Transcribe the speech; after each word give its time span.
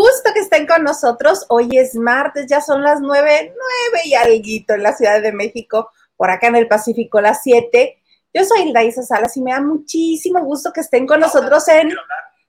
Gusto 0.00 0.32
que 0.32 0.40
estén 0.40 0.66
con 0.66 0.82
nosotros. 0.82 1.44
Hoy 1.50 1.76
es 1.76 1.94
martes, 1.94 2.46
ya 2.48 2.62
son 2.62 2.82
las 2.82 3.02
nueve, 3.02 3.52
nueve 3.54 4.02
y 4.06 4.14
alguito 4.14 4.72
en 4.72 4.82
la 4.82 4.96
Ciudad 4.96 5.20
de 5.20 5.30
México, 5.30 5.90
por 6.16 6.30
acá 6.30 6.46
en 6.46 6.56
el 6.56 6.68
Pacífico 6.68 7.20
las 7.20 7.42
siete. 7.42 7.98
Yo 8.32 8.42
soy 8.46 8.62
Hilda 8.62 8.80
Salas 8.92 9.36
y 9.36 9.42
me 9.42 9.52
da 9.52 9.60
muchísimo 9.60 10.40
gusto 10.42 10.72
que 10.72 10.80
estén 10.80 11.06
con 11.06 11.20
nosotros 11.20 11.68
en 11.68 11.94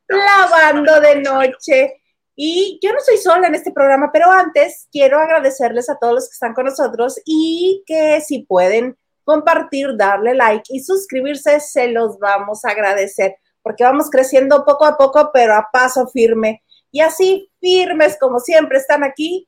Lavando 0.08 1.02
de 1.02 1.20
Noche. 1.20 2.02
Y 2.38 2.80
yo 2.82 2.94
no 2.94 3.02
soy 3.02 3.18
sola 3.18 3.48
en 3.48 3.56
este 3.56 3.73
programa, 3.73 4.12
pero 4.14 4.31
antes 4.31 4.88
quiero 4.90 5.20
agradecerles 5.20 5.90
a 5.90 5.98
todos 6.00 6.14
los 6.14 6.30
que 6.30 6.36
están 6.36 6.54
con 6.54 6.68
nosotros 6.68 7.20
y 7.26 7.84
que 7.86 8.22
si 8.22 8.44
pueden 8.44 8.98
compartir, 9.26 9.98
darle 9.98 10.36
like 10.36 10.64
y 10.70 10.80
suscribirse, 10.80 11.59
se 11.59 11.90
los 11.90 12.18
vamos 12.18 12.64
a 12.64 12.70
agradecer 12.70 13.36
porque 13.62 13.84
vamos 13.84 14.09
creciendo 14.09 14.64
poco 14.64 14.86
a 14.86 14.98
poco, 14.98 15.31
pero 15.34 15.54
a 15.56 15.68
paso 15.72 16.08
firme. 16.08 16.64
Y 16.91 17.02
así 17.02 17.50
firmes 17.59 18.18
como 18.20 18.40
siempre 18.40 18.77
están 18.77 19.04
aquí. 19.04 19.48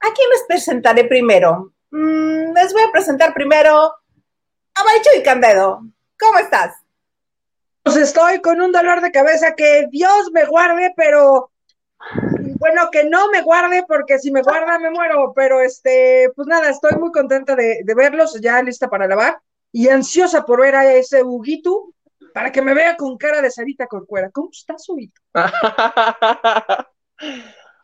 ¿A 0.00 0.12
quién 0.12 0.30
les 0.30 0.44
presentaré 0.48 1.04
primero? 1.04 1.72
Mm, 1.90 2.52
les 2.54 2.72
voy 2.72 2.82
a 2.82 2.92
presentar 2.92 3.34
primero 3.34 3.72
a 3.72 4.84
Baicho 4.84 5.10
y 5.16 5.22
Candedo. 5.22 5.82
¿Cómo 6.18 6.38
estás? 6.38 6.74
Pues 7.82 7.96
estoy 7.96 8.40
con 8.40 8.60
un 8.60 8.72
dolor 8.72 9.00
de 9.00 9.10
cabeza 9.10 9.54
que 9.54 9.86
Dios 9.90 10.30
me 10.32 10.44
guarde, 10.44 10.92
pero 10.96 11.50
bueno, 12.58 12.90
que 12.90 13.04
no 13.04 13.30
me 13.30 13.42
guarde, 13.42 13.84
porque 13.86 14.18
si 14.18 14.30
me 14.30 14.42
guarda 14.42 14.78
me 14.78 14.90
muero, 14.90 15.32
pero 15.34 15.60
este, 15.60 16.30
pues 16.34 16.46
nada, 16.48 16.70
estoy 16.70 16.98
muy 16.98 17.10
contenta 17.12 17.54
de, 17.56 17.80
de 17.84 17.94
verlos, 17.94 18.40
ya 18.40 18.62
lista 18.62 18.88
para 18.88 19.06
lavar 19.06 19.40
y 19.72 19.88
ansiosa 19.88 20.44
por 20.44 20.60
ver 20.60 20.74
a 20.74 20.92
ese 20.92 21.22
Huguito 21.22 21.92
para 22.38 22.52
que 22.52 22.62
me 22.62 22.72
vea 22.72 22.96
con 22.96 23.18
cara 23.18 23.42
de 23.42 23.50
Sarita 23.50 23.88
Corcuera. 23.88 24.30
¿Cómo 24.30 24.50
estás, 24.52 24.88
Huguito? 24.88 25.20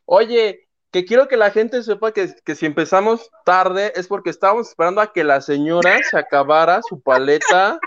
Oye, 0.05 0.69
que 0.93 1.05
quiero 1.05 1.27
que 1.27 1.37
la 1.37 1.51
gente 1.51 1.83
sepa 1.83 2.13
que, 2.13 2.33
que, 2.45 2.55
si 2.55 2.65
empezamos 2.65 3.33
tarde 3.45 3.93
es 3.97 4.07
porque 4.07 4.31
estábamos 4.31 4.69
esperando 4.69 5.01
a 5.01 5.13
que 5.13 5.25
la 5.25 5.41
señora 5.41 5.99
se 6.09 6.17
acabara 6.17 6.81
su 6.89 7.03
paleta 7.03 7.81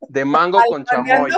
de 0.00 0.24
mango 0.24 0.62
con 0.66 0.82
chamoy. 0.86 1.30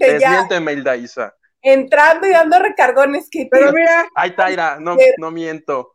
Desmiénteme, 0.00 0.72
Hilda 0.72 0.96
Isa. 0.96 1.32
Entrando 1.62 2.26
y 2.26 2.30
dando 2.30 2.58
recargones 2.58 3.28
que 3.30 3.46
Pero 3.48 3.72
mira. 3.72 4.08
Ay, 4.16 4.34
Taira, 4.34 4.80
no, 4.80 4.96
no 5.18 5.30
miento. 5.30 5.94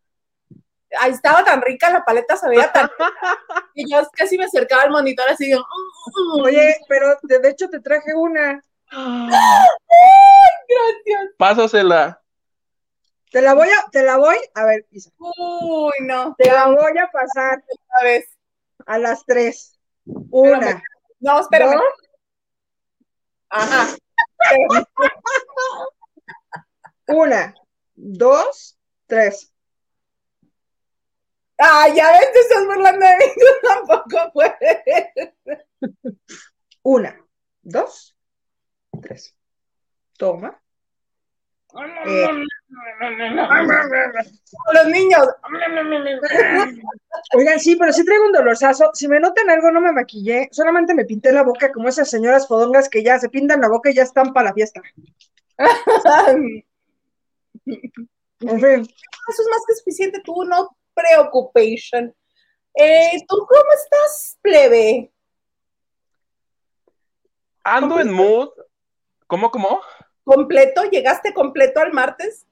Ahí 1.00 1.11
estaba 1.11 1.44
tan 1.44 1.61
rica 1.61 1.89
la 1.89 2.05
paleta, 2.05 2.38
se 2.38 2.47
veía 2.47 2.72
tan 2.72 2.89
y 3.73 3.91
yo 3.91 4.08
casi 4.14 4.38
me 4.38 4.45
acercaba 4.45 4.83
al 4.83 4.92
monitor 4.92 5.27
así 5.30 5.50
de, 5.50 5.58
Oye, 6.42 6.77
pero 6.88 7.17
de 7.23 7.50
hecho 7.50 7.69
te 7.69 7.80
traje 7.80 8.14
una. 8.16 8.61
gracias. 8.92 9.39
Pásasela. 11.38 12.22
Te 13.31 13.42
la 13.42 13.53
voy 13.53 13.67
a, 13.67 13.89
te 13.92 14.03
la 14.03 14.17
voy, 14.17 14.38
a 14.53 14.66
ver, 14.66 14.86
Isa. 14.92 15.09
Uy, 15.17 15.92
no. 16.02 16.36
Te 16.38 16.50
la 16.50 16.67
voy 16.67 16.97
a 16.97 17.09
pasar. 17.11 17.61
A 17.99 18.03
vez. 18.03 18.30
A 18.86 18.97
las 18.97 19.25
tres. 19.25 19.77
Una. 20.05 20.81
No, 21.20 21.42
espérame. 21.42 21.81
Ajá. 23.49 23.88
Una, 27.08 27.54
dos, 27.95 28.77
tres. 29.05 29.52
Ah, 31.58 31.88
ya 31.93 32.11
ves, 32.11 32.32
te 32.33 32.39
estás 32.39 32.66
burlando 32.66 33.05
de 33.05 33.16
mí, 33.16 33.26
tú 33.36 33.67
tampoco 33.67 34.32
puedes. 34.33 35.33
Una, 36.83 37.20
dos, 37.61 38.16
tres. 39.02 39.36
Toma. 40.17 40.61
Eh. 42.05 42.27
Los 44.73 44.88
niños. 44.88 45.27
Oigan, 47.33 47.60
sí, 47.60 47.76
pero 47.76 47.92
sí 47.92 48.05
traigo 48.05 48.26
un 48.26 48.32
dolorzazo. 48.32 48.92
Si 48.94 49.08
me 49.08 49.20
notan 49.20 49.49
algo, 49.49 49.71
no 49.71 49.82
me 49.82 49.92
maquillé. 49.92 50.48
Solamente 50.52 50.94
me 50.94 51.05
pinté 51.05 51.32
la 51.32 51.44
boca 51.44 51.71
como 51.71 51.89
esas 51.89 52.10
señoras 52.10 52.48
fodongas 52.48 52.88
que 52.88 53.04
ya 53.04 53.20
se 53.20 53.30
pintan 53.30 53.61
la 53.61 53.67
boca 53.67 53.89
y 53.89 53.95
ya 53.95 54.04
están 54.04 54.33
para 54.33 54.49
la 54.49 54.54
fiesta. 54.54 54.82
En 58.42 58.60
fin. 58.60 58.82
Eso 58.82 59.42
es 59.42 59.48
más 59.49 59.64
que 59.65 59.76
suficiente. 59.76 60.21
Tú 60.23 60.44
no 60.44 60.77
preoccupation. 60.95 62.16
Eh, 62.73 63.11
¿Tú 63.28 63.38
cómo 63.38 63.72
estás, 63.76 64.38
plebe? 64.42 65.11
Ando 67.64 68.00
en 68.00 68.11
mood. 68.11 68.50
¿Cómo, 69.28 69.52
cómo? 69.52 69.82
¿Completo? 70.23 70.83
¿Llegaste 70.83 71.33
completo 71.33 71.80
al 71.80 71.94
martes? 71.94 72.45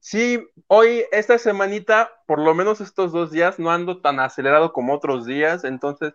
Sí, 0.00 0.46
hoy, 0.66 1.04
esta 1.12 1.38
semanita, 1.38 2.10
por 2.26 2.38
lo 2.38 2.54
menos 2.54 2.80
estos 2.80 3.12
dos 3.12 3.30
días, 3.30 3.58
no 3.58 3.70
ando 3.70 4.02
tan 4.02 4.20
acelerado 4.20 4.72
como 4.72 4.94
otros 4.94 5.24
días, 5.24 5.64
entonces, 5.64 6.12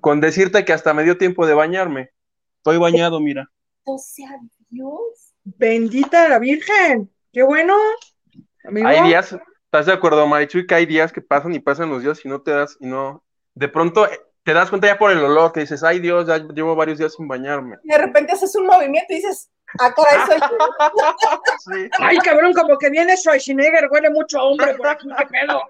con 0.00 0.20
decirte 0.20 0.64
que 0.64 0.72
hasta 0.72 0.94
me 0.94 1.02
dio 1.02 1.18
tiempo 1.18 1.46
de 1.46 1.54
bañarme. 1.54 2.10
Estoy 2.58 2.78
bañado, 2.78 3.20
mira. 3.20 3.50
O 3.84 3.98
sea, 3.98 4.30
Dios. 4.68 5.34
Bendita 5.42 6.28
la 6.28 6.38
Virgen. 6.38 7.12
Qué 7.32 7.42
bueno. 7.42 7.76
Amigo. 8.64 8.88
Hay 8.88 9.02
días, 9.08 9.36
¿estás 9.78 9.86
de 9.86 9.92
acuerdo, 9.92 10.26
Marichu? 10.26 10.58
Y 10.58 10.66
que 10.66 10.74
hay 10.74 10.86
días 10.86 11.12
que 11.12 11.20
pasan 11.20 11.54
y 11.54 11.58
pasan 11.60 11.90
los 11.90 12.02
días 12.02 12.24
y 12.24 12.28
no 12.28 12.40
te 12.42 12.50
das, 12.52 12.76
y 12.80 12.86
no, 12.86 13.22
de 13.54 13.68
pronto 13.68 14.06
te 14.42 14.52
das 14.54 14.70
cuenta 14.70 14.86
ya 14.86 14.98
por 14.98 15.10
el 15.10 15.18
olor 15.22 15.52
que 15.52 15.60
dices, 15.60 15.82
ay 15.82 15.98
Dios, 15.98 16.26
ya 16.26 16.38
llevo 16.38 16.74
varios 16.76 16.98
días 16.98 17.14
sin 17.14 17.26
bañarme. 17.28 17.78
De 17.82 17.98
repente 17.98 18.32
haces 18.32 18.54
un 18.56 18.66
movimiento 18.66 19.12
y 19.12 19.16
dices, 19.16 19.50
ah, 19.80 19.92
caray, 19.94 20.26
soy 20.26 20.38
Sí. 21.74 21.90
Ay, 21.98 22.16
cabrón, 22.18 22.52
como 22.52 22.78
que 22.78 22.88
viene 22.90 23.16
Schwarzenegger, 23.16 23.88
huele 23.90 24.10
mucho 24.10 24.38
a 24.38 24.44
hombre 24.44 24.74
por 24.74 24.86
aquí, 24.88 25.08
qué 25.18 25.26
pedo. 25.26 25.62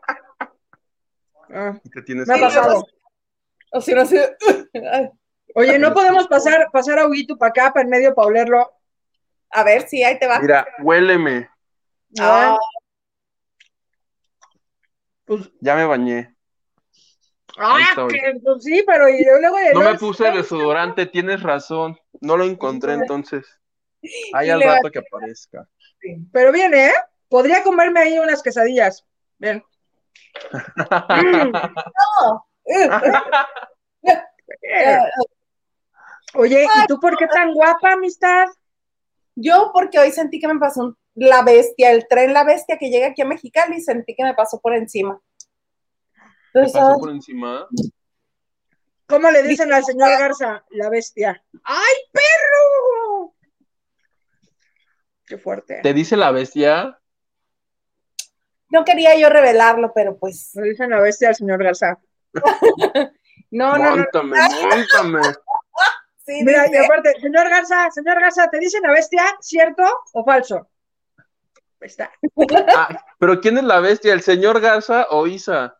Ah, 1.54 1.78
Y 1.84 1.90
te 1.90 2.02
tienes 2.02 2.26
me 2.28 2.34
ha 2.34 2.36
que- 2.36 2.42
pasado. 2.42 2.86
O 3.72 3.80
si 3.80 3.94
no, 3.94 4.02
así. 4.02 4.16
Oye, 5.54 5.78
no 5.78 5.92
podemos 5.94 6.28
pasar, 6.28 6.68
pasar 6.72 6.98
a 6.98 7.06
Huguito 7.06 7.36
para 7.36 7.50
acá, 7.50 7.72
para 7.72 7.84
en 7.84 7.90
medio, 7.90 8.14
para 8.14 8.28
olerlo. 8.28 8.70
A 9.50 9.62
ver, 9.64 9.88
sí, 9.88 10.02
ahí 10.04 10.18
te 10.18 10.26
va. 10.26 10.38
Mira, 10.40 10.66
huéleme, 10.82 11.48
Ah, 12.20 12.56
Pues, 15.26 15.50
ya 15.60 15.74
me 15.74 15.84
bañé. 15.84 16.34
ah, 17.58 17.78
que, 18.08 18.40
pues 18.42 18.64
sí, 18.64 18.82
pero 18.86 19.08
y 19.08 19.24
luego 19.24 19.56
No 19.74 19.80
me 19.80 19.98
puse 19.98 20.30
desodorante, 20.30 21.06
tienes 21.06 21.42
razón. 21.42 21.98
No 22.20 22.36
lo 22.36 22.44
encontré 22.44 22.94
entonces. 22.94 23.46
Hay 24.32 24.50
al 24.50 24.62
rato 24.62 24.90
que 24.90 25.00
aparezca. 25.00 25.68
Pero 26.32 26.52
viene, 26.52 26.88
¿eh? 26.88 26.94
Podría 27.28 27.62
comerme 27.62 28.00
ahí 28.00 28.18
unas 28.18 28.42
quesadillas. 28.42 29.04
Bien. 29.38 29.62
Mm. 30.52 31.52
no. 31.52 32.46
Oye, 36.34 36.64
¿y 36.64 36.86
tú 36.86 37.00
por 37.00 37.16
qué 37.16 37.26
tan 37.26 37.54
guapa, 37.54 37.92
amistad? 37.92 38.46
Yo, 39.34 39.70
porque 39.72 39.98
hoy 39.98 40.12
sentí 40.12 40.38
que 40.38 40.48
me 40.48 40.58
pasó 40.58 40.82
un- 40.82 40.96
la 41.16 41.42
bestia, 41.42 41.90
el 41.90 42.06
tren 42.06 42.32
La 42.32 42.44
Bestia 42.44 42.78
que 42.78 42.90
llega 42.90 43.08
aquí 43.08 43.22
a 43.22 43.26
Mexicali, 43.26 43.80
sentí 43.80 44.14
que 44.14 44.22
me 44.22 44.34
pasó 44.34 44.60
por 44.60 44.74
encima. 44.74 45.20
¿Te 46.52 46.60
Entonces, 46.60 46.80
pasó 46.80 46.98
por 46.98 47.10
encima? 47.10 47.66
¿Cómo 49.06 49.30
le 49.30 49.42
dicen 49.42 49.72
al 49.72 49.84
señor 49.84 50.10
Garza? 50.10 50.64
La 50.70 50.90
bestia. 50.90 51.42
¡Ay, 51.64 51.94
perro! 52.12 53.34
Qué 55.26 55.38
fuerte. 55.38 55.80
¿Te 55.82 55.92
dice 55.94 56.16
la 56.16 56.30
bestia? 56.30 57.00
no 58.68 58.84
quería 58.84 59.16
yo 59.18 59.28
revelarlo, 59.28 59.92
pero 59.94 60.18
pues, 60.18 60.54
Le 60.54 60.70
dicen 60.70 60.90
la 60.90 61.00
bestia 61.00 61.28
al 61.28 61.34
señor 61.34 61.62
Garza. 61.62 61.98
no, 63.50 63.78
no, 63.78 63.78
no. 63.78 63.96
Móntame, 63.96 64.36
móntame. 64.70 65.20
Sí, 66.26 66.42
Mira, 66.42 66.66
y 66.68 66.74
aparte, 66.74 67.12
señor 67.20 67.48
Garza, 67.48 67.88
señor 67.92 68.20
Garza, 68.20 68.50
¿te 68.50 68.58
dicen 68.58 68.82
la 68.82 68.90
bestia? 68.90 69.22
¿Cierto 69.40 69.84
o 70.12 70.24
falso? 70.24 70.68
Ahí 71.80 71.88
está. 71.88 72.10
Ah, 72.76 73.04
pero 73.18 73.40
¿quién 73.40 73.58
es 73.58 73.64
la 73.64 73.80
bestia? 73.80 74.12
¿El 74.12 74.22
señor 74.22 74.60
Garza 74.60 75.06
o 75.10 75.26
Isa? 75.26 75.78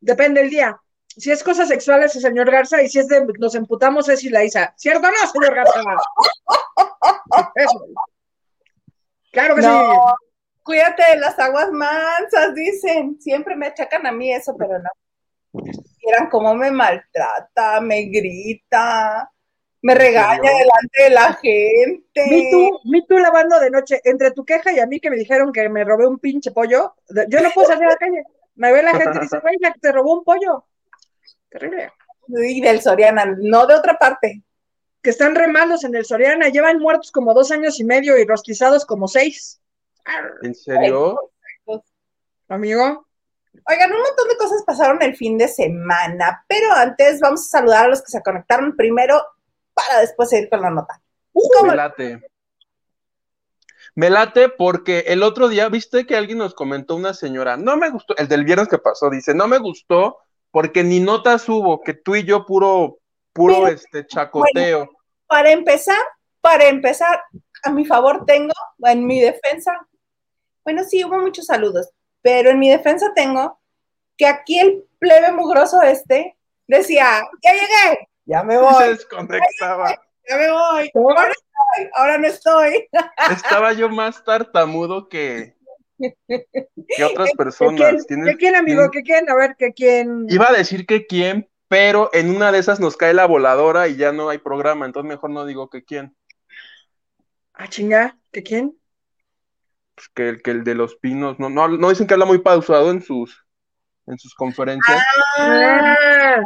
Depende 0.00 0.40
del 0.40 0.50
día. 0.50 0.80
Si 1.06 1.30
es 1.30 1.44
cosas 1.44 1.68
sexuales, 1.68 2.14
el 2.16 2.22
señor 2.22 2.50
Garza, 2.50 2.82
y 2.82 2.88
si 2.88 2.98
es 2.98 3.08
de 3.08 3.24
nos 3.38 3.54
emputamos, 3.54 4.08
es 4.08 4.24
la 4.24 4.44
Isa. 4.44 4.74
¿Cierto 4.76 5.06
o 5.06 5.10
no, 5.10 5.30
señor 5.30 5.54
Garza? 5.54 5.80
Eso. 7.54 7.86
Claro 9.30 9.56
que 9.56 9.62
sí. 9.62 9.68
cuídate 10.62 11.02
de 11.10 11.16
las 11.18 11.38
aguas 11.38 11.70
mansas, 11.70 12.54
dicen. 12.54 13.20
Siempre 13.20 13.56
me 13.56 13.66
achacan 13.66 14.06
a 14.06 14.12
mí 14.12 14.32
eso, 14.32 14.56
pero 14.56 14.78
no. 14.78 14.90
Vieran 16.04 16.28
cómo 16.30 16.54
me 16.54 16.70
maltrata, 16.70 17.80
me 17.80 18.02
grita, 18.04 19.30
me 19.84 19.94
regaña 19.94 20.40
delante 20.40 21.02
de 21.02 21.10
la 21.10 21.34
gente. 21.34 22.26
Me 22.30 22.48
tú, 22.50 22.80
me 22.84 23.02
tú 23.02 23.18
lavando 23.18 23.60
de 23.60 23.70
noche, 23.70 24.00
entre 24.04 24.30
tu 24.30 24.42
queja 24.42 24.72
y 24.72 24.78
a 24.80 24.86
mí 24.86 24.98
que 24.98 25.10
me 25.10 25.16
dijeron 25.16 25.52
que 25.52 25.68
me 25.68 25.84
robé 25.84 26.06
un 26.06 26.18
pinche 26.18 26.52
pollo, 26.52 26.94
yo 27.28 27.40
no 27.42 27.50
puedo 27.50 27.68
salir 27.68 27.84
a 27.84 27.90
la 27.90 27.96
calle. 27.96 28.22
Me 28.54 28.72
ve 28.72 28.82
la 28.82 28.92
gente 28.92 29.18
y 29.18 29.20
dice, 29.20 29.38
güey, 29.40 29.58
te 29.78 29.92
robó 29.92 30.14
un 30.14 30.24
pollo. 30.24 30.64
Terrible. 31.50 31.92
Y 32.28 32.62
del 32.62 32.80
Soriana, 32.80 33.26
no 33.26 33.66
de 33.66 33.74
otra 33.74 33.98
parte. 33.98 34.42
Que 35.02 35.10
están 35.10 35.34
remalos 35.34 35.84
en 35.84 35.94
el 35.94 36.06
Soriana, 36.06 36.48
llevan 36.48 36.78
muertos 36.78 37.12
como 37.12 37.34
dos 37.34 37.50
años 37.50 37.78
y 37.78 37.84
medio 37.84 38.16
y 38.16 38.24
rostizados 38.24 38.86
como 38.86 39.06
seis. 39.06 39.60
¿En 40.42 40.54
serio? 40.54 41.30
Amigo. 42.48 43.06
Oigan, 43.68 43.92
un 43.92 44.00
montón 44.00 44.28
de 44.28 44.36
cosas 44.38 44.62
pasaron 44.66 45.02
el 45.02 45.14
fin 45.14 45.36
de 45.36 45.46
semana, 45.46 46.42
pero 46.48 46.72
antes 46.72 47.20
vamos 47.20 47.42
a 47.42 47.58
saludar 47.58 47.84
a 47.84 47.88
los 47.88 48.00
que 48.00 48.10
se 48.10 48.22
conectaron 48.22 48.74
primero 48.76 49.22
para 49.74 50.00
después 50.00 50.30
seguir 50.30 50.48
con 50.48 50.62
la 50.62 50.70
nota. 50.70 51.00
Me 51.62 51.74
late. 51.74 52.20
Me 53.96 54.10
late 54.10 54.48
porque 54.48 55.04
el 55.06 55.22
otro 55.22 55.48
día, 55.48 55.68
viste 55.68 56.06
que 56.06 56.16
alguien 56.16 56.38
nos 56.38 56.54
comentó 56.54 56.96
una 56.96 57.14
señora, 57.14 57.56
no 57.56 57.76
me 57.76 57.90
gustó, 57.90 58.16
el 58.16 58.28
del 58.28 58.44
viernes 58.44 58.68
que 58.68 58.78
pasó, 58.78 59.08
dice, 59.10 59.34
no 59.34 59.46
me 59.46 59.58
gustó 59.58 60.18
porque 60.50 60.82
ni 60.82 61.00
notas 61.00 61.48
hubo, 61.48 61.80
que 61.80 61.94
tú 61.94 62.16
y 62.16 62.24
yo 62.24 62.46
puro, 62.46 62.98
puro 63.32 63.68
este 63.68 64.06
chacoteo. 64.06 64.88
para 65.26 65.50
empezar, 65.50 65.98
para 66.40 66.68
empezar, 66.68 67.22
a 67.62 67.70
mi 67.70 67.84
favor 67.84 68.24
tengo, 68.26 68.52
en 68.80 69.06
mi 69.06 69.20
defensa, 69.20 69.72
bueno, 70.64 70.82
sí, 70.84 71.04
hubo 71.04 71.18
muchos 71.18 71.46
saludos, 71.46 71.90
pero 72.22 72.50
en 72.50 72.58
mi 72.58 72.70
defensa 72.70 73.12
tengo 73.14 73.60
que 74.16 74.26
aquí 74.26 74.58
el 74.58 74.84
plebe 74.98 75.32
mugroso 75.32 75.82
este 75.82 76.36
decía, 76.66 77.22
ya 77.42 77.52
llegué, 77.52 78.08
ya 78.24 78.42
me 78.42 78.58
voy. 78.58 78.74
Se 78.82 78.88
desconectaba. 78.90 80.00
Ya, 80.28 80.36
me 80.36 80.50
voy. 80.50 80.90
Ahora, 80.94 81.32
estoy, 81.32 81.90
ahora 81.94 82.18
no 82.18 82.26
estoy. 82.26 82.88
Estaba 83.30 83.72
yo 83.72 83.88
más 83.88 84.24
tartamudo 84.24 85.08
que, 85.08 85.56
que 85.98 87.04
otras 87.04 87.32
personas. 87.32 88.06
¿Qué 88.08 88.36
quién, 88.36 88.56
amigo? 88.56 88.90
¿Qué 88.90 89.02
quién? 89.02 89.28
A 89.28 89.34
ver, 89.34 89.54
¿qué 89.58 89.72
quién? 89.72 90.26
Iba 90.28 90.48
a 90.48 90.52
decir 90.52 90.86
que 90.86 91.06
quién, 91.06 91.48
pero 91.68 92.10
en 92.12 92.34
una 92.34 92.52
de 92.52 92.58
esas 92.58 92.80
nos 92.80 92.96
cae 92.96 93.14
la 93.14 93.26
voladora 93.26 93.88
y 93.88 93.96
ya 93.96 94.12
no 94.12 94.28
hay 94.28 94.38
programa, 94.38 94.86
entonces 94.86 95.08
mejor 95.08 95.30
no 95.30 95.44
digo 95.44 95.68
que 95.68 95.84
quién. 95.84 96.16
Ah, 97.52 97.68
chinga, 97.68 98.18
¿qué 98.32 98.42
quién? 98.42 98.78
Pues 99.94 100.08
que 100.08 100.28
el 100.28 100.42
que 100.42 100.50
el 100.50 100.64
de 100.64 100.74
los 100.74 100.96
pinos, 100.96 101.38
no, 101.38 101.48
no, 101.50 101.68
no 101.68 101.88
dicen 101.90 102.06
que 102.06 102.14
habla 102.14 102.26
muy 102.26 102.38
pausado 102.38 102.90
en 102.90 103.00
sus 103.00 103.46
en 104.06 104.18
sus 104.18 104.34
conferencias. 104.34 105.02
Ah, 105.38 106.40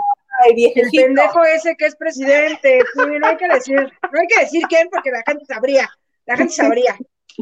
el 0.47 0.91
pendejo 0.91 1.45
ese 1.45 1.77
que 1.77 1.87
es 1.87 1.97
presidente. 1.97 2.81
no 2.95 3.27
hay 3.27 3.37
que 3.37 3.49
decir, 3.49 3.77
no 3.77 4.21
hay 4.21 4.27
que 4.27 4.41
decir 4.41 4.63
quién 4.69 4.89
porque 4.91 5.11
la 5.11 5.23
gente 5.27 5.45
sabría, 5.45 5.89
la 6.27 6.37
gente 6.37 6.55
sabría. 6.55 6.97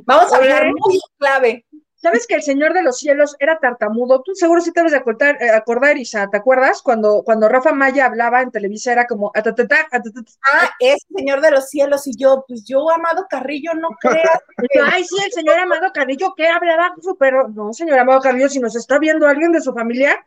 Vamos 0.05 0.33
a 0.33 0.37
hablar 0.37 0.67
muy 0.67 1.01
clave. 1.19 1.65
¿Sabes 1.99 2.27
que 2.27 2.35
el 2.35 2.43
Señor 2.43 2.75
de 2.75 2.83
los 2.83 2.99
Cielos 2.99 3.35
era 3.39 3.59
tartamudo? 3.59 4.23
Tú 4.23 4.35
seguro 4.35 4.61
sí 4.61 4.71
te 4.71 4.81
debes 4.81 4.93
de 4.93 4.99
acordar, 4.99 5.43
eh, 5.43 5.51
acordar 5.51 5.97
Isa, 5.97 6.29
¿te 6.31 6.37
acuerdas? 6.37 6.83
Cuando, 6.83 7.23
cuando 7.25 7.49
Rafa 7.49 7.73
Maya 7.73 8.05
hablaba 8.05 8.43
en 8.43 8.51
Televisa 8.51 8.93
era 8.93 9.07
como... 9.07 9.33
Ah, 9.35 10.71
es 10.79 11.07
Señor 11.13 11.41
de 11.41 11.51
los 11.51 11.71
Cielos 11.71 12.07
y 12.07 12.15
yo, 12.17 12.45
pues 12.47 12.65
yo, 12.65 12.91
Amado 12.91 13.27
Carrillo, 13.29 13.73
no 13.75 13.89
creas. 13.99 14.41
Ay, 14.93 15.05
sí, 15.05 15.17
el 15.25 15.33
señor 15.33 15.59
Amado 15.59 15.91
Carrillo, 15.93 16.35
¿qué 16.37 16.47
hablaba? 16.47 16.95
Pero 17.19 17.49
no, 17.49 17.73
señor 17.73 17.99
Amado 17.99 18.21
Carrillo, 18.21 18.51
si 18.51 18.61
nos 18.61 18.77
está 18.77 18.99
viendo 18.99 19.27
alguien 19.27 19.53
de 19.53 19.63
su 19.63 19.73
familia, 19.73 20.25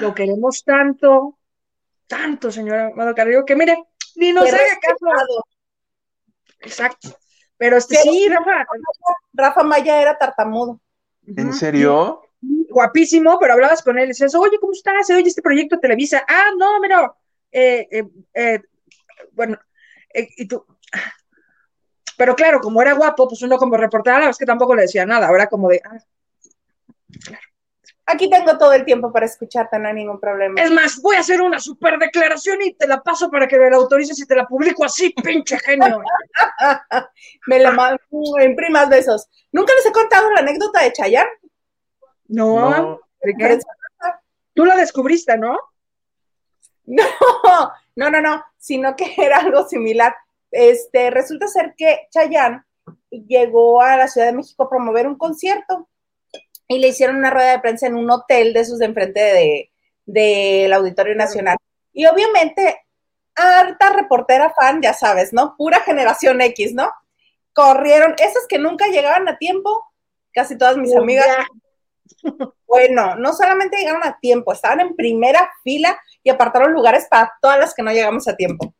lo 0.00 0.14
queremos 0.14 0.64
tanto, 0.64 1.38
tanto, 2.06 2.50
señor 2.50 2.78
Amado 2.78 3.14
Carrillo, 3.14 3.44
que 3.44 3.56
mire, 3.56 3.76
ni 4.16 4.32
nos 4.32 4.46
haga 4.52 4.78
caso. 4.80 5.44
Exacto. 6.60 7.18
Pero 7.56 7.76
este 7.76 7.96
sí, 7.96 8.28
Rafa. 8.28 8.66
Rafa 9.32 9.62
Maya 9.62 10.00
era 10.00 10.18
tartamudo. 10.18 10.80
¿En 11.26 11.52
serio? 11.52 12.22
Guapísimo, 12.40 13.38
pero 13.38 13.54
hablabas 13.54 13.82
con 13.82 13.98
él 13.98 14.06
y 14.06 14.08
decías, 14.08 14.34
oye, 14.34 14.58
¿cómo 14.60 14.72
estás? 14.72 15.08
Oye, 15.10 15.28
este 15.28 15.42
proyecto 15.42 15.78
Televisa. 15.78 16.24
Ah, 16.28 16.50
no, 16.58 16.80
mira, 16.80 17.14
eh, 17.50 17.86
eh, 17.90 18.04
eh, 18.34 18.60
bueno, 19.32 19.58
y 20.12 20.46
tú. 20.46 20.64
Pero 22.16 22.36
claro, 22.36 22.60
como 22.60 22.80
era 22.80 22.92
guapo, 22.92 23.26
pues 23.26 23.42
uno 23.42 23.58
como 23.58 23.76
reportera, 23.76 24.14
la 24.14 24.18
verdad 24.20 24.30
es 24.30 24.38
que 24.38 24.46
tampoco 24.46 24.74
le 24.76 24.82
decía 24.82 25.04
nada. 25.04 25.26
Ahora 25.26 25.48
como 25.48 25.68
de, 25.68 25.80
ah, 25.84 25.98
claro. 27.24 27.43
Aquí 28.06 28.28
tengo 28.28 28.58
todo 28.58 28.72
el 28.74 28.84
tiempo 28.84 29.10
para 29.10 29.24
escucharte, 29.24 29.78
no 29.78 29.88
hay 29.88 29.94
ningún 29.94 30.20
problema. 30.20 30.60
Es 30.60 30.70
más, 30.70 31.00
voy 31.00 31.16
a 31.16 31.20
hacer 31.20 31.40
una 31.40 31.58
super 31.58 31.98
declaración 31.98 32.60
y 32.62 32.74
te 32.74 32.86
la 32.86 33.02
paso 33.02 33.30
para 33.30 33.48
que 33.48 33.58
me 33.58 33.70
la 33.70 33.76
autorices 33.76 34.20
y 34.20 34.26
te 34.26 34.36
la 34.36 34.46
publico 34.46 34.84
así, 34.84 35.10
pinche 35.22 35.58
genio. 35.58 36.02
me 37.46 37.58
la 37.60 37.70
mando 37.72 37.98
en 38.40 38.54
primas 38.54 38.90
besos. 38.90 39.26
¿Nunca 39.52 39.72
les 39.74 39.86
he 39.86 39.92
contado 39.92 40.30
la 40.32 40.40
anécdota 40.40 40.82
de 40.82 40.92
Chayanne? 40.92 41.30
No. 42.28 43.00
Tú 44.52 44.64
la 44.64 44.76
descubriste, 44.76 45.36
¿no? 45.38 45.58
No, 46.86 47.02
no, 47.96 48.10
no, 48.10 48.20
no, 48.20 48.44
sino 48.58 48.94
que 48.94 49.14
era 49.16 49.38
algo 49.38 49.66
similar. 49.66 50.14
Este, 50.50 51.10
resulta 51.10 51.48
ser 51.48 51.74
que 51.76 52.06
Chayanne 52.10 52.62
llegó 53.10 53.80
a 53.80 53.96
la 53.96 54.08
Ciudad 54.08 54.26
de 54.26 54.34
México 54.34 54.64
a 54.64 54.68
promover 54.68 55.06
un 55.06 55.16
concierto 55.16 55.88
y 56.68 56.78
le 56.78 56.88
hicieron 56.88 57.16
una 57.16 57.30
rueda 57.30 57.52
de 57.52 57.58
prensa 57.60 57.86
en 57.86 57.96
un 57.96 58.10
hotel 58.10 58.52
de 58.52 58.60
esos 58.60 58.78
de 58.78 58.86
enfrente 58.86 59.20
del 59.20 59.70
de, 60.06 60.74
Auditorio 60.74 61.14
Nacional. 61.14 61.56
Y 61.92 62.06
obviamente, 62.06 62.84
harta 63.34 63.90
reportera 63.90 64.52
fan, 64.52 64.80
ya 64.82 64.94
sabes, 64.94 65.32
¿no? 65.32 65.54
Pura 65.56 65.80
generación 65.80 66.40
X, 66.40 66.74
¿no? 66.74 66.90
Corrieron, 67.52 68.14
esas 68.18 68.46
que 68.48 68.58
nunca 68.58 68.88
llegaban 68.88 69.28
a 69.28 69.38
tiempo, 69.38 69.92
casi 70.32 70.56
todas 70.58 70.76
mis 70.76 70.94
amigas. 70.94 71.26
Bueno, 72.66 73.14
no 73.16 73.32
solamente 73.34 73.76
llegaron 73.76 74.02
a 74.02 74.18
tiempo, 74.18 74.52
estaban 74.52 74.80
en 74.80 74.96
primera 74.96 75.48
fila 75.62 75.96
y 76.24 76.30
apartaron 76.30 76.72
lugares 76.72 77.06
para 77.08 77.32
todas 77.40 77.58
las 77.58 77.72
que 77.72 77.84
no 77.84 77.92
llegamos 77.92 78.26
a 78.26 78.34
tiempo. 78.34 78.74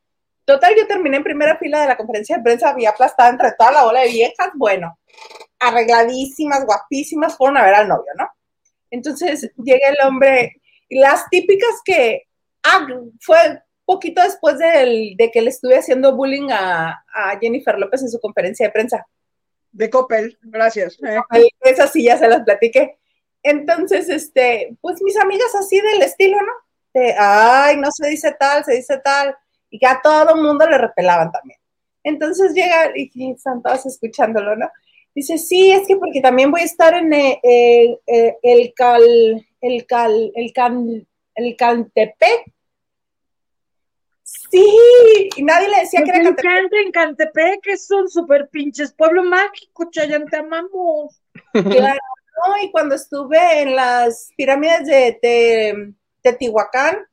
Total, 0.44 0.74
yo 0.76 0.86
terminé 0.86 1.18
en 1.18 1.22
primera 1.22 1.56
fila 1.58 1.80
de 1.80 1.86
la 1.86 1.96
conferencia 1.96 2.36
de 2.36 2.42
prensa, 2.42 2.70
había 2.70 2.90
aplastada 2.90 3.30
entre 3.30 3.52
toda 3.52 3.70
la 3.70 3.84
bola 3.84 4.00
de 4.00 4.08
viejas, 4.08 4.50
bueno, 4.54 4.98
arregladísimas, 5.58 6.64
guapísimas, 6.64 7.36
fueron 7.36 7.58
a 7.58 7.64
ver 7.64 7.74
al 7.74 7.88
novio, 7.88 8.10
¿no? 8.18 8.28
Entonces 8.90 9.50
llega 9.56 9.88
el 9.88 9.96
hombre, 10.06 10.60
las 10.90 11.28
típicas 11.30 11.80
que, 11.84 12.22
ah, 12.62 12.86
fue 13.20 13.62
poquito 13.84 14.22
después 14.22 14.58
de 14.58 15.30
que 15.32 15.42
le 15.42 15.50
estuve 15.50 15.76
haciendo 15.76 16.16
bullying 16.16 16.48
a, 16.50 17.04
Jennifer 17.40 17.78
López 17.78 18.02
en 18.02 18.10
su 18.10 18.20
conferencia 18.20 18.66
de 18.66 18.72
prensa. 18.72 19.06
De 19.72 19.90
Coppel, 19.90 20.38
gracias. 20.42 20.98
Esas 21.60 21.92
sí 21.92 22.04
ya 22.04 22.16
se 22.16 22.28
las 22.28 22.44
platiqué. 22.44 22.98
Entonces, 23.42 24.08
este, 24.08 24.76
pues 24.80 25.02
mis 25.02 25.18
amigas 25.18 25.54
así 25.54 25.80
del 25.80 26.02
estilo, 26.02 26.38
¿no? 26.40 26.52
De, 26.94 27.14
ay, 27.18 27.76
no 27.76 27.88
se 27.90 28.08
dice 28.08 28.34
tal, 28.38 28.64
se 28.64 28.74
dice 28.74 28.98
tal, 28.98 29.36
y 29.68 29.78
que 29.78 29.86
a 29.86 30.00
todo 30.00 30.34
el 30.34 30.42
mundo 30.42 30.68
le 30.68 30.78
repelaban 30.78 31.30
también. 31.30 31.58
Entonces 32.04 32.54
llega, 32.54 32.92
y 32.94 33.32
están 33.32 33.62
todas 33.62 33.84
escuchándolo, 33.86 34.56
¿no? 34.56 34.70
Dice, 35.14 35.38
sí, 35.38 35.70
es 35.70 35.86
que 35.86 35.96
porque 35.96 36.20
también 36.20 36.50
voy 36.50 36.62
a 36.62 36.64
estar 36.64 36.92
en 36.94 37.12
eh, 37.12 37.40
eh, 37.42 37.98
eh, 38.06 38.36
el 38.42 38.74
cal, 38.74 39.46
el 39.60 39.86
cal, 39.86 40.32
el 40.34 40.52
can, 40.52 41.06
el 41.36 41.56
Cantepec. 41.56 42.52
Sí, 44.24 44.66
y 45.36 45.42
nadie 45.42 45.68
le 45.68 45.80
decía 45.80 46.02
que 46.02 46.10
era 46.10 46.24
Cantepec. 46.24 46.72
en 46.84 46.90
Cantepec, 46.90 47.60
que 47.62 47.76
son 47.76 48.08
súper 48.08 48.48
pinches, 48.48 48.92
pueblo 48.92 49.22
mágico, 49.22 49.88
Chayanne, 49.88 50.26
te 50.26 50.38
amamos. 50.38 51.20
Claro, 51.52 52.00
¿no? 52.48 52.62
y 52.64 52.72
cuando 52.72 52.96
estuve 52.96 53.62
en 53.62 53.76
las 53.76 54.30
pirámides 54.36 54.86
de, 54.86 55.94
Teotihuacán, 56.22 57.06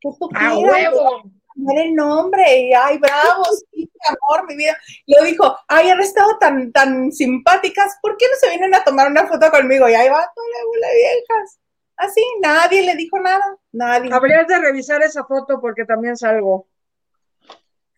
¿qué 0.00 0.08
tú 0.20 0.30
¡A 0.34 0.56
huevo! 0.56 1.33
El 1.56 1.94
nombre, 1.94 2.58
y 2.58 2.72
ay, 2.72 2.98
bravo, 2.98 3.44
sí, 3.72 3.90
amor, 4.06 4.46
mi 4.48 4.56
vida. 4.56 4.76
Lo 5.06 5.24
dijo, 5.24 5.56
ay, 5.68 5.88
han 5.90 6.00
estado 6.00 6.38
tan, 6.38 6.72
tan 6.72 7.12
simpáticas, 7.12 7.98
¿por 8.02 8.16
qué 8.16 8.26
no 8.28 8.36
se 8.38 8.50
vienen 8.50 8.74
a 8.74 8.84
tomar 8.84 9.10
una 9.10 9.26
foto 9.26 9.50
conmigo? 9.50 9.88
Y 9.88 9.94
ahí 9.94 10.08
va, 10.08 10.20
la 10.20 10.88
viejas. 10.92 11.58
Así, 11.96 12.22
nadie 12.42 12.82
le 12.82 12.96
dijo 12.96 13.18
nada, 13.20 13.56
nadie. 13.72 14.12
Habrías 14.12 14.48
de 14.48 14.58
revisar 14.58 15.02
esa 15.02 15.24
foto 15.24 15.60
porque 15.60 15.84
también 15.84 16.16
salgo. 16.16 16.66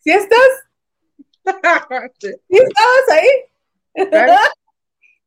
¿Sí 0.00 0.10
estás? 0.10 0.38
¿Sí 2.20 2.36
estabas 2.50 3.08
ahí? 3.12 3.28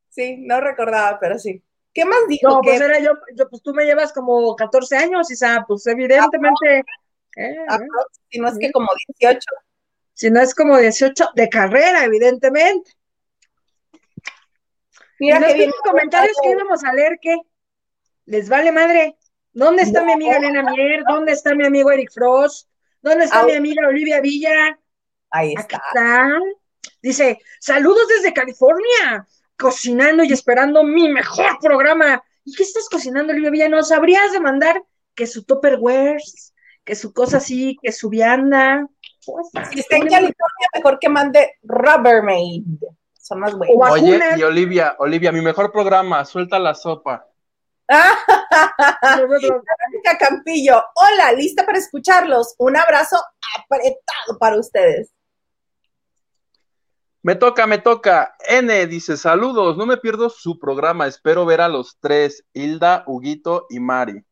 sí, 0.10 0.38
no 0.38 0.62
recordaba, 0.62 1.20
pero 1.20 1.40
sí. 1.40 1.64
¿Qué 1.94 2.06
más 2.06 2.20
dijo? 2.28 2.48
No, 2.48 2.62
pues 2.62 2.80
era 2.80 3.00
yo, 3.00 3.14
yo, 3.36 3.50
pues 3.50 3.64
tú 3.64 3.74
me 3.74 3.86
llevas 3.86 4.14
como 4.14 4.56
14 4.56 4.98
años, 4.98 5.32
Isa, 5.32 5.66
pues 5.68 5.86
evidentemente... 5.88 6.84
Eh, 7.36 7.56
si 8.30 8.40
no 8.40 8.48
es 8.50 8.58
que 8.58 8.72
como 8.72 8.88
18. 9.20 9.40
Si 10.14 10.30
no 10.30 10.42
es 10.42 10.54
como 10.54 10.78
18 10.78 11.30
de 11.36 11.50
carrera, 11.50 12.04
evidentemente. 12.04 12.92
Mira, 15.20 15.46
que 15.46 15.54
bien. 15.54 15.72
comentarios 15.84 16.38
que 16.42 16.52
íbamos 16.52 16.84
a 16.84 16.94
leer 16.94 17.20
que 17.22 17.38
les 18.26 18.50
vale 18.50 18.72
madre. 18.72 19.18
¿Dónde 19.52 19.84
está 19.84 20.04
mi 20.04 20.14
amiga 20.14 20.38
Elena 20.38 20.64
Mier? 20.64 21.04
¿Dónde 21.08 21.34
está 21.34 21.56
mi 21.56 21.66
amigo 21.66 21.92
Eric 21.92 22.12
Frost? 22.14 22.70
¿Dónde 23.02 23.26
está 23.26 23.44
mi 23.44 23.54
amiga 23.54 23.88
Olivia 23.88 24.22
Villa? 24.22 24.80
Ahí 25.32 25.54
está. 25.58 25.78
está. 25.78 26.40
Dice, 27.02 27.40
saludos 27.60 28.08
desde 28.08 28.34
California, 28.34 29.28
cocinando 29.58 30.24
y 30.24 30.34
esperando 30.34 30.84
mi 30.84 31.10
mejor 31.10 31.60
programa. 31.62 32.24
¿Y 32.44 32.54
qué 32.54 32.64
estás 32.64 32.88
cocinando, 32.90 33.32
Olivia 33.32 33.52
Villa? 33.52 33.70
¿No 33.70 33.84
sabrías 33.84 34.32
de 34.32 34.40
mandar 34.40 34.82
que 35.16 35.28
su 35.28 35.44
Tupperwares, 35.44 36.54
que 36.90 36.96
su 36.96 37.14
cosa 37.14 37.38
así, 37.38 37.78
que 37.84 37.92
su 37.92 38.10
vianda. 38.10 38.88
Pues, 39.24 39.48
si 39.72 39.82
está 39.82 39.98
en 39.98 40.08
California, 40.08 40.68
mejor 40.74 40.98
que 40.98 41.08
mande 41.08 41.58
Rubbermaid. 41.62 42.64
son 43.14 43.42
más 43.42 43.56
buenos. 43.56 43.92
Oye, 43.92 44.20
y 44.36 44.42
Olivia, 44.42 44.96
Olivia, 44.98 45.32
mi 45.32 45.42
mejor 45.42 45.72
programa, 45.72 46.26
suelta 46.26 46.58
la 46.58 46.74
sopa. 46.74 47.28
Campillo, 50.20 50.84
hola, 50.96 51.32
lista 51.34 51.64
para 51.64 51.78
escucharlos. 51.78 52.56
Un 52.58 52.76
abrazo 52.76 53.18
apretado 53.60 54.40
para 54.40 54.58
ustedes. 54.58 55.14
Me 57.22 57.36
toca, 57.36 57.68
me 57.68 57.78
toca. 57.78 58.36
N 58.48 58.88
dice, 58.88 59.16
saludos, 59.16 59.78
no 59.78 59.86
me 59.86 59.98
pierdo 59.98 60.32
su 60.32 60.58
programa, 60.58 61.06
espero 61.06 61.46
ver 61.46 61.62
a 61.62 61.70
los 61.70 62.00
tres, 62.00 62.44
Hilda, 62.52 63.04
Huguito 63.06 63.68
y 63.70 63.80
Mari. 63.80 64.24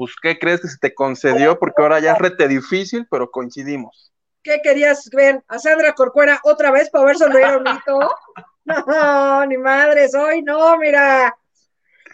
Pues, 0.00 0.16
¿qué 0.22 0.38
crees 0.38 0.62
que 0.62 0.68
se 0.68 0.78
te 0.78 0.94
concedió? 0.94 1.58
Porque 1.58 1.82
ahora 1.82 2.00
ya 2.00 2.12
es 2.12 2.18
rete 2.18 2.48
difícil, 2.48 3.06
pero 3.10 3.30
coincidimos. 3.30 4.10
¿Qué 4.42 4.62
querías 4.62 5.10
ver? 5.12 5.44
¿A 5.46 5.58
Sandra 5.58 5.92
Corcuera 5.92 6.40
otra 6.44 6.70
vez 6.70 6.88
para 6.88 7.04
ver 7.04 7.18
sonreír 7.18 7.60
a? 7.66 7.84
No, 8.64 9.44
ni 9.44 9.58
madre, 9.58 10.08
hoy 10.18 10.40
no, 10.40 10.78
mira. 10.78 11.36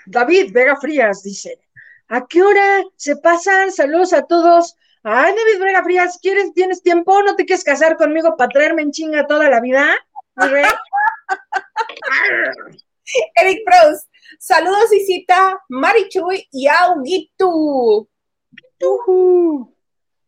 David 0.05 0.53
Vega 0.53 0.75
Frías 0.75 1.23
dice, 1.23 1.61
¿a 2.09 2.27
qué 2.27 2.43
hora 2.43 2.83
se 2.97 3.19
pasan? 3.19 3.71
Saludos 3.71 4.13
a 4.13 4.23
todos. 4.23 4.75
Ay, 5.05 5.33
David 5.37 5.65
Vega 5.65 5.85
Frías, 5.85 6.19
¿quieres, 6.21 6.53
tienes 6.55 6.83
tiempo? 6.83 7.23
¿No 7.23 7.37
te 7.37 7.47
quieres 7.47 7.63
casar 7.63 7.97
conmigo 7.97 8.37
para 8.37 8.49
traerme 8.49 8.83
en 8.83 8.91
chinga 8.91 9.29
toda 9.29 9.49
la 9.49 9.61
vida? 9.61 9.95
Eric 13.35 13.63
Proust, 13.65 14.09
saludos 14.39 14.93
Isita, 14.93 15.63
Marichuy 15.69 16.47
y 16.51 16.67
Auguito. 16.67 18.09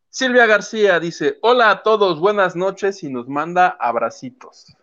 Silvia 0.08 0.46
García 0.46 0.98
dice, 0.98 1.38
hola 1.42 1.70
a 1.70 1.82
todos, 1.82 2.18
buenas 2.18 2.56
noches 2.56 3.02
y 3.02 3.10
nos 3.10 3.28
manda 3.28 3.76
abracitos. 3.78 4.74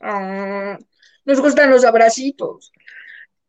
Ah, 0.00 0.78
nos 1.24 1.40
gustan 1.40 1.70
los 1.70 1.84
abracitos. 1.84 2.72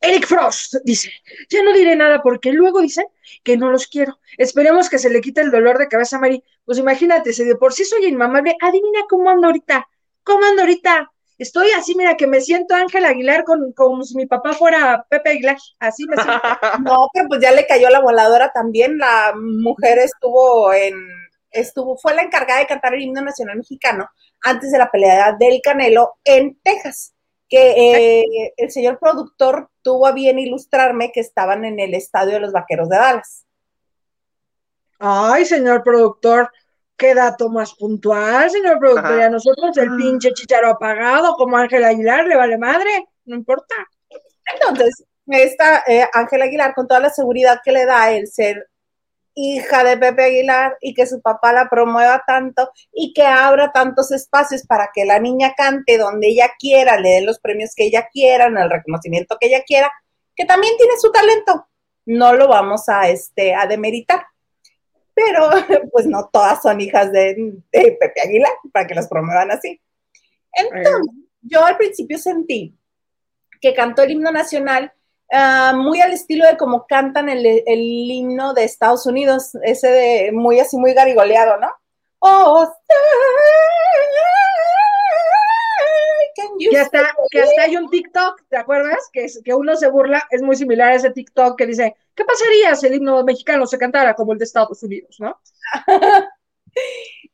Eric 0.02 0.28
Frost 0.28 0.76
dice, 0.86 1.12
ya 1.50 1.62
no 1.62 1.74
diré 1.74 1.96
nada 1.96 2.22
porque 2.22 2.54
luego 2.54 2.82
dice 2.82 3.06
que 3.44 3.58
no 3.58 3.70
los 3.70 3.88
quiero. 3.88 4.20
Esperemos 4.38 4.90
que 4.90 4.98
se 4.98 5.10
le 5.10 5.20
quite 5.20 5.42
el 5.42 5.52
dolor 5.52 5.78
de 5.78 5.90
cabeza 5.90 6.18
a 6.18 6.20
Mari. 6.20 6.44
Pues 6.64 6.78
imagínate, 6.78 7.34
si 7.34 7.44
de 7.44 7.56
por 7.56 7.74
sí 7.74 7.84
soy 7.84 8.06
inmamable, 8.06 8.56
adivina 8.62 9.02
cómo 9.10 9.30
ando 9.30 9.48
ahorita. 9.48 9.88
¿Cómo 10.24 10.46
ando 10.46 10.62
ahorita? 10.62 11.12
Estoy 11.40 11.70
así, 11.72 11.96
mira, 11.96 12.18
que 12.18 12.28
me 12.28 12.42
siento 12.42 12.76
Ángel 12.76 13.06
Aguilar 13.06 13.44
con, 13.46 13.72
como 13.74 14.04
si 14.04 14.16
mi 14.16 14.28
papá 14.28 14.54
fuera 14.54 15.06
Pepe 15.10 15.32
Aguilar. 15.32 15.58
Así 15.80 16.06
me 16.06 16.16
siento. 16.16 16.42
no, 16.84 17.08
pero 17.14 17.28
pues 17.30 17.42
ya 17.42 17.52
le 17.52 17.66
cayó 17.66 17.90
la 17.90 18.02
voladora 18.02 18.52
también. 18.54 18.98
La 18.98 19.34
mujer 19.36 20.00
estuvo 20.00 20.72
en, 20.74 20.94
estuvo, 21.50 21.98
fue 21.98 22.14
la 22.14 22.24
encargada 22.24 22.60
de 22.60 22.68
cantar 22.68 22.94
el 22.94 23.02
himno 23.02 23.22
nacional 23.22 23.58
mexicano 23.58 24.08
antes 24.44 24.72
de 24.72 24.78
la 24.78 24.92
pelea 24.92 25.36
del 25.40 25.62
Canelo 25.64 26.18
en 26.24 26.60
Texas 26.62 27.16
que 27.50 28.22
eh, 28.22 28.54
el 28.58 28.70
señor 28.70 29.00
productor 29.00 29.72
tuvo 29.82 30.06
a 30.06 30.12
bien 30.12 30.38
ilustrarme 30.38 31.12
que 31.12 31.20
estaban 31.20 31.66
en 31.66 31.80
el 31.80 31.96
estadio 31.96 32.34
de 32.34 32.40
los 32.42 32.54
Vaqueros 32.54 32.90
de 32.90 32.98
Dallas. 32.98 33.46
Ay, 35.00 35.46
señor 35.46 35.84
productor, 35.84 36.52
qué 37.00 37.16
dato 37.16 37.50
más 37.50 37.74
puntual, 37.74 38.52
señor 38.52 38.78
productor. 38.78 39.18
Y 39.18 39.24
a 39.24 39.30
nosotros 39.30 39.76
el 39.78 39.96
pinche 39.96 40.34
chicharo 40.34 40.70
apagado, 40.70 41.34
como 41.36 41.58
Ángel 41.58 41.84
Aguilar, 41.84 42.28
le 42.28 42.36
vale 42.36 42.58
madre, 42.58 43.08
no 43.26 43.36
importa. 43.36 43.74
Entonces, 44.54 45.04
esta 45.26 45.84
eh, 45.88 46.08
Ángel 46.14 46.42
Aguilar, 46.44 46.76
con 46.76 46.88
toda 46.88 47.00
la 47.00 47.10
seguridad 47.10 47.62
que 47.64 47.72
le 47.72 47.86
da 47.86 48.12
el 48.12 48.28
ser 48.28 48.68
hija 49.34 49.84
de 49.84 49.98
Pepe 49.98 50.24
Aguilar 50.24 50.78
y 50.82 50.94
que 50.94 51.08
su 51.08 51.22
papá 51.22 51.54
la 51.54 51.70
promueva 51.70 52.24
tanto 52.28 52.70
y 52.92 53.14
que 53.14 53.24
abra 53.24 53.72
tantos 53.72 54.12
espacios 54.12 54.66
para 54.68 54.90
que 54.94 55.06
la 55.06 55.20
niña 55.20 55.54
cante 55.56 55.98
donde 55.98 56.28
ella 56.28 56.52
quiera, 56.60 57.00
le 57.00 57.10
den 57.10 57.26
los 57.26 57.40
premios 57.40 57.74
que 57.74 57.86
ella 57.86 58.10
quiera, 58.12 58.48
el 58.48 58.70
reconocimiento 58.70 59.38
que 59.40 59.48
ella 59.48 59.64
quiera, 59.66 59.90
que 60.36 60.46
también 60.46 60.76
tiene 60.78 60.94
su 61.00 61.12
talento. 61.12 61.68
No 62.06 62.34
lo 62.34 62.48
vamos 62.48 62.90
a, 62.90 63.08
este, 63.08 63.56
a 63.56 63.66
demeritar. 63.68 64.26
Pero, 65.26 65.50
pues 65.92 66.06
no 66.06 66.30
todas 66.32 66.62
son 66.62 66.82
hijas 66.82 67.12
de, 67.12 67.56
Pepe 67.72 68.22
Aguilar 68.24 68.52
para 68.72 68.88
que 68.88 68.96
las 68.96 69.08
promuevan 69.08 69.52
así. 69.52 69.82
Entonces, 70.54 70.94
yo 71.42 71.66
al 71.66 71.78
principio 71.78 72.18
sentí 72.18 72.76
que 73.62 73.74
cantó 73.74 74.04
el 74.04 74.12
himno 74.12 74.32
nacional 74.32 74.94
Ah, 75.32 75.74
muy 75.76 76.02
al 76.02 76.12
estilo 76.12 76.48
de 76.48 76.58
como 76.58 76.88
cantan 76.88 77.30
el, 77.30 77.46
himno 77.46 78.54
de 78.54 78.64
Estados 78.64 79.06
Unidos, 79.06 79.52
ese 79.64 79.88
de 79.88 80.32
muy 80.32 80.60
así, 80.60 80.76
muy 80.78 80.94
garigoleado, 80.94 81.58
¿no? 81.60 81.70
Oh, 82.20 82.68
que 86.60 86.80
hasta, 86.80 87.16
que 87.30 87.42
hasta 87.42 87.62
hay 87.64 87.78
un 87.78 87.90
TikTok, 87.90 88.44
¿te 88.50 88.58
acuerdas? 88.58 89.10
Que, 89.12 89.28
que 89.44 89.54
uno 89.54 89.76
se 89.76 89.90
burla, 89.90 90.26
es 90.30 90.42
muy 90.42 90.56
similar 90.56 90.92
a 90.92 90.96
ese 90.96 91.12
TikTok 91.12 91.58
que 91.58 91.66
dice, 91.66 91.96
¿qué 92.16 92.24
pasaría 92.26 92.76
si 92.76 92.88
el 92.88 92.96
himno 92.96 93.24
mexicano 93.24 93.66
se 93.66 93.78
cantara 93.78 94.14
como 94.14 94.34
el 94.34 94.40
de 94.40 94.46
Estados 94.46 94.82
Unidos, 94.84 95.18
no? 95.20 95.40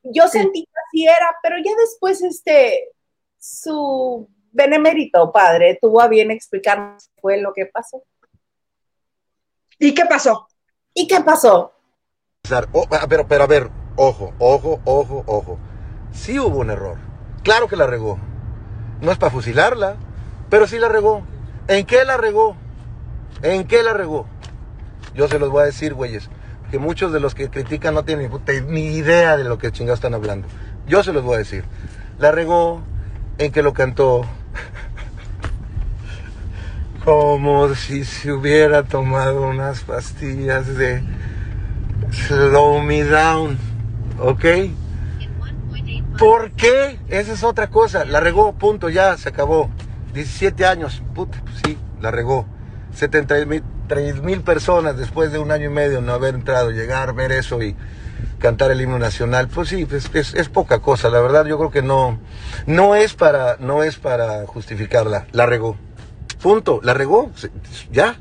Yo 0.04 0.28
sentí 0.28 0.64
que 0.64 0.72
así 0.88 1.08
era, 1.08 1.36
pero 1.42 1.58
ya 1.64 1.72
después, 1.80 2.22
este, 2.22 2.92
su 3.40 4.30
benemérito 4.52 5.32
padre 5.32 5.78
tuvo 5.82 6.02
a 6.02 6.08
bien 6.08 6.32
explicarnos 6.32 7.08
qué 7.08 7.22
fue 7.22 7.42
lo 7.42 7.54
que 7.54 7.66
pasó. 7.66 8.04
¿Y 9.80 9.94
qué 9.94 10.06
pasó? 10.06 10.48
¿Y 10.94 11.08
qué 11.08 11.22
pasó? 11.22 11.74
Oh, 12.72 12.86
pero, 13.10 13.28
pero 13.28 13.44
a 13.44 13.48
ver, 13.48 13.70
ojo, 13.96 14.34
ojo, 14.40 14.80
ojo, 14.86 15.24
ojo. 15.26 15.60
Sí 16.14 16.40
hubo 16.40 16.60
un 16.60 16.70
error. 16.70 16.98
Claro 17.44 17.68
que 17.68 17.76
la 17.76 17.88
regó. 17.88 18.18
No 19.02 19.12
es 19.12 19.18
para 19.18 19.32
fusilarla, 19.32 19.96
pero 20.50 20.68
sí 20.68 20.80
la 20.80 20.90
regó. 20.90 21.24
¿En 21.68 21.86
qué 21.86 22.06
la 22.06 22.18
regó? 22.18 22.56
¿En 23.42 23.68
qué 23.68 23.84
la 23.84 23.94
regó? 23.94 24.28
Yo 25.14 25.28
se 25.28 25.40
los 25.40 25.50
voy 25.50 25.64
a 25.64 25.66
decir, 25.66 25.94
güeyes, 25.94 26.30
que 26.72 26.80
muchos 26.80 27.12
de 27.12 27.20
los 27.20 27.36
que 27.36 27.50
critican 27.50 27.94
no 27.94 28.04
tienen 28.04 28.32
ni 28.68 28.96
idea 28.96 29.38
de 29.38 29.44
lo 29.44 29.58
que 29.58 29.72
chingados 29.72 29.98
están 29.98 30.14
hablando. 30.14 30.48
Yo 30.88 31.04
se 31.04 31.14
los 31.14 31.24
voy 31.24 31.36
a 31.36 31.40
decir. 31.40 31.64
La 32.20 32.32
regó 32.32 32.82
en 33.38 33.52
que 33.52 33.62
lo 33.62 33.74
cantó 33.74 34.26
como 37.06 37.74
si 37.76 38.06
se 38.06 38.32
hubiera 38.32 38.84
tomado 38.84 39.48
unas 39.48 39.82
pastillas 39.82 40.76
de 40.76 41.04
Slow 42.12 42.82
Me 42.82 43.04
Down, 43.04 43.58
¿ok? 44.20 44.46
¿Por 46.18 46.52
qué? 46.52 47.00
Esa 47.10 47.34
es 47.34 47.44
otra 47.44 47.70
cosa. 47.70 48.06
La 48.06 48.20
regó, 48.20 48.54
punto, 48.54 48.90
ya, 48.90 49.18
se 49.18 49.30
acabó. 49.30 49.70
17 50.14 50.66
años, 50.66 51.04
puta, 51.14 51.42
pues 51.44 51.56
sí, 51.66 51.78
la 52.00 52.10
regó. 52.10 52.46
73 52.94 54.22
mil 54.22 54.42
personas 54.42 54.98
después 54.98 55.34
de 55.34 55.40
un 55.40 55.52
año 55.52 55.66
y 55.66 55.74
medio 55.74 56.02
no 56.02 56.14
haber 56.14 56.36
entrado, 56.36 56.72
llegar, 56.72 57.14
ver 57.14 57.34
eso 57.34 57.62
y 57.62 57.76
cantar 58.40 58.72
el 58.72 58.80
himno 58.80 58.98
nacional, 58.98 59.50
pues 59.50 59.70
sí, 59.70 59.88
es, 59.92 60.34
es, 60.34 60.50
poca 60.50 60.80
cosa, 60.80 61.10
la 61.10 61.20
verdad 61.20 61.46
yo 61.46 61.58
creo 61.58 61.72
que 61.72 61.82
no, 61.82 62.20
no 62.68 62.96
es 62.96 63.14
para, 63.14 63.58
no 63.58 63.84
es 63.84 63.98
para 63.98 64.46
justificarla, 64.46 65.28
la 65.32 65.46
regó. 65.46 65.78
Punto, 66.42 66.80
la 66.84 66.94
regó, 66.94 67.32
ya. 67.92 68.18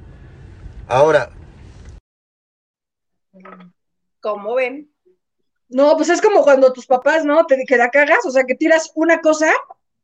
Ahora. 0.89 1.31
¿Cómo 4.21 4.55
ven? 4.55 4.94
No, 5.75 5.97
pues 5.97 6.09
es 6.09 6.23
como 6.23 6.43
cuando 6.43 6.73
tus 6.73 6.87
papás, 6.87 7.25
¿no? 7.25 7.45
Te, 7.47 7.64
que 7.66 7.76
la 7.76 7.90
cagas, 7.90 8.25
o 8.25 8.31
sea, 8.31 8.45
que 8.45 8.54
tiras 8.54 8.93
una 8.95 9.21
cosa 9.21 9.52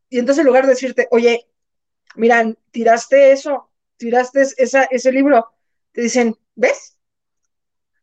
y 0.08 0.18
entonces 0.18 0.40
en 0.40 0.46
lugar 0.46 0.64
de 0.64 0.70
decirte, 0.70 1.08
oye, 1.10 1.46
miran, 2.16 2.58
tiraste 2.72 3.32
eso, 3.32 3.70
tiraste 3.96 4.42
esa, 4.56 4.84
ese 4.84 5.12
libro, 5.12 5.52
te 5.92 6.02
dicen, 6.02 6.36
¿ves? 6.56 6.98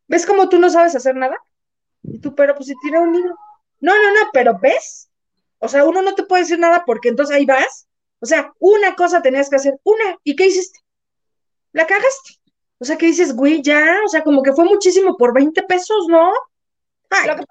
¿Ves 0.08 0.26
cómo 0.26 0.48
tú 0.50 0.60
no 0.60 0.70
sabes 0.70 0.96
hacer 0.96 1.16
nada? 1.16 1.38
Y 2.04 2.20
tú, 2.20 2.34
pero 2.34 2.56
pues 2.56 2.68
si 2.68 2.74
tira 2.82 3.02
un 3.02 3.14
libro. 3.14 3.36
No, 3.82 3.94
no, 3.94 4.14
no, 4.14 4.30
pero 4.32 4.58
¿ves? 4.60 5.10
O 5.60 5.68
sea, 5.68 5.84
uno 5.86 6.02
no 6.02 6.16
te 6.16 6.24
puede 6.24 6.44
decir 6.44 6.60
nada 6.60 6.84
porque 6.86 7.10
entonces 7.10 7.36
ahí 7.36 7.46
vas 7.46 7.88
o 8.20 8.26
sea, 8.26 8.54
una 8.60 8.96
cosa 8.96 9.22
tenías 9.22 9.50
que 9.50 9.58
hacer, 9.58 9.80
una, 9.84 10.18
¿y 10.24 10.36
qué 10.36 10.48
hiciste? 10.48 10.80
La 11.72 11.86
cagaste. 11.86 12.36
O 12.80 12.86
sea, 12.86 12.98
¿qué 12.98 13.08
dices, 13.08 13.36
güey, 13.36 13.62
ya, 13.62 13.98
o 14.06 14.10
sea, 14.10 14.24
como 14.24 14.44
que 14.44 14.54
fue 14.54 14.66
muchísimo 14.66 15.18
por 15.18 15.34
20 15.34 15.62
pesos, 15.64 16.08
¿no? 16.10 16.32
Lo 17.26 17.36
que 17.36 17.44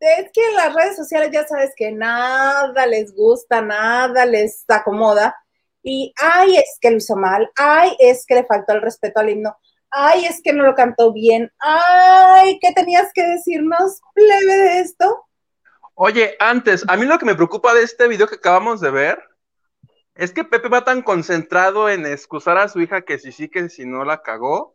es 0.00 0.30
que 0.32 0.48
en 0.48 0.54
las 0.54 0.74
redes 0.74 0.96
sociales 0.96 1.30
ya 1.32 1.46
sabes 1.46 1.72
que 1.76 1.90
nada 1.92 2.86
les 2.86 3.14
gusta, 3.14 3.62
nada 3.62 4.26
les 4.26 4.64
acomoda. 4.68 5.34
Y, 5.82 6.14
ay, 6.16 6.56
es 6.56 6.78
que 6.80 6.90
lo 6.90 6.96
hizo 6.96 7.14
mal, 7.14 7.50
ay, 7.56 7.94
es 7.98 8.24
que 8.26 8.36
le 8.36 8.46
faltó 8.46 8.72
el 8.72 8.80
respeto 8.80 9.20
al 9.20 9.28
himno, 9.28 9.54
ay, 9.90 10.24
es 10.24 10.40
que 10.42 10.54
no 10.54 10.64
lo 10.64 10.74
cantó 10.74 11.12
bien, 11.12 11.52
ay, 11.58 12.58
¿qué 12.58 12.72
tenías 12.72 13.10
que 13.12 13.22
decirnos, 13.22 14.00
plebe 14.14 14.56
de 14.56 14.80
esto? 14.80 15.26
Oye, 15.94 16.36
antes, 16.40 16.84
a 16.88 16.96
mí 16.96 17.04
lo 17.04 17.18
que 17.18 17.26
me 17.26 17.34
preocupa 17.34 17.74
de 17.74 17.82
este 17.82 18.08
video 18.08 18.26
que 18.26 18.36
acabamos 18.36 18.80
de 18.80 18.90
ver 18.90 19.22
es 20.14 20.32
que 20.32 20.44
Pepe 20.44 20.68
va 20.68 20.84
tan 20.84 21.02
concentrado 21.02 21.90
en 21.90 22.06
excusar 22.06 22.56
a 22.56 22.68
su 22.68 22.80
hija 22.80 23.02
que 23.02 23.18
si 23.18 23.30
sí, 23.30 23.50
que 23.50 23.68
si 23.68 23.84
no 23.84 24.04
la 24.04 24.22
cagó, 24.22 24.73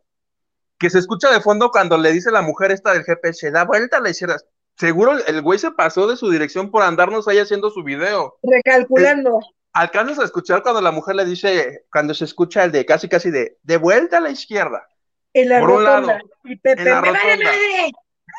que 0.80 0.90
se 0.90 0.98
escucha 0.98 1.30
de 1.30 1.40
fondo 1.40 1.70
cuando 1.70 1.96
le 1.98 2.10
dice 2.10 2.32
la 2.32 2.42
mujer 2.42 2.72
esta 2.72 2.92
del 2.92 3.04
GPS, 3.04 3.50
da 3.52 3.64
vuelta 3.64 3.98
a 3.98 4.00
la 4.00 4.10
izquierda. 4.10 4.38
Seguro 4.76 5.12
el 5.26 5.42
güey 5.42 5.58
se 5.58 5.70
pasó 5.72 6.06
de 6.08 6.16
su 6.16 6.30
dirección 6.30 6.70
por 6.70 6.82
andarnos 6.82 7.28
ahí 7.28 7.38
haciendo 7.38 7.70
su 7.70 7.84
video. 7.84 8.38
Recalculando. 8.42 9.38
alcanzas 9.74 10.18
a 10.18 10.24
escuchar 10.24 10.62
cuando 10.62 10.80
la 10.80 10.90
mujer 10.90 11.14
le 11.16 11.24
dice, 11.26 11.84
cuando 11.92 12.14
se 12.14 12.24
escucha 12.24 12.64
el 12.64 12.72
de 12.72 12.84
casi 12.86 13.08
casi 13.08 13.30
de, 13.30 13.58
de 13.62 13.76
vuelta 13.76 14.16
a 14.18 14.20
la 14.20 14.30
izquierda. 14.30 14.88
En 15.34 15.50
la 15.50 15.60
Por 15.60 15.70
un 15.70 15.76
rotonda. 15.84 16.12
lado, 16.14 16.18
y 16.44 16.56
Pepe, 16.56 16.82
en 16.82 16.88
la 16.88 17.00
"Me 17.02 17.10
vale 17.12 17.18
rotonda". 17.22 17.44
madre, 17.52 17.92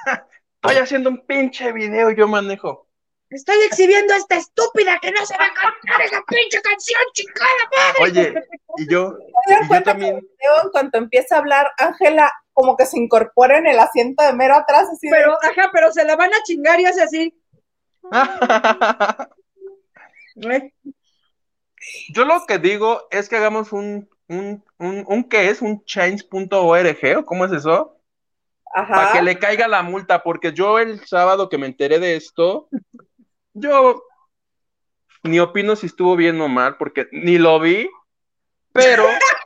Estoy 0.64 0.78
haciendo 0.84 1.10
un 1.10 1.26
pinche 1.26 1.72
video 1.72 2.12
y 2.12 2.16
yo 2.18 2.28
manejo. 2.28 2.88
Estoy 3.32 3.56
exhibiendo 3.64 4.14
a 4.14 4.18
esta 4.18 4.36
estúpida 4.36 5.00
que 5.02 5.12
no 5.12 5.26
se 5.26 5.38
va 5.38 5.46
a 5.46 5.54
cantar 5.54 6.02
esa 6.02 6.22
pinche 6.28 6.62
canción, 6.62 7.02
chingada 7.14 7.50
madre. 7.78 8.04
Oye, 8.04 8.34
y 8.78 8.92
yo, 8.92 9.14
¿Te 9.48 9.54
das 9.54 9.62
y 9.62 9.64
yo 9.64 9.68
cuenta 9.70 9.92
también. 9.92 10.20
que 10.20 10.70
cuanto 10.72 10.98
empieza 10.98 11.36
a 11.36 11.40
hablar, 11.40 11.72
Ángela 11.78 12.32
como 12.54 12.76
que 12.76 12.86
se 12.86 13.00
incorpora 13.00 13.58
en 13.58 13.68
el 13.68 13.80
asiento 13.80 14.24
de 14.24 14.34
mero 14.34 14.56
atrás, 14.56 14.88
así 14.92 15.08
de- 15.08 15.16
Pero, 15.16 15.38
ajá, 15.42 15.70
pero 15.72 15.92
se 15.94 16.04
la 16.04 16.18
van 16.18 16.34
a 16.34 16.44
chingar 16.44 16.80
y 16.82 16.86
hace 16.86 17.02
así. 17.02 17.34
Yo 22.14 22.26
lo 22.26 22.46
que 22.46 22.60
digo 22.60 23.08
es 23.12 23.30
que 23.30 23.38
hagamos 23.38 23.72
un, 23.72 24.10
un, 24.28 24.64
un, 24.78 25.04
un 25.08 25.24
¿qué 25.30 25.50
es? 25.50 25.62
Un 25.62 25.84
change.org 25.86 27.18
o 27.18 27.26
cómo 27.26 27.46
es 27.46 27.52
eso? 27.52 27.98
Para 28.74 29.04
ajá. 29.04 29.14
que 29.14 29.22
le 29.22 29.38
caiga 29.40 29.68
la 29.68 29.82
multa, 29.84 30.24
porque 30.24 30.54
yo 30.54 30.80
el 30.80 31.06
sábado 31.06 31.50
que 31.50 31.58
me 31.58 31.68
enteré 31.68 32.00
de 32.00 32.16
esto, 32.16 32.70
yo 33.54 34.04
ni 35.24 35.40
opino 35.40 35.76
si 35.76 35.88
estuvo 35.88 36.16
bien 36.16 36.40
o 36.42 36.48
mal, 36.48 36.78
porque 36.78 37.08
ni 37.12 37.38
lo 37.38 37.60
vi, 37.60 37.90
pero 38.74 39.06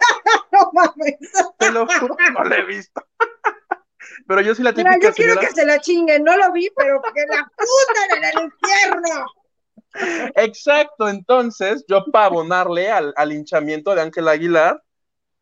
No 0.52 0.72
mames. 0.74 1.18
te 1.58 1.72
lo 1.72 1.86
juro 1.88 2.16
que 2.16 2.32
no 2.32 2.44
lo 2.44 2.56
he 2.56 2.66
visto. 2.66 3.06
Pero 4.28 4.42
yo 4.42 4.56
soy 4.56 4.64
la 4.64 4.72
Mira, 4.72 4.92
típica 4.92 5.10
yo 5.10 5.14
quiero 5.14 5.40
que 5.40 5.48
se 5.48 5.66
la 5.66 5.80
chinguen, 5.80 6.24
no 6.24 6.36
lo 6.38 6.52
vi, 6.52 6.70
pero 6.76 7.02
que 7.14 7.26
la 7.28 7.44
putan 7.44 8.18
en 8.18 8.24
el 8.24 8.46
infierno. 8.46 9.26
Exacto, 10.36 11.08
entonces 11.08 11.86
yo 11.88 12.06
para 12.12 12.26
abonarle 12.26 12.90
al, 12.90 13.14
al 13.18 13.34
hinchamiento 13.34 13.94
de 13.94 14.02
Ángel 14.02 14.28
Aguilar, 14.28 14.82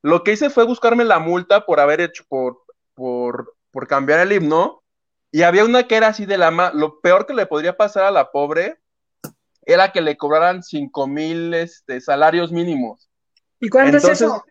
lo 0.01 0.23
que 0.23 0.33
hice 0.33 0.49
fue 0.49 0.65
buscarme 0.65 1.05
la 1.05 1.19
multa 1.19 1.65
por 1.65 1.79
haber 1.79 2.01
hecho, 2.01 2.25
por, 2.27 2.63
por, 2.93 3.55
por 3.71 3.87
cambiar 3.87 4.19
el 4.19 4.33
himno, 4.33 4.82
y 5.33 5.41
había 5.41 5.65
una 5.65 5.87
que 5.87 5.95
era 5.95 6.09
así 6.09 6.27
de 6.27 6.37
la 6.37 6.51
lo 6.75 7.01
peor 7.01 7.25
que 7.25 7.33
le 7.33 7.47
podría 7.47 7.75
pasar 7.75 8.03
a 8.03 8.11
la 8.11 8.31
pobre 8.31 8.77
era 9.63 9.91
que 9.91 9.99
le 9.99 10.15
cobraran 10.15 10.61
cinco 10.61 11.07
mil 11.07 11.55
este, 11.55 11.99
salarios 12.01 12.51
mínimos. 12.51 13.09
¿Y 13.59 13.67
cuándo 13.69 13.97
Entonces, 13.97 14.21
es 14.21 14.27
eso? 14.27 14.45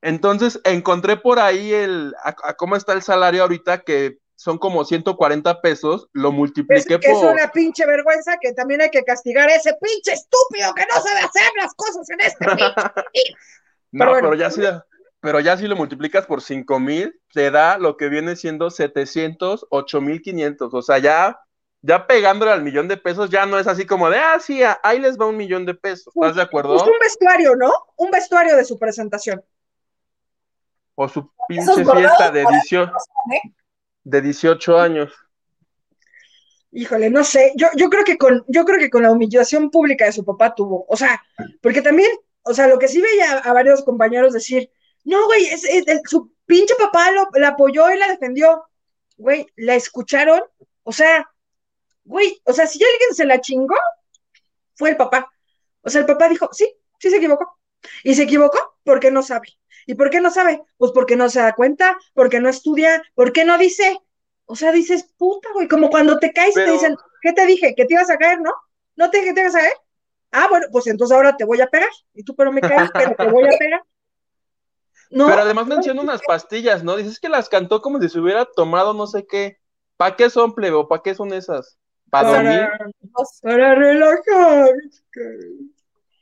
entonces 0.00 0.58
encontré 0.64 1.18
por 1.18 1.38
ahí 1.38 1.74
el, 1.74 2.14
a, 2.24 2.34
a 2.44 2.54
cómo 2.54 2.76
está 2.76 2.94
el 2.94 3.02
salario 3.02 3.42
ahorita, 3.42 3.82
que 3.82 4.20
son 4.34 4.56
como 4.56 4.86
140 4.86 5.60
pesos, 5.60 6.08
lo 6.14 6.30
Es, 6.30 6.34
multipliqué 6.34 6.94
es 6.94 7.12
por... 7.12 7.34
una 7.34 7.48
pinche 7.52 7.84
vergüenza 7.84 8.38
que 8.40 8.54
también 8.54 8.80
hay 8.80 8.90
que 8.90 9.04
castigar 9.04 9.50
a 9.50 9.54
ese 9.54 9.76
pinche 9.82 10.14
estúpido 10.14 10.72
que 10.74 10.86
no 10.92 11.00
sabe 11.02 11.20
hacer 11.20 11.52
las 11.60 11.74
cosas 11.74 12.08
en 12.08 12.20
este 12.22 12.44
pinche. 12.56 13.36
No, 13.92 14.12
Pero 14.14 14.34
ya 14.34 14.50
si, 14.50 14.62
pero 15.22 15.38
ya 15.38 15.56
si 15.56 15.68
lo 15.68 15.76
multiplicas 15.76 16.26
por 16.26 16.42
cinco 16.42 16.80
mil, 16.80 17.16
te 17.32 17.52
da 17.52 17.78
lo 17.78 17.96
que 17.96 18.08
viene 18.08 18.34
siendo 18.34 18.70
700, 18.70 19.68
8500. 19.70 20.74
O 20.74 20.82
sea, 20.82 20.98
ya, 20.98 21.38
ya 21.80 22.08
pegándole 22.08 22.50
al 22.50 22.64
millón 22.64 22.88
de 22.88 22.96
pesos, 22.96 23.30
ya 23.30 23.46
no 23.46 23.56
es 23.56 23.68
así 23.68 23.86
como 23.86 24.10
de, 24.10 24.18
ah, 24.18 24.40
sí, 24.40 24.62
ahí 24.82 24.98
les 24.98 25.16
va 25.16 25.26
un 25.26 25.36
millón 25.36 25.64
de 25.64 25.74
pesos. 25.74 26.12
¿Estás 26.16 26.34
de 26.34 26.42
acuerdo? 26.42 26.70
Pues 26.70 26.82
un 26.82 26.98
vestuario, 27.00 27.54
¿no? 27.54 27.72
Un 27.98 28.10
vestuario 28.10 28.56
de 28.56 28.64
su 28.64 28.76
presentación. 28.80 29.44
O 30.96 31.08
su 31.08 31.30
pinche 31.46 31.84
fiesta 31.84 32.32
de 32.32 32.44
18, 32.44 32.92
¿eh? 33.32 33.52
de 34.02 34.22
18 34.22 34.76
años. 34.80 35.14
Híjole, 36.72 37.10
no 37.10 37.22
sé, 37.22 37.52
yo, 37.54 37.68
yo 37.76 37.88
creo 37.90 38.02
que 38.02 38.18
con, 38.18 38.44
yo 38.48 38.64
creo 38.64 38.80
que 38.80 38.90
con 38.90 39.04
la 39.04 39.12
humillación 39.12 39.70
pública 39.70 40.06
de 40.06 40.12
su 40.12 40.24
papá 40.24 40.52
tuvo, 40.52 40.84
o 40.88 40.96
sea, 40.96 41.22
porque 41.60 41.80
también, 41.80 42.10
o 42.42 42.54
sea, 42.54 42.66
lo 42.66 42.80
que 42.80 42.88
sí 42.88 43.00
veía 43.00 43.38
a 43.38 43.52
varios 43.52 43.84
compañeros 43.84 44.32
decir, 44.32 44.68
no, 45.04 45.26
güey, 45.26 45.46
es, 45.46 45.64
es- 45.64 45.84
su 46.06 46.32
pinche 46.46 46.74
papá 46.78 47.10
lo, 47.12 47.28
la 47.34 47.48
apoyó 47.48 47.90
y 47.90 47.98
la 47.98 48.08
defendió, 48.08 48.64
güey, 49.16 49.46
la 49.56 49.74
escucharon, 49.74 50.42
o 50.82 50.92
sea, 50.92 51.28
güey, 52.04 52.40
o 52.44 52.52
sea, 52.52 52.66
si 52.66 52.82
alguien 52.82 53.14
se 53.14 53.24
la 53.24 53.40
chingó, 53.40 53.76
fue 54.74 54.90
el 54.90 54.96
papá. 54.96 55.30
O 55.82 55.90
sea, 55.90 56.00
el 56.00 56.06
papá 56.06 56.28
dijo, 56.28 56.48
sí, 56.52 56.72
sí 56.98 57.10
se 57.10 57.16
equivocó. 57.16 57.58
Y 58.04 58.14
se 58.14 58.24
equivocó 58.24 58.76
porque 58.84 59.10
no 59.10 59.22
sabe. 59.22 59.48
¿Y 59.86 59.94
por 59.94 60.10
qué 60.10 60.20
no 60.20 60.30
sabe? 60.30 60.62
Pues 60.76 60.92
porque 60.92 61.16
no 61.16 61.28
se 61.28 61.40
da 61.40 61.54
cuenta, 61.54 61.96
porque 62.14 62.40
no 62.40 62.48
estudia, 62.48 63.02
porque 63.14 63.44
no 63.44 63.58
dice. 63.58 63.98
O 64.46 64.54
sea, 64.56 64.72
dices, 64.72 65.04
puta, 65.16 65.48
güey, 65.54 65.68
como 65.68 65.90
cuando 65.90 66.18
te 66.18 66.32
caes 66.32 66.56
y 66.56 66.62
te 66.62 66.70
dicen, 66.72 66.96
¿qué 67.20 67.32
te 67.32 67.46
dije? 67.46 67.74
¿Que 67.74 67.84
te 67.86 67.94
ibas 67.94 68.10
a 68.10 68.16
caer, 68.18 68.40
no? 68.40 68.52
¿No 68.96 69.10
te 69.10 69.18
dije 69.18 69.30
que 69.30 69.34
te 69.34 69.40
ibas 69.42 69.54
a 69.56 69.60
caer? 69.60 69.72
Ah, 70.30 70.46
bueno, 70.48 70.66
pues 70.70 70.86
entonces 70.86 71.14
ahora 71.14 71.36
te 71.36 71.44
voy 71.44 71.60
a 71.60 71.66
pegar. 71.68 71.90
Y 72.14 72.22
tú, 72.24 72.34
pero 72.36 72.52
me 72.52 72.64
caes, 72.64 72.90
pero 72.96 73.14
te 73.18 73.26
voy 73.28 73.46
a 73.48 73.52
pegar. 73.58 73.82
No, 75.12 75.26
Pero 75.26 75.42
además 75.42 75.66
menciona 75.66 76.00
unas 76.00 76.22
pastillas, 76.26 76.82
¿no? 76.82 76.96
Dices 76.96 77.20
que 77.20 77.28
las 77.28 77.48
cantó 77.48 77.82
como 77.82 78.00
si 78.00 78.08
se 78.08 78.18
hubiera 78.18 78.46
tomado 78.46 78.94
no 78.94 79.06
sé 79.06 79.26
qué. 79.26 79.58
¿Para 79.98 80.16
qué 80.16 80.30
son, 80.30 80.54
plebe? 80.54 80.84
¿Para 80.88 81.02
qué 81.02 81.14
son 81.14 81.32
esas? 81.34 81.78
¿Para 82.10 82.28
dormir? 82.30 82.68
Para 83.42 83.74
relajar. 83.74 84.70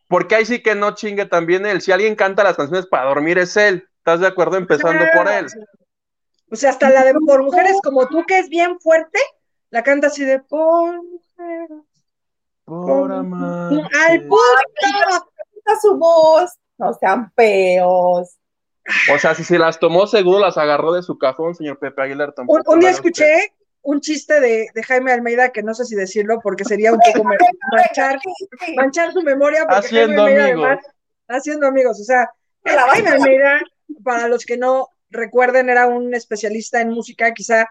Porque 0.09 0.35
ahí 0.35 0.45
sí 0.45 0.61
que 0.61 0.75
no 0.75 0.95
chingue 0.95 1.25
también 1.27 1.67
él. 1.67 1.81
Si 1.81 1.93
alguien 1.93 2.17
canta 2.17 2.43
las 2.43 2.57
canciones 2.57 2.87
para 2.87 3.09
dormir 3.09 3.39
es 3.39 3.57
él. 3.57 3.89
¿Estás 3.99 4.21
de 4.21 4.27
acuerdo? 4.27 4.57
Empezando 4.57 5.05
por 5.15 5.29
él. 5.29 5.47
O 6.51 6.57
sea, 6.57 6.71
hasta 6.71 6.91
la 6.91 7.05
de 7.05 7.15
por 7.15 7.45
mujeres 7.45 7.77
como 7.85 8.09
tú, 8.09 8.25
que 8.27 8.41
es 8.41 8.49
bien 8.49 8.81
fuerte, 8.81 9.21
la 9.71 9.85
canta 9.85 10.09
así 10.09 10.25
de 10.25 10.41
por 10.41 10.97
mujeres. 10.97 11.85
Por 12.65 13.13
¡Ay, 13.13 13.19
amar. 13.19 13.71
puta! 14.29 15.27
Está 15.57 15.79
su 15.81 15.97
voz, 15.97 16.51
no 16.77 16.93
sean 16.95 17.33
feos. 17.37 18.40
O 19.15 19.19
sea, 19.19 19.35
si 19.35 19.45
se 19.45 19.59
las 19.59 19.79
tomó, 19.79 20.07
seguro 20.07 20.39
las 20.41 20.57
agarró 20.59 20.93
de 20.93 21.03
su 21.03 21.19
cajón, 21.19 21.55
señor 21.55 21.79
Pepe 21.79 22.03
Aguilar. 22.03 22.29
Un, 22.31 22.35
Tampoco 22.35 22.73
un 22.73 22.81
día 22.81 22.89
haga 22.91 22.99
usted. 22.99 23.09
escuché 23.11 23.53
un 23.83 24.01
chiste 24.01 24.41
de, 24.41 24.69
de 24.75 24.83
Jaime 24.83 25.13
Almeida 25.13 25.51
que 25.51 25.63
no 25.63 25.75
sé 25.75 25.85
si 25.85 25.95
decirlo 25.95 26.41
porque 26.43 26.65
sería 26.65 26.93
un 26.93 26.99
poco 26.99 27.25
ma- 27.25 27.37
manchar, 27.73 28.19
manchar 28.77 29.13
su 29.13 29.23
memoria. 29.23 29.67
Porque 29.67 29.87
Haciendo 29.87 30.25
Jaime 30.25 30.43
amigos. 30.43 30.65
además, 30.67 30.87
haciendo 31.29 31.67
amigos. 31.67 32.01
O 32.01 32.05
sea, 32.05 32.31
la 32.65 32.83
Jaime. 32.89 33.11
Almeida, 33.11 33.61
para 34.05 34.29
los 34.29 34.45
que 34.45 34.57
no 34.57 34.89
recuerden, 35.11 35.69
era 35.71 35.87
un 35.87 36.15
especialista 36.15 36.81
en 36.81 36.91
música, 36.91 37.33
quizá 37.33 37.69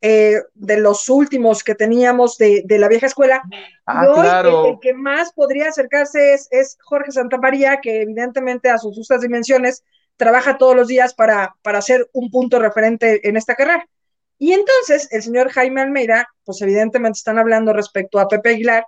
eh, 0.00 0.42
de 0.54 0.76
los 0.78 1.08
últimos 1.08 1.64
que 1.64 1.74
teníamos 1.74 2.36
de, 2.38 2.62
de 2.64 2.78
la 2.78 2.88
vieja 2.88 3.06
escuela. 3.06 3.42
Ah, 3.86 4.04
y 4.04 4.06
hoy 4.08 4.20
claro. 4.20 4.64
el, 4.66 4.72
el 4.74 4.80
que 4.80 4.94
más 4.94 5.32
podría 5.32 5.68
acercarse 5.68 6.34
es, 6.34 6.48
es 6.50 6.78
Jorge 6.82 7.10
Santamaría, 7.12 7.80
que 7.80 8.02
evidentemente 8.02 8.70
a 8.70 8.78
sus 8.78 8.94
justas 8.96 9.22
dimensiones 9.22 9.82
trabaja 10.18 10.58
todos 10.58 10.76
los 10.76 10.88
días 10.88 11.14
para, 11.14 11.56
para 11.62 11.80
ser 11.80 12.10
un 12.12 12.30
punto 12.30 12.58
referente 12.58 13.26
en 13.26 13.38
esta 13.38 13.54
carrera. 13.54 13.88
Y 14.36 14.52
entonces 14.52 15.08
el 15.10 15.22
señor 15.22 15.50
Jaime 15.50 15.80
Almeida, 15.80 16.28
pues 16.44 16.60
evidentemente 16.60 17.16
están 17.16 17.38
hablando 17.38 17.72
respecto 17.72 18.18
a 18.20 18.28
Pepe 18.28 18.50
Aguilar 18.50 18.86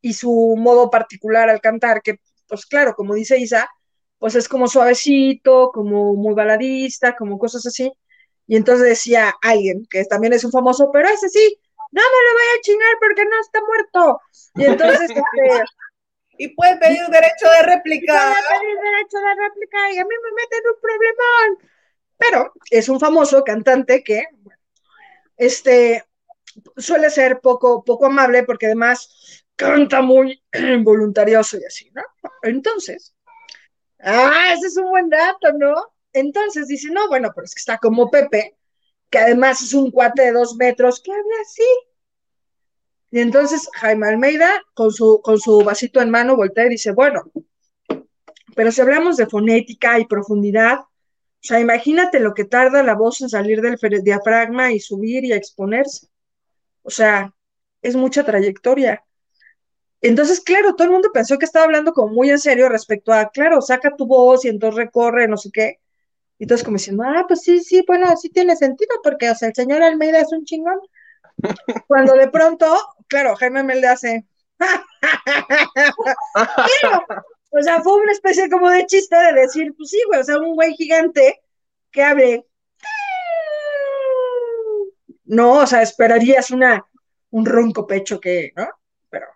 y 0.00 0.12
su 0.12 0.54
modo 0.56 0.90
particular 0.90 1.50
al 1.50 1.60
cantar, 1.60 2.02
que 2.02 2.20
pues 2.46 2.64
claro, 2.66 2.94
como 2.94 3.14
dice 3.14 3.38
Isa, 3.38 3.68
pues 4.18 4.34
es 4.36 4.48
como 4.48 4.68
suavecito, 4.68 5.70
como 5.72 6.14
muy 6.14 6.34
baladista, 6.34 7.16
como 7.16 7.38
cosas 7.38 7.66
así. 7.66 7.92
Y 8.46 8.56
entonces 8.56 8.86
decía 8.86 9.34
alguien, 9.42 9.86
que 9.90 10.04
también 10.04 10.32
es 10.32 10.44
un 10.44 10.52
famoso, 10.52 10.90
pero 10.92 11.08
ese 11.08 11.28
sí, 11.28 11.58
no 11.90 12.02
me 12.02 12.28
lo 12.28 12.32
voy 12.34 12.58
a 12.58 12.60
chingar 12.62 12.94
porque 13.00 13.24
no 13.24 13.40
está 13.40 13.60
muerto. 13.66 14.20
Y 14.54 14.64
entonces, 14.64 15.10
este, 15.10 15.64
Y 16.38 16.48
puede 16.48 16.76
pedir 16.78 17.06
derecho 17.06 17.48
de 17.56 17.62
réplica. 17.62 18.34
pedir 18.48 18.76
derecho 18.76 19.18
de 19.18 19.34
réplica 19.42 19.92
y 19.92 19.98
a 19.98 20.04
mí 20.04 20.14
me 20.22 20.32
meten 20.32 20.60
un 20.68 20.80
problemón. 20.80 21.70
Pero 22.18 22.52
es 22.70 22.88
un 22.88 22.98
famoso 22.98 23.44
cantante 23.44 24.02
que, 24.02 24.24
este, 25.36 26.04
suele 26.76 27.10
ser 27.10 27.40
poco, 27.40 27.84
poco 27.84 28.06
amable 28.06 28.44
porque 28.44 28.66
además 28.66 29.44
canta 29.56 30.02
muy 30.02 30.42
voluntarioso 30.82 31.58
y 31.58 31.64
así, 31.64 31.90
¿no? 31.94 32.02
Entonces, 32.42 33.14
ah, 34.00 34.54
ese 34.56 34.68
es 34.68 34.76
un 34.76 34.90
buen 34.90 35.08
dato, 35.08 35.52
¿no? 35.52 35.74
Entonces 36.12 36.68
dice, 36.68 36.88
no, 36.90 37.08
bueno, 37.08 37.30
pero 37.34 37.44
es 37.44 37.54
que 37.54 37.60
está 37.60 37.78
como 37.78 38.10
Pepe, 38.10 38.56
que 39.10 39.18
además 39.18 39.60
es 39.62 39.74
un 39.74 39.90
cuate 39.90 40.22
de 40.22 40.32
dos 40.32 40.56
metros 40.56 41.02
que 41.02 41.12
habla 41.12 41.34
así. 41.42 41.62
Y 43.10 43.20
entonces 43.20 43.68
Jaime 43.74 44.08
Almeida, 44.08 44.62
con 44.74 44.92
su, 44.92 45.20
con 45.22 45.38
su 45.38 45.62
vasito 45.62 46.00
en 46.00 46.10
mano, 46.10 46.36
voltea 46.36 46.66
y 46.66 46.70
dice, 46.70 46.92
bueno, 46.92 47.30
pero 48.54 48.72
si 48.72 48.80
hablamos 48.80 49.16
de 49.16 49.26
fonética 49.26 49.98
y 49.98 50.06
profundidad, 50.06 50.80
o 50.80 51.48
sea, 51.48 51.60
imagínate 51.60 52.18
lo 52.20 52.34
que 52.34 52.44
tarda 52.44 52.82
la 52.82 52.94
voz 52.94 53.20
en 53.20 53.28
salir 53.28 53.60
del 53.60 53.78
diafragma 54.02 54.72
y 54.72 54.80
subir 54.80 55.24
y 55.24 55.32
exponerse. 55.32 56.08
O 56.82 56.90
sea, 56.90 57.32
es 57.82 57.94
mucha 57.94 58.24
trayectoria. 58.24 59.04
Entonces, 60.00 60.40
claro, 60.40 60.74
todo 60.74 60.86
el 60.86 60.92
mundo 60.92 61.10
pensó 61.12 61.38
que 61.38 61.44
estaba 61.44 61.64
hablando 61.64 61.92
como 61.92 62.12
muy 62.12 62.30
en 62.30 62.38
serio 62.38 62.68
respecto 62.68 63.12
a, 63.12 63.30
claro, 63.30 63.60
saca 63.60 63.94
tu 63.96 64.06
voz 64.06 64.44
y 64.44 64.48
entonces 64.48 64.76
recorre, 64.76 65.28
no 65.28 65.36
sé 65.36 65.50
qué. 65.52 65.78
Y 66.38 66.46
todos 66.46 66.62
como 66.62 66.76
diciendo, 66.76 67.04
ah, 67.06 67.24
pues 67.26 67.42
sí, 67.42 67.60
sí, 67.60 67.84
bueno, 67.86 68.14
sí 68.16 68.28
tiene 68.30 68.56
sentido, 68.56 68.96
porque, 69.02 69.30
o 69.30 69.34
sea, 69.34 69.48
el 69.48 69.54
señor 69.54 69.82
Almeida 69.82 70.20
es 70.20 70.32
un 70.32 70.44
chingón. 70.44 70.78
Cuando 71.86 72.14
de 72.14 72.28
pronto, 72.28 72.76
claro, 73.08 73.36
Jaime 73.36 73.60
Almeida 73.60 73.92
hace, 73.92 74.26
pero 74.56 74.82
O 77.58 77.62
sea, 77.62 77.80
fue 77.80 77.94
una 77.94 78.12
especie 78.12 78.50
como 78.50 78.68
de 78.68 78.86
chiste 78.86 79.16
de 79.16 79.32
decir, 79.32 79.74
pues 79.76 79.90
sí, 79.90 80.00
güey, 80.06 80.20
o 80.20 80.24
sea, 80.24 80.38
un 80.38 80.54
güey 80.54 80.74
gigante 80.74 81.40
que 81.90 82.02
hable. 82.02 82.46
No, 85.24 85.60
o 85.60 85.66
sea, 85.66 85.82
esperarías 85.82 86.50
una, 86.50 86.86
un 87.30 87.46
ronco 87.46 87.86
pecho 87.86 88.20
que, 88.20 88.52
¿no? 88.56 88.68
Pero. 89.08 89.26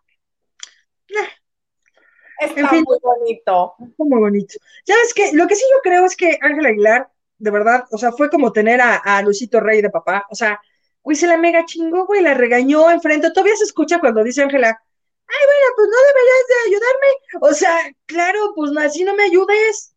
Está 2.41 2.73
muy 2.73 2.99
bonito. 3.03 3.75
Está 3.81 4.05
muy 4.05 4.21
bonito. 4.21 4.55
¿Sabes 4.85 5.15
qué? 5.15 5.31
Lo 5.33 5.47
que 5.47 5.57
sí 5.57 5.65
yo 5.73 5.81
creo 5.83 6.05
es 6.05 6.17
que 6.17 6.39
Ángel 6.41 6.67
Aguilar, 6.67 7.11
de 7.39 7.51
verdad, 7.51 7.85
o 7.91 7.99
sea, 7.99 8.13
fue 8.13 8.29
como 8.29 8.53
tener 8.53 8.81
a, 8.81 8.97
a 8.97 9.23
Luisito 9.23 9.61
Rey 9.61 9.81
de 9.81 9.91
papá. 9.91 10.27
O 10.31 10.35
sea, 10.35 10.61
güey, 11.03 11.17
se 11.17 11.27
la 11.27 11.37
mega 11.37 11.65
chingó, 11.65 12.07
güey, 12.07 12.23
la 12.23 12.35
regañó 12.35 12.91
enfrente. 12.91 13.31
Todavía 13.31 13.57
se 13.57 13.65
escucha 13.65 14.01
cuando 14.01 14.25
dice 14.25 14.43
Ángela, 14.43 14.69
ay, 14.69 15.47
bueno, 15.47 15.73
pues 15.77 15.89
no 15.89 15.97
deberías 16.09 16.47
de 16.49 16.69
ayudarme. 16.69 17.09
O 17.41 17.55
sea, 17.55 17.97
claro, 18.07 18.53
pues 18.55 18.71
así 18.77 19.05
no 19.05 19.15
me 19.15 19.25
ayudes. 19.25 19.95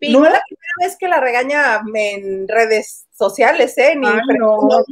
Y 0.00 0.12
no 0.12 0.20
la 0.20 0.42
primera 0.46 0.74
vez 0.82 0.96
que 0.98 1.08
la 1.08 1.20
regaña 1.20 1.80
en 1.94 2.46
redes 2.48 3.06
sociales, 3.10 3.78
¿eh? 3.78 3.94
Ni 3.96 4.06
ah, 4.06 4.20
no, 4.38 4.58
no, 4.62 4.84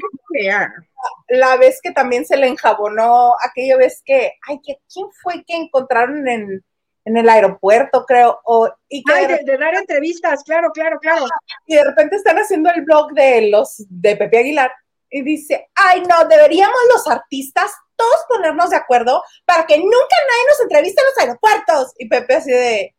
la 1.29 1.57
vez 1.57 1.81
que 1.83 1.91
también 1.91 2.25
se 2.25 2.37
le 2.37 2.47
enjabonó, 2.47 3.35
aquella 3.43 3.77
vez 3.77 4.03
que, 4.05 4.35
ay, 4.49 4.61
¿quién 4.63 5.09
fue 5.23 5.45
que 5.45 5.57
encontraron 5.57 6.27
en, 6.29 6.65
en 7.05 7.17
el 7.17 7.29
aeropuerto, 7.29 8.07
creo? 8.07 8.41
O, 8.45 8.71
y 8.89 9.03
que 9.03 9.13
ay, 9.13 9.27
de, 9.45 9.59
dar 9.59 9.75
entrevistas, 9.75 10.45
claro, 10.45 10.71
claro, 10.73 10.99
claro. 11.01 11.27
Y 11.67 11.75
de 11.75 11.85
repente 11.85 12.17
están 12.17 12.39
haciendo 12.39 12.71
el 12.71 12.83
blog 12.83 13.13
de 13.13 13.51
los 13.51 13.85
de 13.89 14.17
Pepe 14.17 14.39
Aguilar 14.39 14.73
y 15.13 15.23
dice, 15.23 15.71
ay, 15.75 16.03
no, 16.09 16.25
deberíamos 16.27 16.81
los 16.93 17.07
artistas 17.07 17.71
todos 17.95 18.25
ponernos 18.29 18.71
de 18.71 18.77
acuerdo 18.77 19.23
para 19.45 19.67
que 19.67 19.79
nunca 19.79 19.91
nadie 19.91 20.47
nos 20.49 20.61
entreviste 20.63 21.01
en 21.01 21.07
los 21.07 21.19
aeropuertos. 21.19 21.93
Y 21.99 22.09
Pepe 22.09 22.35
así 22.35 22.51
de, 22.51 22.97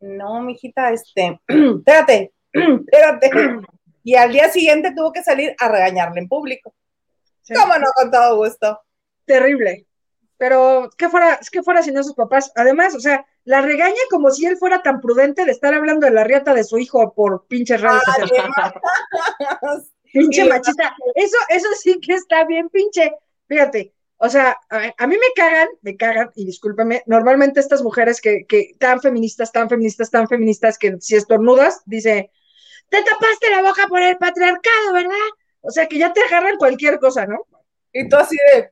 no, 0.00 0.40
mijita, 0.42 0.92
este, 0.92 1.40
espérate, 1.48 2.32
espérate. 2.52 3.30
Y 4.04 4.16
al 4.16 4.32
día 4.32 4.50
siguiente 4.50 4.92
tuvo 4.96 5.12
que 5.12 5.22
salir 5.22 5.54
a 5.60 5.68
regañarle 5.68 6.18
en 6.18 6.26
público. 6.28 6.74
¿Cómo 7.54 7.78
no? 7.78 7.86
Con 7.94 8.10
todo 8.10 8.36
gusto. 8.36 8.80
Terrible. 9.24 9.86
Pero, 10.38 10.90
¿qué 10.98 11.08
fuera, 11.08 11.38
¿qué 11.52 11.62
fuera 11.62 11.84
sin 11.84 11.96
esos 11.96 12.16
papás? 12.16 12.50
Además, 12.56 12.96
o 12.96 12.98
sea, 12.98 13.24
la 13.44 13.60
regaña 13.60 13.94
como 14.10 14.32
si 14.32 14.44
él 14.44 14.56
fuera 14.56 14.82
tan 14.82 15.00
prudente 15.00 15.44
de 15.44 15.52
estar 15.52 15.72
hablando 15.72 16.04
de 16.04 16.12
la 16.12 16.24
riata 16.24 16.52
de 16.52 16.64
su 16.64 16.78
hijo 16.78 17.14
por 17.14 17.46
pinches 17.46 17.80
redes 17.80 18.02
Pinche 20.12 20.44
machista. 20.44 20.94
Eso, 21.14 21.36
eso 21.48 21.68
sí 21.80 21.98
que 22.00 22.14
está 22.14 22.44
bien, 22.44 22.68
pinche. 22.68 23.12
Fíjate, 23.48 23.94
o 24.24 24.28
sea, 24.28 24.56
a, 24.70 25.06
mí 25.06 25.16
me 25.16 25.32
cagan, 25.34 25.68
me 25.80 25.96
cagan, 25.96 26.30
y 26.36 26.44
discúlpame, 26.44 27.02
normalmente 27.06 27.58
estas 27.58 27.82
mujeres 27.82 28.20
que, 28.20 28.46
que 28.46 28.76
tan 28.78 29.00
feministas, 29.00 29.50
tan 29.50 29.68
feministas, 29.68 30.10
tan 30.10 30.28
feministas, 30.28 30.78
que 30.78 30.96
si 31.00 31.16
estornudas, 31.16 31.82
dice, 31.86 32.30
te 32.88 33.02
tapaste 33.02 33.50
la 33.50 33.62
boca 33.62 33.88
por 33.88 34.00
el 34.00 34.16
patriarcado, 34.18 34.92
¿verdad? 34.92 35.16
O 35.60 35.70
sea, 35.70 35.86
que 35.86 35.98
ya 35.98 36.12
te 36.12 36.22
agarran 36.22 36.56
cualquier 36.56 37.00
cosa, 37.00 37.26
¿no? 37.26 37.46
Y 37.92 38.08
tú 38.08 38.16
así 38.16 38.36
de... 38.54 38.70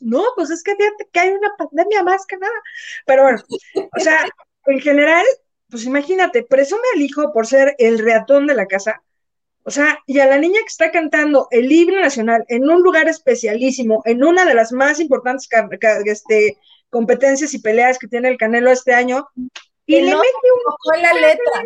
no, 0.00 0.24
pues 0.34 0.50
es 0.50 0.62
que 0.62 0.74
fíjate 0.74 1.08
que 1.12 1.20
hay 1.20 1.28
una 1.30 1.54
pandemia 1.58 2.02
más 2.02 2.24
que 2.24 2.38
nada. 2.38 2.62
Pero 3.04 3.24
bueno, 3.24 3.42
o 3.74 4.00
sea, 4.00 4.26
en 4.66 4.80
general, 4.80 5.26
pues 5.68 5.84
imagínate, 5.84 6.44
presume 6.44 6.82
al 6.94 7.02
hijo 7.02 7.32
por 7.32 7.46
ser 7.46 7.74
el 7.78 7.98
reatón 7.98 8.46
de 8.46 8.54
la 8.54 8.66
casa, 8.66 9.02
o 9.64 9.70
sea, 9.70 9.98
y 10.06 10.18
a 10.18 10.26
la 10.26 10.38
niña 10.38 10.60
que 10.60 10.68
está 10.68 10.90
cantando 10.90 11.48
el 11.50 11.70
himno 11.70 12.00
nacional 12.00 12.44
en 12.48 12.68
un 12.68 12.82
lugar 12.82 13.08
especialísimo, 13.08 14.02
en 14.06 14.24
una 14.24 14.44
de 14.44 14.54
las 14.54 14.72
más 14.72 15.00
importantes 15.00 15.48
este, 16.04 16.58
competencias 16.90 17.52
y 17.54 17.60
peleas 17.60 17.98
que 17.98 18.08
tiene 18.08 18.28
el 18.28 18.38
Canelo 18.38 18.70
este 18.70 18.94
año, 18.94 19.28
y, 19.86 19.96
le 19.96 20.14
mete 20.14 20.16
un 20.16 21.02
la 21.02 21.12
letra. 21.14 21.62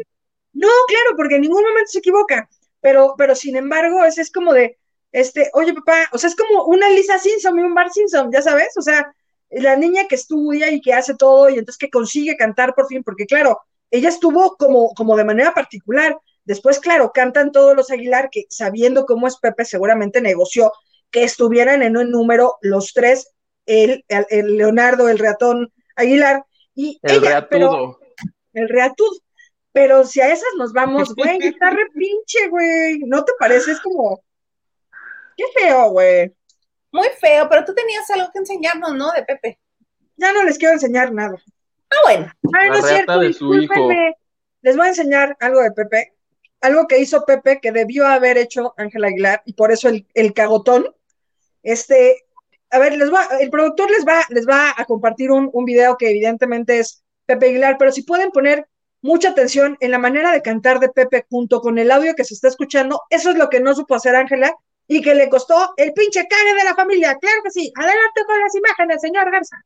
No, 0.52 0.68
claro, 0.87 1.16
porque 1.16 1.37
en 1.37 1.42
ningún 1.42 1.62
momento 1.62 1.90
se 1.90 1.98
equivoca, 1.98 2.48
pero, 2.81 3.14
pero 3.16 3.35
sin 3.35 3.57
embargo, 3.57 4.05
es, 4.05 4.18
es 4.18 4.31
como 4.31 4.52
de, 4.52 4.78
este, 5.12 5.50
oye 5.55 5.74
papá, 5.74 6.09
o 6.12 6.18
sea, 6.18 6.28
es 6.28 6.37
como 6.37 6.64
una 6.64 6.88
Lisa 6.90 7.18
Simpson 7.18 7.59
y 7.59 7.62
un 7.62 7.74
Bart 7.74 7.92
Simpson, 7.92 8.31
ya 8.33 8.42
sabes, 8.42 8.76
o 8.76 8.83
sea, 8.83 9.14
la 9.50 9.76
niña 9.76 10.09
que 10.09 10.14
estudia 10.14 10.70
y 10.70 10.81
que 10.81 10.94
hace 10.94 11.14
todo 11.14 11.50
y 11.50 11.55
entonces 11.55 11.78
que 11.78 11.90
consigue 11.90 12.37
cantar 12.37 12.74
por 12.74 12.87
fin, 12.87 13.02
porque 13.02 13.26
claro, 13.26 13.61
ella 13.90 14.09
estuvo 14.09 14.57
como, 14.57 14.94
como 14.94 15.16
de 15.16 15.24
manera 15.24 15.52
particular, 15.52 16.18
Después, 16.44 16.81
claro, 16.81 17.12
cantan 17.12 17.52
todos 17.52 17.76
los 17.76 17.90
Aguilar, 17.90 18.28
que 18.31 18.46
sabiendo 18.48 19.07
cómo 19.07 19.26
es 19.26 19.37
Pepe, 19.38 19.64
seguramente 19.64 20.20
negoció 20.20 20.72
que 21.11 21.22
estuvieran 21.22 21.83
en 21.83 21.96
un 21.96 22.11
número 22.11 22.57
los 22.62 22.92
tres, 22.92 23.33
el, 23.66 24.05
el, 24.09 24.57
Leonardo, 24.57 25.09
el 25.09 25.18
ratón 25.18 25.72
Aguilar 25.94 26.44
y 26.74 26.98
el 27.02 27.22
ella, 27.22 27.46
pero, 27.48 28.00
el 28.55 28.68
reatudo. 28.68 29.20
Pero 29.72 30.05
si 30.05 30.20
a 30.20 30.33
esas 30.33 30.48
nos 30.59 30.72
vamos, 30.72 31.14
güey, 31.16 31.38
está 31.40 31.70
re 31.70 31.87
pinche, 31.94 32.48
güey. 32.48 32.98
¿No 33.00 33.24
te 33.24 33.33
parece? 33.38 33.72
Es 33.72 33.81
como, 33.81 34.22
qué 35.37 35.44
feo, 35.55 35.90
güey. 35.90 36.33
Muy 36.90 37.09
feo, 37.20 37.48
pero 37.48 37.64
tú 37.64 37.74
tenías 37.74 38.09
algo 38.11 38.31
que 38.33 38.38
enseñarnos, 38.40 38.94
¿no? 38.94 39.12
De 39.12 39.22
Pepe. 39.22 39.59
Ya 40.16 40.33
no 40.33 40.42
les 40.44 40.59
quiero 40.59 40.74
enseñar 40.74 41.12
nada. 41.12 41.37
Ah, 41.90 41.96
bueno. 42.05 42.33
Ay, 42.55 42.68
no 42.68 42.76
es 42.76 42.87
cierto, 42.87 43.20
Les 44.61 44.76
voy 44.76 44.87
a 44.87 44.90
enseñar 44.90 45.37
algo 45.40 45.62
de 45.62 45.72
Pepe 45.72 46.14
algo 46.62 46.87
que 46.87 46.98
hizo 46.98 47.25
Pepe 47.25 47.61
que 47.61 47.72
debió 47.72 48.07
haber 48.07 48.38
hecho 48.38 48.75
Ángel 48.77 49.05
Aguilar 49.05 49.42
y 49.44 49.53
por 49.53 49.72
eso 49.72 49.88
el, 49.88 50.07
el, 50.14 50.33
cagotón. 50.33 50.87
Este, 51.62 52.25
a 52.70 52.79
ver, 52.79 52.96
les 52.96 53.12
va, 53.12 53.29
el 53.40 53.51
productor 53.51 53.90
les 53.90 54.07
va, 54.07 54.25
les 54.31 54.48
va 54.48 54.72
a 54.77 54.85
compartir 54.85 55.31
un, 55.31 55.51
un 55.53 55.64
video 55.64 55.96
que 55.96 56.11
evidentemente 56.11 56.79
es 56.79 57.03
Pepe 57.27 57.46
Aguilar, 57.46 57.77
pero 57.79 57.92
si 57.92 58.03
pueden 58.03 58.31
poner 58.31 58.66
mucha 59.03 59.31
atención 59.31 59.77
en 59.81 59.90
la 59.90 59.98
manera 59.98 60.33
de 60.33 60.42
cantar 60.42 60.79
de 60.81 60.88
Pepe 60.88 61.27
junto 61.29 61.61
con 61.61 61.79
el 61.79 61.90
audio 61.90 62.14
que 62.14 62.25
se 62.25 62.35
está 62.35 62.48
escuchando, 62.48 63.03
eso 63.11 63.31
es 63.31 63.37
lo 63.37 63.51
que 63.51 63.61
no 63.61 63.75
supo 63.75 63.94
hacer 63.94 64.14
Ángela 64.14 64.55
y 64.87 65.03
que 65.03 65.14
le 65.14 65.29
costó 65.29 65.75
el 65.77 65.92
pinche 65.92 66.27
cague 66.29 66.55
de 66.55 66.64
la 66.64 66.75
familia. 66.75 67.16
Claro 67.20 67.42
que 67.44 67.51
sí. 67.51 67.72
Adelante 67.77 68.25
con 68.27 68.40
las 68.40 68.55
imágenes, 68.55 69.01
señor 69.01 69.31
Garza. 69.31 69.57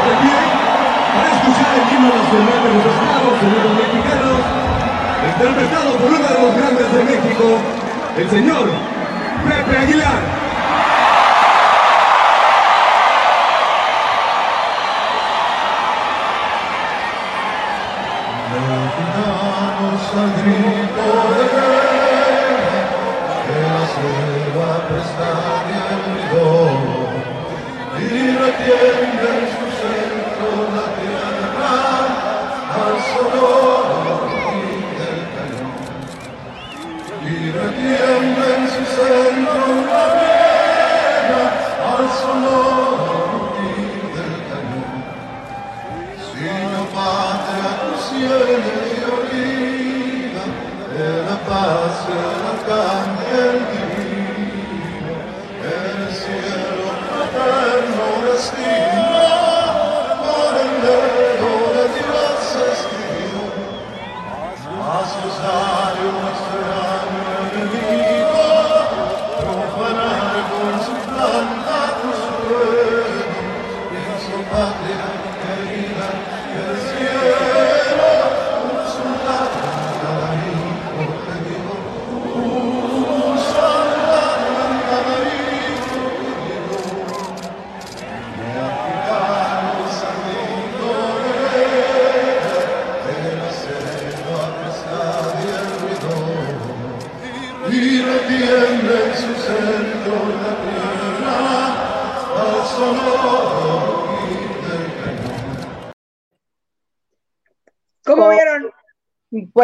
para 0.00 0.63
escuchar 1.44 1.76
el 1.76 1.94
himno 1.94 2.08
nacional 2.08 2.58
de 2.64 2.70
los 2.72 2.84
Estados 2.88 3.42
Unidos 3.42 3.70
mexicanos, 3.76 4.40
interpretado 5.28 5.96
por 5.96 6.08
uno 6.08 6.28
de 6.28 6.40
los 6.40 6.56
grandes 6.56 6.92
de 6.92 7.04
México, 7.04 7.44
el 8.16 8.30
señor 8.30 8.68
Pepe 9.44 9.78
Aguilar. 9.78 10.43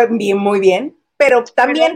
Bien, 0.09 0.39
muy 0.39 0.61
bien. 0.61 0.99
Pero 1.17 1.45
también. 1.45 1.95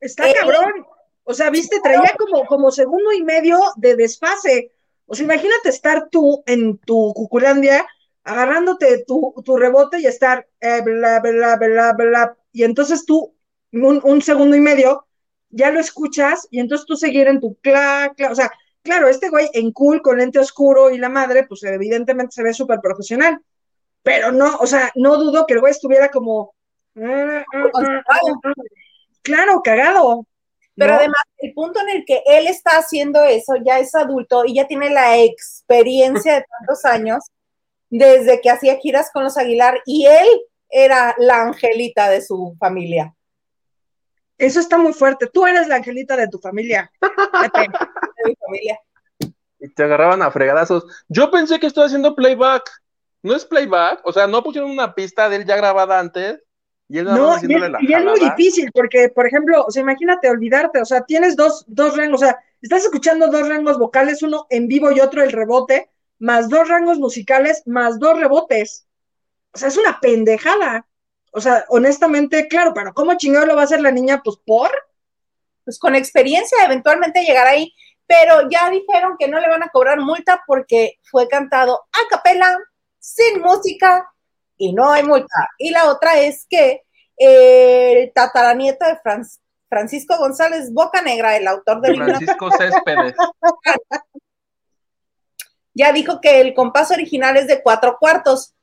está 0.00 0.30
eh, 0.30 0.34
cabrón. 0.38 0.86
O 1.24 1.34
sea, 1.34 1.50
viste, 1.50 1.80
traía 1.80 2.14
como, 2.18 2.46
como 2.46 2.70
segundo 2.70 3.12
y 3.12 3.22
medio 3.22 3.58
de 3.76 3.96
desfase. 3.96 4.72
O 5.06 5.14
sea, 5.14 5.24
imagínate 5.24 5.68
estar 5.68 6.08
tú 6.10 6.42
en 6.46 6.78
tu 6.78 7.12
cuculandia 7.14 7.86
agarrándote 8.24 9.04
tu, 9.06 9.34
tu 9.44 9.56
rebote 9.56 10.00
y 10.00 10.06
estar 10.06 10.46
eh, 10.60 10.82
bla, 10.82 11.20
bla, 11.20 11.56
bla, 11.56 11.92
bla, 11.92 12.36
y 12.52 12.64
entonces 12.64 13.04
tú, 13.06 13.34
un, 13.72 14.00
un, 14.04 14.22
segundo 14.22 14.56
y 14.56 14.60
medio, 14.60 15.06
ya 15.48 15.70
lo 15.70 15.80
escuchas 15.80 16.46
y 16.50 16.60
entonces 16.60 16.86
tú 16.86 16.96
seguir 16.96 17.28
en 17.28 17.40
tu 17.40 17.56
cla, 17.56 18.12
cla, 18.16 18.30
o 18.30 18.34
sea, 18.34 18.52
claro, 18.82 19.08
este 19.08 19.30
güey 19.30 19.48
en 19.54 19.72
cool, 19.72 20.02
con 20.02 20.18
lente 20.18 20.38
oscuro 20.38 20.90
y 20.90 20.98
la 20.98 21.08
madre, 21.08 21.44
pues 21.48 21.62
evidentemente 21.64 22.32
se 22.34 22.42
ve 22.42 22.52
súper 22.52 22.80
profesional, 22.80 23.40
pero 24.02 24.32
no, 24.32 24.56
o 24.56 24.66
sea, 24.66 24.90
no 24.94 25.16
dudo 25.16 25.46
que 25.46 25.54
el 25.54 25.60
güey 25.60 25.72
estuviera 25.72 26.10
como, 26.10 26.54
claro, 29.22 29.62
cagado. 29.62 30.26
Pero 30.76 30.94
además, 30.94 31.22
el 31.38 31.52
punto 31.52 31.80
en 31.80 31.90
el 31.90 32.04
que 32.06 32.22
él 32.26 32.46
está 32.46 32.78
haciendo 32.78 33.22
eso, 33.24 33.54
ya 33.64 33.78
es 33.78 33.94
adulto 33.94 34.44
y 34.46 34.54
ya 34.54 34.66
tiene 34.66 34.88
la 34.88 35.18
experiencia 35.18 36.36
de 36.36 36.44
tantos 36.58 36.84
años, 36.86 37.24
desde 37.90 38.40
que 38.40 38.50
hacía 38.50 38.78
giras 38.78 39.10
con 39.12 39.24
los 39.24 39.36
Aguilar 39.36 39.82
y 39.84 40.06
él 40.06 40.26
era 40.70 41.14
la 41.18 41.42
angelita 41.42 42.08
de 42.08 42.22
su 42.22 42.56
familia. 42.58 43.14
Eso 44.38 44.58
está 44.58 44.78
muy 44.78 44.94
fuerte. 44.94 45.26
Tú 45.26 45.46
eres 45.46 45.68
la 45.68 45.76
angelita 45.76 46.16
de 46.16 46.28
tu 46.28 46.38
familia. 46.38 46.90
de 47.02 48.24
mi 48.24 48.34
familia. 48.36 48.80
Y 49.58 49.68
te 49.74 49.82
agarraban 49.82 50.22
a 50.22 50.30
fregadazos. 50.30 50.84
Yo 51.08 51.30
pensé 51.30 51.60
que 51.60 51.66
estaba 51.66 51.86
haciendo 51.86 52.14
playback. 52.14 52.70
¿No 53.22 53.34
es 53.34 53.44
playback? 53.44 54.00
O 54.04 54.12
sea, 54.14 54.26
¿no 54.26 54.42
pusieron 54.42 54.70
una 54.70 54.94
pista 54.94 55.28
de 55.28 55.36
él 55.36 55.44
ya 55.44 55.56
grabada 55.56 55.98
antes? 55.98 56.42
Y 56.90 56.98
él 56.98 57.04
no, 57.04 57.36
y, 57.40 57.88
y 57.88 57.94
es 57.94 58.04
muy 58.04 58.18
difícil, 58.18 58.72
porque, 58.72 59.10
por 59.10 59.24
ejemplo, 59.24 59.64
o 59.64 59.70
sea, 59.70 59.80
imagínate 59.80 60.28
olvidarte, 60.28 60.80
o 60.80 60.84
sea, 60.84 61.02
tienes 61.02 61.36
dos, 61.36 61.64
dos 61.68 61.96
rangos, 61.96 62.20
o 62.20 62.24
sea, 62.24 62.42
estás 62.60 62.82
escuchando 62.82 63.28
dos 63.28 63.48
rangos 63.48 63.78
vocales, 63.78 64.24
uno 64.24 64.48
en 64.50 64.66
vivo 64.66 64.90
y 64.90 64.98
otro 64.98 65.22
el 65.22 65.30
rebote, 65.30 65.88
más 66.18 66.48
dos 66.48 66.68
rangos 66.68 66.98
musicales, 66.98 67.62
más 67.64 68.00
dos 68.00 68.18
rebotes. 68.18 68.88
O 69.52 69.58
sea, 69.58 69.68
es 69.68 69.76
una 69.76 70.00
pendejada. 70.00 70.84
O 71.30 71.40
sea, 71.40 71.64
honestamente, 71.68 72.48
claro, 72.48 72.72
pero 72.74 72.92
¿cómo 72.92 73.16
chingado 73.16 73.46
lo 73.46 73.54
va 73.54 73.60
a 73.60 73.64
hacer 73.64 73.80
la 73.80 73.92
niña? 73.92 74.20
Pues 74.24 74.36
por. 74.44 74.70
Pues 75.64 75.78
con 75.78 75.94
experiencia, 75.94 76.58
eventualmente 76.64 77.22
llegará 77.22 77.50
ahí. 77.50 77.72
Pero 78.08 78.50
ya 78.50 78.68
dijeron 78.68 79.14
que 79.16 79.28
no 79.28 79.38
le 79.38 79.48
van 79.48 79.62
a 79.62 79.68
cobrar 79.68 80.00
multa 80.00 80.42
porque 80.44 80.98
fue 81.04 81.28
cantado 81.28 81.84
a 81.92 82.08
capela, 82.10 82.58
sin 82.98 83.40
música, 83.40 84.09
y 84.60 84.74
no 84.74 84.92
hay 84.92 85.02
multa. 85.02 85.48
Y 85.58 85.70
la 85.70 85.90
otra 85.90 86.20
es 86.20 86.46
que 86.48 86.82
el 87.16 88.12
tataranieto 88.12 88.84
de 88.84 88.98
Francisco 89.70 90.18
González 90.18 90.70
Boca 90.70 91.00
Negra, 91.00 91.34
el 91.36 91.48
autor 91.48 91.80
del 91.80 91.96
Francisco 91.96 92.50
Céspedes. 92.52 93.14
ya 95.74 95.92
dijo 95.92 96.20
que 96.20 96.42
el 96.42 96.52
compás 96.52 96.90
original 96.90 97.38
es 97.38 97.46
de 97.46 97.62
cuatro 97.62 97.96
cuartos. 97.98 98.54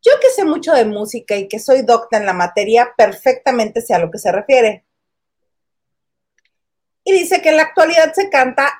Yo 0.00 0.12
que 0.22 0.30
sé 0.30 0.46
mucho 0.46 0.72
de 0.72 0.86
música 0.86 1.36
y 1.36 1.48
que 1.48 1.58
soy 1.58 1.82
docta 1.82 2.16
en 2.16 2.24
la 2.24 2.32
materia, 2.32 2.94
perfectamente 2.96 3.82
sé 3.82 3.92
a 3.92 3.98
lo 3.98 4.10
que 4.10 4.18
se 4.18 4.32
refiere. 4.32 4.86
Y 7.04 7.12
dice 7.12 7.42
que 7.42 7.50
en 7.50 7.58
la 7.58 7.64
actualidad 7.64 8.14
se 8.14 8.30
canta 8.30 8.70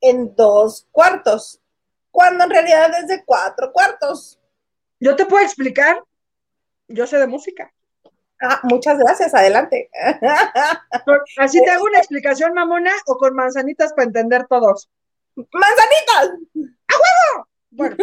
en 0.00 0.36
dos 0.36 0.86
cuartos, 0.92 1.60
cuando 2.12 2.44
en 2.44 2.50
realidad 2.50 2.92
es 3.00 3.08
de 3.08 3.24
cuatro 3.24 3.72
cuartos. 3.72 4.38
Yo 5.00 5.16
te 5.16 5.26
puedo 5.26 5.44
explicar, 5.44 6.04
yo 6.90 7.06
sé 7.06 7.18
de 7.18 7.26
música. 7.26 7.72
Ah, 8.42 8.60
muchas 8.64 8.98
gracias, 8.98 9.34
adelante. 9.34 9.90
Así 11.38 11.62
te 11.62 11.70
hago 11.70 11.84
una 11.84 11.98
explicación, 11.98 12.54
mamona, 12.54 12.92
o 13.06 13.16
con 13.16 13.34
manzanitas 13.34 13.92
para 13.92 14.06
entender 14.06 14.46
todos. 14.48 14.88
¡Manzanitas! 15.36 16.30
¡A 16.88 16.94
huevo! 16.94 17.48
Bueno. 17.70 17.96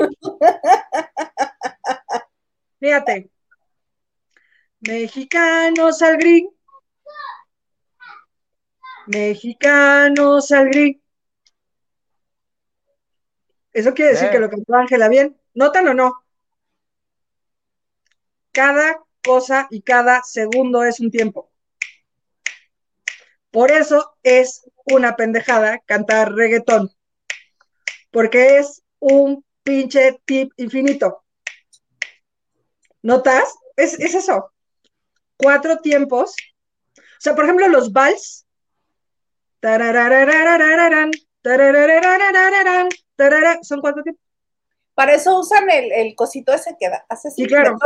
Fíjate. 2.80 3.30
Mexicanos 4.80 6.02
al 6.04 6.18
gris. 6.18 6.46
Mexicanos 9.08 10.52
al 10.52 10.70
gris. 10.70 10.98
Eso 13.74 13.94
quiere 13.94 14.12
decir 14.12 14.30
que 14.30 14.40
lo 14.40 14.50
cantó 14.50 14.76
Ángela 14.76 15.10
bien. 15.10 15.40
¿Notan 15.56 15.88
o 15.88 15.94
no? 15.94 16.27
Cada 18.58 18.98
cosa 19.24 19.68
y 19.70 19.84
cada 19.84 20.24
segundo 20.24 20.84
es 20.84 21.00
un 21.00 21.12
tiempo. 21.12 21.52
Por 23.52 23.72
eso 23.72 24.18
es 24.24 24.68
una 24.86 25.16
pendejada 25.16 25.78
cantar 25.86 26.34
reggaetón 26.34 26.90
porque 28.10 28.58
es 28.58 28.82
un 28.98 29.46
pinche 29.62 30.20
tip 30.26 30.52
infinito. 30.58 31.24
¿Notas? 33.04 33.54
Es, 33.76 34.00
eso. 34.00 34.52
Cuatro 35.38 35.78
tiempos. 35.78 36.34
O 36.98 37.02
sea, 37.20 37.36
por 37.36 37.44
ejemplo, 37.44 37.68
los 37.68 37.94
vals. 37.94 38.48
Son 43.62 43.82
cuatro 43.82 44.02
tiempos. 44.02 44.28
Para 44.96 45.14
eso 45.14 45.40
usan 45.40 45.70
el, 45.70 46.16
cosito 46.16 46.52
ese 46.52 46.76
que 46.80 46.90
da. 46.90 47.06
Hace 47.08 47.30
sí, 47.30 47.46
claro. 47.46 47.78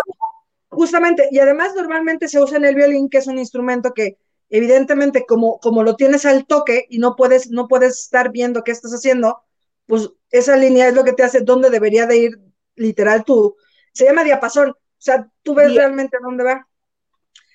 Justamente. 0.81 1.27
Y 1.29 1.37
además 1.37 1.75
normalmente 1.75 2.27
se 2.27 2.41
usa 2.41 2.57
en 2.57 2.65
el 2.65 2.73
violín, 2.73 3.07
que 3.07 3.19
es 3.19 3.27
un 3.27 3.37
instrumento 3.37 3.93
que 3.93 4.17
evidentemente 4.49 5.27
como, 5.27 5.59
como 5.59 5.83
lo 5.83 5.95
tienes 5.95 6.25
al 6.25 6.47
toque 6.47 6.87
y 6.89 6.97
no 6.97 7.15
puedes, 7.15 7.51
no 7.51 7.67
puedes 7.67 7.99
estar 7.99 8.31
viendo 8.31 8.63
qué 8.63 8.71
estás 8.71 8.91
haciendo, 8.91 9.43
pues 9.85 10.09
esa 10.31 10.55
línea 10.55 10.87
es 10.87 10.95
lo 10.95 11.03
que 11.03 11.13
te 11.13 11.21
hace 11.21 11.41
dónde 11.41 11.69
debería 11.69 12.07
de 12.07 12.17
ir 12.17 12.39
literal 12.73 13.23
tú. 13.23 13.57
Se 13.93 14.05
llama 14.05 14.23
diapasón, 14.23 14.71
o 14.71 14.75
sea, 14.97 15.29
tú 15.43 15.53
ves 15.53 15.71
realmente 15.75 16.17
dónde 16.19 16.45
va. 16.45 16.67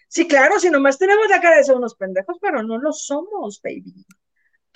Sí, 0.07 0.29
claro, 0.29 0.61
si 0.61 0.71
nomás 0.71 0.97
tenemos 0.97 1.29
la 1.29 1.41
cara 1.41 1.57
de 1.57 1.65
ser 1.65 1.75
unos 1.75 1.97
pendejos, 1.97 2.37
pero 2.41 2.63
no 2.63 2.79
lo 2.79 2.93
somos, 2.93 3.61
baby. 3.61 4.07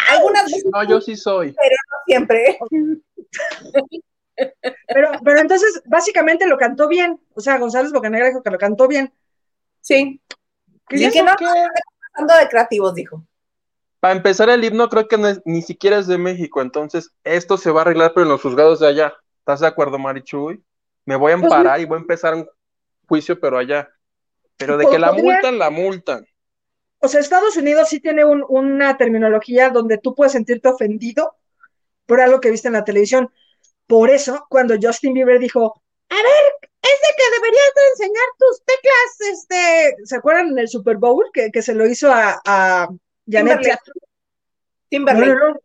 Algunas 0.08 0.46
veces. 0.46 0.64
No, 0.72 0.82
yo 0.88 1.00
sí 1.00 1.14
soy. 1.14 1.52
Pero 1.52 1.76
no 1.88 1.98
siempre. 2.04 2.58
pero, 4.86 5.10
pero 5.24 5.40
entonces, 5.40 5.82
básicamente 5.86 6.46
lo 6.46 6.58
cantó 6.58 6.88
bien. 6.88 7.20
O 7.34 7.40
sea, 7.40 7.58
González 7.58 7.92
Bocanegra 7.92 8.28
dijo 8.28 8.42
que 8.42 8.50
lo 8.50 8.58
cantó 8.58 8.88
bien. 8.88 9.12
Sí. 9.80 10.20
¿Y 10.90 11.10
que 11.10 11.22
no, 11.22 11.32
no, 12.18 12.36
de 12.36 12.48
creativos, 12.48 12.94
dijo. 12.94 13.24
Para 14.00 14.14
empezar, 14.14 14.48
el 14.48 14.64
himno 14.64 14.88
creo 14.88 15.08
que 15.08 15.40
ni 15.44 15.62
siquiera 15.62 15.98
es 15.98 16.06
de 16.06 16.18
México, 16.18 16.62
entonces 16.62 17.12
esto 17.22 17.58
se 17.58 17.70
va 17.70 17.80
a 17.80 17.82
arreglar, 17.82 18.12
pero 18.14 18.24
en 18.24 18.32
los 18.32 18.42
juzgados 18.42 18.80
de 18.80 18.88
allá. 18.88 19.14
¿Estás 19.38 19.60
de 19.60 19.66
acuerdo, 19.66 19.98
Marichuy? 19.98 20.62
Me 21.04 21.16
voy 21.16 21.32
a 21.32 21.36
pues 21.36 21.52
amparar 21.52 21.80
y 21.80 21.84
voy 21.84 21.98
a 21.98 22.00
empezar 22.00 22.34
un 22.34 22.48
juicio, 23.06 23.38
pero 23.38 23.58
allá. 23.58 23.88
Pero 24.56 24.76
de 24.76 24.86
que 24.86 24.98
la 24.98 25.12
multan, 25.12 25.58
la 25.58 25.70
multan. 25.70 26.26
O 26.98 27.08
sea, 27.08 27.20
Estados 27.20 27.56
Unidos 27.56 27.88
sí 27.88 28.00
tiene 28.00 28.24
una 28.24 28.96
terminología 28.96 29.70
donde 29.70 29.98
tú 29.98 30.14
puedes 30.14 30.32
sentirte 30.32 30.68
ofendido 30.68 31.34
por 32.06 32.20
algo 32.20 32.40
que 32.40 32.50
viste 32.50 32.68
en 32.68 32.74
la 32.74 32.84
televisión. 32.84 33.30
Por 33.90 34.08
eso, 34.08 34.46
cuando 34.48 34.76
Justin 34.80 35.14
Bieber 35.14 35.40
dijo, 35.40 35.82
a 36.08 36.14
ver, 36.14 36.70
es 36.80 37.00
de 37.00 37.14
que 37.16 37.36
deberías 37.36 37.72
de 37.74 37.88
enseñar 37.90 38.28
tus 38.38 38.62
teclas, 38.64 39.32
este, 39.32 39.96
¿se 40.04 40.16
acuerdan 40.16 40.48
en 40.50 40.60
el 40.60 40.68
Super 40.68 40.96
Bowl 40.96 41.26
que, 41.34 41.50
que 41.50 41.60
se 41.60 41.74
lo 41.74 41.84
hizo 41.86 42.08
a 42.12 42.88
Janet 43.28 43.60
Timberlake. 44.90 45.60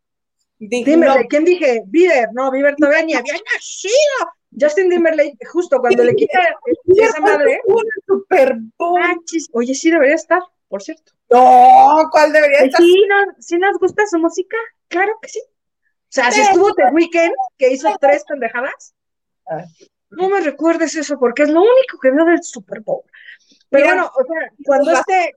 Timberlake. 0.59 1.27
¿Quién 1.27 1.45
dije? 1.45 1.81
Bieber, 1.87 2.29
no, 2.33 2.51
Bieber 2.51 2.75
todavía 2.75 3.03
ni 3.03 3.13
había 3.13 3.33
nacido. 3.53 3.93
Justin 4.57 4.89
Timberlake, 4.89 5.37
justo 5.51 5.79
cuando 5.79 6.03
le 6.03 6.15
quita 6.15 6.39
esa 6.87 7.19
madre. 7.19 7.59
Super 8.07 8.57
ah, 8.79 9.15
Oye, 9.51 9.75
sí 9.75 9.91
debería 9.91 10.15
estar, 10.15 10.41
por 10.69 10.81
cierto. 10.81 11.11
No, 11.29 12.07
¿cuál 12.11 12.31
debería 12.31 12.59
estar? 12.59 12.81
Sí, 12.81 13.03
no, 13.09 13.33
sí 13.39 13.57
nos 13.57 13.77
gusta 13.79 14.03
su 14.09 14.17
música, 14.17 14.55
claro 14.87 15.13
que 15.21 15.29
sí. 15.29 15.41
O 16.21 16.21
sea, 16.21 16.31
si 16.31 16.41
estuvo 16.41 16.73
The 16.73 16.85
Weeknd, 16.91 17.33
que 17.57 17.71
hizo 17.71 17.95
tres 17.99 18.23
pendejadas. 18.25 18.95
No 20.09 20.29
me 20.29 20.39
recuerdes 20.39 20.95
eso, 20.95 21.19
porque 21.19 21.43
es 21.43 21.49
lo 21.49 21.59
único 21.59 21.99
que 22.01 22.11
veo 22.11 22.25
del 22.25 22.41
Super 22.43 22.79
Bowl. 22.81 23.03
Pero 23.69 23.85
bueno, 23.85 24.05
o 24.15 24.23
sea, 24.23 24.49
cuando 24.65 24.91
este, 24.93 25.35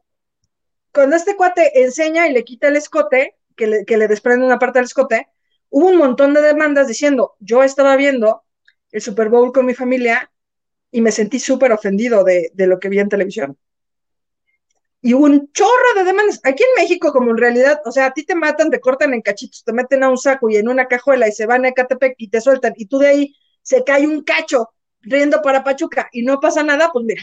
cuando 0.93 1.17
este 1.17 1.37
cuate 1.37 1.83
enseña 1.83 2.29
y 2.29 2.33
le 2.33 2.45
quita 2.45 2.69
el 2.69 2.77
escote, 2.77 3.37
que 3.57 3.67
le, 3.67 3.85
que 3.85 3.97
le 3.97 4.07
desprende 4.07 4.47
una 4.47 4.59
parte 4.59 4.79
del 4.79 4.87
escote, 4.87 5.27
hubo 5.71 5.89
un 5.89 5.97
montón 5.97 6.33
de 6.33 6.43
demandas 6.43 6.87
diciendo, 6.87 7.35
yo 7.41 7.63
estaba 7.63 7.97
viendo 7.97 8.45
el 8.93 9.01
Super 9.01 9.29
Bowl 9.29 9.53
con 9.53 9.67
mi 9.67 9.75
familia 9.75 10.31
y 10.91 11.01
me 11.01 11.13
sentí 11.13 11.39
súper 11.39 11.73
ofendido 11.73 12.25
de, 12.25 12.51
lo 12.55 12.79
que 12.79 12.89
vi 12.89 12.99
en 13.01 13.09
televisión. 13.09 13.59
Y 15.01 15.13
un 15.13 15.53
chorro 15.53 15.95
de 15.97 16.05
demandas. 16.05 16.41
Aquí 16.45 16.63
en 16.63 16.83
México, 16.83 17.13
como 17.13 17.31
en 17.31 17.39
realidad, 17.39 17.81
o 17.85 17.93
sea, 17.93 18.07
a 18.07 18.13
ti 18.13 18.25
te 18.25 18.35
matan, 18.35 18.71
te 18.71 18.81
cortan 18.81 19.15
en 19.15 19.23
cachitos, 19.23 19.65
te 19.65 19.73
meten 19.73 20.03
a 20.03 20.11
un 20.11 20.19
saco 20.19 20.51
y 20.51 20.57
en 20.57 20.69
una 20.69 20.87
cajuela 20.87 21.29
y 21.29 21.33
se 21.33 21.47
van 21.47 21.65
a 21.65 21.69
Ecatepec 21.69 22.15
y 22.19 22.29
te 22.29 22.41
sueltan, 22.41 22.75
y 22.77 22.87
tú 22.87 22.99
de 22.99 23.09
ahí 23.09 23.37
se 23.63 23.85
cae 23.85 24.07
un 24.07 24.25
cacho 24.25 24.71
riendo 25.01 25.41
para 25.43 25.63
Pachuca 25.63 26.09
y 26.13 26.23
no 26.23 26.41
pasa 26.41 26.63
nada, 26.63 26.91
pues 26.93 27.05
mira. 27.05 27.23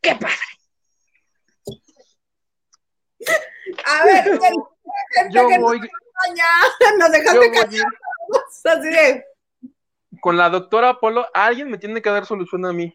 ¡Qué 0.00 0.14
padre! 0.14 0.36
A 3.84 4.04
ver, 4.04 4.24
yo 5.30 5.48
voy, 5.60 5.80
nos 6.98 7.10
dejaste 7.10 7.52
yo 7.70 7.84
voy 8.28 8.40
Así 8.64 8.88
de. 8.88 9.24
con 10.20 10.36
la 10.36 10.48
doctora 10.50 10.90
Apolo, 10.90 11.26
alguien 11.32 11.70
me 11.70 11.78
tiene 11.78 12.02
que 12.02 12.10
dar 12.10 12.26
solución 12.26 12.66
a 12.66 12.72
mí. 12.72 12.94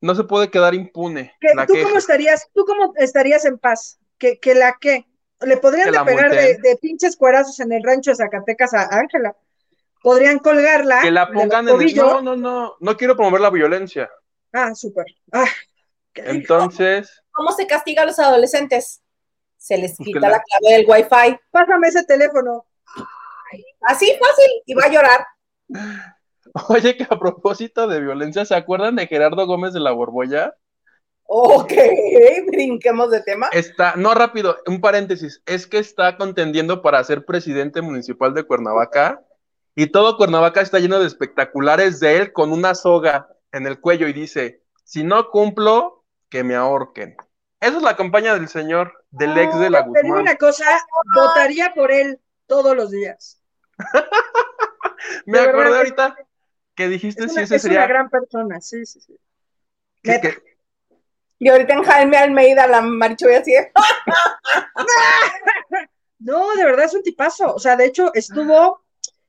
No 0.00 0.14
se 0.14 0.24
puede 0.24 0.50
quedar 0.50 0.74
impune. 0.74 1.34
¿Qué- 1.40 1.54
la 1.54 1.66
¿Tú 1.66 1.72
queja. 1.72 1.86
cómo 1.86 1.98
estarías, 1.98 2.46
tú 2.54 2.64
cómo 2.64 2.92
estarías 2.96 3.44
en 3.44 3.58
paz? 3.58 3.98
¿Que, 4.18 4.38
que 4.38 4.54
la 4.54 4.76
qué? 4.80 5.06
Le 5.40 5.56
podrían 5.58 5.86
Que 5.86 5.90
de 5.92 5.96
la 5.98 6.04
pegar 6.04 6.30
de, 6.30 6.58
de 6.62 6.76
pinches 6.80 7.16
cuerazos 7.16 7.60
en 7.60 7.72
el 7.72 7.82
rancho 7.82 8.10
de 8.10 8.16
Zacatecas 8.16 8.72
a 8.74 8.88
Ángela. 8.90 9.36
Podrían 10.02 10.38
colgarla. 10.38 11.00
Que 11.02 11.10
la 11.10 11.30
pongan 11.30 11.68
en 11.68 11.80
el... 11.80 11.94
No, 11.94 12.22
no, 12.22 12.36
no. 12.36 12.76
No 12.80 12.96
quiero 12.96 13.16
promover 13.16 13.40
la 13.40 13.50
violencia. 13.50 14.10
Ah, 14.52 14.74
súper. 14.74 15.04
Ah. 15.32 15.46
Entonces, 16.14 17.22
¿Cómo 17.32 17.52
se 17.52 17.66
castiga 17.66 18.02
a 18.02 18.06
los 18.06 18.18
adolescentes? 18.18 19.02
Se 19.58 19.76
les 19.76 19.96
Pues 19.96 20.06
quita 20.06 20.20
la 20.28 20.42
clave 20.42 20.76
del 20.76 20.86
wifi. 20.88 21.38
Pásame 21.50 21.88
ese 21.88 22.04
teléfono. 22.04 22.64
Así 23.82 24.06
fácil, 24.18 24.50
y 24.64 24.74
va 24.74 24.84
a 24.84 24.88
llorar. 24.88 25.26
oye, 26.68 26.96
que 26.96 27.04
a 27.04 27.18
propósito 27.18 27.86
de 27.86 28.00
violencia, 28.00 28.44
¿se 28.44 28.54
acuerdan 28.54 28.96
de 28.96 29.06
Gerardo 29.06 29.46
Gómez 29.46 29.72
de 29.72 29.80
la 29.80 29.92
Borbolla? 29.92 30.54
Ok, 31.28 31.72
brinquemos 32.46 33.10
de 33.10 33.20
tema. 33.20 33.48
Está, 33.52 33.94
no 33.96 34.14
rápido, 34.14 34.56
un 34.66 34.80
paréntesis, 34.80 35.42
es 35.44 35.66
que 35.66 35.78
está 35.78 36.16
contendiendo 36.16 36.82
para 36.82 37.02
ser 37.02 37.24
presidente 37.24 37.82
municipal 37.82 38.32
de 38.32 38.44
Cuernavaca 38.44 39.22
y 39.74 39.88
todo 39.88 40.16
Cuernavaca 40.16 40.60
está 40.60 40.78
lleno 40.78 41.00
de 41.00 41.06
espectaculares 41.06 41.98
de 42.00 42.18
él 42.18 42.32
con 42.32 42.52
una 42.52 42.74
soga 42.74 43.28
en 43.52 43.66
el 43.66 43.80
cuello 43.80 44.06
y 44.06 44.12
dice, 44.12 44.62
si 44.84 45.02
no 45.02 45.30
cumplo, 45.30 46.04
que 46.30 46.44
me 46.44 46.54
ahorquen. 46.54 47.16
Esa 47.60 47.76
es 47.76 47.82
la 47.82 47.96
campaña 47.96 48.34
del 48.34 48.48
señor, 48.48 49.04
del 49.10 49.36
ex 49.36 49.58
de 49.58 49.70
la 49.70 49.82
digo 49.82 49.94
Guzmán. 49.94 50.20
una 50.22 50.36
cosa, 50.36 50.64
votaría 51.14 51.74
por 51.74 51.90
él 51.90 52.20
todos 52.46 52.76
los 52.76 52.90
días. 52.90 53.42
Me 55.26 55.38
de 55.38 55.44
acordé 55.44 55.64
verdad, 55.64 55.78
ahorita 55.78 56.16
que 56.76 56.88
dijiste 56.88 57.24
Es 57.24 57.30
si 57.32 57.36
una, 57.38 57.44
ese 57.44 57.56
es 57.56 57.64
una 57.64 57.72
sería... 57.72 57.86
gran 57.88 58.08
persona, 58.10 58.60
sí, 58.60 58.84
sí, 58.86 59.00
sí. 59.00 59.16
que- 60.02 60.38
Y 61.38 61.48
ahorita 61.48 61.74
en 61.74 61.82
Jaime 61.82 62.16
Almeida, 62.16 62.66
la 62.66 62.80
Marichuy 62.82 63.34
así 63.34 63.52
de, 63.52 63.72
No, 66.18 66.54
de 66.56 66.64
verdad 66.64 66.86
es 66.86 66.94
un 66.94 67.02
tipazo. 67.02 67.54
O 67.54 67.58
sea, 67.58 67.76
de 67.76 67.86
hecho, 67.86 68.12
estuvo. 68.14 68.82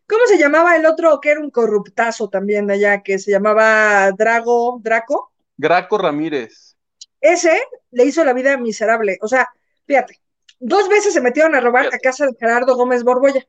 ¿Cómo 0.08 0.26
se 0.26 0.38
llamaba 0.38 0.78
el 0.78 0.86
otro 0.86 1.20
que 1.20 1.32
era 1.32 1.42
un 1.42 1.52
corruptazo 1.52 2.30
también 2.30 2.66
de 2.68 2.76
allá? 2.76 3.04
Que 3.04 3.20
se 3.20 3.30
llamaba 3.30 4.10
Drago, 4.14 4.80
Draco. 4.82 5.34
Graco 5.58 5.98
Ramírez. 5.98 6.78
Ese 7.20 7.60
le 7.92 8.06
hizo 8.06 8.24
la 8.24 8.32
vida 8.32 8.56
miserable. 8.58 9.18
O 9.22 9.28
sea, 9.28 9.50
fíjate, 9.86 10.22
dos 10.60 10.88
veces 10.88 11.14
se 11.14 11.20
metieron 11.20 11.56
a 11.56 11.60
robar 11.60 11.82
a 11.82 11.86
Fíjate. 11.88 12.04
casa 12.04 12.26
de 12.26 12.36
Gerardo 12.40 12.78
Gómez 12.78 13.04
Borbolla. 13.04 13.46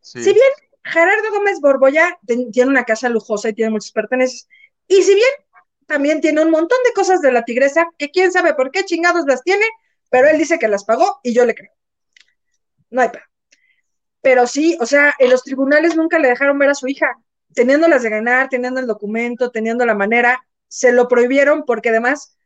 Sí. 0.00 0.24
Si 0.24 0.32
bien 0.32 0.48
Gerardo 0.88 1.30
Gómez 1.30 1.60
Borbolla 1.60 2.18
ten- 2.26 2.50
tiene 2.52 2.70
una 2.70 2.84
casa 2.84 3.08
lujosa 3.08 3.48
y 3.50 3.54
tiene 3.54 3.70
muchas 3.70 3.92
pertenencias, 3.92 4.48
y 4.86 5.02
si 5.02 5.14
bien 5.14 5.30
también 5.86 6.20
tiene 6.20 6.42
un 6.42 6.50
montón 6.50 6.78
de 6.86 6.92
cosas 6.92 7.22
de 7.22 7.32
la 7.32 7.44
tigresa, 7.44 7.88
que 7.98 8.10
quién 8.10 8.32
sabe 8.32 8.54
por 8.54 8.70
qué 8.70 8.84
chingados 8.84 9.24
las 9.26 9.42
tiene, 9.42 9.64
pero 10.10 10.28
él 10.28 10.38
dice 10.38 10.58
que 10.58 10.68
las 10.68 10.84
pagó 10.84 11.20
y 11.22 11.32
yo 11.34 11.44
le 11.46 11.54
creo. 11.54 11.72
No 12.90 13.02
hay 13.02 13.08
pedo. 13.10 13.22
Pero 14.20 14.46
sí, 14.46 14.76
o 14.80 14.86
sea, 14.86 15.14
en 15.18 15.30
los 15.30 15.42
tribunales 15.42 15.96
nunca 15.96 16.18
le 16.18 16.28
dejaron 16.28 16.58
ver 16.58 16.70
a 16.70 16.74
su 16.74 16.88
hija, 16.88 17.06
teniéndolas 17.54 18.02
de 18.02 18.10
ganar, 18.10 18.48
teniendo 18.48 18.80
el 18.80 18.86
documento, 18.86 19.50
teniendo 19.50 19.86
la 19.86 19.94
manera, 19.94 20.44
se 20.66 20.92
lo 20.92 21.08
prohibieron 21.08 21.64
porque 21.64 21.88
además 21.90 22.36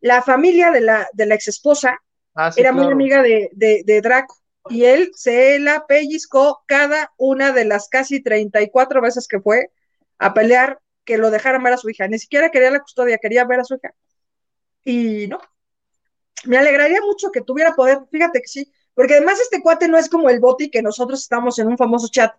la 0.00 0.22
familia 0.22 0.70
de 0.70 0.80
la, 0.82 1.08
de 1.12 1.26
la 1.26 1.34
ex 1.34 1.48
esposa 1.48 2.00
Ah, 2.34 2.50
sí, 2.52 2.60
era 2.60 2.72
muy 2.72 2.90
amiga 2.90 3.22
de, 3.22 3.50
de, 3.52 3.82
de 3.84 4.00
Draco 4.00 4.36
y 4.68 4.84
él 4.84 5.10
se 5.14 5.58
la 5.58 5.86
pellizcó 5.86 6.62
cada 6.66 7.12
una 7.16 7.52
de 7.52 7.64
las 7.64 7.88
casi 7.88 8.22
34 8.22 9.00
veces 9.00 9.26
que 9.28 9.40
fue 9.40 9.70
a 10.18 10.34
pelear 10.34 10.80
que 11.04 11.18
lo 11.18 11.30
dejaran 11.30 11.62
ver 11.62 11.72
a 11.74 11.78
su 11.78 11.90
hija. 11.90 12.06
Ni 12.08 12.18
siquiera 12.18 12.50
quería 12.50 12.70
la 12.70 12.80
custodia, 12.80 13.18
quería 13.18 13.44
ver 13.44 13.60
a 13.60 13.64
su 13.64 13.74
hija. 13.74 13.92
Y 14.84 15.26
no. 15.28 15.40
Me 16.44 16.58
alegraría 16.58 17.00
mucho 17.00 17.30
que 17.30 17.40
tuviera 17.40 17.74
poder, 17.74 17.98
fíjate 18.10 18.40
que 18.40 18.48
sí, 18.48 18.72
porque 18.94 19.14
además 19.14 19.40
este 19.40 19.62
cuate 19.62 19.88
no 19.88 19.98
es 19.98 20.08
como 20.08 20.28
el 20.28 20.40
Boti 20.40 20.70
que 20.70 20.82
nosotros 20.82 21.20
estamos 21.20 21.58
en 21.58 21.68
un 21.68 21.78
famoso 21.78 22.08
chat 22.08 22.34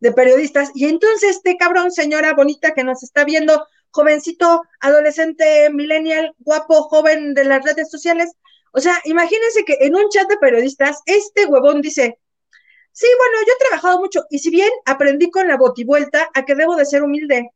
de 0.00 0.12
periodistas 0.12 0.70
y 0.74 0.86
entonces 0.86 1.36
este 1.36 1.56
cabrón, 1.56 1.92
señora 1.92 2.34
bonita 2.34 2.74
que 2.74 2.82
nos 2.84 3.02
está 3.02 3.24
viendo, 3.24 3.66
jovencito, 3.90 4.62
adolescente, 4.80 5.70
millennial, 5.70 6.34
guapo, 6.38 6.82
joven 6.82 7.32
de 7.32 7.44
las 7.44 7.64
redes 7.64 7.90
sociales, 7.90 8.32
o 8.76 8.80
sea, 8.80 9.00
imagínense 9.04 9.64
que 9.64 9.76
en 9.80 9.94
un 9.94 10.08
chat 10.08 10.28
de 10.28 10.36
periodistas, 10.36 11.00
este 11.06 11.46
huevón 11.46 11.80
dice, 11.80 12.18
sí, 12.90 13.06
bueno, 13.18 13.46
yo 13.46 13.52
he 13.52 13.68
trabajado 13.68 14.00
mucho 14.00 14.24
y 14.30 14.40
si 14.40 14.50
bien 14.50 14.70
aprendí 14.84 15.30
con 15.30 15.46
la 15.46 15.56
botivuelta 15.56 16.28
a 16.34 16.44
que 16.44 16.56
debo 16.56 16.74
de 16.74 16.84
ser 16.84 17.04
humilde. 17.04 17.50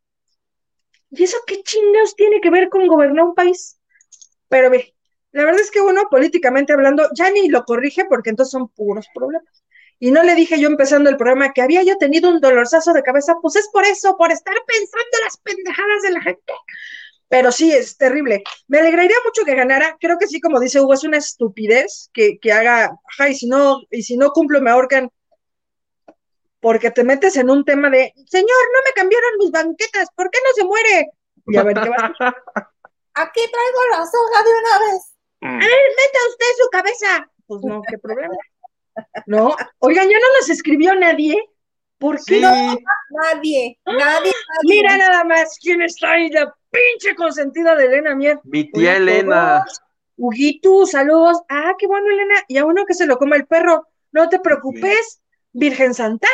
¿Y 1.11 1.25
eso 1.25 1.39
qué 1.45 1.61
chingados 1.63 2.15
tiene 2.15 2.41
que 2.41 2.51
ver 2.51 2.69
con 2.69 2.87
gobernar 2.87 3.25
un 3.25 3.35
país? 3.35 3.81
Pero 4.49 4.71
ve, 4.71 4.95
la 5.33 5.45
verdad 5.45 5.61
es 5.61 5.73
que 5.73 5.81
uno, 5.81 6.05
políticamente 6.09 6.73
hablando, 6.73 7.09
ya 7.17 7.31
ni 7.31 7.49
lo 7.49 7.65
corrige 7.65 8.05
porque 8.05 8.31
entonces 8.31 8.53
son 8.53 8.69
puros 8.69 9.09
problemas. 9.13 9.65
Y 9.99 10.13
no 10.13 10.23
le 10.23 10.37
dije 10.37 10.61
yo 10.61 10.69
empezando 10.69 11.11
el 11.11 11.17
programa 11.17 11.53
que 11.53 11.63
había 11.63 11.83
yo 11.83 11.99
tenido 11.99 12.31
un 12.31 12.41
dolorzazo 12.41 12.93
de 12.93 13.03
cabeza, 13.03 13.35
pues 13.43 13.57
es 13.57 13.69
por 13.73 13.85
eso, 13.85 14.17
por 14.17 14.31
estar 14.31 14.55
pensando 14.65 15.19
las 15.25 15.37
pendejadas 15.39 16.03
de 16.03 16.11
la 16.13 16.21
gente. 16.21 16.53
Pero 17.29 17.53
sí, 17.53 17.73
es 17.73 17.97
terrible. 17.97 18.43
Me 18.69 18.79
alegraría 18.79 19.17
mucho 19.25 19.45
que 19.45 19.55
ganara. 19.55 19.97
Creo 20.01 20.19
que 20.19 20.27
sí, 20.27 20.41
como 20.41 20.61
dice 20.61 20.81
Hugo, 20.81 20.95
es 20.95 21.05
una 21.05 21.19
estupidez 21.19 22.11
que, 22.13 22.39
que 22.39 22.53
haga, 22.53 22.91
ajá, 23.13 23.29
y 23.29 23.35
si 23.35 23.47
no, 23.47 23.83
y 23.91 24.03
si 24.03 24.17
no 24.17 24.31
cumplo, 24.31 24.61
me 24.61 24.71
ahorcan. 24.71 25.11
Porque 26.61 26.91
te 26.91 27.05
metes 27.05 27.37
en 27.37 27.51
un 27.51 27.65
tema 27.65 27.91
de, 27.91 28.13
señor, 28.27 28.49
no 28.49 28.81
me 28.85 28.93
cambiaron 28.95 29.31
mis 29.39 29.51
banquetas, 29.51 30.09
¿por 30.17 30.31
qué 30.31 30.39
no 30.43 30.53
se 30.55 30.65
muere? 30.65 31.11
Y 31.47 31.57
a 31.57 31.63
ver 31.63 31.79
qué 31.81 31.89
va 31.89 31.97
a 31.97 32.35
aquí 33.23 33.41
traigo 33.41 33.81
la 33.91 34.07
soga 34.07 34.43
de 34.43 34.51
una 34.51 34.93
vez. 34.93 35.15
Mm. 35.41 35.57
meta 35.57 36.19
usted 36.31 36.47
su 36.63 36.71
cabeza. 36.71 37.31
Pues 37.47 37.63
no, 37.63 37.83
qué 37.89 37.99
problema. 37.99 38.35
No, 39.27 39.55
oigan, 39.79 40.09
ya 40.09 40.17
no 40.19 40.39
nos 40.39 40.51
escribió 40.51 40.95
nadie. 40.95 41.37
¿Por 41.99 42.17
qué 42.25 42.35
Sí, 42.37 42.41
no? 42.41 42.51
Nadie, 42.51 42.85
nadie, 43.11 43.77
nadie. 43.87 44.33
Mira 44.63 44.97
nada 44.97 45.25
más 45.25 45.59
quién 45.61 45.83
está 45.83 46.13
ahí, 46.13 46.31
la 46.31 46.55
pinche 46.71 47.15
consentida 47.17 47.75
de 47.75 47.87
Elena 47.87 48.15
Mier. 48.15 48.41
mi 48.45 48.71
tía 48.71 48.97
Elena. 48.97 49.65
Huguito, 50.17 50.87
saludos. 50.87 51.43
Ah, 51.49 51.75
qué 51.79 51.87
bueno, 51.87 52.07
Elena. 52.11 52.35
Y 52.49 52.59
a 52.59 52.65
uno 52.65 52.85
que 52.87 52.95
se 52.95 53.07
lo 53.07 53.19
coma 53.19 53.37
el 53.37 53.47
perro. 53.47 53.87
No 54.13 54.29
te 54.29 54.41
preocupes, 54.41 55.21
Virgen 55.53 55.95
Santa. 55.95 56.29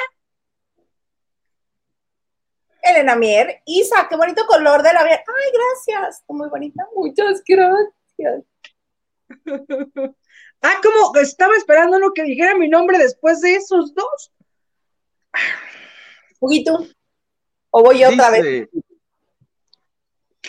Elena 2.83 3.17
Mier. 3.17 3.63
Isa, 3.65 4.07
qué 4.09 4.17
bonito 4.17 4.47
color 4.47 4.83
de 4.83 4.93
la 4.93 5.05
miel. 5.05 5.19
Ay, 5.19 5.53
gracias. 5.53 6.23
Muy 6.29 6.49
bonita. 6.49 6.87
Muchas 6.95 7.43
gracias. 7.47 8.45
Ah, 10.67 10.81
como 10.83 11.15
estaba 11.19 11.55
esperando 11.59 11.99
uno 11.99 12.13
que 12.15 12.23
dijera 12.23 12.57
mi 12.57 12.69
nombre 12.71 12.97
después 12.97 13.43
de 13.43 13.57
esos 13.57 13.95
dos. 13.95 14.33
Juguito. 16.41 16.87
O 17.71 17.83
voy 17.83 18.01
yo 18.01 18.09
otra 18.11 18.31
vez. 18.31 18.69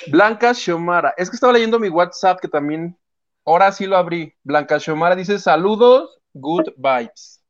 Blanca 0.07 0.53
Xiomara. 0.53 1.13
Es 1.17 1.29
que 1.29 1.35
estaba 1.35 1.53
leyendo 1.53 1.79
mi 1.79 1.89
WhatsApp 1.89 2.39
que 2.39 2.47
también, 2.47 2.97
ahora 3.45 3.71
sí 3.71 3.85
lo 3.85 3.97
abrí. 3.97 4.33
Blanca 4.43 4.79
Xiomara 4.79 5.15
dice 5.15 5.39
saludos, 5.39 6.19
good 6.33 6.69
vibes. 6.77 7.41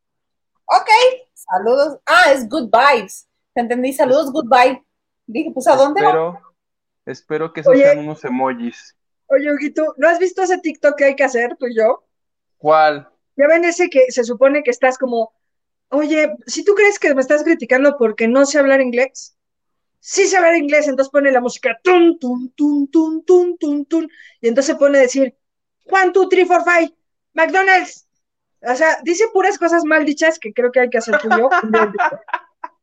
Ok. 0.65 0.89
Saludos. 1.33 1.99
Ah, 2.05 2.31
es 2.31 2.47
good 2.47 2.69
vibes. 2.71 3.27
Te 3.53 3.61
entendí. 3.61 3.93
Saludos, 3.93 4.31
goodbye. 4.31 4.83
Dije, 5.27 5.51
pues, 5.53 5.67
¿a 5.67 5.75
dónde 5.75 6.01
va? 6.01 6.09
Espero, 6.09 6.41
espero 7.05 7.53
que 7.53 7.61
esos 7.61 7.73
Oye. 7.73 7.83
sean 7.83 7.99
unos 7.99 8.23
emojis. 8.23 8.95
Oye, 9.27 9.51
Huguito, 9.51 9.93
¿no 9.97 10.07
has 10.07 10.19
visto 10.19 10.43
ese 10.43 10.59
TikTok 10.59 10.95
que 10.95 11.05
hay 11.05 11.15
que 11.15 11.23
hacer 11.23 11.55
tú 11.57 11.65
y 11.67 11.75
yo? 11.75 12.03
¿Cuál? 12.57 13.09
Ya 13.35 13.47
ven 13.47 13.65
ese 13.65 13.89
que 13.89 14.11
se 14.11 14.23
supone 14.23 14.63
que 14.63 14.71
estás 14.71 14.97
como, 14.97 15.33
oye, 15.89 16.35
si 16.45 16.63
tú 16.63 16.73
crees 16.73 16.99
que 16.99 17.13
me 17.13 17.21
estás 17.21 17.43
criticando 17.43 17.97
porque 17.97 18.27
no 18.27 18.45
sé 18.45 18.59
hablar 18.59 18.81
inglés, 18.81 19.37
sí 19.99 20.27
sé 20.27 20.37
hablar 20.37 20.55
inglés, 20.55 20.87
entonces 20.87 21.11
pone 21.11 21.31
la 21.31 21.41
música, 21.41 21.79
tun, 21.83 22.19
tun, 22.19 22.51
tun, 22.55 22.87
tun, 22.89 23.23
tun, 23.23 23.57
tun, 23.57 23.85
tun, 23.85 24.09
y 24.41 24.47
entonces 24.47 24.75
pone 24.75 24.97
a 24.99 25.01
decir, 25.01 25.35
one, 25.85 26.11
two, 26.11 26.27
three, 26.29 26.45
four, 26.45 26.63
five, 26.63 26.93
McDonald's. 27.33 28.07
O 28.61 28.75
sea, 28.75 28.99
dice 29.03 29.25
puras 29.31 29.57
cosas 29.57 29.83
mal 29.85 30.05
dichas 30.05 30.39
que 30.39 30.53
creo 30.53 30.71
que 30.71 30.79
hay 30.79 30.89
que 30.89 30.97
hacer 30.97 31.19
tú 31.19 31.27
y 31.27 31.37
yo. 31.37 31.49
Me 31.69 31.83
gustó. 31.85 32.19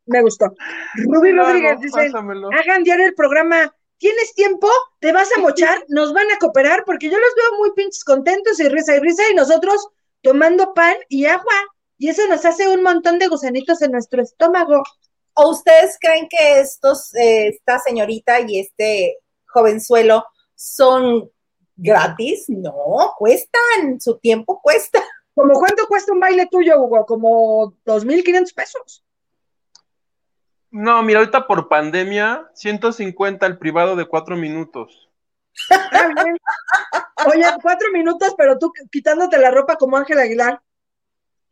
Me 0.05 0.21
gustó. 0.21 0.53
Rubí 0.95 1.33
No, 1.33 1.43
Rodríguez 1.43 1.75
no, 1.75 1.81
dice, 1.81 2.11
pásamelo. 2.11 2.49
hagan 2.51 2.83
diario 2.83 3.05
el 3.05 3.15
programa, 3.15 3.73
¿tienes 3.97 4.33
tiempo? 4.33 4.69
¿Te 4.99 5.11
vas 5.11 5.29
a 5.35 5.39
mochar? 5.41 5.83
¿Nos 5.89 6.13
van 6.13 6.29
a 6.31 6.37
cooperar? 6.37 6.83
Porque 6.85 7.09
yo 7.09 7.17
los 7.17 7.35
veo 7.35 7.57
muy 7.59 7.71
pinches 7.73 8.03
contentos 8.03 8.59
y 8.59 8.67
risa 8.69 8.95
y 8.95 8.99
risa 8.99 9.23
y 9.29 9.35
nosotros 9.35 9.87
tomando 10.21 10.73
pan 10.73 10.95
y 11.09 11.25
agua. 11.25 11.53
Y 12.03 12.09
eso 12.09 12.27
nos 12.27 12.43
hace 12.43 12.67
un 12.67 12.83
montón 12.83 13.17
de 13.17 13.29
gusanitos 13.29 13.81
en 13.81 13.93
nuestro 13.93 14.21
estómago. 14.21 14.83
¿O 15.35 15.51
ustedes 15.51 15.97
creen 16.01 16.27
que 16.27 16.59
estos, 16.59 17.15
eh, 17.15 17.47
esta 17.47 17.79
señorita 17.79 18.41
y 18.41 18.59
este 18.59 19.19
jovenzuelo 19.47 20.25
son 20.53 21.31
gratis? 21.77 22.49
No, 22.49 23.13
cuestan, 23.17 24.01
su 24.01 24.17
tiempo 24.17 24.59
cuesta. 24.61 25.01
¿Como 25.33 25.53
cuánto 25.53 25.87
cuesta 25.87 26.11
un 26.11 26.19
baile 26.19 26.45
tuyo, 26.51 26.77
Hugo? 26.81 27.05
Como 27.05 27.73
2.500 27.85 28.53
pesos. 28.53 29.05
No, 30.71 31.01
mira, 31.03 31.19
ahorita 31.19 31.47
por 31.47 31.69
pandemia, 31.69 32.51
150 32.53 33.45
el 33.45 33.57
privado 33.57 33.95
de 33.95 34.03
cuatro 34.03 34.35
minutos. 34.35 35.09
Ah, 35.69 36.09
bien. 36.21 36.37
Oye, 37.27 37.45
cuatro 37.61 37.87
minutos, 37.93 38.33
pero 38.37 38.59
tú 38.59 38.73
quitándote 38.91 39.37
la 39.37 39.51
ropa 39.51 39.77
como 39.77 39.95
Ángel 39.95 40.19
Aguilar. 40.19 40.59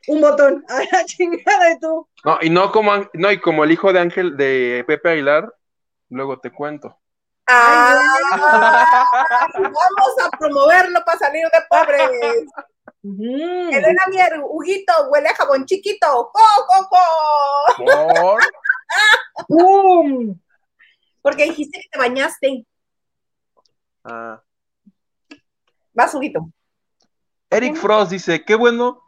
Un 0.07 0.21
botón. 0.21 0.65
A 0.69 0.79
la 0.91 1.05
chingada 1.05 1.65
de 1.69 1.79
tú. 1.79 2.07
No, 2.23 2.37
y 2.41 2.49
no 2.49 2.71
como, 2.71 2.91
no, 3.13 3.31
y 3.31 3.39
como 3.39 3.63
el 3.63 3.71
hijo 3.71 3.91
de 3.93 3.99
Ángel, 3.99 4.37
de 4.37 4.83
Pepe 4.87 5.11
Aguilar, 5.11 5.53
luego 6.09 6.39
te 6.39 6.51
cuento. 6.51 6.97
Ah, 7.47 9.05
vamos 9.53 10.15
a 10.23 10.29
promoverlo 10.37 11.03
para 11.05 11.17
salir 11.19 11.43
de 11.43 11.59
pobres. 11.69 12.45
Elena 13.03 14.03
Mier, 14.09 14.39
Huguito, 14.43 14.93
huele 15.09 15.29
a 15.29 15.35
jabón 15.35 15.65
chiquito. 15.65 16.31
¡Co, 16.31 16.39
co, 16.67 16.89
co! 16.89 17.83
Por- 17.83 18.41
¡Pum! 19.47 20.39
Porque 21.21 21.45
dijiste 21.45 21.81
que 21.81 21.89
te 21.91 21.99
bañaste. 21.99 22.65
Ah. 24.03 24.41
Vas, 25.93 26.13
Huguito. 26.15 26.49
Eric 27.49 27.75
Frost 27.75 28.11
dice, 28.11 28.45
qué 28.45 28.55
bueno 28.55 29.01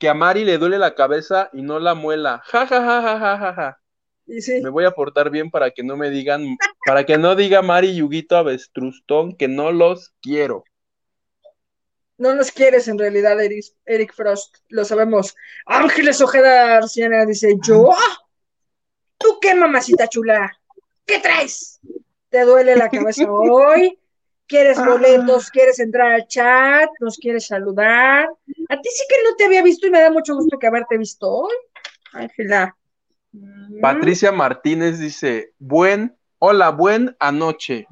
que 0.00 0.08
a 0.08 0.14
Mari 0.14 0.44
le 0.44 0.56
duele 0.56 0.78
la 0.78 0.94
cabeza 0.94 1.50
y 1.52 1.60
no 1.60 1.78
la 1.78 1.94
muela. 1.94 2.42
Ja, 2.46 2.66
ja, 2.66 2.80
ja, 2.80 3.02
ja, 3.02 3.18
ja, 3.20 3.38
ja, 3.38 3.54
ja. 3.54 3.80
Y 4.26 4.40
sí. 4.40 4.62
Me 4.62 4.70
voy 4.70 4.86
a 4.86 4.92
portar 4.92 5.28
bien 5.30 5.50
para 5.50 5.70
que 5.70 5.84
no 5.84 5.96
me 5.96 6.08
digan, 6.08 6.56
para 6.86 7.04
que 7.04 7.18
no 7.18 7.36
diga 7.36 7.60
Mari 7.60 7.94
Yuguito 7.94 8.36
Avestrustón 8.36 9.36
que 9.36 9.46
no 9.46 9.72
los 9.72 10.14
quiero. 10.22 10.64
No 12.16 12.34
nos 12.34 12.50
quieres 12.50 12.88
en 12.88 12.98
realidad, 12.98 13.38
Eric, 13.40 13.64
Eric 13.84 14.14
Frost, 14.14 14.56
lo 14.68 14.84
sabemos. 14.84 15.36
Ángeles 15.66 16.20
Ojeda 16.20 16.78
Arciana 16.78 17.26
dice, 17.26 17.56
¿yo? 17.62 17.90
¿Tú 19.18 19.38
qué, 19.40 19.54
mamacita 19.54 20.08
chula? 20.08 20.50
¿Qué 21.04 21.18
traes? 21.18 21.78
¿Te 22.30 22.42
duele 22.44 22.74
la 22.74 22.88
cabeza 22.88 23.24
hoy? 23.30 23.99
¿Quieres 24.50 24.84
boletos? 24.84 25.48
¿Quieres 25.48 25.78
entrar 25.78 26.12
al 26.12 26.26
chat? 26.26 26.90
¿Nos 26.98 27.16
quieres 27.18 27.46
saludar? 27.46 28.28
A 28.68 28.80
ti 28.80 28.88
sí 28.92 29.04
que 29.08 29.14
no 29.22 29.36
te 29.36 29.44
había 29.44 29.62
visto 29.62 29.86
y 29.86 29.90
me 29.90 30.00
da 30.00 30.10
mucho 30.10 30.34
gusto 30.34 30.58
que 30.58 30.66
haberte 30.66 30.98
visto 30.98 31.30
hoy, 31.30 31.54
Ángela. 32.12 32.76
Patricia 33.80 34.32
Martínez 34.32 34.98
dice, 34.98 35.52
buen, 35.60 36.18
hola, 36.40 36.70
buen 36.70 37.16
anoche. 37.20 37.86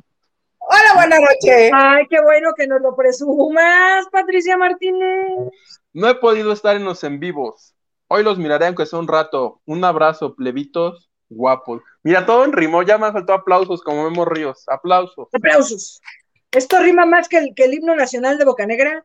Hola, 0.59 0.95
buenas 0.97 1.21
noches. 1.21 1.71
Ay, 1.73 2.07
qué 2.11 2.21
bueno 2.21 2.51
que 2.57 2.67
nos 2.67 2.83
lo 2.83 2.97
presumas, 2.97 4.07
Patricia 4.11 4.57
Martínez. 4.57 5.53
No 5.93 6.09
he 6.09 6.17
podido 6.17 6.53
estar 6.53 6.75
en 6.75 6.85
los 6.85 7.05
en 7.05 7.21
vivos. 7.21 7.77
Hoy 8.09 8.25
los 8.25 8.37
miraré 8.37 8.67
aunque 8.67 8.85
sea 8.85 8.99
un 8.99 9.07
rato. 9.07 9.61
Un 9.65 9.85
abrazo, 9.85 10.35
plebitos 10.35 11.09
guapos. 11.29 11.83
Mira, 12.03 12.27
todo 12.27 12.45
en 12.45 12.53
rimó, 12.53 12.83
ya 12.83 12.99
me 12.99 13.13
faltó 13.13 13.33
aplausos 13.33 13.81
como 13.81 14.03
Memo 14.05 14.25
Ríos. 14.25 14.65
Aplausos. 14.67 15.29
Aplausos. 15.33 16.01
Esto 16.51 16.79
rima 16.81 17.05
más 17.05 17.29
que 17.29 17.39
el, 17.39 17.55
que 17.55 17.65
el 17.65 17.75
himno 17.75 17.95
nacional 17.95 18.39
de 18.39 18.45
Bocanegra, 18.45 19.05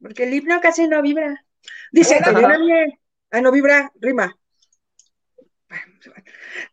porque 0.00 0.24
el 0.24 0.34
himno 0.34 0.60
casi 0.60 0.86
no 0.86 1.02
vibra. 1.02 1.44
Dice. 1.90 2.18
Elena 2.18 2.58
Mier. 2.58 2.98
Ah, 3.30 3.40
no 3.40 3.50
vibra, 3.50 3.92
rima. 3.96 4.36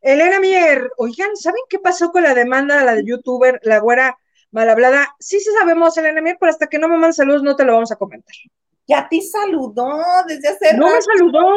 Elena 0.01 0.39
Mier, 0.39 0.91
oigan, 0.97 1.35
¿saben 1.35 1.61
qué 1.69 1.79
pasó 1.79 2.11
con 2.11 2.23
la 2.23 2.33
demanda 2.33 2.77
de 2.77 2.85
la 2.85 2.95
de 2.95 3.03
youtuber, 3.05 3.59
la 3.63 3.79
güera 3.79 4.17
mal 4.51 4.69
hablada? 4.69 5.15
Sí, 5.19 5.39
sí 5.39 5.49
sabemos, 5.57 5.97
Elena 5.97 6.21
Mier, 6.21 6.37
pero 6.39 6.51
hasta 6.51 6.67
que 6.67 6.77
no 6.77 6.87
me 6.87 6.93
mandan 6.93 7.13
saludos 7.13 7.43
no 7.43 7.55
te 7.55 7.63
lo 7.63 7.73
vamos 7.73 7.91
a 7.91 7.95
comentar. 7.95 8.35
Ya 8.87 9.07
te 9.09 9.21
saludó 9.21 10.01
desde 10.27 10.49
hace 10.49 10.77
No 10.77 10.93
me 10.93 11.01
saludó, 11.01 11.49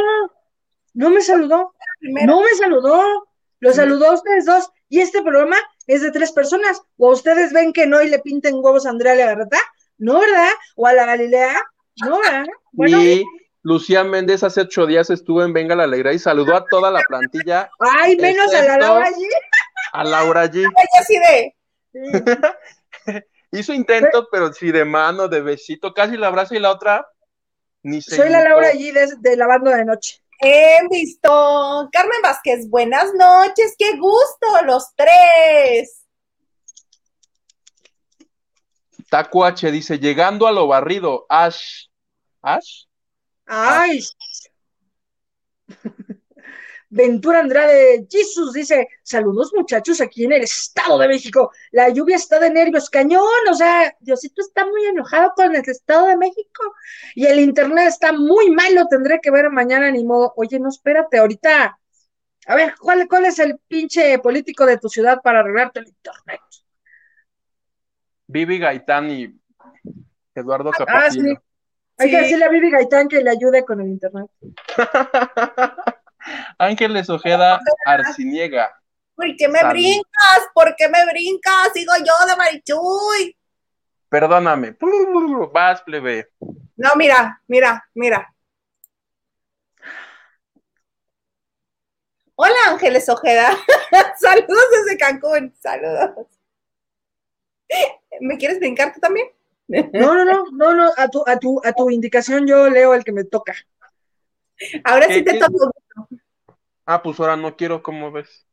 no 0.95 1.11
me 1.11 1.21
saludó. 1.21 1.75
No 2.01 2.41
me 2.41 2.55
saludó, 2.59 3.29
lo 3.61 3.73
saludó 3.73 4.11
a 4.11 4.14
ustedes 4.14 4.45
dos. 4.45 4.71
Y 4.89 5.01
este 5.01 5.23
programa 5.23 5.57
es 5.87 6.03
de 6.03 6.11
tres 6.11 6.32
personas. 6.32 6.82
O 6.97 7.12
ustedes 7.12 7.53
ven 7.53 7.72
que 7.72 7.87
no 7.87 8.03
y 8.03 8.09
le 8.09 8.18
pinten 8.18 8.57
huevos 8.57 8.87
a 8.87 8.91
Andrea 8.91 9.14
Legarreta, 9.14 9.59
no, 9.99 10.20
¿verdad? 10.20 10.51
O 10.74 10.87
a 10.87 10.93
la 10.93 11.07
Galilea, 11.07 11.61
no, 12.05 12.18
¿verdad? 12.20 12.47
Bueno, 12.72 13.03
y 13.03 13.24
Lucía 13.62 14.05
Méndez 14.05 14.43
hace 14.43 14.61
ocho 14.61 14.87
días 14.87 15.11
estuvo 15.11 15.43
en 15.43 15.53
Venga 15.53 15.74
la 15.74 15.84
Alegría 15.84 16.12
y 16.12 16.18
saludó 16.18 16.55
a 16.57 16.64
toda 16.66 16.91
la 16.91 17.01
plantilla, 17.09 17.68
ay, 17.80 18.16
menos 18.16 18.55
a 18.55 18.62
la 18.62 18.78
Laura 18.78 19.07
allí. 19.07 19.28
a 19.93 20.05
Laura 20.05 20.47
G. 20.47 20.64
Así 21.01 21.18
de, 21.18 21.55
Hizo 23.53 23.72
intento, 23.72 24.28
pero 24.30 24.53
sí 24.53 24.70
de 24.70 24.84
mano, 24.84 25.28
de 25.28 25.41
besito, 25.41 25.95
casi 25.95 26.16
la 26.16 26.28
abrazo 26.28 26.55
y 26.55 26.59
la 26.59 26.70
otra 26.70 27.09
ni 27.82 28.03
se 28.03 28.16
Soy 28.16 28.28
la. 28.28 28.43
Laura 28.43 28.68
allí 28.68 28.91
de, 28.91 29.07
de 29.18 29.37
lavando 29.37 29.70
de 29.70 29.84
noche. 29.84 30.20
He 30.47 30.88
visto. 30.90 31.88
Carmen 31.92 32.22
Vázquez, 32.22 32.68
buenas 32.68 33.12
noches, 33.14 33.74
qué 33.78 33.97
gusto, 33.97 34.64
los 34.64 34.94
tres. 34.94 36.03
Taco 39.11 39.44
H 39.44 39.70
dice, 39.70 39.99
llegando 39.99 40.47
a 40.47 40.53
lo 40.53 40.66
barrido, 40.66 41.26
Ash. 41.28 41.86
¿Ash? 42.42 42.84
Ay. 43.47 44.03
Ventura 46.89 47.41
Andrade, 47.41 48.07
Jesus 48.09 48.53
dice, 48.53 48.89
saludos 49.03 49.53
muchachos 49.55 50.01
aquí 50.01 50.24
en 50.24 50.32
el 50.32 50.43
Estado 50.43 50.99
de 50.99 51.09
México. 51.09 51.51
La 51.72 51.89
lluvia 51.89 52.16
está 52.16 52.39
de 52.39 52.51
nervios, 52.51 52.89
cañón, 52.89 53.24
o 53.51 53.55
sea, 53.55 53.95
Diosito 54.01 54.41
está 54.41 54.64
muy 54.64 54.84
enojado 54.84 55.32
con 55.34 55.55
el 55.55 55.68
Estado 55.68 56.07
de 56.07 56.16
México 56.16 56.62
y 57.14 57.26
el 57.26 57.41
internet 57.41 57.89
está 57.89 58.12
muy 58.12 58.51
mal, 58.51 58.74
lo 58.74 58.87
tendré 58.87 59.20
que 59.20 59.30
ver 59.30 59.51
mañana 59.51 59.91
ni 59.91 60.05
modo. 60.05 60.32
Oye, 60.37 60.61
no, 60.61 60.68
espérate, 60.68 61.18
ahorita. 61.18 61.78
A 62.49 62.55
ver, 62.55 62.74
¿cuál, 62.78 63.09
cuál 63.09 63.26
es 63.26 63.41
el 63.41 63.59
pinche 63.66 64.18
político 64.20 64.64
de 64.64 64.78
tu 64.78 64.89
ciudad 64.89 65.20
para 65.20 65.41
arreglarte 65.41 65.80
el 65.80 65.89
internet? 65.89 66.41
Vivi 68.28 68.59
Gaitán 68.59 69.11
y 69.11 69.34
Eduardo 70.34 70.70
Ah, 70.87 71.11
sí. 71.11 71.37
Hay 71.99 72.11
que 72.11 72.20
decirle 72.20 72.45
a 72.45 72.49
Vivi 72.49 72.70
Gaitán 72.70 73.09
que 73.09 73.22
le 73.22 73.30
ayude 73.30 73.64
con 73.64 73.80
el 73.80 73.89
internet. 73.89 74.30
Ángeles 76.59 77.09
Ojeda 77.11 77.61
Arciniega. 77.85 78.70
¿Por 79.14 79.35
qué 79.37 79.49
me 79.49 79.61
Salud. 79.61 79.72
brincas? 79.72 80.49
¿Por 80.55 80.74
qué 80.77 80.89
me 80.89 81.05
brincas? 81.07 81.72
Sigo 81.72 81.93
yo 81.99 82.27
de 82.27 82.37
Marichuy. 82.37 83.37
Perdóname. 84.09 84.77
Vas, 85.53 85.83
plebe. 85.83 86.29
No, 86.77 86.91
mira, 86.97 87.41
mira, 87.49 87.89
mira. 87.95 88.33
Hola, 92.35 92.55
Ángeles 92.68 93.09
Ojeda. 93.09 93.51
Saludos 94.20 94.64
desde 94.72 94.99
Cancún. 94.99 95.55
Saludos. 95.59 96.27
¿Me 98.20 98.37
quieres 98.37 98.59
brincar 98.59 98.93
tú 98.93 99.01
también? 99.01 99.27
No, 99.68 100.14
no, 100.14 100.24
no, 100.24 100.45
no, 100.53 100.74
no, 100.74 100.93
a 100.97 101.09
tu, 101.09 101.24
a 101.27 101.39
tu, 101.39 101.61
a 101.64 101.72
tu 101.72 101.91
indicación 101.91 102.47
yo 102.47 102.68
leo 102.68 102.95
el 102.95 103.03
que 103.05 103.12
me 103.12 103.24
toca. 103.24 103.55
Ahora 104.85 105.07
¿Qué- 105.09 105.14
sí 105.14 105.24
te 105.24 105.33
qué? 105.33 105.39
Ah, 106.87 107.03
pues 107.03 107.20
ahora 107.20 107.37
no 107.37 107.57
quiero, 107.57 107.82
¿cómo 107.82 108.11
ves? 108.12 108.47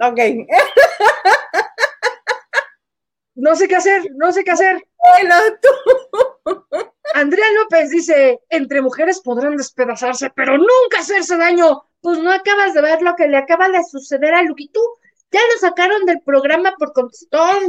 Ok. 0.00 0.18
No 3.40 3.54
sé 3.54 3.68
qué 3.68 3.76
hacer, 3.76 4.02
no 4.16 4.32
sé 4.32 4.42
qué 4.42 4.50
hacer. 4.50 4.84
Tú. 5.62 6.66
Andrea 7.14 7.44
López 7.56 7.90
dice, 7.90 8.40
entre 8.48 8.82
mujeres 8.82 9.20
podrán 9.20 9.56
despedazarse, 9.56 10.28
pero 10.34 10.58
nunca 10.58 10.98
hacerse 10.98 11.36
daño. 11.36 11.84
Pues 12.00 12.18
no 12.18 12.32
acabas 12.32 12.74
de 12.74 12.82
ver 12.82 13.00
lo 13.00 13.14
que 13.14 13.28
le 13.28 13.36
acaba 13.36 13.68
de 13.68 13.84
suceder 13.84 14.34
a 14.34 14.42
Luquitú. 14.42 14.80
Ya 15.30 15.40
lo 15.52 15.60
sacaron 15.60 16.04
del 16.04 16.20
programa 16.22 16.74
por 16.78 16.92
contestón. 16.92 17.68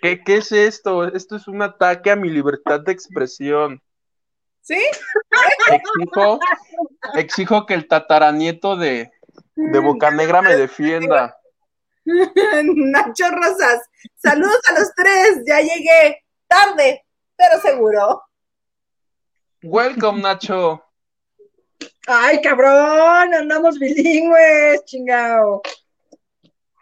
¿Qué, 0.00 0.22
¿Qué 0.24 0.36
es 0.38 0.52
esto? 0.52 1.04
Esto 1.04 1.36
es 1.36 1.46
un 1.46 1.60
ataque 1.60 2.10
a 2.10 2.16
mi 2.16 2.30
libertad 2.30 2.80
de 2.80 2.92
expresión. 2.92 3.82
¿Sí? 4.70 4.80
Exijo, 5.72 6.38
exijo 7.14 7.66
que 7.66 7.74
el 7.74 7.88
tataranieto 7.88 8.76
de, 8.76 9.10
de 9.56 9.78
Bocanegra 9.80 10.42
me 10.42 10.54
defienda. 10.54 11.36
Nacho 12.04 13.30
Rosas. 13.30 13.80
Saludos 14.14 14.60
a 14.68 14.78
los 14.78 14.94
tres. 14.94 15.42
Ya 15.44 15.58
llegué. 15.60 16.24
Tarde, 16.46 17.04
pero 17.36 17.60
seguro. 17.60 18.22
Welcome, 19.64 20.22
Nacho. 20.22 20.84
Ay, 22.06 22.40
cabrón, 22.40 23.34
andamos 23.34 23.76
bilingües, 23.78 24.84
chingao. 24.84 25.62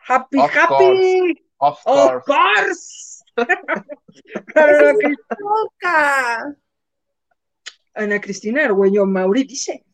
Happy, 0.06 0.38
Of 0.38 0.54
happy. 0.54 1.44
Of 1.58 1.78
Of 1.86 2.22
course. 2.24 2.24
course. 2.26 3.24
Pero 4.54 4.88
Ana, 4.90 5.16
Loca. 5.38 6.56
Ana 7.98 8.20
Cristina 8.20 8.64
Argüello 8.64 9.06
Mauri 9.06 9.42
dice, 9.42 9.84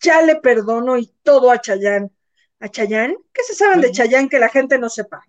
ya 0.00 0.22
le 0.22 0.36
perdono 0.36 0.96
y 0.96 1.06
todo 1.22 1.50
a 1.50 1.60
Chayán. 1.60 2.10
¿A 2.58 2.68
Chayán? 2.68 3.16
¿Qué 3.32 3.42
se 3.42 3.54
saben 3.54 3.82
de 3.82 3.92
Chayán 3.92 4.28
que 4.28 4.38
la 4.38 4.48
gente 4.48 4.78
no 4.78 4.88
sepa? 4.88 5.22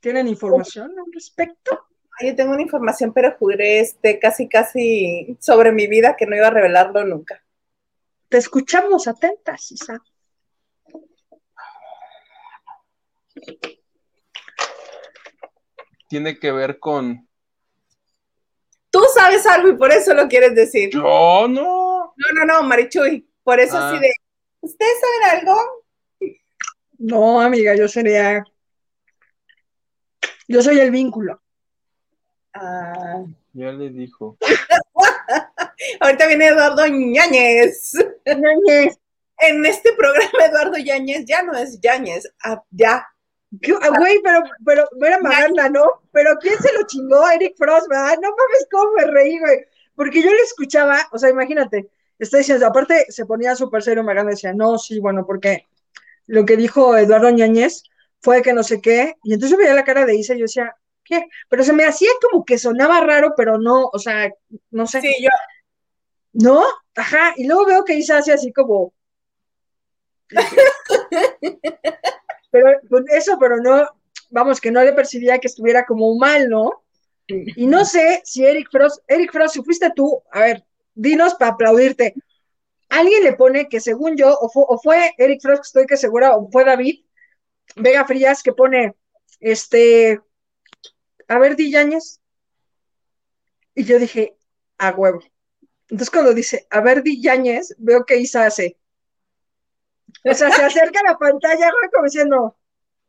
¿Tienen 0.00 0.28
información 0.28 0.90
al 0.98 1.10
respecto? 1.12 1.86
Ay, 2.20 2.28
Yo 2.28 2.36
tengo 2.36 2.52
una 2.52 2.60
información, 2.60 3.14
pero 3.14 3.34
juré 3.38 3.80
este, 3.80 4.18
casi, 4.18 4.46
casi 4.46 5.38
sobre 5.40 5.72
mi 5.72 5.86
vida 5.86 6.16
que 6.16 6.26
no 6.26 6.36
iba 6.36 6.48
a 6.48 6.50
revelarlo 6.50 7.04
nunca. 7.04 7.42
Te 8.28 8.36
escuchamos 8.36 9.08
atentas, 9.08 9.72
Isa. 9.72 10.02
Tiene 16.08 16.38
que 16.38 16.52
ver 16.52 16.78
con. 16.78 17.26
Sabes 19.14 19.46
algo 19.46 19.68
y 19.68 19.76
por 19.76 19.92
eso 19.92 20.12
lo 20.14 20.28
quieres 20.28 20.54
decir. 20.54 20.90
Yo 20.90 21.46
no. 21.48 22.14
No, 22.16 22.32
no, 22.34 22.44
no, 22.44 22.62
Marichuy. 22.62 23.28
Por 23.42 23.60
eso 23.60 23.76
Ah. 23.78 23.90
sí 23.92 23.98
de. 24.00 24.10
¿Ustedes 24.60 24.92
saben 25.00 25.38
algo? 25.40 25.60
No, 26.98 27.40
amiga, 27.40 27.74
yo 27.76 27.86
sería... 27.88 28.42
Yo 30.48 30.62
soy 30.62 30.78
el 30.80 30.90
vínculo. 30.90 31.40
Ah, 32.54 33.24
Ya 33.52 33.70
le 33.72 33.90
dijo. 33.90 34.36
ahorita 36.00 36.26
viene 36.26 36.46
Eduardo 36.48 36.86
Ñañez. 36.86 37.92
Ñañez. 38.26 38.98
En 39.38 39.66
este 39.66 39.92
programa, 39.94 40.46
Eduardo 40.46 40.78
Yáñez 40.78 41.24
ya 41.26 41.42
no 41.42 41.52
es 41.56 41.80
Yáñez. 41.80 42.32
Ah, 42.42 42.62
ya. 42.70 43.06
¿Qué- 43.60 43.74
ah, 43.80 43.90
Güey, 43.98 44.20
pero, 44.22 44.42
pero, 44.64 44.88
era 45.06 45.18
Maganda, 45.20 45.68
¿no? 45.68 45.84
Pero 46.12 46.36
¿quién 46.40 46.58
se 46.58 46.72
lo 46.72 46.86
chingó? 46.86 47.28
Eric 47.30 47.54
Frost, 47.56 47.88
¿verdad? 47.88 48.14
No 48.22 48.30
mames, 48.30 48.66
cómo 48.70 48.92
me 48.92 49.04
reí, 49.06 49.38
güey. 49.38 49.58
Porque 49.94 50.22
yo 50.22 50.30
le 50.30 50.40
escuchaba, 50.42 50.98
o 51.12 51.18
sea, 51.18 51.30
imagínate, 51.30 51.88
está 52.18 52.38
diciendo, 52.38 52.66
aparte 52.66 53.06
se 53.10 53.26
ponía 53.26 53.54
súper 53.54 53.82
serio 53.82 54.02
Maganda, 54.02 54.30
decía, 54.32 54.52
no, 54.52 54.78
sí, 54.78 54.98
bueno, 54.98 55.24
porque 55.26 55.66
lo 56.26 56.44
que 56.44 56.56
dijo 56.56 56.96
Eduardo 56.96 57.30
Ñañez 57.30 57.84
fue 58.20 58.42
que 58.42 58.52
no 58.54 58.62
sé 58.62 58.80
qué, 58.80 59.14
y 59.24 59.34
entonces 59.34 59.52
yo 59.56 59.62
veía 59.62 59.74
la 59.74 59.84
cara 59.84 60.06
de 60.06 60.16
Isa 60.16 60.34
y 60.34 60.38
yo 60.38 60.44
decía, 60.44 60.74
¿qué? 61.04 61.26
Pero 61.48 61.64
se 61.64 61.72
me 61.72 61.84
hacía 61.84 62.10
como 62.22 62.44
que 62.44 62.58
sonaba 62.58 63.00
raro, 63.02 63.34
pero 63.36 63.58
no, 63.58 63.86
o 63.92 63.98
sea, 63.98 64.30
no 64.70 64.86
sé. 64.86 65.00
Sí, 65.00 65.14
yo. 65.22 65.30
¿No? 66.32 66.62
Ajá, 66.96 67.32
y 67.36 67.46
luego 67.46 67.64
veo 67.66 67.84
que 67.84 67.94
Isa 67.94 68.18
hace 68.18 68.32
así 68.32 68.52
como. 68.52 68.92
Pero 72.54 72.80
pues, 72.88 73.04
eso, 73.10 73.36
pero 73.40 73.56
no, 73.56 73.88
vamos, 74.30 74.60
que 74.60 74.70
no 74.70 74.80
le 74.84 74.92
percibía 74.92 75.40
que 75.40 75.48
estuviera 75.48 75.84
como 75.84 76.14
mal, 76.14 76.48
¿no? 76.48 76.84
Y 77.26 77.66
no 77.66 77.84
sé 77.84 78.22
si 78.24 78.44
Eric 78.44 78.68
Frost, 78.70 79.02
Eric 79.08 79.32
Frost, 79.32 79.54
si 79.54 79.62
fuiste 79.64 79.90
tú, 79.90 80.22
a 80.30 80.38
ver, 80.38 80.64
dinos 80.94 81.34
para 81.34 81.50
aplaudirte. 81.50 82.14
Alguien 82.90 83.24
le 83.24 83.32
pone 83.32 83.68
que 83.68 83.80
según 83.80 84.16
yo, 84.16 84.38
o 84.38 84.48
fue, 84.48 84.64
o 84.68 84.78
fue 84.78 85.14
Eric 85.18 85.42
Frost, 85.42 85.62
que 85.62 85.66
estoy 85.66 85.86
que 85.86 85.96
segura, 85.96 86.36
o 86.36 86.48
fue 86.48 86.64
David 86.64 87.04
Vega 87.74 88.04
Frías, 88.04 88.40
que 88.40 88.52
pone, 88.52 88.94
este, 89.40 90.20
a 91.26 91.38
ver. 91.40 91.56
Y 91.58 91.72
yo 93.84 93.98
dije, 93.98 94.36
a 94.78 94.92
huevo. 94.92 95.24
Entonces 95.88 96.10
cuando 96.10 96.32
dice, 96.32 96.68
a 96.70 96.80
ver, 96.82 97.02
veo 97.78 98.06
que 98.06 98.18
Isa 98.18 98.46
hace. 98.46 98.78
O 100.22 100.34
sea, 100.34 100.50
se 100.50 100.62
acerca 100.62 101.00
a 101.00 101.12
la 101.12 101.18
pantalla, 101.18 101.70
güey, 101.70 101.90
como 101.92 102.04
diciendo, 102.04 102.56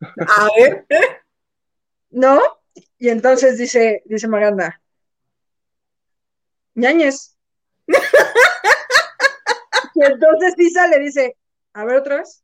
A 0.02 0.50
ver. 0.58 0.86
¿no? 2.10 2.42
Y 2.98 3.10
entonces 3.10 3.58
dice, 3.58 4.02
dice 4.06 4.28
Maganda, 4.28 4.82
Ñañez. 6.76 7.38
y 9.96 10.04
entonces 10.04 10.54
Isa 10.58 10.88
le 10.88 11.00
dice, 11.00 11.38
a 11.74 11.86
ver 11.86 11.98
otra 11.98 12.18
vez. 12.18 12.44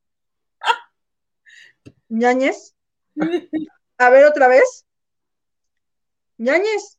Ñañez. 2.09 2.75
A 3.97 4.09
ver 4.09 4.25
otra 4.25 4.47
vez. 4.47 4.85
Ñañez. 6.37 6.97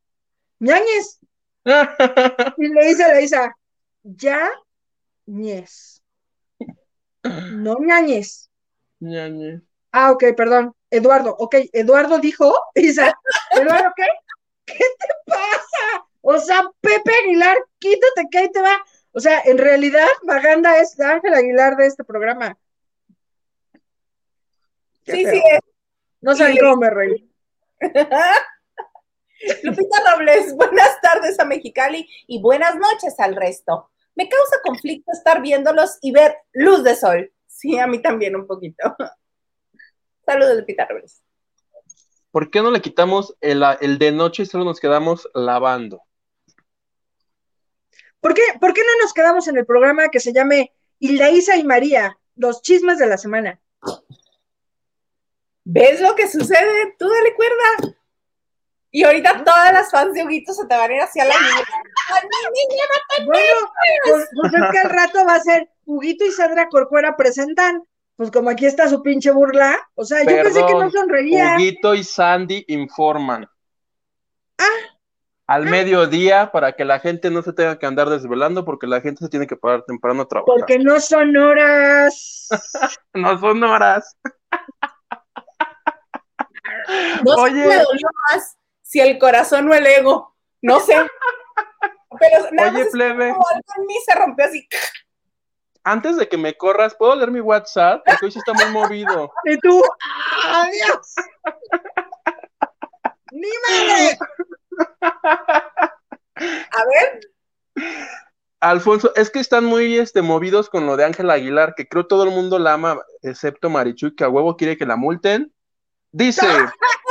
Ñañez. 0.58 1.18
Y 2.58 2.68
le 2.68 2.86
dice 2.86 3.04
a 3.04 3.08
la 3.08 3.20
Isa, 3.20 3.56
ya 4.02 4.50
ñez. 5.26 6.01
No 7.24 7.76
ñañez. 7.80 8.50
Ñañe. 9.00 9.62
Ah, 9.92 10.10
ok, 10.12 10.24
perdón. 10.36 10.74
Eduardo, 10.90 11.34
ok, 11.38 11.56
Eduardo 11.72 12.18
dijo, 12.18 12.54
Isa, 12.74 13.14
¿Eduardo 13.52 13.90
qué? 13.96 14.06
¿Qué 14.66 14.74
te 14.78 15.08
pasa? 15.26 16.06
O 16.20 16.38
sea, 16.38 16.62
Pepe 16.80 17.12
Aguilar, 17.24 17.56
quítate 17.78 18.28
que 18.30 18.38
ahí 18.38 18.50
te 18.52 18.60
va. 18.62 18.76
O 19.12 19.20
sea, 19.20 19.40
en 19.44 19.58
realidad, 19.58 20.06
Maganda 20.22 20.78
es 20.78 20.98
Ángel 21.00 21.34
Aguilar 21.34 21.76
de 21.76 21.86
este 21.86 22.04
programa. 22.04 22.56
Qué 25.04 25.12
Sí, 25.12 25.24
feo. 25.24 25.32
sí. 25.32 25.42
No 26.20 26.34
saben 26.36 26.54
Y- 26.56 26.58
cómo 26.60 26.76
me 26.76 26.90
reí. 26.90 27.28
Lupita 29.64 30.12
Robles, 30.12 30.54
buenas 30.54 31.00
tardes 31.00 31.38
a 31.40 31.44
Mexicali 31.44 32.08
y 32.28 32.40
buenas 32.40 32.76
noches 32.76 33.18
al 33.18 33.34
resto. 33.34 33.90
Me 34.14 34.28
causa 34.28 34.56
conflicto 34.62 35.10
estar 35.12 35.40
viéndolos 35.40 35.98
y 36.02 36.12
ver 36.12 36.34
luz 36.52 36.84
de 36.84 36.94
sol. 36.94 37.32
Sí, 37.46 37.78
a 37.78 37.86
mí 37.86 38.02
también 38.02 38.36
un 38.36 38.46
poquito. 38.46 38.96
Saludos, 40.26 40.58
Lupita 40.58 40.86
Robles. 40.86 41.22
¿Por 42.30 42.50
qué 42.50 42.62
no 42.62 42.70
le 42.70 42.80
quitamos 42.80 43.36
el, 43.40 43.62
el 43.80 43.98
de 43.98 44.12
noche 44.12 44.44
y 44.44 44.46
solo 44.46 44.64
nos 44.64 44.80
quedamos 44.80 45.28
lavando? 45.34 46.02
¿Por 48.20 48.34
qué, 48.34 48.42
¿Por 48.60 48.72
qué 48.72 48.80
no 48.82 49.02
nos 49.02 49.12
quedamos 49.12 49.48
en 49.48 49.58
el 49.58 49.66
programa 49.66 50.08
que 50.08 50.20
se 50.20 50.32
llame 50.32 50.72
Hilda 50.98 51.30
Isa 51.30 51.56
y 51.56 51.64
María, 51.64 52.18
los 52.36 52.62
chismes 52.62 52.98
de 52.98 53.06
la 53.06 53.18
semana? 53.18 53.60
¿Ves 55.64 56.00
lo 56.00 56.14
que 56.14 56.28
sucede? 56.28 56.94
Y 58.94 59.04
ahorita 59.04 59.42
todas 59.42 59.72
las 59.72 59.90
fans 59.90 60.12
de 60.12 60.22
Huguito 60.22 60.52
se 60.52 60.66
te 60.66 60.76
van 60.76 60.90
a 60.90 60.94
ir 60.94 61.00
hacia 61.00 61.24
la 61.24 61.34
niña. 61.34 61.64
Bueno, 63.24 63.72
pues, 64.04 64.28
pues 64.34 64.52
es 64.52 64.70
que 64.70 64.78
al 64.80 64.90
rato 64.90 65.24
va 65.26 65.36
a 65.36 65.40
ser 65.40 65.70
Huguito 65.86 66.26
y 66.26 66.30
Sandra 66.30 66.68
Corcuera 66.68 67.16
presentan, 67.16 67.82
pues 68.16 68.30
como 68.30 68.50
aquí 68.50 68.66
está 68.66 68.90
su 68.90 69.02
pinche 69.02 69.30
burla, 69.30 69.78
o 69.94 70.04
sea, 70.04 70.20
yo 70.20 70.42
pensé 70.42 70.66
que 70.66 70.74
no 70.74 70.90
sonreía. 70.90 71.54
Huguito 71.56 71.94
y 71.94 72.04
Sandy 72.04 72.66
informan. 72.68 73.48
Ah. 74.58 74.64
Al 75.46 75.64
mediodía 75.64 76.52
para 76.52 76.72
que 76.72 76.84
la 76.84 77.00
gente 77.00 77.30
no 77.30 77.40
se 77.42 77.54
tenga 77.54 77.78
que 77.78 77.86
andar 77.86 78.10
desvelando 78.10 78.66
porque 78.66 78.86
la 78.86 79.00
gente 79.00 79.24
se 79.24 79.30
tiene 79.30 79.46
que 79.46 79.56
parar 79.56 79.84
temprano 79.86 80.22
a 80.22 80.28
trabajar. 80.28 80.54
Porque 80.54 80.78
no 80.78 81.00
son 81.00 81.34
horas. 81.36 82.48
No 83.14 83.38
son 83.38 83.62
horas. 83.64 84.16
No 87.24 87.34
Oye. 87.36 87.66
me 87.66 87.76
dolió 87.76 88.08
más 88.30 88.56
si 88.92 89.00
el 89.00 89.18
corazón 89.18 89.70
o 89.70 89.74
el 89.74 89.86
ego. 89.86 90.36
No 90.60 90.78
sé. 90.80 90.94
Pero 92.20 92.50
nada 92.52 92.70
Oye, 92.72 92.84
más 92.84 92.92
plebe, 92.92 93.32
como 93.32 93.48
algo 93.48 93.62
en 93.78 93.86
mí 93.86 93.94
se 94.04 94.14
rompió 94.14 94.44
así. 94.44 94.68
antes 95.82 96.18
de 96.18 96.28
que 96.28 96.36
me 96.36 96.54
corras, 96.54 96.94
¿puedo 96.94 97.16
leer 97.16 97.30
mi 97.30 97.40
WhatsApp? 97.40 98.02
Porque 98.04 98.26
hoy 98.26 98.32
sí 98.32 98.38
está 98.38 98.52
muy 98.52 98.70
movido. 98.70 99.32
Y 99.46 99.58
tú, 99.60 99.82
¡adiós! 100.44 101.14
¡Ni 103.30 103.48
madre! 103.66 104.18
A 106.42 106.84
ver, 106.84 107.20
Alfonso, 108.60 109.10
es 109.16 109.30
que 109.30 109.38
están 109.38 109.64
muy 109.64 109.96
este, 109.96 110.20
movidos 110.20 110.68
con 110.68 110.84
lo 110.84 110.98
de 110.98 111.06
Ángela 111.06 111.32
Aguilar, 111.34 111.74
que 111.74 111.88
creo 111.88 112.06
todo 112.06 112.24
el 112.24 112.30
mundo 112.30 112.58
la 112.58 112.74
ama, 112.74 113.00
excepto 113.22 113.70
Marichuy, 113.70 114.14
que 114.14 114.24
a 114.24 114.28
huevo 114.28 114.58
quiere 114.58 114.76
que 114.76 114.84
la 114.84 114.96
multen. 114.96 115.50
Dice 116.10 116.46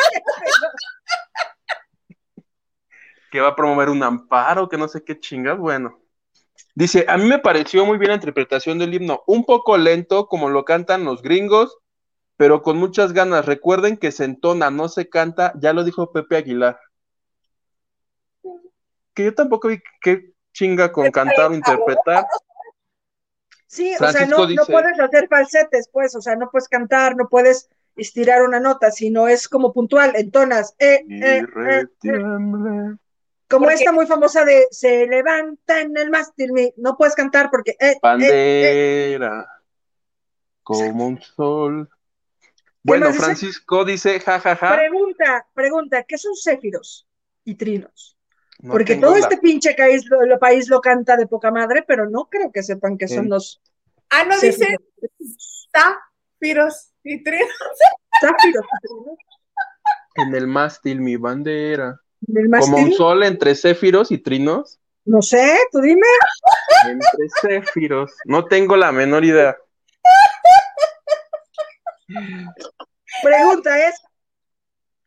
que 3.31 3.39
va 3.39 3.49
a 3.49 3.55
promover 3.55 3.89
un 3.89 4.03
amparo, 4.03 4.69
que 4.69 4.77
no 4.77 4.87
sé 4.87 5.03
qué 5.03 5.19
chingas, 5.19 5.57
bueno. 5.57 5.97
Dice, 6.75 7.05
a 7.07 7.17
mí 7.17 7.25
me 7.25 7.39
pareció 7.39 7.85
muy 7.85 7.97
bien 7.97 8.09
la 8.09 8.15
interpretación 8.15 8.77
del 8.77 8.93
himno, 8.93 9.23
un 9.25 9.45
poco 9.45 9.77
lento 9.77 10.27
como 10.27 10.49
lo 10.49 10.65
cantan 10.65 11.05
los 11.05 11.21
gringos, 11.21 11.77
pero 12.37 12.61
con 12.61 12.77
muchas 12.77 13.13
ganas. 13.13 13.45
Recuerden 13.45 13.97
que 13.97 14.11
se 14.11 14.25
entona, 14.25 14.69
no 14.69 14.89
se 14.89 15.09
canta, 15.09 15.53
ya 15.59 15.73
lo 15.73 15.83
dijo 15.83 16.11
Pepe 16.11 16.37
Aguilar. 16.37 16.77
Que 19.13 19.25
yo 19.25 19.33
tampoco 19.33 19.69
vi 19.69 19.81
qué 20.01 20.33
chinga 20.53 20.91
con 20.91 21.09
cantar 21.11 21.51
o 21.51 21.55
interpretar. 21.55 22.25
Sí, 23.67 23.93
o 23.95 23.97
sea, 23.97 24.11
Francisco 24.11 24.41
no, 24.41 24.43
no 24.43 24.47
dice- 24.49 24.71
puedes 24.71 24.99
hacer 24.99 25.27
falsetes, 25.29 25.89
pues, 25.91 26.15
o 26.15 26.21
sea, 26.21 26.35
no 26.35 26.49
puedes 26.49 26.67
cantar, 26.67 27.15
no 27.15 27.29
puedes 27.29 27.69
estirar 27.95 28.41
una 28.41 28.59
nota, 28.59 28.91
sino 28.91 29.29
es 29.29 29.47
como 29.47 29.71
puntual, 29.71 30.13
entonas. 30.15 30.75
Eh, 30.79 31.05
eh, 31.09 31.45
eh, 31.65 31.85
eh. 32.03 32.95
Como 33.51 33.65
Porque- 33.65 33.75
esta 33.75 33.91
muy 33.91 34.07
famosa 34.07 34.45
de 34.45 34.65
se 34.71 35.05
levanta 35.07 35.81
en 35.81 35.95
el 35.97 36.09
mástil, 36.09 36.53
mi- 36.53 36.73
no 36.77 36.97
puedes 36.97 37.13
cantar 37.15 37.49
porque 37.51 37.71
eh, 37.71 37.77
eh, 37.81 37.91
eh, 37.91 37.99
Bandera, 38.01 39.47
como 40.63 41.05
un 41.07 41.21
sol. 41.21 41.89
Bueno, 42.83 43.07
dice? 43.09 43.19
Francisco 43.19 43.85
dice, 43.85 44.19
jajaja. 44.19 44.75
Pregunta, 44.75 45.45
pregunta, 45.53 46.03
¿qué 46.03 46.17
son 46.17 46.35
céfiros 46.35 47.05
y 47.43 47.55
trinos? 47.55 48.17
No 48.59 48.71
Porque 48.73 48.95
todo 48.95 49.13
la- 49.13 49.19
este 49.19 49.37
pinche 49.37 49.73
país 49.75 50.05
lo, 50.09 50.23
lo- 50.25 50.39
país 50.39 50.69
lo 50.69 50.81
canta 50.81 51.17
de 51.17 51.27
poca 51.27 51.51
madre, 51.51 51.83
pero 51.87 52.09
no 52.09 52.25
creo 52.29 52.51
que 52.51 52.63
sepan 52.63 52.97
que 52.97 53.07
son 53.07 53.23
Sí. 53.25 53.29
los 53.29 53.61
Ah, 54.09 54.23
no 54.25 54.37
dice 54.39 54.77
zafiros 55.71 56.91
y 57.03 57.23
trinos. 57.23 57.49
Záfiros 58.19 58.65
y 58.65 58.87
trinos. 58.87 59.17
En 60.15 60.35
el 60.35 60.47
mástil 60.47 61.01
mi 61.01 61.15
bandera. 61.17 61.99
¿Del 62.21 62.49
Como 62.51 62.77
un 62.77 62.93
sol 62.93 63.23
entre 63.23 63.55
céfiros 63.55 64.11
y 64.11 64.19
trinos. 64.19 64.79
No 65.05 65.21
sé, 65.21 65.57
tú 65.71 65.79
dime. 65.81 66.05
Entre 66.87 67.27
céfiros. 67.41 68.11
No 68.25 68.45
tengo 68.45 68.77
la 68.77 68.91
menor 68.91 69.25
idea. 69.25 69.57
Pregunta 73.23 73.87
es, 73.87 73.95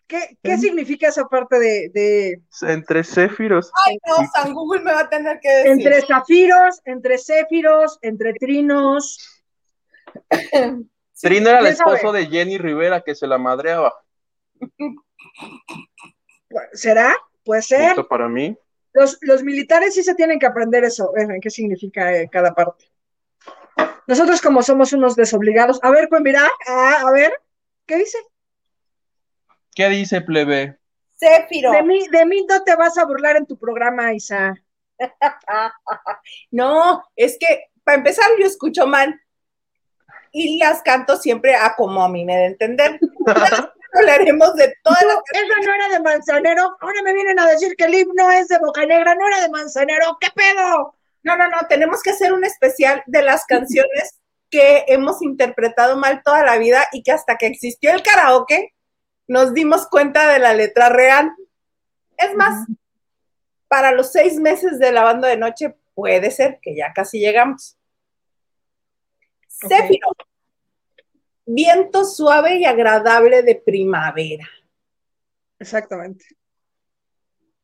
¿qué, 0.08 0.36
qué 0.42 0.58
significa 0.58 1.08
esa 1.08 1.26
parte 1.26 1.58
de, 1.58 1.90
de 1.94 2.42
Entre 2.62 3.04
céfiros. 3.04 3.70
Ay, 3.86 3.98
no, 4.06 4.16
San 4.34 4.52
Google 4.52 4.82
me 4.82 4.92
va 4.92 5.00
a 5.00 5.08
tener 5.08 5.38
que 5.40 5.48
decir. 5.48 5.70
entre 5.72 6.02
zafiros, 6.02 6.80
entre 6.84 7.18
céfiros, 7.18 7.98
entre 8.02 8.32
trinos? 8.34 9.44
Trino 11.20 11.48
era 11.48 11.60
el 11.60 11.66
esposo 11.66 12.12
de 12.12 12.26
Jenny 12.26 12.58
Rivera 12.58 13.00
que 13.00 13.14
se 13.14 13.26
la 13.26 13.38
madreaba. 13.38 13.94
¿Será? 16.72 17.14
Puede 17.44 17.62
ser. 17.62 17.94
Punto 17.94 18.08
para 18.08 18.28
mí. 18.28 18.56
Los, 18.92 19.18
los 19.22 19.42
militares 19.42 19.94
sí 19.94 20.02
se 20.02 20.14
tienen 20.14 20.38
que 20.38 20.46
aprender 20.46 20.84
eso, 20.84 21.12
qué 21.42 21.50
significa 21.50 22.14
eh, 22.14 22.28
cada 22.30 22.54
parte. 22.54 22.86
Nosotros 24.06 24.40
como 24.40 24.62
somos 24.62 24.92
unos 24.92 25.16
desobligados, 25.16 25.80
a 25.82 25.90
ver, 25.90 26.08
pues 26.08 26.22
mira, 26.22 26.48
ah, 26.68 27.02
a 27.06 27.10
ver, 27.10 27.32
¿qué 27.86 27.96
dice? 27.96 28.18
¿Qué 29.74 29.88
dice 29.88 30.20
plebe? 30.20 30.78
Céfiro. 31.16 31.72
De 31.72 31.82
mí, 31.82 32.06
de 32.08 32.26
mí 32.26 32.46
no 32.48 32.62
te 32.62 32.76
vas 32.76 32.96
a 32.98 33.04
burlar 33.04 33.36
en 33.36 33.46
tu 33.46 33.58
programa, 33.58 34.12
Isa. 34.12 34.54
No, 36.52 37.02
es 37.16 37.36
que 37.38 37.64
para 37.82 37.98
empezar 37.98 38.26
yo 38.38 38.46
escucho 38.46 38.86
mal 38.86 39.20
y 40.30 40.58
las 40.58 40.82
canto 40.82 41.16
siempre 41.16 41.56
a 41.56 41.74
como 41.74 42.02
a 42.02 42.08
mí 42.08 42.24
me 42.24 42.36
da 42.36 42.46
entender. 42.46 43.00
Hablaremos 43.94 44.54
de 44.56 44.74
todas 44.82 45.02
las 45.02 45.16
Eso 45.32 45.54
no 45.64 45.74
era 45.74 45.88
de 45.88 46.00
Manzanero, 46.00 46.76
ahora 46.80 47.02
me 47.02 47.14
vienen 47.14 47.38
a 47.38 47.46
decir 47.46 47.76
que 47.76 47.84
el 47.84 47.94
himno 47.94 48.30
es 48.32 48.48
de 48.48 48.58
Boca 48.58 48.84
Negra, 48.84 49.14
no 49.14 49.26
era 49.26 49.40
de 49.40 49.48
Manzanero, 49.50 50.18
¿qué 50.20 50.28
pedo? 50.34 50.94
No, 51.22 51.36
no, 51.36 51.48
no, 51.48 51.66
tenemos 51.68 52.02
que 52.02 52.10
hacer 52.10 52.32
un 52.32 52.44
especial 52.44 53.02
de 53.06 53.22
las 53.22 53.44
canciones 53.48 54.20
que 54.50 54.84
hemos 54.88 55.22
interpretado 55.22 55.96
mal 55.96 56.22
toda 56.24 56.44
la 56.44 56.58
vida 56.58 56.88
y 56.92 57.02
que 57.02 57.12
hasta 57.12 57.36
que 57.36 57.46
existió 57.46 57.92
el 57.92 58.02
karaoke 58.02 58.74
nos 59.26 59.54
dimos 59.54 59.86
cuenta 59.88 60.28
de 60.32 60.38
la 60.38 60.54
letra 60.54 60.88
real. 60.88 61.32
Es 62.16 62.34
más, 62.34 62.66
para 63.68 63.92
los 63.92 64.12
seis 64.12 64.38
meses 64.38 64.78
de 64.78 64.92
la 64.92 65.02
banda 65.02 65.28
de 65.28 65.36
noche 65.36 65.74
puede 65.94 66.30
ser 66.30 66.58
que 66.60 66.76
ya 66.76 66.92
casi 66.92 67.18
llegamos. 67.18 67.76
Ok. 69.62 69.70
Céfiro. 69.70 70.08
Viento 71.46 72.04
suave 72.04 72.56
y 72.58 72.64
agradable 72.64 73.42
de 73.42 73.56
primavera. 73.56 74.48
Exactamente. 75.58 76.24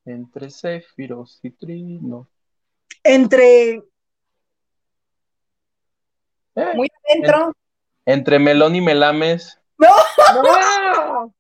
Entre 0.05 0.51
céfiros 0.51 1.41
y 1.43 1.51
trinos. 1.51 2.27
Entre, 3.03 3.83
Eh, 6.57 6.73
Muy 6.75 6.89
adentro. 7.09 7.55
Entre 8.05 8.39
melón 8.39 8.75
y 8.75 8.81
melames. 8.81 9.59
¡No! 9.79 11.35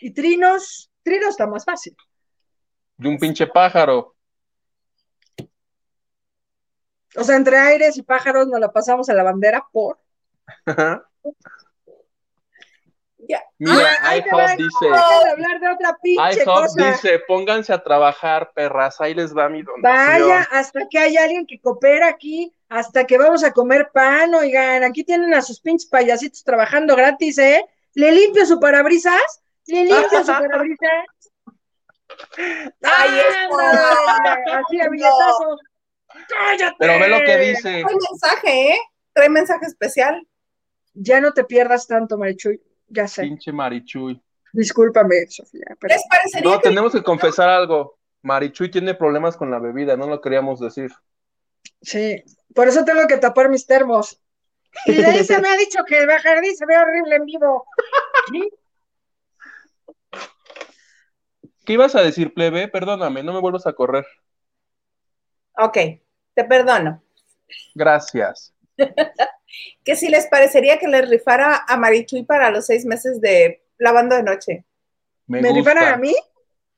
Y 0.00 0.10
trinos, 0.12 0.90
trinos 1.02 1.30
está 1.30 1.46
más 1.46 1.64
fácil. 1.64 1.96
De 2.96 3.08
un 3.08 3.18
pinche 3.18 3.46
pájaro. 3.46 4.14
O 7.16 7.24
sea, 7.24 7.36
entre 7.36 7.58
aires 7.58 7.96
y 7.96 8.02
pájaros 8.02 8.48
nos 8.48 8.60
la 8.60 8.72
pasamos 8.72 9.08
a 9.08 9.14
la 9.14 9.22
bandera 9.22 9.66
por. 9.72 9.98
Ya. 13.28 13.42
Mira, 13.58 13.98
va, 14.04 14.16
IHOP 14.16 14.56
dice, 14.56 14.86
hablar 15.32 15.60
de 15.60 15.68
otra 15.68 15.96
pinche 16.00 16.42
IHOP 16.42 16.44
cosa. 16.44 16.90
dice, 16.90 17.18
pónganse 17.26 17.72
a 17.72 17.82
trabajar, 17.82 18.52
perras, 18.54 19.00
ahí 19.00 19.14
les 19.14 19.36
va 19.36 19.48
mi 19.48 19.62
donación. 19.62 19.82
Vaya, 19.82 20.48
hasta 20.52 20.86
que 20.88 20.98
hay 20.98 21.16
alguien 21.16 21.46
que 21.46 21.60
coopera 21.60 22.08
aquí, 22.08 22.52
hasta 22.68 23.04
que 23.04 23.18
vamos 23.18 23.42
a 23.42 23.52
comer 23.52 23.90
pan, 23.92 24.34
oigan, 24.34 24.84
aquí 24.84 25.02
tienen 25.02 25.34
a 25.34 25.42
sus 25.42 25.60
pinches 25.60 25.88
payasitos 25.88 26.44
trabajando 26.44 26.94
gratis, 26.94 27.38
¿eh? 27.38 27.64
Le 27.94 28.12
limpio 28.12 28.46
su 28.46 28.60
parabrisas, 28.60 29.42
le 29.66 29.84
limpio 29.84 30.20
su 30.20 30.26
parabrisas. 30.26 31.06
Ay. 32.82 33.20
¡Ándale! 33.50 34.52
Así 34.52 34.80
a 34.80 34.88
billetazo. 34.88 35.58
¡Cállate! 36.28 36.76
Pero 36.78 37.00
ve 37.00 37.08
lo 37.08 37.24
que 37.24 37.38
dice. 37.38 37.82
Trae 37.82 37.96
mensaje, 38.10 38.72
¿eh? 38.72 38.78
Trae 39.12 39.28
mensaje 39.28 39.66
especial. 39.66 40.26
Ya 40.98 41.20
no 41.20 41.32
te 41.32 41.44
pierdas 41.44 41.86
tanto, 41.86 42.16
Marichuy, 42.16 42.60
ya 42.88 43.06
sé. 43.06 43.22
Pinche 43.22 43.52
Marichuy. 43.52 44.20
Discúlpame, 44.52 45.26
Sofía, 45.28 45.76
pero 45.78 45.94
¿Les 45.94 46.02
parecería 46.08 46.50
No, 46.50 46.58
que 46.58 46.68
tenemos 46.70 46.92
que 46.92 47.02
confesar 47.02 47.48
algo. 47.50 47.98
Marichuy 48.22 48.70
tiene 48.70 48.94
problemas 48.94 49.36
con 49.36 49.50
la 49.50 49.58
bebida, 49.58 49.96
no 49.96 50.06
lo 50.06 50.20
queríamos 50.20 50.58
decir. 50.58 50.90
sí, 51.82 52.22
por 52.54 52.66
eso 52.66 52.84
tengo 52.84 53.06
que 53.06 53.18
tapar 53.18 53.50
mis 53.50 53.66
termos. 53.66 54.20
Y 54.86 54.94
de 54.94 55.06
ahí 55.06 55.24
se 55.24 55.40
me 55.40 55.48
ha 55.48 55.56
dicho 55.56 55.84
que 55.86 56.06
Bacardí 56.06 56.54
se 56.54 56.66
ve 56.66 56.76
horrible 56.76 57.16
en 57.16 57.24
vivo. 57.26 57.66
¿Sí? 58.32 58.50
¿Qué 61.64 61.72
ibas 61.74 61.94
a 61.94 62.02
decir, 62.02 62.32
plebe? 62.32 62.68
Perdóname, 62.68 63.22
no 63.22 63.32
me 63.32 63.40
vuelvas 63.40 63.66
a 63.66 63.72
correr. 63.72 64.06
Ok, 65.58 65.76
te 66.34 66.44
perdono. 66.44 67.02
Gracias. 67.74 68.54
Que 69.84 69.96
si 69.96 70.08
les 70.08 70.26
parecería 70.26 70.78
que 70.78 70.88
les 70.88 71.08
rifara 71.08 71.64
a 71.66 71.76
Marichuy 71.76 72.24
para 72.24 72.50
los 72.50 72.66
seis 72.66 72.84
meses 72.84 73.20
de 73.20 73.62
lavando 73.78 74.16
de 74.16 74.22
noche. 74.22 74.64
Me, 75.26 75.40
¿Me 75.40 75.52
rifaran 75.52 75.94
a 75.94 75.96
mí? 75.96 76.14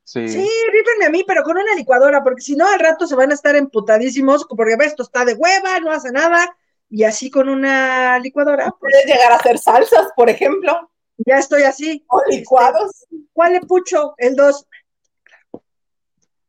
Sí. 0.03 0.27
Sí, 0.27 0.49
rífenme 0.71 1.05
a 1.05 1.09
mí, 1.11 1.23
pero 1.27 1.43
con 1.43 1.57
una 1.57 1.75
licuadora, 1.75 2.23
porque 2.23 2.41
si 2.41 2.55
no, 2.55 2.67
al 2.67 2.79
rato 2.79 3.05
se 3.05 3.15
van 3.15 3.31
a 3.31 3.35
estar 3.35 3.55
emputadísimos, 3.55 4.45
porque 4.45 4.75
ves, 4.75 4.87
esto 4.87 5.03
está 5.03 5.23
de 5.23 5.35
hueva, 5.35 5.79
no 5.81 5.91
hace 5.91 6.11
nada, 6.11 6.57
y 6.89 7.03
así 7.03 7.29
con 7.29 7.47
una 7.47 8.17
licuadora, 8.17 8.73
pues 8.79 8.91
Puedes 8.91 9.05
llegar 9.05 9.31
a 9.31 9.35
hacer 9.35 9.59
salsas, 9.59 10.07
por 10.15 10.29
ejemplo, 10.29 10.89
ya 11.17 11.37
estoy 11.37 11.63
así. 11.63 12.03
o 12.07 12.23
licuados. 12.29 13.05
¿Cuál 13.33 13.53
le 13.53 13.61
pucho? 13.61 14.15
El 14.17 14.35
2. 14.35 14.67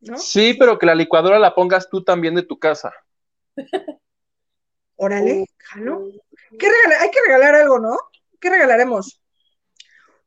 ¿No? 0.00 0.16
Sí, 0.16 0.54
pero 0.54 0.78
que 0.78 0.86
la 0.86 0.94
licuadora 0.94 1.38
la 1.38 1.54
pongas 1.54 1.88
tú 1.90 2.02
también 2.02 2.34
de 2.34 2.42
tu 2.42 2.58
casa. 2.58 2.92
Órale, 5.02 5.46
jalo. 5.58 6.08
¿Qué 6.58 6.68
regala- 6.68 7.00
Hay 7.00 7.10
que 7.10 7.20
regalar 7.26 7.54
algo, 7.54 7.78
¿no? 7.78 7.96
¿Qué 8.38 8.50
regalaremos? 8.50 9.20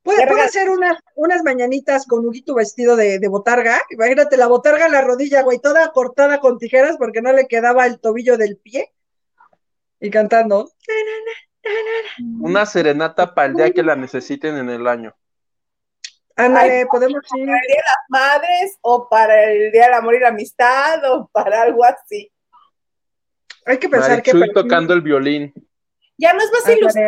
¿Puede, 0.02 0.18
¿Qué 0.20 0.28
puede 0.28 0.42
regal- 0.42 0.48
hacer 0.50 0.70
unas, 0.72 0.98
unas 1.16 1.44
mañanitas 1.44 2.08
con 2.08 2.26
Huguito 2.26 2.56
vestido 2.56 2.96
de, 2.96 3.20
de 3.20 3.28
botarga? 3.28 3.80
Imagínate 3.92 4.36
la 4.36 4.48
botarga 4.48 4.88
en 4.88 4.92
la 4.94 5.02
rodilla, 5.02 5.44
güey, 5.44 5.60
toda 5.60 5.92
cortada 5.92 6.40
con 6.40 6.58
tijeras 6.58 6.98
porque 6.98 7.22
no 7.22 7.32
le 7.34 7.48
quedaba 7.48 7.86
el 7.86 8.00
tobillo 8.00 8.36
del 8.38 8.58
pie. 8.58 8.92
Y 10.00 10.10
cantando. 10.10 10.72
Una 12.42 12.66
serenata 12.66 13.34
para 13.34 13.48
el 13.48 13.54
día 13.54 13.72
que 13.72 13.84
la 13.84 13.96
necesiten 13.96 14.58
en 14.58 14.70
el 14.70 14.88
año. 14.88 15.16
Ándale, 16.36 16.80
Ay, 16.80 16.86
podemos 16.86 17.22
ir. 17.36 17.46
Para 17.46 17.60
el 17.62 17.68
Día 17.68 17.76
de 17.76 17.84
las 17.84 18.06
Madres, 18.10 18.78
o 18.82 19.08
para 19.08 19.44
el 19.52 19.72
Día 19.72 19.86
del 19.86 19.94
Amor 19.94 20.16
y 20.16 20.20
la 20.20 20.30
Amistad, 20.30 21.00
o 21.12 21.30
para 21.32 21.62
algo 21.62 21.86
así. 21.86 22.33
Hay 23.66 23.78
que 23.80 23.90
pensar 23.90 24.22
que. 24.22 24.34
Marichuy 24.34 24.54
tocando 24.54 24.94
el 24.94 25.02
violín. 25.02 25.54
¿Ya 26.18 26.34
no 26.34 26.40
es 26.40 26.52
más 26.52 26.78
ilusión 26.78 27.06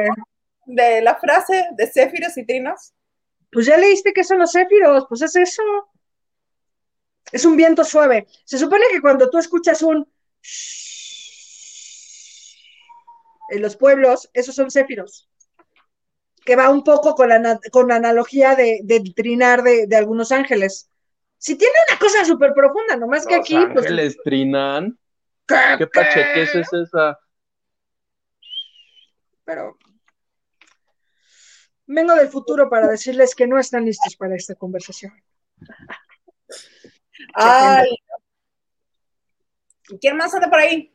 Ándale. 0.68 0.96
de 0.96 1.02
la 1.02 1.16
frase 1.16 1.68
de 1.78 1.88
Céfiros 1.88 2.38
y 2.38 2.46
Trinos? 2.46 2.94
Pues 3.52 3.66
ya 3.68 3.78
leíste 3.78 4.14
que 4.14 4.24
son 4.24 4.40
los 4.40 4.52
céfiros, 4.52 5.06
pues 5.08 5.22
es 5.22 5.36
eso. 5.36 5.64
Es 7.32 7.46
un 7.46 7.56
viento 7.56 7.84
suave. 7.84 8.28
Se 8.44 8.58
supone 8.58 8.86
que 8.92 9.02
cuando 9.02 9.30
tú 9.30 9.38
escuchas 9.38 9.82
un 9.82 10.08
en 13.50 13.62
los 13.62 13.76
pueblos, 13.78 14.30
esos 14.34 14.56
son 14.56 14.72
céfiros. 14.72 15.30
Que 16.44 16.56
va 16.56 16.70
un 16.70 16.84
poco 16.84 17.16
con 17.16 17.30
la, 17.30 17.60
con 17.72 17.88
la 17.88 17.96
analogía 17.96 18.56
de, 18.56 18.82
del 18.84 19.14
trinar 19.16 19.64
de, 19.64 19.88
de 19.88 19.96
algunos 19.96 20.32
ángeles. 20.32 20.90
Si 21.38 21.56
tiene 21.56 21.74
una 21.90 22.00
cosa 22.00 22.26
súper 22.26 22.54
profunda, 22.54 22.96
nomás 22.98 23.26
que 23.26 23.36
Los 23.38 23.46
aquí, 23.46 23.56
pues. 23.74 23.86
ángeles 23.86 24.18
trinan. 24.24 24.98
¿Qué- 25.48 25.56
¿Qué 25.78 25.88
pacheques 25.88 26.56
es 26.56 26.74
esa? 26.74 27.20
Pero 29.44 29.78
vengo 31.88 32.16
del 32.16 32.30
futuro 32.30 32.70
para 32.70 32.88
decirles 32.88 33.36
que 33.36 33.48
no 33.48 33.60
están 33.60 33.86
listos 33.86 34.16
para 34.16 34.36
esta 34.36 34.56
conversación. 34.56 35.14
Ay. 37.34 37.88
¿Y 39.90 40.00
¿Quién 40.00 40.18
más 40.18 40.34
anda 40.34 40.50
por 40.50 40.60
ahí? 40.60 40.92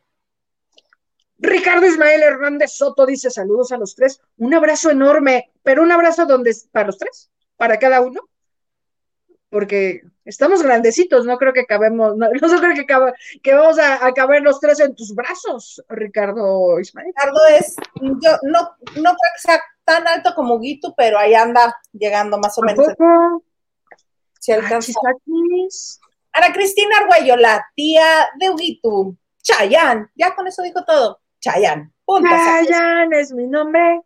Ricardo 1.38 1.86
Ismael 1.86 2.22
Hernández 2.22 2.72
Soto 2.72 3.06
dice 3.06 3.30
saludos 3.30 3.72
a 3.72 3.78
los 3.78 3.94
tres. 3.94 4.20
Un 4.36 4.52
abrazo 4.52 4.90
enorme, 4.90 5.52
pero 5.62 5.82
un 5.82 5.92
abrazo 5.92 6.26
donde 6.26 6.54
para 6.72 6.88
los 6.88 6.98
tres, 6.98 7.30
para 7.56 7.78
cada 7.78 8.00
uno. 8.00 8.28
Porque 9.50 10.02
estamos 10.24 10.62
grandecitos, 10.62 11.26
no 11.26 11.36
creo 11.36 11.52
que 11.52 11.66
cabemos, 11.66 12.16
no, 12.16 12.28
no 12.40 12.60
creo 12.60 12.74
que, 12.74 12.86
que 13.42 13.54
vamos 13.54 13.78
a, 13.78 14.06
a, 14.06 14.12
caber 14.12 14.42
los 14.42 14.60
tres 14.60 14.80
en 14.80 14.94
tus 14.94 15.14
brazos, 15.14 15.82
Ricardo 15.88 16.78
Ismael. 16.80 17.08
Ricardo 17.08 17.40
es, 17.58 17.76
yo 18.00 18.38
no, 18.42 18.60
no 18.60 18.70
creo 18.94 19.12
que 19.12 19.40
sea 19.40 19.60
tan 19.84 20.06
alto 20.06 20.34
como 20.34 20.60
Guito, 20.60 20.94
pero 20.96 21.18
ahí 21.18 21.34
anda 21.34 21.76
llegando 21.92 22.38
más 22.38 22.56
o 22.58 22.62
menos. 22.62 22.86
Si 24.38 24.52
alcanza. 24.52 24.92
Ana 26.32 26.52
Cristina 26.52 26.98
Arguello, 26.98 27.36
la 27.36 27.66
tía 27.74 28.28
de 28.38 28.50
Huguito. 28.50 29.16
Chayán, 29.42 30.10
ya 30.14 30.34
con 30.34 30.46
eso 30.46 30.62
dijo 30.62 30.84
todo. 30.84 31.20
Chayán. 31.40 31.92
Chayán 32.06 33.12
es 33.12 33.32
mi 33.32 33.46
nombre. 33.46 34.00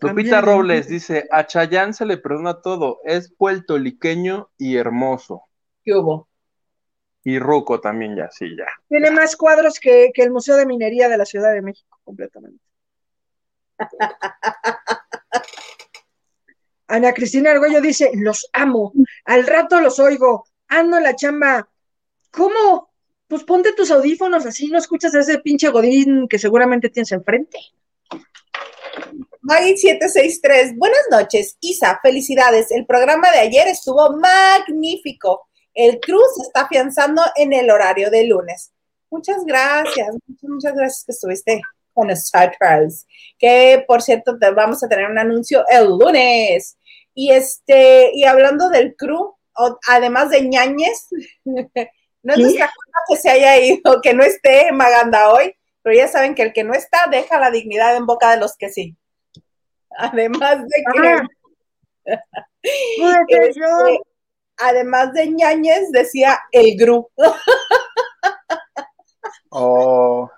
Lupita 0.00 0.40
Robles 0.40 0.88
dice, 0.88 1.26
a 1.30 1.46
Chayán 1.46 1.94
se 1.94 2.04
le 2.06 2.18
perdona 2.18 2.60
todo, 2.60 3.00
es 3.04 3.32
puertoliqueño 3.32 4.50
y 4.58 4.76
hermoso. 4.76 5.44
¿Qué 5.82 5.94
hubo? 5.94 6.28
Y 7.22 7.38
Ruco 7.38 7.80
también 7.80 8.16
ya, 8.16 8.30
sí, 8.30 8.54
ya. 8.56 8.66
Tiene 8.88 9.10
más 9.10 9.34
cuadros 9.36 9.80
que, 9.80 10.10
que 10.12 10.22
el 10.22 10.30
Museo 10.30 10.56
de 10.56 10.66
Minería 10.66 11.08
de 11.08 11.16
la 11.16 11.24
Ciudad 11.24 11.54
de 11.54 11.62
México, 11.62 11.98
completamente. 12.04 12.62
Ana 16.86 17.12
Cristina 17.14 17.52
Argüello 17.52 17.80
dice, 17.80 18.10
los 18.14 18.48
amo, 18.52 18.92
al 19.24 19.46
rato 19.46 19.80
los 19.80 19.98
oigo, 19.98 20.46
ando 20.68 21.00
la 21.00 21.16
chamba. 21.16 21.68
¿Cómo? 22.30 22.92
Pues 23.26 23.42
ponte 23.44 23.72
tus 23.72 23.90
audífonos 23.90 24.44
así, 24.44 24.68
no 24.68 24.78
escuchas 24.78 25.14
a 25.14 25.20
ese 25.20 25.38
pinche 25.38 25.70
godín 25.70 26.28
que 26.28 26.38
seguramente 26.38 26.90
tienes 26.90 27.12
enfrente. 27.12 27.58
Maggie 29.46 29.76
763, 29.76 30.78
buenas 30.78 31.02
noches, 31.10 31.56
Isa, 31.60 32.00
felicidades. 32.02 32.70
El 32.70 32.86
programa 32.86 33.30
de 33.30 33.40
ayer 33.40 33.68
estuvo 33.68 34.16
magnífico. 34.16 35.46
El 35.74 36.00
Cruz 36.00 36.40
está 36.40 36.62
afianzando 36.62 37.22
en 37.36 37.52
el 37.52 37.70
horario 37.70 38.10
de 38.10 38.24
lunes. 38.24 38.72
Muchas 39.10 39.44
gracias, 39.44 40.08
muchas, 40.26 40.50
muchas 40.50 40.74
gracias 40.74 41.04
que 41.04 41.12
estuviste 41.12 41.60
con 41.92 42.08
Trek. 42.08 42.58
Que 43.38 43.84
por 43.86 44.02
cierto, 44.02 44.38
te 44.38 44.50
vamos 44.50 44.82
a 44.82 44.88
tener 44.88 45.10
un 45.10 45.18
anuncio 45.18 45.64
el 45.68 45.88
lunes. 45.88 46.78
Y 47.14 47.30
este, 47.30 48.12
y 48.14 48.24
hablando 48.24 48.68
del 48.70 48.96
crew, 48.96 49.34
además 49.88 50.30
de 50.30 50.48
ñañez, 50.48 51.06
no 51.44 52.32
es 52.32 52.38
nuestra 52.38 52.66
culpa 52.66 52.98
que 53.08 53.16
se 53.16 53.30
haya 53.30 53.58
ido, 53.58 54.00
que 54.02 54.14
no 54.14 54.24
esté 54.24 54.72
Maganda 54.72 55.32
hoy, 55.32 55.54
pero 55.84 55.96
ya 55.96 56.08
saben 56.08 56.34
que 56.34 56.42
el 56.42 56.52
que 56.54 56.64
no 56.64 56.72
está 56.72 57.06
deja 57.10 57.38
la 57.38 57.50
dignidad 57.50 57.94
en 57.94 58.06
boca 58.06 58.30
de 58.30 58.38
los 58.38 58.56
que 58.56 58.70
sí. 58.70 58.96
Además 59.98 60.62
de 60.62 60.84
que. 60.92 61.20
este, 63.28 64.00
además 64.56 65.12
de 65.12 65.28
ñañez, 65.28 65.92
decía 65.92 66.40
el 66.50 66.76
gru. 66.76 67.08
oh. 69.50 70.28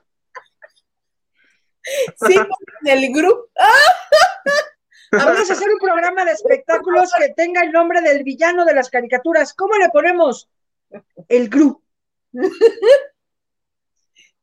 Sí, 2.27 2.35
el 2.85 3.15
grupo. 3.15 3.47
Vamos 5.13 5.49
a 5.49 5.53
hacer 5.53 5.71
un 5.71 5.79
programa 5.79 6.25
de 6.25 6.33
espectáculos 6.33 7.13
que 7.17 7.29
tenga 7.35 7.63
el 7.63 7.71
nombre 7.71 8.01
del 8.01 8.25
villano 8.25 8.65
de 8.65 8.75
las 8.75 8.91
caricaturas. 8.91 9.55
¿Cómo 9.55 9.77
le 9.77 9.91
ponemos? 9.91 10.51
El 11.29 11.49
grupo. 11.49 11.81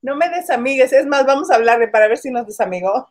No 0.04 0.16
me 0.18 0.30
desamigues, 0.30 0.92
es 0.92 1.08
más, 1.08 1.26
vamos 1.26 1.50
a 1.50 1.56
hablarle 1.56 1.88
para 1.88 2.10
ver 2.10 2.18
si 2.18 2.30
nos 2.30 2.46
desamigó. 2.46 3.08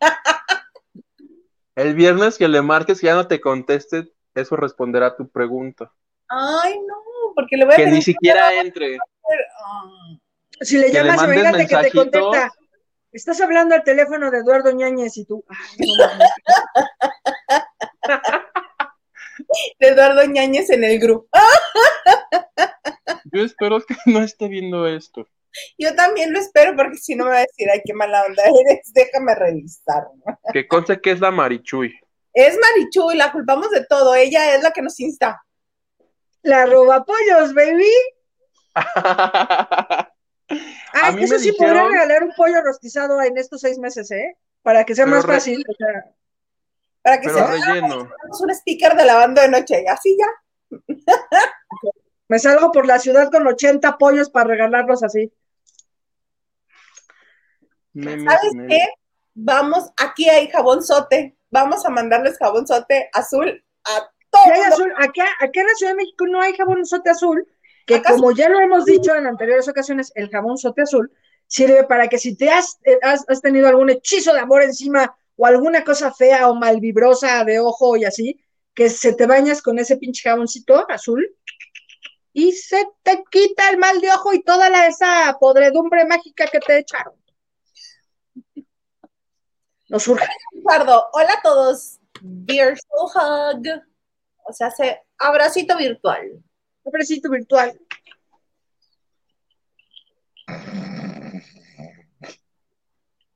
El 1.75 1.95
viernes 1.95 2.37
que 2.37 2.47
le 2.49 2.61
marques 2.61 3.03
y 3.03 3.07
ya 3.07 3.15
no 3.15 3.27
te 3.27 3.41
conteste, 3.41 4.13
eso 4.35 4.57
responderá 4.57 5.07
a 5.07 5.17
tu 5.17 5.27
pregunta. 5.27 5.91
Ay, 6.29 6.79
no, 6.87 6.95
porque 7.35 7.57
le 7.57 7.65
voy 7.65 7.73
a 7.73 7.77
Que 7.79 7.87
ni 7.87 8.03
siquiera 8.03 8.61
entre. 8.61 8.99
Si 10.61 10.77
le 10.77 10.93
llamas, 10.93 11.27
le 11.27 11.35
imagínate 11.35 11.67
que 11.67 11.77
te 11.77 11.91
contesta. 11.93 12.53
Estás 13.11 13.41
hablando 13.41 13.75
al 13.75 13.85
teléfono 13.85 14.31
de 14.31 14.39
Eduardo 14.39 14.71
Ñañez 14.71 15.17
y 15.17 15.25
tú. 15.25 15.43
de 19.79 19.89
Eduardo 19.89 20.27
Ñañez 20.27 20.69
en 20.69 20.85
el 20.85 20.99
grupo. 20.99 21.27
Yo 23.33 23.43
espero 23.43 23.81
que 23.81 23.97
no 24.05 24.21
esté 24.21 24.49
viendo 24.49 24.87
esto. 24.87 25.27
Yo 25.79 25.95
también 25.95 26.33
lo 26.33 26.39
espero 26.39 26.75
porque 26.77 26.97
si 26.97 27.15
no 27.15 27.25
me 27.25 27.31
va 27.31 27.37
a 27.39 27.41
decir, 27.41 27.69
ay, 27.71 27.83
qué 27.85 27.95
mala 27.95 28.25
onda 28.25 28.43
eres, 28.45 28.93
déjame 28.93 29.35
revisar. 29.35 30.05
Que 30.53 30.67
conste 30.67 31.01
que 31.01 31.11
es 31.13 31.21
la 31.21 31.31
Marichuy. 31.31 31.93
Es 32.33 32.59
Marichuy, 32.59 33.17
la 33.17 33.33
culpamos 33.33 33.71
de 33.71 33.85
todo, 33.85 34.15
ella 34.15 34.55
es 34.55 34.63
la 34.63 34.71
que 34.71 34.83
nos 34.83 34.99
insta. 35.01 35.43
La 36.43 36.67
roba 36.67 37.05
pollos, 37.05 37.55
baby. 37.55 37.93
Ah, 40.93 41.09
es 41.09 41.17
que 41.17 41.25
eso 41.25 41.39
sí 41.39 41.51
dijeron... 41.51 41.75
podría 41.75 41.89
regalar 41.89 42.25
un 42.25 42.33
pollo 42.37 42.61
rostizado 42.63 43.23
en 43.23 43.39
estos 43.39 43.63
seis 43.63 43.79
meses, 43.79 44.11
¿eh? 44.11 44.37
Para 44.63 44.85
que 44.85 44.95
sea 44.95 45.07
Pero 45.07 45.17
más 45.17 45.25
re... 45.25 45.35
fácil. 45.35 45.65
O 45.67 45.73
sea, 45.73 46.05
para 47.03 47.21
que 47.21 47.29
Pero 47.29 47.39
sea 47.39 47.47
relleno. 47.47 48.11
un 48.41 48.55
sticker 48.55 48.95
de 48.95 49.05
lavando 49.05 49.41
de 49.41 49.49
noche, 49.49 49.85
así 49.89 50.17
ya. 50.19 50.29
me 52.29 52.39
salgo 52.39 52.71
por 52.71 52.87
la 52.87 52.99
ciudad 52.99 53.31
con 53.31 53.47
80 53.47 53.99
pollos 53.99 54.31
para 54.31 54.49
regalarlos 54.49 55.03
así. 55.03 55.33
Memes, 57.93 58.25
¿Sabes 58.25 58.55
memes. 58.55 58.79
qué? 58.79 58.89
Vamos, 59.35 59.91
aquí 59.97 60.29
hay 60.29 60.49
jabón 60.49 60.83
sote. 60.83 61.37
Vamos 61.51 61.85
a 61.85 61.91
mandarles 61.91 62.39
jabón 62.39 62.67
sote 62.67 63.11
azul 63.13 63.65
a 63.85 64.11
todo. 64.31 64.43
Sí 64.45 64.51
hay 64.51 64.61
azul. 64.63 64.93
Acá, 64.97 65.27
acá 65.41 65.61
en 65.61 65.67
la 65.67 65.75
Ciudad 65.75 65.93
de 65.93 65.97
México 65.97 66.27
no 66.27 66.41
hay 66.41 66.55
jabón 66.55 66.85
sote 66.87 67.11
azul, 67.11 67.47
que 67.87 68.03
como 68.03 68.33
ya 68.33 68.49
lo 68.49 68.61
hemos 68.61 68.85
dicho 68.85 69.15
en 69.15 69.27
anteriores 69.27 69.69
ocasiones, 69.69 70.13
el 70.15 70.31
jabón 70.31 70.57
sote 70.57 70.83
azul 70.83 71.13
sirve 71.47 71.85
para 71.85 72.09
que 72.09 72.19
si 72.19 72.35
te 72.35 72.49
has, 72.49 72.79
eh, 72.85 72.99
has, 73.03 73.25
has 73.29 73.43
tenido 73.43 73.69
algún 73.69 73.91
hechizo 73.91 74.33
de 74.33 74.41
amor 74.41 74.63
encima 74.63 75.15
o 75.37 75.45
alguna 75.45 75.85
cosa 75.85 76.11
fea 76.11 76.49
o 76.49 76.55
malvibrosa 76.55 77.45
de 77.45 77.61
ojo 77.61 77.97
y 77.97 78.05
así, 78.07 78.43
que 78.75 78.89
se 78.89 79.13
te 79.13 79.27
bañas 79.27 79.61
con 79.61 79.79
ese 79.79 79.99
pinche 79.99 80.29
jaboncito 80.29 80.87
azul 80.89 81.27
y 82.33 82.53
se 82.53 82.87
te 83.03 83.23
quita 83.31 83.69
el 83.69 83.77
mal 83.77 84.01
de 84.01 84.11
ojo 84.11 84.33
y 84.33 84.43
toda 84.43 84.71
la, 84.71 84.87
esa 84.87 85.37
podredumbre 85.39 86.07
mágica 86.07 86.47
que 86.47 86.61
te 86.61 86.79
echaron. 86.79 87.15
Nos 89.93 90.05
surge. 90.05 90.25
Ricardo, 90.53 91.05
hola 91.13 91.35
a 91.35 91.43
todos. 91.43 92.01
Virtual 92.23 92.79
hug. 93.15 93.83
O 94.49 94.53
sea, 94.55 94.71
se 94.71 95.03
abracito 95.19 95.77
virtual. 95.77 96.43
Pobrecito 96.83 97.29
virtual. 97.29 97.79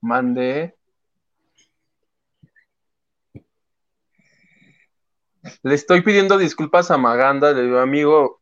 Mandé. 0.00 0.74
Le 5.62 5.74
estoy 5.74 6.00
pidiendo 6.00 6.38
disculpas 6.38 6.90
a 6.90 6.96
Maganda, 6.96 7.52
le 7.52 7.64
digo, 7.64 7.80
amigo, 7.80 8.40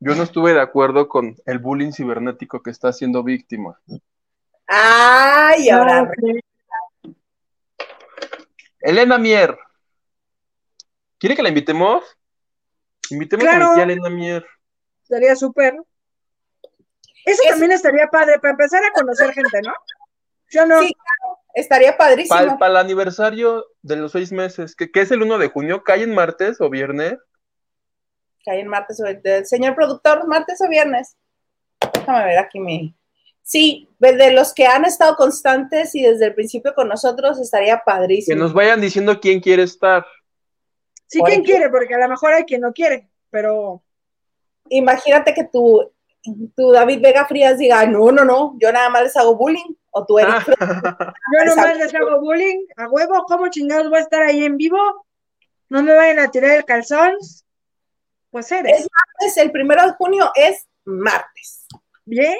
yo 0.00 0.16
no 0.16 0.24
estuve 0.24 0.54
de 0.54 0.60
acuerdo 0.60 1.08
con 1.08 1.36
el 1.46 1.60
bullying 1.60 1.92
cibernético 1.92 2.64
que 2.64 2.70
está 2.70 2.92
siendo 2.92 3.22
víctima. 3.22 3.80
Ay, 4.72 5.68
ahora. 5.68 6.08
Ah, 6.08 7.10
Elena 8.80 9.18
Mier. 9.18 9.58
¿Quiere 11.18 11.34
que 11.36 11.42
la 11.42 11.48
invitemos? 11.48 12.04
Invitemos 13.10 13.44
Claro. 13.44 13.64
a 13.64 13.68
mi 13.70 13.74
tía 13.74 13.82
Elena 13.84 14.08
Mier. 14.10 14.46
Estaría 15.02 15.34
súper. 15.34 15.74
Eso 17.26 17.42
Es- 17.42 17.50
también 17.50 17.72
estaría 17.72 18.06
padre 18.06 18.38
para 18.38 18.52
empezar 18.52 18.82
a 18.84 18.92
conocer 18.92 19.32
gente, 19.32 19.60
¿no? 19.62 19.72
Yo 20.50 20.66
no. 20.66 20.80
Sí, 20.80 20.94
Estaría 21.52 21.96
padrísimo. 21.96 22.58
Para 22.60 22.70
el 22.70 22.76
aniversario 22.76 23.66
de 23.82 23.96
los 23.96 24.12
seis 24.12 24.30
meses, 24.30 24.76
que, 24.76 24.92
que 24.92 25.00
es 25.00 25.10
el 25.10 25.20
1 25.20 25.36
de 25.36 25.48
junio, 25.48 25.82
¿cae 25.82 26.04
en 26.04 26.14
martes 26.14 26.60
o 26.60 26.70
viernes? 26.70 27.18
Hay 28.46 28.60
en 28.60 28.68
martes 28.68 29.00
o 29.00 29.06
el 29.06 29.46
señor 29.46 29.74
productor, 29.74 30.28
martes 30.28 30.60
o 30.64 30.68
viernes. 30.68 31.16
Déjame 31.92 32.24
ver 32.24 32.38
aquí 32.38 32.60
mi. 32.60 32.94
Sí, 33.50 33.88
de 33.98 34.32
los 34.32 34.54
que 34.54 34.66
han 34.66 34.84
estado 34.84 35.16
constantes 35.16 35.92
y 35.96 36.02
desde 36.02 36.26
el 36.26 36.34
principio 36.34 36.72
con 36.72 36.86
nosotros 36.86 37.40
estaría 37.40 37.78
Que 37.78 37.82
padrísimo. 37.84 38.38
nos 38.38 38.52
vayan 38.52 38.80
diciendo 38.80 39.18
quién 39.18 39.40
quiere 39.40 39.64
estar. 39.64 40.06
Sí, 41.08 41.18
ejemplo. 41.26 41.46
quiere, 41.46 41.68
porque 41.68 41.94
a 41.94 41.98
lo 41.98 42.08
mejor 42.08 42.32
hay 42.32 42.44
quien 42.44 42.60
no 42.60 42.72
quiere, 42.72 43.10
pero 43.28 43.82
Imagínate 44.68 45.34
que 45.34 45.44
tu, 45.44 45.92
tu 46.56 46.70
David 46.70 47.02
Vega 47.02 47.26
Frías 47.26 47.58
diga, 47.58 47.84
no, 47.86 48.12
no, 48.12 48.24
no, 48.24 48.56
yo 48.60 48.72
nada 48.72 48.88
más 48.88 49.02
les 49.02 49.16
hago 49.16 49.36
bullying. 49.36 49.74
O 49.90 50.06
tú 50.06 50.20
eres 50.20 50.32
yo 50.46 51.44
nomás 51.44 51.76
les 51.76 51.92
hago 51.92 52.20
bullying, 52.20 52.64
a 52.76 52.88
huevo, 52.88 53.24
¿cómo 53.26 53.48
chingados 53.48 53.90
voy 53.90 53.98
a 53.98 54.02
estar 54.02 54.22
ahí 54.22 54.44
en 54.44 54.56
vivo? 54.56 54.78
No 55.68 55.82
me 55.82 55.92
vayan 55.92 56.20
a 56.20 56.30
tirar 56.30 56.52
el 56.52 56.64
calzón. 56.64 57.16
Pues 58.30 58.52
eres. 58.52 58.86
martes, 58.88 59.36
el 59.38 59.50
primero 59.50 59.84
de 59.84 59.92
junio 59.94 60.30
es 60.36 60.68
martes. 60.84 61.66
Bien. 62.04 62.38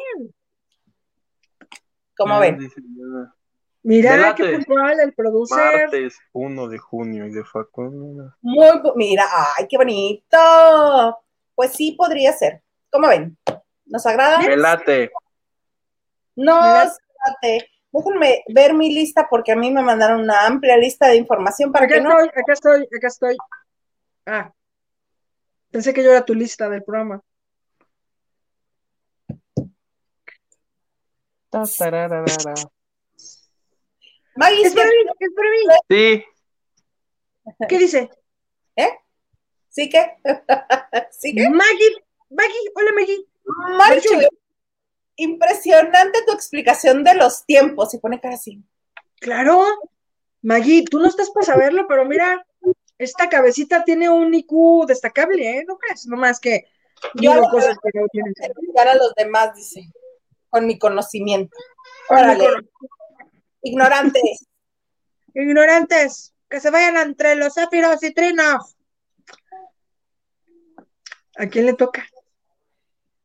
¿Cómo 2.20 2.38
ven? 2.38 2.58
Mira, 3.82 4.12
Delate. 4.12 4.42
qué 4.42 4.56
puntual 4.56 5.00
el 5.00 5.14
producer. 5.14 5.56
Martes 5.56 6.18
1 6.32 6.68
de 6.68 6.76
junio 6.76 7.26
y 7.26 7.30
de 7.30 7.42
Facundo. 7.44 8.34
Muy, 8.42 8.66
mira, 8.94 9.24
ay, 9.56 9.66
qué 9.66 9.78
bonito. 9.78 11.18
Pues 11.54 11.72
sí, 11.72 11.92
podría 11.92 12.30
ser. 12.34 12.62
¿Cómo 12.90 13.08
ven? 13.08 13.38
¿Nos 13.86 14.04
agrada? 14.04 14.38
Me 14.40 14.54
late. 14.54 15.10
Nos 16.36 16.98
late. 17.24 17.70
Déjenme 17.90 18.44
ver 18.48 18.74
mi 18.74 18.92
lista 18.94 19.26
porque 19.30 19.52
a 19.52 19.56
mí 19.56 19.70
me 19.70 19.82
mandaron 19.82 20.20
una 20.20 20.46
amplia 20.46 20.76
lista 20.76 21.08
de 21.08 21.16
información 21.16 21.72
para 21.72 21.86
Acá 21.86 21.94
que 21.94 22.00
no. 22.02 22.10
estoy, 22.10 22.28
acá 22.28 22.52
estoy, 22.52 22.88
acá 22.96 23.06
estoy. 23.06 23.36
Ah, 24.26 24.52
pensé 25.70 25.94
que 25.94 26.04
yo 26.04 26.10
era 26.10 26.24
tu 26.24 26.34
lista 26.34 26.68
del 26.68 26.84
programa. 26.84 27.22
Ta, 31.50 31.64
tararara. 31.78 32.26
Maggie, 34.36 34.62
Es 34.62 34.74
para 34.74 34.86
mí, 34.86 34.94
es 35.18 35.30
para 35.34 35.50
mí. 35.50 35.58
Sí, 35.88 36.24
¿Qué 37.68 37.78
dice? 37.78 38.10
¿sí 39.68 39.88
que? 39.88 40.16
¿Sí 41.10 41.34
que? 41.34 41.48
Maggie, 41.48 42.04
Maggie, 42.30 42.70
hola 42.74 42.90
Maggie. 42.94 44.28
Impresionante 45.16 46.20
tu 46.26 46.32
explicación 46.32 47.04
de 47.04 47.14
los 47.14 47.44
tiempos. 47.44 47.92
Y 47.94 47.98
pone 47.98 48.20
cara 48.20 48.34
así. 48.34 48.62
Claro, 49.20 49.64
Maggie, 50.42 50.84
tú 50.84 50.98
no 50.98 51.08
estás 51.08 51.30
para 51.30 51.46
saberlo, 51.46 51.86
pero 51.86 52.04
mira, 52.04 52.46
esta 52.98 53.28
cabecita 53.28 53.84
tiene 53.84 54.08
un 54.08 54.32
IQ 54.32 54.86
destacable, 54.86 55.58
¿eh? 55.58 55.64
¿No 55.66 55.76
crees? 55.76 56.06
No 56.06 56.16
más 56.16 56.40
que 56.40 56.66
Yo 57.14 57.34
digo 57.34 57.48
cosas 57.50 57.76
que 57.82 57.98
no 57.98 58.06
tienen 58.08 58.32
Quiero 58.34 58.54
ayudar 58.62 58.88
a 58.88 58.94
los 58.94 59.14
demás, 59.14 59.54
dice, 59.54 59.90
con 60.50 60.66
mi 60.66 60.78
conocimiento. 60.78 61.56
Órale, 62.08 62.46
ignorantes. 63.62 64.46
Ignorantes, 65.34 66.34
que 66.48 66.58
se 66.58 66.70
vayan 66.70 66.96
entre 66.96 67.36
los 67.36 67.54
zafiros 67.54 68.02
y 68.02 68.12
trinos. 68.12 68.76
¿A 71.36 71.46
quién 71.46 71.66
le 71.66 71.74
toca? 71.74 72.04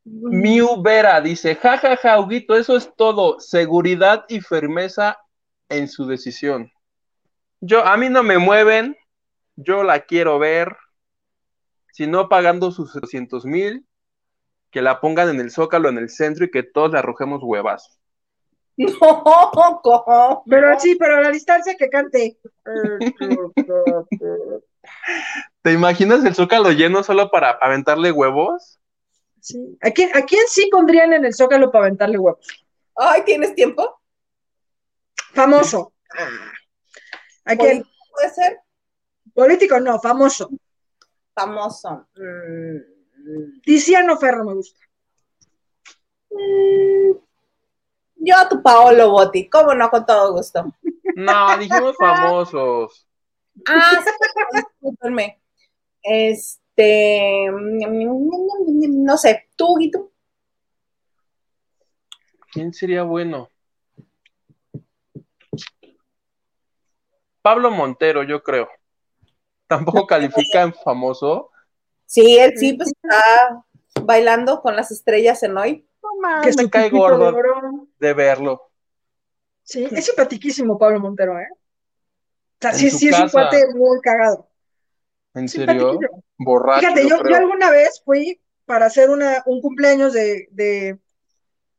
Miu 0.04 0.84
Vera 0.84 1.20
dice, 1.20 1.56
jajaja, 1.56 1.98
ja, 1.98 2.20
Huguito, 2.20 2.56
eso 2.56 2.78
es 2.78 2.94
todo, 2.96 3.40
seguridad 3.40 4.24
y 4.30 4.40
firmeza 4.40 5.18
en 5.68 5.88
su 5.88 6.06
decisión. 6.06 6.72
Yo, 7.60 7.84
a 7.84 7.98
mí 7.98 8.10
no 8.10 8.22
me 8.22 8.38
mueven, 8.38 8.96
yo 9.56 9.82
la 9.84 10.02
quiero 10.02 10.38
ver, 10.38 10.78
si 11.92 12.06
no 12.06 12.30
pagando 12.30 12.72
sus 12.72 12.94
200 12.94 13.46
mil, 13.46 13.84
que 14.76 14.82
la 14.82 15.00
pongan 15.00 15.30
en 15.30 15.40
el 15.40 15.52
zócalo, 15.52 15.88
en 15.88 15.98
el 15.98 16.10
centro 16.10 16.44
y 16.44 16.52
que 16.52 16.62
todos 16.62 16.92
le 16.92 17.00
arrojemos 17.00 17.42
huevazos. 17.42 17.98
No, 18.78 19.80
¿cómo? 19.82 20.44
Pero 20.50 20.78
sí, 20.82 20.98
pero 21.00 21.16
a 21.16 21.22
la 21.22 21.32
distancia 21.32 21.78
que 21.78 21.90
cante. 21.90 22.38
¿Te 25.62 25.72
imaginas 25.72 26.26
el 26.26 26.36
zócalo 26.36 26.74
lleno 26.74 27.04
solo 27.04 27.32
para 27.32 27.52
aventarle 27.52 28.12
huevos? 28.12 28.82
Sí. 29.40 29.78
¿A 29.82 29.92
quién, 29.92 30.10
¿A 30.14 30.24
quién 30.24 30.42
sí 30.50 30.68
pondrían 30.70 31.14
en 31.14 31.24
el 31.24 31.34
zócalo 31.34 31.72
para 31.72 31.86
aventarle 31.86 32.18
huevos? 32.20 32.46
Ay, 32.98 33.22
¿tienes 33.24 33.56
tiempo? 33.56 34.02
Famoso. 35.34 35.94
¿A 37.46 37.56
quién? 37.56 37.86
Puede 38.12 38.30
ser 38.30 38.60
Político, 39.34 39.80
no, 39.80 40.02
famoso. 40.02 40.50
famoso. 41.34 42.10
Mm, 42.18 42.95
Tiziano 43.64 44.18
Ferro 44.18 44.44
me 44.46 44.54
gusta. 44.54 44.80
mm, 46.32 47.12
Yo 48.18 48.38
a 48.38 48.50
tu 48.50 48.62
Paolo 48.62 49.10
Botti, 49.12 49.50
cómo 49.50 49.74
no, 49.74 49.90
con 49.90 50.06
todo 50.06 50.34
gusto. 50.34 50.66
No, 51.16 51.58
dijimos 51.58 51.96
famosos. 52.00 53.08
Ah, 53.66 54.04
sí, 54.04 54.12
discúlpenme. 54.54 55.42
Este, 56.02 57.50
no 57.52 59.18
sé, 59.18 59.48
tú 59.56 59.80
y 59.80 59.92
tú. 59.92 60.12
¿Quién 62.52 62.74
sería 62.74 63.04
bueno? 63.04 63.50
Pablo 67.42 67.70
Montero, 67.70 68.24
yo 68.24 68.42
creo. 68.42 68.70
Tampoco 69.68 70.08
califica 70.08 70.62
en 70.64 70.74
famoso. 70.74 71.52
Sí, 72.06 72.38
él 72.38 72.54
sí, 72.58 72.74
pues 72.74 72.90
está 72.90 73.64
bailando 74.04 74.62
con 74.62 74.76
las 74.76 74.92
estrellas 74.92 75.42
en 75.44 75.58
hoy. 75.58 75.88
No 76.04 76.10
Que 76.14 76.22
mames, 76.22 76.58
me 76.58 76.64
su 76.64 76.70
cae 76.70 76.84
de 76.84 76.90
gordo 76.92 77.28
oro. 77.28 77.88
de 78.00 78.14
verlo. 78.14 78.62
Sí, 79.64 79.88
es 79.92 80.06
simpatiquísimo 80.06 80.78
Pablo 80.78 81.00
Montero, 81.00 81.40
¿eh? 81.40 81.48
O 81.52 81.58
sea, 82.62 82.72
En 82.72 82.78
sí, 82.78 82.90
sí 82.92 83.08
es 83.10 83.20
un 83.20 83.30
cuate 83.30 83.66
muy 83.74 84.00
cagado. 84.02 84.50
¿En 85.34 85.50
serio? 85.50 86.00
Borracho, 86.38 86.82
Fíjate, 86.82 87.08
yo 87.10 87.18
alguna 87.36 87.70
vez 87.72 88.02
fui 88.06 88.40
para 88.66 88.86
hacer 88.86 89.10
una, 89.10 89.44
un 89.46 89.62
cumpleaños 89.62 90.14
de, 90.14 90.48
de, 90.52 91.00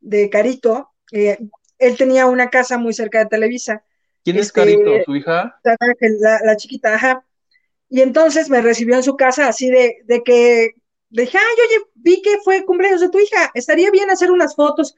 de 0.01 0.31
Carito. 0.31 0.91
eh, 1.12 1.39
él 1.79 1.97
tenía 1.97 2.27
una 2.27 2.49
casa 2.51 2.79
muy 2.79 2.93
cerca 2.95 3.18
de 3.20 3.27
Televisa. 3.27 3.85
¿Quién 4.24 4.37
es 4.37 4.47
este- 4.49 4.61
Carito? 4.61 4.91
¿Su 5.05 5.14
hija? 5.16 5.61
la, 5.62 5.77
la- 6.20 6.41
la 6.45 6.57
chiquita, 6.57 6.95
ajá. 6.95 7.26
Y 7.89 8.01
entonces 8.01 8.51
me 8.51 8.62
recibió 8.62 8.97
en 8.97 9.03
su 9.03 9.16
casa 9.16 9.49
así 9.49 9.70
de, 9.70 9.99
de 10.05 10.22
que 10.22 10.72
le 11.11 11.22
dije, 11.22 11.39
ay, 11.39 11.57
oye, 11.68 11.84
vi 11.95 12.22
que 12.22 12.39
fue 12.45 12.64
cumpleaños 12.64 13.01
de 13.01 13.09
tu 13.09 13.18
hija, 13.18 13.51
estaría 13.55 13.91
bien 13.91 14.11
hacer 14.11 14.30
unas 14.30 14.55
fotos. 14.57 14.95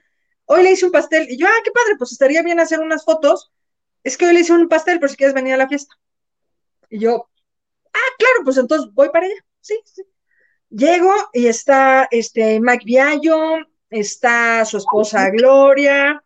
Hoy 0.46 0.62
le 0.62 0.72
hice 0.72 0.86
un 0.86 0.92
pastel. 0.92 1.30
Y 1.30 1.36
yo, 1.36 1.46
ah, 1.46 1.60
qué 1.62 1.70
padre, 1.70 1.96
pues 1.98 2.12
estaría 2.12 2.42
bien 2.42 2.60
hacer 2.60 2.80
unas 2.80 3.04
fotos. 3.04 3.52
Es 4.02 4.16
que 4.16 4.26
hoy 4.26 4.34
le 4.34 4.40
hice 4.40 4.52
un 4.52 4.68
pastel 4.68 5.00
por 5.00 5.10
si 5.10 5.16
quieres 5.16 5.34
venir 5.34 5.54
a 5.54 5.58
la 5.58 5.68
fiesta. 5.68 5.94
Y 6.88 7.00
yo, 7.00 7.28
ah, 7.92 8.10
claro, 8.18 8.44
pues 8.44 8.56
entonces 8.56 8.90
voy 8.94 9.10
para 9.10 9.26
allá. 9.26 9.34
Sí, 9.60 9.74
sí. 9.84 10.02
Llego 10.70 11.12
y 11.32 11.46
está 11.46 12.08
este 12.10 12.60
Mike 12.60 12.84
Viallo, 12.84 13.58
está 13.90 14.64
su 14.64 14.76
esposa 14.78 15.30
Gloria, 15.30 16.22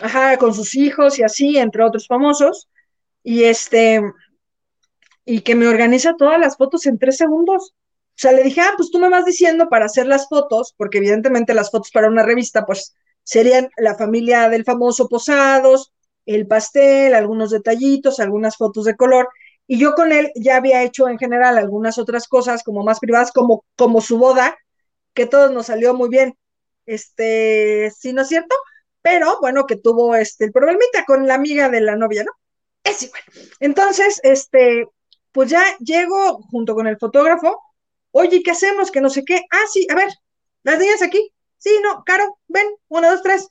ajá, 0.00 0.36
con 0.36 0.52
sus 0.54 0.74
hijos 0.74 1.18
y 1.18 1.22
así, 1.22 1.58
entre 1.58 1.84
otros 1.84 2.06
famosos. 2.06 2.68
Y 3.22 3.44
este, 3.44 4.00
y 5.24 5.42
que 5.42 5.54
me 5.54 5.68
organiza 5.68 6.14
todas 6.16 6.38
las 6.38 6.56
fotos 6.56 6.86
en 6.86 6.98
tres 6.98 7.16
segundos. 7.16 7.74
O 7.74 8.14
sea, 8.22 8.32
le 8.32 8.42
dije, 8.42 8.60
ah, 8.60 8.72
pues 8.76 8.90
tú 8.90 8.98
me 8.98 9.08
vas 9.08 9.24
diciendo 9.24 9.68
para 9.68 9.86
hacer 9.86 10.06
las 10.06 10.28
fotos, 10.28 10.74
porque 10.76 10.98
evidentemente 10.98 11.54
las 11.54 11.70
fotos 11.70 11.90
para 11.92 12.08
una 12.08 12.22
revista, 12.22 12.66
pues 12.66 12.94
serían 13.24 13.70
la 13.76 13.96
familia 13.96 14.48
del 14.48 14.64
famoso 14.64 15.08
Posados, 15.08 15.92
el 16.26 16.46
pastel, 16.46 17.14
algunos 17.14 17.50
detallitos, 17.50 18.20
algunas 18.20 18.56
fotos 18.56 18.84
de 18.84 18.96
color. 18.96 19.28
Y 19.66 19.78
yo 19.78 19.94
con 19.94 20.12
él 20.12 20.30
ya 20.34 20.56
había 20.56 20.82
hecho 20.82 21.08
en 21.08 21.18
general 21.18 21.56
algunas 21.56 21.98
otras 21.98 22.28
cosas 22.28 22.62
como 22.62 22.82
más 22.82 23.00
privadas, 23.00 23.32
como, 23.32 23.64
como 23.76 24.00
su 24.00 24.18
boda, 24.18 24.56
que 25.14 25.26
todos 25.26 25.50
nos 25.52 25.66
salió 25.66 25.94
muy 25.94 26.08
bien. 26.08 26.36
Este, 26.86 27.92
sí, 27.96 28.12
¿no 28.12 28.22
es 28.22 28.28
cierto? 28.28 28.54
Pero 29.02 29.38
bueno, 29.40 29.66
que 29.66 29.76
tuvo 29.76 30.14
este 30.14 30.44
el 30.46 30.52
problemita 30.52 31.04
con 31.06 31.26
la 31.26 31.34
amiga 31.34 31.68
de 31.68 31.80
la 31.80 31.96
novia, 31.96 32.24
¿no? 32.24 32.32
Es 32.84 33.02
igual. 33.02 33.22
Entonces, 33.60 34.20
este, 34.22 34.88
pues 35.32 35.50
ya 35.50 35.64
llego 35.78 36.42
junto 36.50 36.74
con 36.74 36.86
el 36.86 36.98
fotógrafo. 36.98 37.60
Oye, 38.10 38.42
¿qué 38.42 38.50
hacemos? 38.50 38.90
Que 38.90 39.00
no 39.00 39.10
sé 39.10 39.24
qué. 39.24 39.42
Ah, 39.50 39.64
sí, 39.70 39.86
a 39.90 39.94
ver, 39.94 40.08
las 40.62 40.78
niñas 40.78 41.02
aquí. 41.02 41.32
Sí, 41.58 41.70
no, 41.82 42.02
Caro, 42.04 42.38
ven, 42.48 42.66
uno, 42.88 43.10
dos, 43.10 43.22
tres, 43.22 43.48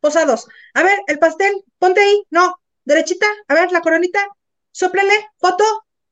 posados. 0.00 0.48
A 0.74 0.82
ver, 0.82 0.98
el 1.06 1.18
pastel, 1.18 1.52
ponte 1.78 2.00
ahí, 2.00 2.24
no, 2.30 2.56
derechita, 2.84 3.26
a 3.48 3.54
ver, 3.54 3.70
la 3.72 3.80
coronita, 3.82 4.26
sóplele, 4.70 5.14
foto, 5.38 5.64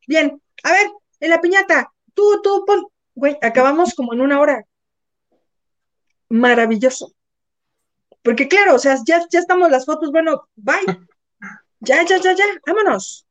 bien. 0.06 0.40
A 0.62 0.72
ver, 0.72 0.90
en 1.20 1.30
la 1.30 1.40
piñata, 1.40 1.92
tú, 2.14 2.40
tú, 2.42 2.64
pon. 2.66 2.86
Güey, 3.14 3.38
acabamos 3.42 3.94
como 3.94 4.12
en 4.14 4.20
una 4.20 4.40
hora. 4.40 4.64
Maravilloso. 6.28 7.12
Porque 8.22 8.48
claro, 8.48 8.74
o 8.74 8.78
sea, 8.78 8.98
ya, 9.04 9.26
ya 9.30 9.40
estamos 9.40 9.70
las 9.70 9.86
fotos, 9.86 10.10
bueno, 10.12 10.48
bye. 10.56 10.84
Ya, 11.80 12.04
ya, 12.04 12.18
ya, 12.18 12.34
ya, 12.34 12.44
vámonos. 12.66 13.26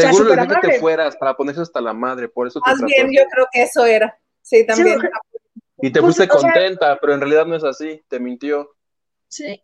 Seguro 0.00 0.34
le 0.34 0.42
dije 0.42 0.54
que 0.60 0.68
te 0.68 0.80
fueras 0.80 1.16
para 1.16 1.36
ponerse 1.36 1.60
hasta 1.60 1.80
la 1.80 1.92
madre, 1.92 2.28
por 2.28 2.46
eso 2.46 2.60
te 2.60 2.70
Más 2.70 2.82
bien, 2.82 3.10
yo 3.12 3.22
creo 3.30 3.46
que 3.52 3.62
eso 3.62 3.84
era. 3.84 4.18
Sí, 4.40 4.66
también. 4.66 4.98
Sí, 5.00 5.06
Y 5.82 5.92
te 5.92 6.00
Pues, 6.00 6.16
fuiste 6.16 6.32
sea- 6.32 6.40
contenta, 6.40 6.98
pero 6.98 7.12
en 7.14 7.20
realidad 7.20 7.44
no 7.44 7.56
es 7.56 7.64
así, 7.64 8.02
te 8.08 8.18
mintió. 8.18 8.74
Sí. 9.28 9.62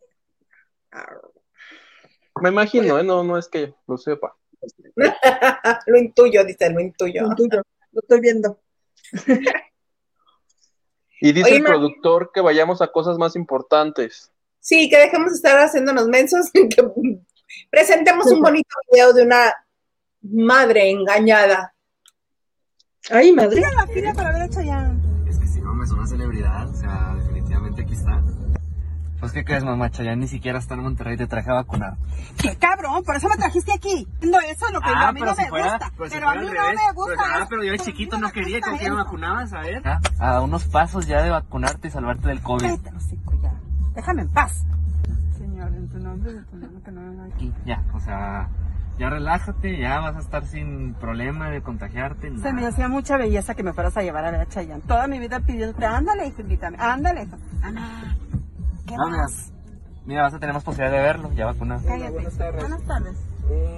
Me 2.43 2.51
imagino, 2.51 2.99
¿eh? 2.99 3.05
No, 3.05 3.25
no 3.25 3.39
es 3.39 3.49
que 3.49 3.75
lo 3.87 3.97
sepa. 3.97 4.37
lo 5.87 5.99
intuyo, 5.99 6.45
dice, 6.45 6.71
lo 6.71 6.81
intuyo. 6.81 7.23
Lo 7.23 7.35
tuyo, 7.35 7.63
lo 7.93 8.01
estoy 8.01 8.21
viendo. 8.21 8.61
Y 11.21 11.33
dice 11.33 11.49
Oye, 11.49 11.57
el 11.57 11.65
productor 11.65 12.31
que 12.33 12.41
vayamos 12.41 12.81
a 12.81 12.93
cosas 12.93 13.19
más 13.19 13.35
importantes. 13.35 14.31
Sí, 14.61 14.89
que 14.89 14.99
dejemos 14.99 15.31
de 15.31 15.37
estar 15.37 15.59
haciéndonos 15.59 16.07
mensos, 16.07 16.49
que 16.53 16.69
presentemos 17.71 18.31
un 18.31 18.41
bonito 18.41 18.69
video 18.93 19.13
de 19.13 19.25
una 19.25 19.53
madre 20.23 20.91
engañada. 20.91 21.75
Ay, 23.11 23.33
madre. 23.33 23.63
Es 25.27 25.39
que 25.39 25.47
si 25.47 25.61
no, 25.61 25.75
me 25.75 25.85
es 25.85 25.91
una 25.91 26.07
celebridad, 26.07 26.69
o 26.69 26.75
sea, 26.75 27.15
definitivamente 27.17 27.83
aquí 27.83 27.95
está. 27.95 28.23
Pues, 29.21 29.33
¿qué 29.33 29.45
crees, 29.45 29.65
mamá? 29.65 29.91
Ya 29.91 30.15
ni 30.15 30.29
siquiera 30.29 30.61
está 30.61 30.75
en 30.75 30.83
Monterrey, 30.83 31.17
te 31.17 31.27
traje 31.27 31.51
a 31.51 31.55
vacunar. 31.55 31.97
¡Qué 32.41 32.57
cabrón! 32.57 33.03
Por 33.03 33.17
eso 33.17 33.29
me 33.29 33.37
trajiste 33.37 33.73
aquí. 33.73 34.07
No, 34.23 34.39
eso 34.39 34.67
es 34.67 34.73
lo 34.73 34.81
que 34.81 34.91
Ah, 34.95 35.09
a 35.09 35.13
mí 35.13 35.21
no 35.21 35.35
me 35.35 35.51
gusta. 35.51 35.93
pero 36.09 36.29
a 36.29 36.35
mí 36.37 36.47
no 36.47 36.53
me 36.53 36.93
gusta. 36.95 37.23
ah, 37.25 37.47
pero 37.51 37.65
yo 37.65 37.73
de 37.73 37.79
chiquito 37.81 38.17
no 38.19 38.31
quería 38.31 38.61
que 38.61 38.71
me 38.71 38.91
vacunabas, 38.91 39.53
a 39.53 39.61
ver. 39.61 39.83
A 40.21 40.41
unos 40.41 40.67
pasos 40.67 41.07
ya 41.09 41.23
de 41.23 41.31
vacunarte 41.31 41.89
y 41.89 41.91
salvarte 41.91 42.29
del 42.29 42.41
COVID. 42.43 42.71
Hocico, 42.97 43.35
ya. 43.43 43.53
Déjame 43.95 44.23
en 44.23 44.29
paz. 44.33 44.65
Señor, 45.37 45.75
en 45.75 45.89
tu 45.89 45.99
nombre, 45.99 46.31
en 46.31 46.45
tu 46.47 46.57
nombre, 46.57 46.83
que 46.85 46.91
no 46.93 47.01
me 47.01 47.33
Aquí, 47.35 47.53
ya, 47.67 47.83
o 47.95 48.01
sea, 48.01 48.49
ya 48.99 49.11
relájate, 49.11 49.79
ya 49.79 50.01
vas 50.01 50.17
a 50.17 50.21
estar 50.21 50.45
sin 50.47 50.95
problema 50.95 51.51
de 51.51 51.63
contagiarte. 51.63 52.31
Se 52.39 52.53
me 52.53 52.67
hacía 52.67 52.89
mucha 52.89 53.17
belleza 53.17 53.55
que 53.55 53.63
me 53.63 53.73
fueras 53.73 53.97
a 53.97 54.03
llevar 54.03 54.25
a 54.25 54.31
ver 54.31 54.41
a 54.41 54.47
Chayanne. 54.47 54.83
Toda 54.87 55.07
mi 55.07 55.19
vida 55.19 55.41
pidiéndote, 55.41 55.87
ándale, 55.87 56.27
hijo, 56.27 56.41
invítame, 56.43 56.77
ándale. 56.81 57.23
hijo. 57.25 57.37
Ana, 57.63 58.17
¿qué 58.87 58.97
No, 58.97 59.09
más? 59.09 59.53
mira, 60.05 60.23
vas 60.23 60.35
a 60.35 60.39
tener 60.39 60.55
más 60.55 60.65
posibilidad 60.65 60.97
de 60.97 61.03
verlo, 61.03 61.33
ya 61.33 61.47
vacunado. 61.47 61.83
Cállate. 61.87 62.29
Buenas 62.59 62.83
tardes. 62.85 63.17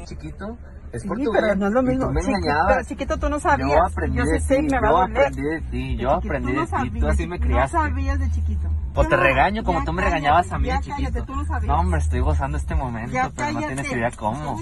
Chiquito, 0.06 0.56
es 0.92 1.02
Sí, 1.02 1.08
por 1.08 1.18
tu 1.18 1.30
pero 1.32 1.46
bien. 1.46 1.58
no 1.58 1.66
es 1.68 1.72
lo 1.72 1.80
Y 1.82 1.84
mismo. 1.84 2.10
me 2.10 2.20
engañabas. 2.20 2.66
pero 2.74 2.88
chiquito, 2.88 3.16
tú 3.18 3.28
no 3.28 3.38
sabías. 3.40 3.68
Yo 3.70 3.84
aprendí 3.84 4.18
Yo 4.18 4.24
de 4.24 4.40
sí 4.40 4.46
sé 4.46 4.56
ti, 4.56 4.66
que 4.66 4.74
me 4.74 4.80
va 4.80 4.88
yo 4.88 4.96
aprendí 4.98 5.42
de 5.42 5.60
ti, 5.62 5.96
yo 5.96 6.10
aprendí 6.10 6.48
tú 6.52 6.54
no 6.54 6.66
de 6.66 6.90
ti, 6.90 7.00
tú 7.00 7.08
así 7.08 7.26
me 7.26 7.38
criaste. 7.40 7.76
No 7.76 7.82
sabías 7.84 8.18
de 8.20 8.30
chiquito. 8.30 8.68
O 8.94 9.04
te 9.06 9.16
regaño 9.16 9.62
como 9.64 9.78
ya 9.80 9.84
tú 9.84 9.92
me 9.92 10.02
cállate, 10.02 10.16
regañabas 10.16 10.52
a 10.52 10.58
mí, 10.58 10.66
ya 10.66 10.80
chiquito. 10.80 10.96
cállate, 10.96 11.22
tú 11.22 11.36
no 11.36 11.44
sabías. 11.44 11.66
No, 11.68 11.80
hombre, 11.80 12.00
estoy 12.00 12.20
gozando 12.20 12.56
este 12.58 12.74
momento, 12.74 13.12
Ya 13.12 13.30
pero 13.34 13.52
no 13.52 13.58
tienes 13.60 13.92
idea 13.92 14.10
cómo. 14.10 14.56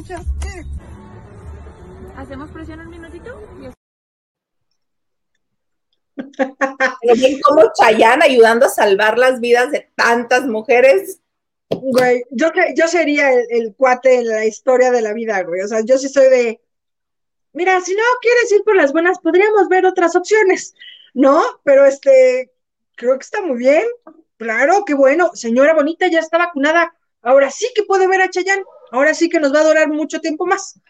¿Hacemos 2.16 2.50
presión 2.50 2.80
un 2.80 2.90
minutito? 2.90 3.30
Pero 6.16 7.14
bien 7.14 7.40
como 7.42 7.62
Chayanne 7.80 8.24
ayudando 8.24 8.66
a 8.66 8.68
salvar 8.68 9.18
las 9.18 9.40
vidas 9.40 9.70
de 9.70 9.90
tantas 9.94 10.46
mujeres. 10.46 11.20
Güey, 11.70 12.24
yo, 12.30 12.48
yo 12.74 12.88
sería 12.88 13.32
el, 13.32 13.46
el 13.50 13.74
cuate 13.74 14.16
en 14.16 14.28
la 14.28 14.46
historia 14.46 14.90
de 14.90 15.02
la 15.02 15.12
vida, 15.12 15.42
güey. 15.42 15.62
O 15.62 15.68
sea, 15.68 15.80
yo 15.80 15.98
sí 15.98 16.08
soy 16.08 16.28
de, 16.28 16.60
mira, 17.52 17.80
si 17.80 17.94
no 17.94 18.02
quieres 18.20 18.50
ir 18.52 18.62
por 18.64 18.76
las 18.76 18.92
buenas, 18.92 19.18
podríamos 19.18 19.68
ver 19.68 19.84
otras 19.86 20.16
opciones, 20.16 20.74
¿no? 21.14 21.42
Pero 21.64 21.84
este, 21.84 22.52
creo 22.96 23.18
que 23.18 23.24
está 23.24 23.42
muy 23.42 23.58
bien. 23.58 23.84
Claro, 24.36 24.84
qué 24.86 24.94
bueno. 24.94 25.30
Señora 25.34 25.74
bonita, 25.74 26.06
ya 26.08 26.20
está 26.20 26.38
vacunada. 26.38 26.94
Ahora 27.22 27.50
sí 27.50 27.68
que 27.74 27.82
puede 27.82 28.06
ver 28.06 28.22
a 28.22 28.30
Chayanne. 28.30 28.64
Ahora 28.90 29.12
sí 29.12 29.28
que 29.28 29.40
nos 29.40 29.52
va 29.54 29.60
a 29.60 29.64
durar 29.64 29.88
mucho 29.88 30.20
tiempo 30.20 30.46
más. 30.46 30.80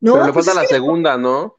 No, 0.00 0.12
Pero 0.14 0.26
le 0.26 0.32
Pues 0.32 0.46
falta 0.46 0.62
la 0.62 0.68
segunda, 0.68 1.16
¿no? 1.16 1.57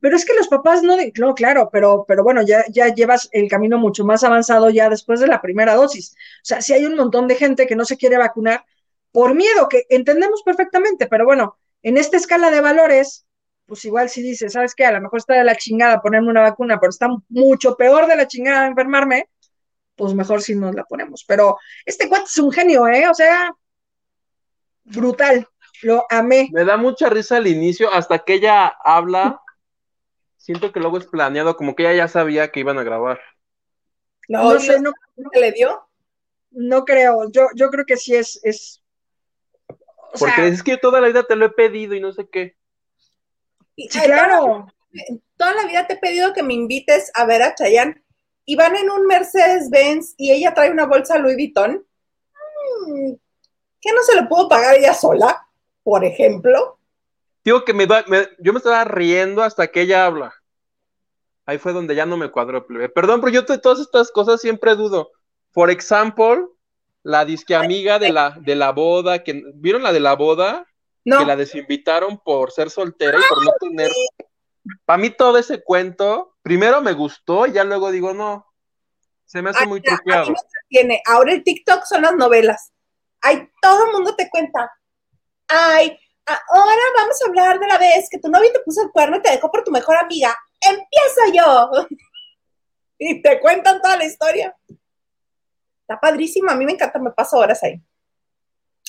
Pero 0.00 0.16
es 0.16 0.24
que 0.24 0.34
los 0.34 0.48
papás 0.48 0.82
no, 0.82 0.96
no, 1.18 1.34
claro, 1.34 1.68
pero, 1.70 2.04
pero 2.08 2.24
bueno, 2.24 2.42
ya, 2.42 2.64
ya 2.68 2.88
llevas 2.92 3.28
el 3.32 3.48
camino 3.48 3.78
mucho 3.78 4.04
más 4.04 4.24
avanzado 4.24 4.70
ya 4.70 4.88
después 4.88 5.20
de 5.20 5.26
la 5.26 5.42
primera 5.42 5.74
dosis. 5.74 6.12
O 6.12 6.44
sea, 6.44 6.62
sí 6.62 6.72
hay 6.72 6.86
un 6.86 6.96
montón 6.96 7.28
de 7.28 7.34
gente 7.34 7.66
que 7.66 7.76
no 7.76 7.84
se 7.84 7.96
quiere 7.96 8.16
vacunar 8.16 8.64
por 9.12 9.34
miedo, 9.34 9.68
que 9.68 9.84
entendemos 9.90 10.42
perfectamente, 10.42 11.06
pero 11.06 11.24
bueno, 11.24 11.56
en 11.82 11.96
esta 11.96 12.16
escala 12.16 12.50
de 12.50 12.60
valores, 12.60 13.26
pues 13.66 13.84
igual 13.84 14.08
si 14.08 14.22
dices, 14.22 14.52
¿sabes 14.52 14.74
qué? 14.74 14.84
A 14.84 14.92
lo 14.92 15.00
mejor 15.00 15.18
está 15.18 15.34
de 15.34 15.44
la 15.44 15.56
chingada 15.56 16.00
ponerme 16.00 16.30
una 16.30 16.42
vacuna, 16.42 16.78
pero 16.80 16.90
está 16.90 17.08
mucho 17.28 17.76
peor 17.76 18.06
de 18.06 18.16
la 18.16 18.26
chingada 18.26 18.66
enfermarme, 18.66 19.28
pues 19.96 20.14
mejor 20.14 20.42
si 20.42 20.54
nos 20.54 20.74
la 20.74 20.84
ponemos. 20.84 21.24
Pero 21.26 21.58
este 21.84 22.08
cuate 22.08 22.24
es 22.24 22.38
un 22.38 22.50
genio, 22.50 22.88
¿eh? 22.88 23.08
O 23.08 23.14
sea, 23.14 23.54
brutal, 24.84 25.46
lo 25.82 26.04
amé. 26.08 26.48
Me 26.52 26.64
da 26.64 26.76
mucha 26.76 27.08
risa 27.08 27.36
al 27.36 27.46
inicio, 27.46 27.92
hasta 27.92 28.18
que 28.18 28.34
ella 28.34 28.72
habla, 28.82 29.40
siento 30.40 30.72
que 30.72 30.80
luego 30.80 30.98
es 30.98 31.06
planeado, 31.06 31.56
como 31.56 31.74
que 31.76 31.84
ella 31.84 31.94
ya 32.04 32.08
sabía 32.08 32.50
que 32.50 32.60
iban 32.60 32.78
a 32.78 32.82
grabar. 32.82 33.20
No, 34.28 34.54
No 34.54 34.60
sé, 34.60 34.80
no, 34.80 34.92
¿qué 35.32 35.40
le 35.40 35.52
dio? 35.52 35.86
no 36.52 36.84
creo, 36.84 37.30
yo, 37.30 37.46
yo 37.54 37.70
creo 37.70 37.84
que 37.86 37.96
sí 37.96 38.14
es, 38.14 38.40
es 38.42 38.82
o 39.68 40.18
Porque 40.18 40.34
sea, 40.34 40.46
es 40.46 40.62
que 40.62 40.72
yo 40.72 40.78
toda 40.80 41.00
la 41.00 41.08
vida 41.08 41.22
te 41.22 41.36
lo 41.36 41.46
he 41.46 41.50
pedido 41.50 41.94
y 41.94 42.00
no 42.00 42.12
sé 42.12 42.28
qué. 42.28 42.56
Sí, 43.76 43.88
ay, 43.94 44.06
claro. 44.06 44.66
Toda 45.36 45.54
la 45.54 45.66
vida 45.66 45.86
te 45.86 45.94
he 45.94 45.98
pedido 45.98 46.32
que 46.32 46.42
me 46.42 46.54
invites 46.54 47.12
a 47.14 47.24
ver 47.24 47.42
a 47.42 47.54
Chayanne. 47.54 48.02
Y 48.44 48.56
van 48.56 48.74
en 48.74 48.90
un 48.90 49.06
Mercedes-Benz 49.06 50.14
y 50.16 50.32
ella 50.32 50.54
trae 50.54 50.70
una 50.70 50.86
bolsa 50.86 51.18
Louis 51.18 51.36
Vuitton. 51.36 51.86
Mm, 52.88 53.12
¿Qué 53.80 53.92
no 53.92 54.02
se 54.02 54.16
lo 54.16 54.28
puedo 54.28 54.48
pagar 54.48 54.76
ella 54.76 54.94
sola? 54.94 55.46
Por 55.84 56.04
ejemplo. 56.04 56.79
Digo 57.44 57.64
que 57.64 57.72
me, 57.72 57.86
me- 57.86 58.28
yo 58.38 58.52
me 58.52 58.58
estaba 58.58 58.84
riendo 58.84 59.42
hasta 59.42 59.68
que 59.68 59.82
ella 59.82 60.06
habla. 60.06 60.34
Ahí 61.46 61.58
fue 61.58 61.72
donde 61.72 61.94
ya 61.94 62.06
no 62.06 62.16
me 62.16 62.30
cuadró. 62.30 62.66
Perdón, 62.66 63.20
pero 63.20 63.32
yo 63.32 63.42
de 63.42 63.58
todas 63.58 63.80
estas 63.80 64.10
cosas 64.10 64.40
siempre 64.40 64.74
dudo. 64.76 65.10
Por 65.52 65.70
ejemplo, 65.70 66.56
la 67.02 67.24
disque 67.24 67.54
amiga 67.54 67.98
de 67.98 68.12
la, 68.12 68.36
de 68.40 68.54
la 68.54 68.72
boda, 68.72 69.24
que 69.24 69.42
¿vieron 69.54 69.82
la 69.82 69.92
de 69.92 70.00
la 70.00 70.14
boda? 70.14 70.66
No. 71.04 71.18
Que 71.18 71.24
la 71.24 71.36
desinvitaron 71.36 72.18
por 72.18 72.52
ser 72.52 72.70
soltera 72.70 73.18
y 73.18 73.22
por 73.28 73.44
no 73.44 73.52
tener. 73.58 73.90
Para 74.84 74.98
mí 74.98 75.10
todo 75.10 75.38
ese 75.38 75.62
cuento, 75.62 76.36
primero 76.42 76.80
me 76.82 76.92
gustó 76.92 77.46
y 77.46 77.52
ya 77.52 77.64
luego 77.64 77.90
digo, 77.90 78.12
no, 78.12 78.46
se 79.24 79.42
me 79.42 79.50
hace 79.50 79.60
Ay, 79.60 79.66
muy 79.66 79.80
truqueado. 79.80 80.34
Ahora 81.06 81.32
el 81.32 81.42
TikTok 81.42 81.84
son 81.84 82.02
las 82.02 82.14
novelas. 82.14 82.72
Ay, 83.22 83.48
todo 83.60 83.86
el 83.86 83.92
mundo 83.92 84.14
te 84.14 84.28
cuenta. 84.28 84.70
Ay, 85.48 85.98
ahora 86.48 86.82
vamos 86.96 87.16
a 87.20 87.28
hablar 87.28 87.58
de 87.58 87.66
la 87.66 87.78
vez 87.78 88.08
que 88.10 88.18
tu 88.18 88.28
novio 88.28 88.50
te 88.52 88.60
puso 88.60 88.82
el 88.82 88.90
cuerno 88.90 89.16
y 89.16 89.22
te 89.22 89.30
dejó 89.30 89.50
por 89.50 89.64
tu 89.64 89.70
mejor 89.70 89.96
amiga. 89.96 90.36
Empiezo 90.60 91.32
yo. 91.32 91.70
y 92.98 93.22
te 93.22 93.40
cuentan 93.40 93.80
toda 93.80 93.96
la 93.96 94.04
historia. 94.04 94.56
Está 95.82 95.98
padrísimo. 96.00 96.50
A 96.50 96.54
mí 96.56 96.64
me 96.64 96.72
encanta. 96.72 96.98
Me 96.98 97.10
paso 97.12 97.38
horas 97.38 97.62
ahí. 97.62 97.80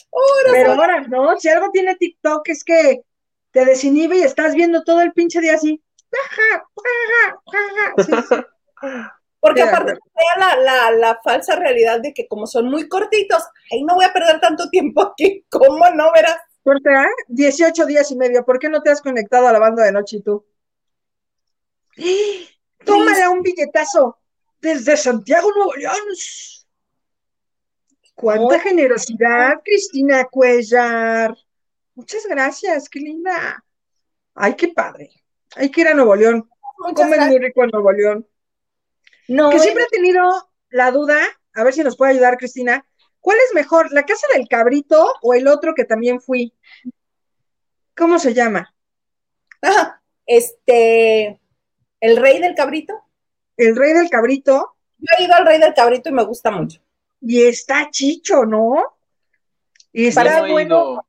Horas, 0.09 0.53
Pero 0.53 0.71
horas. 0.73 0.79
ahora, 0.79 1.01
¿no? 1.07 1.37
Si 1.39 1.49
algo 1.49 1.71
tiene 1.71 1.95
TikTok 1.95 2.47
es 2.49 2.63
que 2.63 3.03
te 3.51 3.65
desinhibe 3.65 4.17
y 4.17 4.23
estás 4.23 4.53
viendo 4.55 4.83
todo 4.83 5.01
el 5.01 5.13
pinche 5.13 5.39
día 5.39 5.55
así. 5.55 5.81
Sí, 7.97 8.11
sí. 8.29 8.35
Porque 9.39 9.63
aparte 9.63 9.97
la, 10.37 10.55
la, 10.57 10.91
la 10.91 11.19
falsa 11.23 11.55
realidad 11.55 11.99
de 11.99 12.13
que 12.13 12.27
como 12.27 12.45
son 12.45 12.69
muy 12.69 12.87
cortitos, 12.87 13.43
ay, 13.71 13.83
no 13.83 13.95
voy 13.95 14.05
a 14.05 14.13
perder 14.13 14.39
tanto 14.39 14.69
tiempo 14.69 15.01
aquí. 15.01 15.43
¿Cómo 15.49 15.89
no 15.89 16.11
verás? 16.11 16.37
Porque, 16.63 16.89
¿ah? 16.89 17.07
18 17.27 17.85
días 17.85 18.11
y 18.11 18.15
medio. 18.15 18.45
¿Por 18.45 18.59
qué 18.59 18.69
no 18.69 18.81
te 18.81 18.91
has 18.91 19.01
conectado 19.01 19.47
a 19.47 19.53
la 19.53 19.59
banda 19.59 19.83
de 19.83 19.91
noche 19.91 20.17
y 20.17 20.21
tú? 20.21 20.45
¡Eh! 21.97 22.47
Tómale 22.85 23.27
un 23.27 23.41
billetazo 23.41 24.17
desde 24.59 24.97
Santiago, 24.97 25.51
Nuevo 25.55 25.75
León. 25.75 25.95
Cuánta 28.15 28.59
generosidad, 28.59 29.61
Cristina 29.63 30.25
Cuellar. 30.25 31.35
Muchas 31.95 32.25
gracias, 32.27 32.89
qué 32.89 32.99
linda. 32.99 33.63
Ay, 34.33 34.55
qué 34.55 34.69
padre. 34.69 35.09
Hay 35.55 35.69
que 35.69 35.81
ir 35.81 35.87
a 35.87 35.93
Nuevo 35.93 36.15
León. 36.15 36.49
Comen 36.95 37.27
muy 37.27 37.39
rico 37.39 37.63
en 37.63 37.69
Nuevo 37.71 37.91
León. 37.91 38.27
No, 39.27 39.49
que 39.49 39.59
siempre 39.59 39.83
he 39.83 39.95
tenido 39.95 40.49
la 40.69 40.91
duda, 40.91 41.19
a 41.53 41.63
ver 41.63 41.73
si 41.73 41.83
nos 41.83 41.97
puede 41.97 42.11
ayudar 42.11 42.37
Cristina, 42.37 42.85
¿cuál 43.21 43.37
es 43.37 43.53
mejor, 43.53 43.91
la 43.93 44.05
casa 44.05 44.27
del 44.33 44.47
cabrito 44.47 45.13
o 45.21 45.33
el 45.33 45.47
otro 45.47 45.73
que 45.73 45.85
también 45.85 46.19
fui? 46.19 46.53
¿Cómo 47.95 48.19
se 48.19 48.33
llama? 48.33 48.73
Ajá. 49.61 50.01
Este, 50.25 51.39
el 51.99 52.17
rey 52.17 52.39
del 52.39 52.55
cabrito. 52.55 52.93
El 53.57 53.75
rey 53.75 53.93
del 53.93 54.09
cabrito 54.09 54.75
Yo 54.97 55.07
he 55.17 55.23
ido 55.23 55.35
al 55.35 55.45
rey 55.45 55.59
del 55.59 55.73
cabrito 55.73 56.09
y 56.09 56.13
me 56.13 56.23
gusta 56.23 56.51
mucho. 56.51 56.81
y 57.21 57.43
está 57.43 57.89
chicho, 57.91 58.45
¿no? 58.45 58.97
Y 59.93 60.07
está 60.07 60.41
no 60.41 60.51
bueno. 60.51 61.05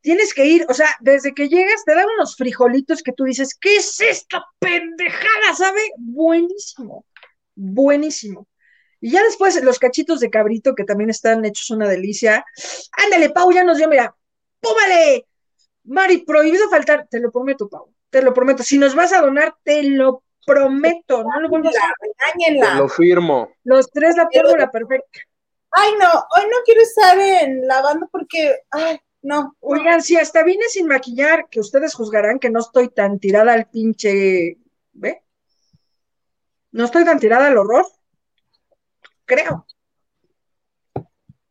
Tienes 0.00 0.32
que 0.34 0.46
ir, 0.46 0.66
o 0.68 0.74
sea, 0.74 0.88
desde 1.00 1.34
que 1.34 1.48
llegas 1.48 1.84
te 1.84 1.94
dan 1.94 2.06
unos 2.16 2.36
frijolitos 2.36 3.02
que 3.02 3.12
tú 3.12 3.24
dices, 3.24 3.56
¿qué 3.60 3.76
es 3.76 4.00
esta 4.00 4.44
pendejada? 4.60 5.54
¿Sabe? 5.56 5.80
Buenísimo, 5.96 7.04
buenísimo. 7.56 8.46
Y 9.00 9.10
ya 9.10 9.22
después 9.22 9.62
los 9.62 9.78
cachitos 9.78 10.20
de 10.20 10.30
cabrito 10.30 10.74
que 10.74 10.84
también 10.84 11.10
están 11.10 11.44
hechos 11.44 11.70
una 11.70 11.88
delicia. 11.88 12.44
Ándale, 13.04 13.30
Pau, 13.30 13.52
ya 13.52 13.64
nos 13.64 13.78
dio, 13.78 13.88
mira, 13.88 14.14
¡púmale! 14.60 15.26
Mari, 15.84 16.18
prohibido 16.18 16.68
faltar, 16.68 17.06
te 17.08 17.20
lo 17.20 17.30
prometo, 17.30 17.68
Pau, 17.68 17.92
te 18.10 18.22
lo 18.22 18.32
prometo. 18.34 18.62
Si 18.62 18.78
nos 18.78 18.94
vas 18.94 19.12
a 19.12 19.20
donar, 19.20 19.54
te 19.62 19.82
lo 19.84 20.22
prometo, 20.44 21.22
no 21.22 21.40
lo 21.40 21.48
vuelvas 21.48 21.74
a. 21.76 21.80
Te 22.00 22.08
Regáñenla. 22.40 22.74
lo 22.76 22.88
firmo. 22.88 23.50
Los 23.64 23.90
tres, 23.90 24.16
la 24.16 24.28
fórmula 24.32 24.70
perfecta. 24.70 25.20
Ay, 25.70 25.90
no, 26.00 26.08
hoy 26.08 26.48
no 26.50 26.56
quiero 26.64 26.80
estar 26.80 27.18
en 27.18 27.66
la 27.66 27.82
banda 27.82 28.08
porque, 28.10 28.60
ay, 28.70 28.98
no. 29.22 29.54
Oigan, 29.60 30.02
si 30.02 30.16
hasta 30.16 30.42
vine 30.42 30.64
sin 30.68 30.86
maquillar, 30.86 31.48
que 31.50 31.60
ustedes 31.60 31.94
juzgarán 31.94 32.38
que 32.38 32.48
no 32.48 32.60
estoy 32.60 32.88
tan 32.88 33.18
tirada 33.18 33.52
al 33.52 33.68
pinche, 33.68 34.56
¿ve? 34.92 35.22
No 36.72 36.84
estoy 36.84 37.04
tan 37.04 37.18
tirada 37.18 37.48
al 37.48 37.58
horror. 37.58 37.86
Creo. 39.26 39.66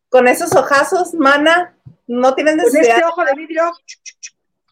Con 0.10 0.28
esos 0.28 0.56
ojazos, 0.56 1.14
mana, 1.14 1.78
no 2.08 2.34
tienen 2.36 2.58
Con 2.58 2.66
necesidad. 2.66 2.98
este 2.98 3.06
ojo 3.06 3.24
de 3.26 3.34
vidrio. 3.36 3.72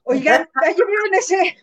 Oigan, 0.04 0.50
¿ya 0.64 0.86
vieron 0.86 1.14
ese? 1.14 1.58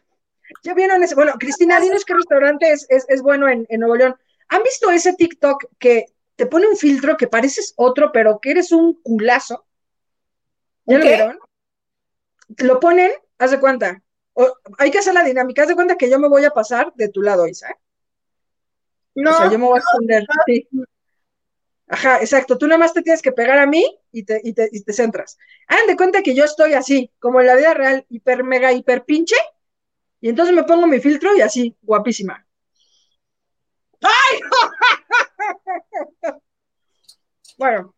¿Ya 0.62 0.74
vieron 0.74 1.03
ese? 1.03 1.14
Bueno, 1.14 1.32
Cristina, 1.38 1.80
dinos 1.80 2.05
qué 2.05 2.14
restaurante 2.14 2.70
es, 2.70 2.86
es, 2.88 3.05
es 3.09 3.22
bueno 3.22 3.49
en, 3.49 3.66
en 3.68 3.80
Nuevo 3.80 3.97
León. 3.97 4.16
¿Han 4.49 4.62
visto 4.62 4.91
ese 4.91 5.14
TikTok 5.14 5.64
que 5.78 6.07
te 6.41 6.47
pone 6.47 6.66
un 6.66 6.76
filtro 6.76 7.18
que 7.18 7.28
pareces 7.28 7.74
otro, 7.76 8.12
pero 8.12 8.41
que 8.41 8.53
eres 8.53 8.72
un 8.72 8.95
culazo. 9.03 9.66
¿Ya 10.86 10.97
lo 10.97 11.05
vieron? 11.05 11.38
Lo 12.57 12.80
ponen, 12.80 13.12
haz 13.36 13.51
de 13.51 13.61
cuenta. 13.61 14.03
O- 14.32 14.57
hay 14.78 14.91
que 14.91 15.01
hacer 15.01 15.12
la 15.12 15.22
dinámica, 15.22 15.61
haz 15.61 15.68
de 15.68 15.74
cuenta 15.74 15.97
que 15.97 16.09
yo 16.09 16.18
me 16.18 16.28
voy 16.30 16.47
a 16.47 16.51
pasar 16.51 16.95
de 16.95 17.11
tu 17.11 17.20
lado, 17.20 17.47
Isa. 17.47 17.68
¿eh? 17.68 17.76
No, 19.16 19.32
o 19.32 19.34
sea, 19.34 19.51
yo 19.51 19.59
me 19.59 19.66
voy 19.66 19.76
a 19.76 19.80
esconder. 19.80 20.24
sí. 20.47 20.66
Ajá, 21.91 22.20
exacto. 22.20 22.57
Tú 22.57 22.66
nada 22.66 22.78
más 22.78 22.93
te 22.95 23.03
tienes 23.03 23.20
que 23.22 23.32
pegar 23.32 23.59
a 23.59 23.66
mí 23.66 23.84
y 24.12 24.22
te, 24.24 24.41
y 24.45 24.53
te, 24.55 24.68
y 24.72 24.82
te 24.82 24.93
centras. 24.95 25.36
Hagan 25.66 25.86
de 25.88 25.97
cuenta 25.97 26.22
que 26.22 26.34
yo 26.34 26.45
estoy 26.45 26.72
así, 26.74 27.11
como 27.18 27.41
en 27.41 27.47
la 27.49 27.57
vida 27.57 27.74
real, 27.74 28.07
hiper, 28.09 28.45
mega, 28.45 28.72
hiper 28.72 29.05
pinche. 29.05 29.36
Y 30.20 30.30
entonces 30.30 30.55
me 30.55 30.64
pongo 30.64 30.86
mi 30.86 31.01
filtro 31.01 31.36
y 31.36 31.43
así, 31.43 31.76
guapísima. 31.82 32.47
¡Ay! 34.03 34.41
Bueno, 37.59 37.95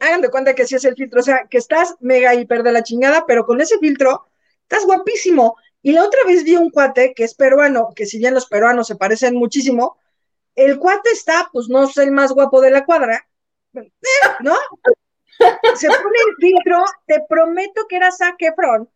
hagan 0.00 0.20
de 0.22 0.30
cuenta 0.30 0.54
que 0.54 0.66
sí 0.66 0.76
es 0.76 0.84
el 0.84 0.96
filtro. 0.96 1.20
O 1.20 1.22
sea, 1.22 1.46
que 1.50 1.58
estás 1.58 1.96
mega, 2.00 2.34
hiper 2.34 2.62
de 2.62 2.72
la 2.72 2.82
chingada, 2.82 3.24
pero 3.26 3.46
con 3.46 3.60
ese 3.60 3.78
filtro 3.78 4.26
estás 4.62 4.86
guapísimo. 4.86 5.56
Y 5.82 5.92
la 5.92 6.04
otra 6.04 6.20
vez 6.26 6.44
vi 6.44 6.56
un 6.56 6.70
cuate 6.70 7.14
que 7.14 7.24
es 7.24 7.34
peruano, 7.34 7.90
que 7.96 8.06
si 8.06 8.18
bien 8.18 8.34
los 8.34 8.46
peruanos 8.46 8.88
se 8.88 8.96
parecen 8.96 9.36
muchísimo, 9.36 9.98
el 10.54 10.78
cuate 10.78 11.10
está, 11.10 11.48
pues 11.52 11.68
no 11.68 11.84
es 11.84 11.96
el 11.96 12.12
más 12.12 12.32
guapo 12.32 12.60
de 12.60 12.70
la 12.70 12.84
cuadra, 12.84 13.26
¿no? 14.40 14.56
Se 15.74 15.86
pone 15.88 16.18
el 16.28 16.36
filtro, 16.38 16.84
te 17.06 17.24
prometo 17.28 17.86
que 17.88 17.96
era 17.96 18.12
Zac 18.12 18.36
Efron. 18.40 18.88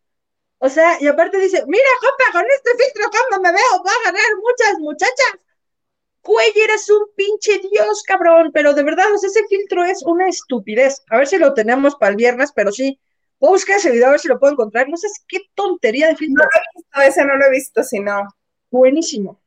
O 0.59 0.69
sea, 0.69 0.97
y 1.01 1.07
aparte 1.07 1.39
dice, 1.39 1.65
mira, 1.67 1.89
compa, 2.01 2.39
con 2.39 2.51
este 2.51 2.71
filtro, 2.83 3.11
¿cómo 3.11 3.43
me 3.43 3.53
veo? 3.53 3.85
Va 3.85 3.91
a 3.91 4.05
ganar 4.05 4.37
muchas 4.41 4.79
muchachas. 4.79 5.41
Güey, 6.23 6.53
eres 6.57 6.89
un 6.91 7.09
pinche 7.15 7.61
dios, 7.71 8.03
cabrón, 8.03 8.51
pero 8.53 8.75
de 8.75 8.83
verdad, 8.83 9.13
o 9.15 9.19
sea, 9.19 9.29
ese 9.29 9.47
filtro 9.49 9.85
es 9.85 10.03
una 10.03 10.29
estupidez. 10.29 11.03
A 11.11 11.19
ver 11.19 11.27
si 11.27 11.39
lo 11.39 11.55
tenemos 11.55 11.95
para 11.97 12.11
el 12.11 12.17
viernes, 12.17 12.53
pero 12.55 12.73
sí. 12.73 12.99
Voy 13.39 13.49
a 13.49 13.53
buscar 13.53 13.77
ese 13.77 13.91
video 13.91 14.09
a 14.09 14.11
ver 14.13 14.21
si 14.21 14.29
lo 14.29 14.39
puedo 14.39 14.55
encontrar. 14.55 14.89
No 14.89 14.97
sé 14.97 15.09
qué 15.29 15.41
tontería 15.55 16.09
de 16.09 16.17
filtro. 16.17 16.45
no, 16.95 17.03
ese 17.03 17.25
no 17.25 17.37
lo 17.37 17.45
he 17.47 17.51
visto, 17.51 17.85
sino 17.85 18.27
Buenísimo. 18.71 19.41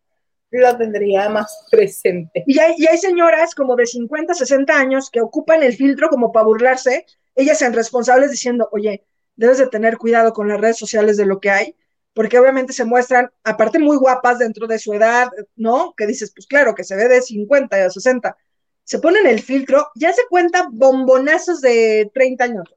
Lo 0.51 0.77
tendría 0.77 1.29
más 1.29 1.65
presente. 1.69 2.43
Y 2.47 2.59
hay, 2.59 2.75
y 2.77 2.87
hay 2.87 2.97
señoras 2.97 3.53
como 3.53 3.75
de 3.75 3.85
50, 3.85 4.33
60 4.33 4.77
años 4.77 5.09
que 5.11 5.21
ocupan 5.21 5.63
el 5.63 5.75
filtro 5.75 6.09
como 6.09 6.31
para 6.31 6.45
burlarse, 6.45 7.05
ellas 7.35 7.59
sean 7.59 7.73
responsables 7.73 8.31
diciendo, 8.31 8.67
oye, 8.71 9.05
debes 9.35 9.57
de 9.59 9.67
tener 9.67 9.97
cuidado 9.97 10.33
con 10.33 10.47
las 10.47 10.59
redes 10.59 10.77
sociales 10.77 11.17
de 11.17 11.25
lo 11.25 11.39
que 11.39 11.49
hay, 11.49 11.75
porque 12.13 12.39
obviamente 12.39 12.73
se 12.73 12.83
muestran, 12.83 13.31
aparte 13.43 13.79
muy 13.79 13.97
guapas 13.97 14.39
dentro 14.39 14.67
de 14.67 14.79
su 14.79 14.93
edad, 14.93 15.29
¿no? 15.55 15.93
Que 15.95 16.07
dices, 16.07 16.33
pues 16.35 16.47
claro, 16.47 16.75
que 16.75 16.83
se 16.83 16.95
ve 16.95 17.07
de 17.07 17.21
50 17.21 17.85
a 17.85 17.89
60. 17.89 18.35
Se 18.83 18.99
ponen 18.99 19.27
el 19.27 19.41
filtro, 19.41 19.87
ya 19.95 20.11
se 20.11 20.23
cuenta 20.29 20.67
bombonazos 20.71 21.61
de 21.61 22.09
30 22.13 22.43
años. 22.43 22.75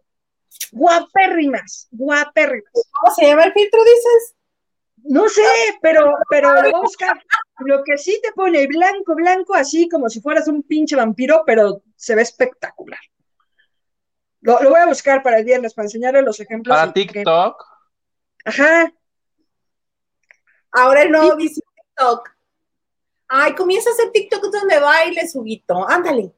Guapérrimas, 0.71 1.89
guapérrimas. 1.91 2.71
¿Cómo 2.73 3.15
se 3.15 3.27
llama 3.27 3.45
el 3.45 3.53
filtro, 3.53 3.81
dices? 3.83 4.35
No 5.05 5.29
sé, 5.29 5.43
pero, 5.81 6.15
pero 6.31 6.55
lo 6.55 6.63
voy 6.63 6.73
a 6.75 6.81
buscar. 6.81 7.21
Lo 7.59 7.85
que 7.85 7.97
sí 7.99 8.19
te 8.23 8.33
pone 8.33 8.67
blanco, 8.67 9.15
blanco, 9.15 9.55
así 9.55 9.89
como 9.89 10.09
si 10.09 10.21
fueras 10.21 10.49
un 10.49 10.63
pinche 10.63 10.97
vampiro, 10.97 11.43
pero 11.47 11.83
se 11.97 12.15
ve 12.15 12.23
espectacular. 12.23 12.99
Lo, 14.41 14.61
lo 14.63 14.71
voy 14.71 14.81
a 14.81 14.87
buscar 14.87 15.23
para 15.23 15.39
el 15.39 15.45
viernes, 15.45 15.75
para 15.75 15.87
enseñarle 15.87 16.23
los 16.23 16.41
ejemplos. 16.41 16.77
Para 16.77 16.93
que- 16.93 17.07
TikTok. 17.07 17.65
Ajá, 18.45 18.93
Ahora 20.73 21.03
el 21.03 21.13
nuevo 21.13 21.37
de 21.37 21.49
TikTok. 21.49 22.31
Ay, 23.29 23.55
comienza 23.55 23.91
a 23.91 23.93
hacer 23.93 24.11
TikTok 24.11 24.43
donde 24.45 24.79
bailes, 24.81 25.37
Huguito. 25.37 25.87
Ándale. 25.89 26.33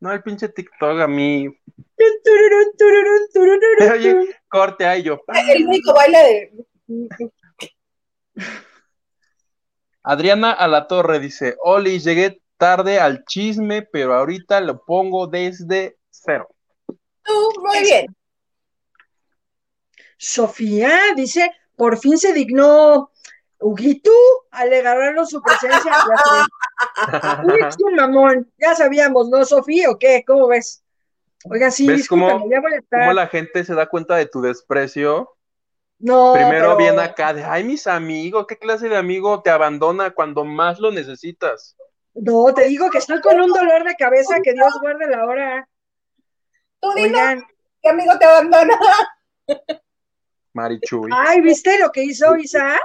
No, 0.00 0.10
el 0.12 0.22
pinche 0.22 0.48
TikTok 0.48 1.00
a 1.00 1.06
mí. 1.06 1.46
Oye, 3.92 4.36
corte 4.48 4.86
ahí 4.86 5.02
yo. 5.02 5.20
El 5.48 5.66
único 5.66 5.92
baile 5.94 6.54
de. 6.86 7.30
Adriana 10.04 10.52
Alatorre 10.52 11.18
dice: 11.18 11.56
Oli, 11.62 11.98
llegué 11.98 12.40
tarde 12.56 13.00
al 13.00 13.24
chisme, 13.24 13.82
pero 13.82 14.14
ahorita 14.14 14.60
lo 14.60 14.84
pongo 14.84 15.26
desde 15.26 15.96
cero. 16.10 16.48
Tú, 17.24 17.52
muy 17.60 17.80
bien. 17.80 18.14
Sofía 20.16 20.98
dice, 21.16 21.50
por 21.76 21.98
fin 21.98 22.18
se 22.18 22.32
dignó 22.32 23.10
Huguito 23.58 24.10
a 24.50 24.60
alegarnos 24.60 25.30
su 25.30 25.40
presencia. 25.42 25.92
Uy, 27.44 27.60
un 27.84 27.94
mamón. 27.94 28.52
Ya 28.58 28.74
sabíamos, 28.74 29.28
¿no, 29.28 29.44
Sofía? 29.44 29.90
¿O 29.90 29.98
qué? 29.98 30.22
¿Cómo 30.26 30.48
ves? 30.48 30.82
Oiga, 31.46 31.70
sí, 31.70 31.86
¿Ves 31.86 32.08
cómo- 32.08 32.48
ya 32.50 32.60
voy 32.60 32.74
a 32.74 32.78
estar. 32.78 33.00
¿Cómo 33.00 33.12
la 33.14 33.26
gente 33.26 33.64
se 33.64 33.74
da 33.74 33.86
cuenta 33.86 34.16
de 34.16 34.26
tu 34.26 34.40
desprecio? 34.40 35.30
No, 35.98 36.32
Primero 36.34 36.60
pero- 36.60 36.76
viene 36.76 37.00
acá 37.02 37.32
de, 37.32 37.44
ay, 37.44 37.64
mis 37.64 37.86
amigos, 37.86 38.46
¿qué 38.46 38.58
clase 38.58 38.88
de 38.88 38.96
amigo 38.96 39.40
te 39.42 39.50
abandona 39.50 40.10
cuando 40.10 40.44
más 40.44 40.78
lo 40.78 40.90
necesitas? 40.90 41.76
No, 42.14 42.52
te 42.54 42.64
digo 42.68 42.90
que 42.90 42.98
estoy 42.98 43.20
con 43.20 43.40
un 43.40 43.50
dolor 43.50 43.84
de 43.84 43.94
cabeza, 43.96 44.36
que 44.42 44.52
Dios 44.52 44.72
guarde 44.80 45.08
la 45.08 45.24
hora. 45.24 45.68
Tú 46.80 46.92
dime 46.94 47.08
Oigan, 47.08 47.44
qué 47.82 47.88
amigo 47.88 48.12
te 48.18 48.24
abandona. 48.24 48.78
Marichuy. 50.52 51.10
ay, 51.12 51.40
¿viste 51.40 51.78
lo 51.80 51.90
que 51.90 52.04
hizo 52.04 52.36
Isa? 52.36 52.78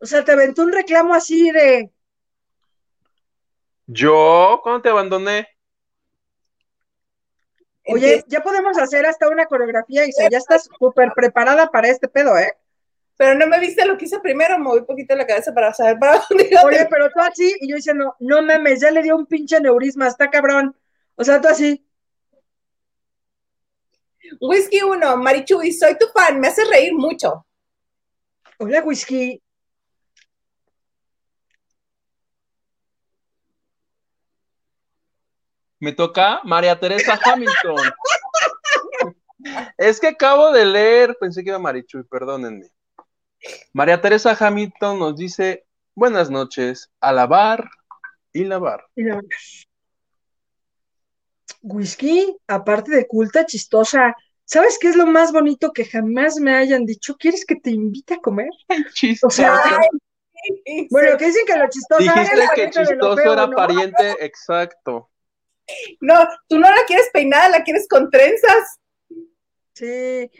O 0.00 0.06
sea, 0.06 0.24
te 0.24 0.32
aventó 0.32 0.62
un 0.62 0.72
reclamo 0.72 1.14
así 1.14 1.50
de, 1.50 1.90
¿Yo? 3.86 4.60
¿Cuándo 4.62 4.82
te 4.82 4.88
abandoné? 4.88 5.46
Oye, 7.86 8.24
ya 8.28 8.42
podemos 8.42 8.78
hacer 8.78 9.06
hasta 9.06 9.28
una 9.28 9.46
coreografía, 9.46 10.06
Isa, 10.06 10.28
ya 10.28 10.38
estás 10.38 10.68
súper 10.78 11.12
preparada 11.14 11.70
para 11.70 11.88
este 11.88 12.08
pedo, 12.08 12.36
¿eh? 12.38 12.52
Pero 13.16 13.38
no 13.38 13.46
me 13.46 13.60
viste 13.60 13.86
lo 13.86 13.96
que 13.96 14.06
hice 14.06 14.18
primero, 14.18 14.58
moví 14.58 14.82
poquito 14.82 15.14
la 15.14 15.26
cabeza 15.26 15.52
para 15.54 15.72
saber 15.72 15.98
para 15.98 16.20
dónde 16.28 16.48
iba. 16.50 16.62
Oye, 16.62 16.86
pero 16.90 17.10
tú 17.10 17.20
así, 17.20 17.54
y 17.60 17.68
yo 17.68 17.76
diciendo, 17.76 18.16
no 18.18 18.42
mames, 18.42 18.80
ya 18.80 18.90
le 18.90 19.02
dio 19.02 19.16
un 19.16 19.26
pinche 19.26 19.60
neurisma, 19.60 20.08
está 20.08 20.30
cabrón. 20.30 20.76
O 21.14 21.22
sea, 21.22 21.40
tú 21.40 21.46
así, 21.46 21.84
Whisky 24.40 24.82
1, 24.82 25.16
Marichuy, 25.16 25.72
soy 25.72 25.96
tu 25.98 26.06
fan, 26.08 26.40
me 26.40 26.48
haces 26.48 26.68
reír 26.68 26.94
mucho. 26.94 27.46
hola, 28.58 28.82
whisky. 28.82 29.40
Me 35.84 35.92
toca 35.92 36.40
María 36.44 36.80
Teresa 36.80 37.20
Hamilton. 37.22 37.76
es 39.76 40.00
que 40.00 40.06
acabo 40.06 40.50
de 40.50 40.64
leer, 40.64 41.14
pensé 41.20 41.44
que 41.44 41.50
era 41.50 41.58
Marichuy, 41.58 42.04
perdónenme. 42.04 42.70
María 43.74 44.00
Teresa 44.00 44.34
Hamilton 44.40 44.98
nos 44.98 45.14
dice, 45.14 45.66
buenas 45.94 46.30
noches, 46.30 46.90
a 47.00 47.12
lavar 47.12 47.68
y 48.32 48.44
lavar. 48.44 48.86
Y 48.96 49.02
la- 49.02 49.20
Whisky, 51.60 52.34
aparte 52.46 52.90
de 52.90 53.06
culta, 53.06 53.44
chistosa. 53.44 54.16
¿Sabes 54.46 54.78
qué 54.80 54.88
es 54.88 54.96
lo 54.96 55.04
más 55.04 55.32
bonito 55.32 55.70
que 55.74 55.84
jamás 55.84 56.36
me 56.36 56.54
hayan 56.54 56.86
dicho? 56.86 57.14
¿Quieres 57.18 57.44
que 57.44 57.56
te 57.56 57.72
invite 57.72 58.14
a 58.14 58.20
comer? 58.20 58.48
O 59.22 59.28
sea, 59.28 59.60
bueno, 60.90 61.18
que 61.18 61.26
dicen 61.26 61.44
que 61.46 61.58
lo 61.58 61.68
chistoso 61.68 62.00
Dijiste 62.02 62.42
es 62.42 62.50
que 62.54 62.70
chistoso 62.70 63.16
feo, 63.16 63.32
era 63.34 63.46
¿no? 63.48 63.54
pariente 63.54 64.24
exacto. 64.24 65.10
No, 66.00 66.28
tú 66.48 66.58
no 66.58 66.68
la 66.68 66.84
quieres 66.86 67.08
peinada, 67.12 67.48
la 67.48 67.62
quieres 67.62 67.86
con 67.88 68.10
trenzas. 68.10 68.78
Sí, 69.72 70.30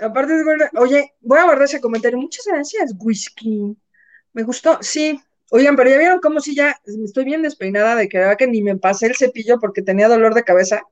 aparte 0.00 0.34
de 0.34 0.44
verdad, 0.44 0.70
oye, 0.76 1.14
voy 1.20 1.38
a 1.38 1.44
guardar 1.44 1.64
ese 1.64 1.80
comentario. 1.80 2.18
Muchas 2.18 2.46
gracias, 2.46 2.92
Whisky. 2.98 3.76
Me 4.32 4.42
gustó, 4.42 4.78
sí. 4.80 5.20
Oigan, 5.50 5.76
pero 5.76 5.90
ya 5.90 5.98
vieron 5.98 6.20
cómo 6.20 6.40
si 6.40 6.54
ya 6.54 6.76
estoy 6.84 7.24
bien 7.24 7.42
despeinada 7.42 7.96
de 7.96 8.08
que, 8.08 8.18
verdad 8.18 8.36
que 8.36 8.46
ni 8.46 8.62
me 8.62 8.76
pasé 8.76 9.06
el 9.06 9.16
cepillo 9.16 9.58
porque 9.58 9.82
tenía 9.82 10.08
dolor 10.08 10.34
de 10.34 10.44
cabeza. 10.44 10.82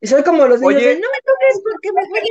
Y 0.00 0.06
soy 0.06 0.22
como 0.22 0.46
los 0.46 0.60
niños 0.60 0.76
Oye. 0.76 0.88
de, 0.88 0.94
no 0.94 1.08
me 1.08 1.20
toques 1.24 1.62
porque 1.62 1.92
me 1.92 2.08
duele. 2.08 2.28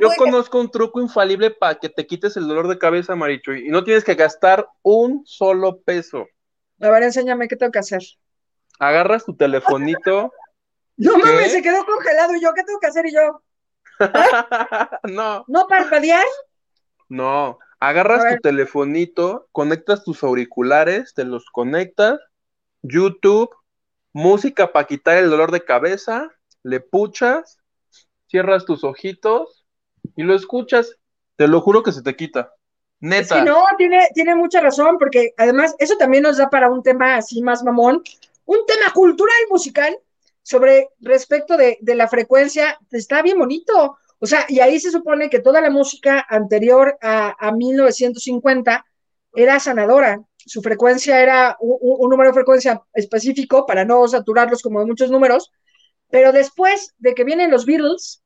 Yo 0.00 0.10
conozco 0.16 0.58
un 0.58 0.70
truco 0.70 1.00
infalible 1.00 1.50
para 1.50 1.78
que 1.78 1.88
te 1.88 2.06
quites 2.06 2.36
el 2.36 2.48
dolor 2.48 2.68
de 2.68 2.78
cabeza, 2.78 3.14
Marichuy, 3.14 3.66
y 3.66 3.70
no 3.70 3.84
tienes 3.84 4.04
que 4.04 4.14
gastar 4.14 4.66
un 4.82 5.22
solo 5.26 5.80
peso. 5.80 6.26
A 6.80 6.88
ver, 6.88 7.02
enséñame 7.02 7.46
qué 7.46 7.56
tengo 7.56 7.72
que 7.72 7.80
hacer. 7.80 8.02
Agarras 8.80 9.24
tu 9.24 9.36
telefonito. 9.36 10.32
No 10.96 11.14
¿Qué? 11.14 11.22
mames, 11.22 11.52
se 11.52 11.62
quedó 11.62 11.86
congelado 11.86 12.34
y 12.34 12.42
yo, 12.42 12.52
¿qué 12.52 12.62
tengo 12.62 12.78
que 12.78 12.88
hacer? 12.88 13.06
Y 13.06 13.14
yo, 13.14 13.40
no, 15.04 15.44
¿no 15.48 15.66
parpadear? 15.66 16.26
no. 17.08 17.58
Agarras 17.82 18.34
tu 18.34 18.40
telefonito, 18.42 19.48
conectas 19.52 20.04
tus 20.04 20.22
auriculares, 20.22 21.14
te 21.14 21.24
los 21.24 21.46
conectas, 21.46 22.20
YouTube, 22.82 23.48
música 24.12 24.70
para 24.72 24.86
quitar 24.86 25.16
el 25.16 25.30
dolor 25.30 25.50
de 25.52 25.64
cabeza, 25.64 26.28
le 26.62 26.80
puchas, 26.80 27.58
cierras 28.26 28.66
tus 28.66 28.84
ojitos 28.84 29.64
y 30.16 30.24
lo 30.24 30.34
escuchas. 30.34 30.98
Te 31.36 31.48
lo 31.48 31.62
juro 31.62 31.82
que 31.82 31.92
se 31.92 32.02
te 32.02 32.14
quita. 32.14 32.52
Es 33.00 33.08
Neta. 33.08 33.36
que 33.36 33.42
no, 33.48 33.64
tiene, 33.78 34.06
tiene 34.12 34.34
mucha 34.34 34.60
razón, 34.60 34.98
porque 34.98 35.32
además 35.38 35.74
eso 35.78 35.96
también 35.96 36.24
nos 36.24 36.36
da 36.36 36.50
para 36.50 36.70
un 36.70 36.82
tema 36.82 37.16
así 37.16 37.40
más 37.40 37.62
mamón. 37.64 38.02
Un 38.50 38.66
tema 38.66 38.92
cultural 38.92 39.36
musical 39.48 39.96
sobre 40.42 40.88
respecto 40.98 41.56
de, 41.56 41.78
de 41.80 41.94
la 41.94 42.08
frecuencia, 42.08 42.76
está 42.90 43.22
bien 43.22 43.38
bonito. 43.38 43.96
O 44.18 44.26
sea, 44.26 44.44
y 44.48 44.58
ahí 44.58 44.80
se 44.80 44.90
supone 44.90 45.30
que 45.30 45.38
toda 45.38 45.60
la 45.60 45.70
música 45.70 46.26
anterior 46.28 46.98
a, 47.00 47.36
a 47.38 47.52
1950 47.52 48.84
era 49.34 49.60
sanadora. 49.60 50.20
Su 50.36 50.62
frecuencia 50.62 51.22
era 51.22 51.56
un, 51.60 51.78
un, 51.80 52.10
número 52.10 52.30
de 52.30 52.34
frecuencia 52.34 52.82
específico 52.92 53.66
para 53.66 53.84
no 53.84 54.08
saturarlos 54.08 54.62
como 54.62 54.80
de 54.80 54.86
muchos 54.86 55.12
números. 55.12 55.52
Pero 56.08 56.32
después 56.32 56.92
de 56.98 57.14
que 57.14 57.22
vienen 57.22 57.52
los 57.52 57.66
Beatles, 57.66 58.20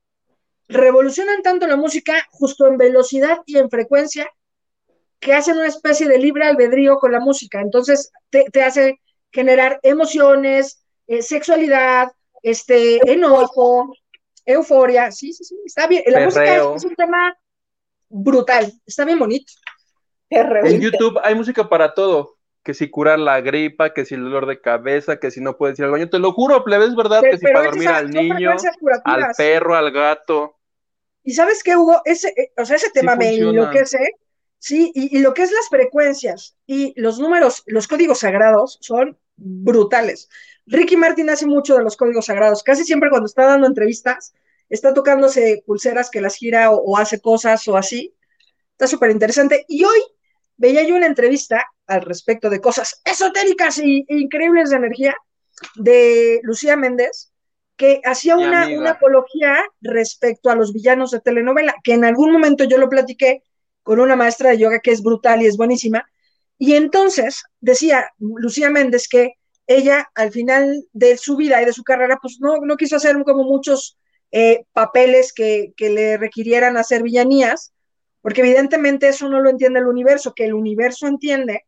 revolucionan 0.68 1.42
tanto 1.42 1.66
la 1.66 1.76
música 1.76 2.26
justo 2.30 2.66
en 2.66 2.78
velocidad 2.78 3.40
y 3.44 3.58
en 3.58 3.68
frecuencia 3.68 4.26
que 5.20 5.34
hacen 5.34 5.58
una 5.58 5.68
especie 5.68 6.08
de 6.08 6.16
libre 6.16 6.46
albedrío 6.46 6.96
con 6.96 7.12
la 7.12 7.20
música. 7.20 7.60
Entonces 7.60 8.10
te, 8.30 8.44
te 8.44 8.62
hace 8.62 9.00
generar 9.34 9.80
emociones, 9.82 10.84
eh, 11.08 11.20
sexualidad, 11.20 12.12
este, 12.42 13.00
enojo, 13.10 13.92
euforia. 14.46 15.10
Sí, 15.10 15.32
sí, 15.32 15.44
sí, 15.44 15.56
está 15.66 15.86
bien. 15.86 16.04
La 16.06 16.24
música 16.24 16.56
es, 16.56 16.62
es, 16.76 16.84
un 16.84 16.94
tema 16.94 17.36
brutal, 18.08 18.72
está 18.86 19.04
bien 19.04 19.18
bonito. 19.18 19.52
En 20.30 20.80
YouTube 20.80 21.18
hay 21.22 21.34
música 21.34 21.68
para 21.68 21.92
todo. 21.92 22.36
Que 22.62 22.72
si 22.72 22.88
curar 22.88 23.18
la 23.18 23.42
gripa, 23.42 23.92
que 23.92 24.06
si 24.06 24.14
el 24.14 24.24
dolor 24.24 24.46
de 24.46 24.58
cabeza, 24.58 25.18
que 25.18 25.30
si 25.30 25.42
no 25.42 25.58
puedes 25.58 25.78
ir 25.78 25.84
al 25.84 25.90
baño. 25.90 26.08
Te 26.08 26.18
lo 26.18 26.32
juro, 26.32 26.64
plebe, 26.64 26.86
es 26.86 26.96
verdad, 26.96 27.20
pero, 27.20 27.32
que 27.32 27.38
si 27.38 27.52
para 27.52 27.64
dormir 27.66 27.88
al 27.88 28.10
niño, 28.10 28.52
al 29.04 29.26
perro, 29.36 29.76
al 29.76 29.90
gato. 29.92 30.56
Y 31.22 31.34
sabes 31.34 31.62
qué, 31.62 31.76
Hugo, 31.76 32.00
ese, 32.06 32.28
eh, 32.28 32.52
o 32.56 32.64
sea, 32.64 32.76
ese 32.76 32.90
tema 32.90 33.12
sí 33.12 33.18
me 33.18 33.34
enloquece, 33.34 33.98
sí, 34.58 34.92
y, 34.94 35.18
y, 35.18 35.20
lo 35.20 35.34
que 35.34 35.42
es 35.42 35.52
las 35.52 35.68
frecuencias 35.68 36.56
y 36.66 36.98
los 36.98 37.18
números, 37.18 37.62
los 37.66 37.86
códigos 37.86 38.20
sagrados 38.20 38.78
son 38.80 39.18
brutales. 39.36 40.28
Ricky 40.66 40.96
Martin 40.96 41.30
hace 41.30 41.46
mucho 41.46 41.76
de 41.76 41.82
los 41.82 41.96
códigos 41.96 42.26
sagrados. 42.26 42.62
Casi 42.62 42.84
siempre 42.84 43.10
cuando 43.10 43.26
está 43.26 43.46
dando 43.46 43.66
entrevistas, 43.66 44.34
está 44.68 44.94
tocándose 44.94 45.62
pulseras 45.66 46.10
que 46.10 46.20
las 46.20 46.36
gira 46.36 46.70
o, 46.70 46.76
o 46.76 46.96
hace 46.96 47.20
cosas 47.20 47.66
o 47.68 47.76
así. 47.76 48.14
Está 48.72 48.86
súper 48.86 49.10
interesante. 49.10 49.64
Y 49.68 49.84
hoy 49.84 50.00
veía 50.56 50.82
yo 50.82 50.96
una 50.96 51.06
entrevista 51.06 51.66
al 51.86 52.02
respecto 52.02 52.50
de 52.50 52.60
cosas 52.60 53.00
esotéricas 53.04 53.78
e, 53.78 54.04
increíbles 54.08 54.70
de 54.70 54.76
energía 54.76 55.16
de 55.76 56.40
Lucía 56.42 56.76
Méndez, 56.76 57.32
que 57.76 58.00
hacía 58.04 58.36
una, 58.36 58.68
una, 58.68 58.90
apología 58.90 59.64
respecto 59.80 60.50
a 60.50 60.54
los 60.54 60.72
villanos 60.72 61.10
de 61.10 61.20
telenovela, 61.20 61.74
que 61.82 61.94
en 61.94 62.04
algún 62.04 62.32
momento 62.32 62.64
yo 62.64 62.78
lo 62.78 62.88
platiqué 62.88 63.42
con 63.82 64.00
una 64.00 64.16
maestra 64.16 64.50
de 64.50 64.58
yoga 64.58 64.80
que 64.80 64.92
es 64.92 65.02
brutal 65.02 65.42
y 65.42 65.46
es 65.46 65.56
buenísima. 65.56 66.08
Y 66.58 66.74
entonces 66.74 67.42
decía 67.60 68.10
Lucía 68.18 68.70
Méndez 68.70 69.08
que 69.08 69.34
ella 69.66 70.10
al 70.14 70.30
final 70.30 70.84
de 70.92 71.16
su 71.16 71.36
vida 71.36 71.60
y 71.62 71.64
de 71.64 71.72
su 71.72 71.84
carrera, 71.84 72.18
pues 72.20 72.38
no, 72.40 72.58
no 72.58 72.76
quiso 72.76 72.96
hacer 72.96 73.16
como 73.24 73.44
muchos 73.44 73.98
eh, 74.30 74.64
papeles 74.72 75.32
que, 75.32 75.72
que 75.76 75.90
le 75.90 76.16
requirieran 76.16 76.76
hacer 76.76 77.02
villanías, 77.02 77.72
porque 78.20 78.40
evidentemente 78.42 79.08
eso 79.08 79.28
no 79.28 79.40
lo 79.40 79.50
entiende 79.50 79.80
el 79.80 79.86
universo, 79.86 80.34
que 80.34 80.44
el 80.44 80.54
universo 80.54 81.06
entiende 81.06 81.64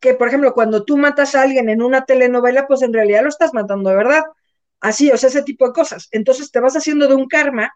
que, 0.00 0.14
por 0.14 0.28
ejemplo, 0.28 0.54
cuando 0.54 0.84
tú 0.84 0.96
matas 0.96 1.34
a 1.34 1.42
alguien 1.42 1.68
en 1.68 1.82
una 1.82 2.04
telenovela, 2.04 2.66
pues 2.66 2.82
en 2.82 2.92
realidad 2.92 3.22
lo 3.22 3.28
estás 3.28 3.52
matando 3.52 3.90
de 3.90 3.96
verdad. 3.96 4.22
Así, 4.80 5.10
o 5.10 5.16
sea, 5.18 5.28
ese 5.28 5.42
tipo 5.42 5.66
de 5.66 5.74
cosas. 5.74 6.08
Entonces 6.10 6.50
te 6.50 6.58
vas 6.58 6.74
haciendo 6.74 7.06
de 7.06 7.14
un 7.14 7.28
karma, 7.28 7.70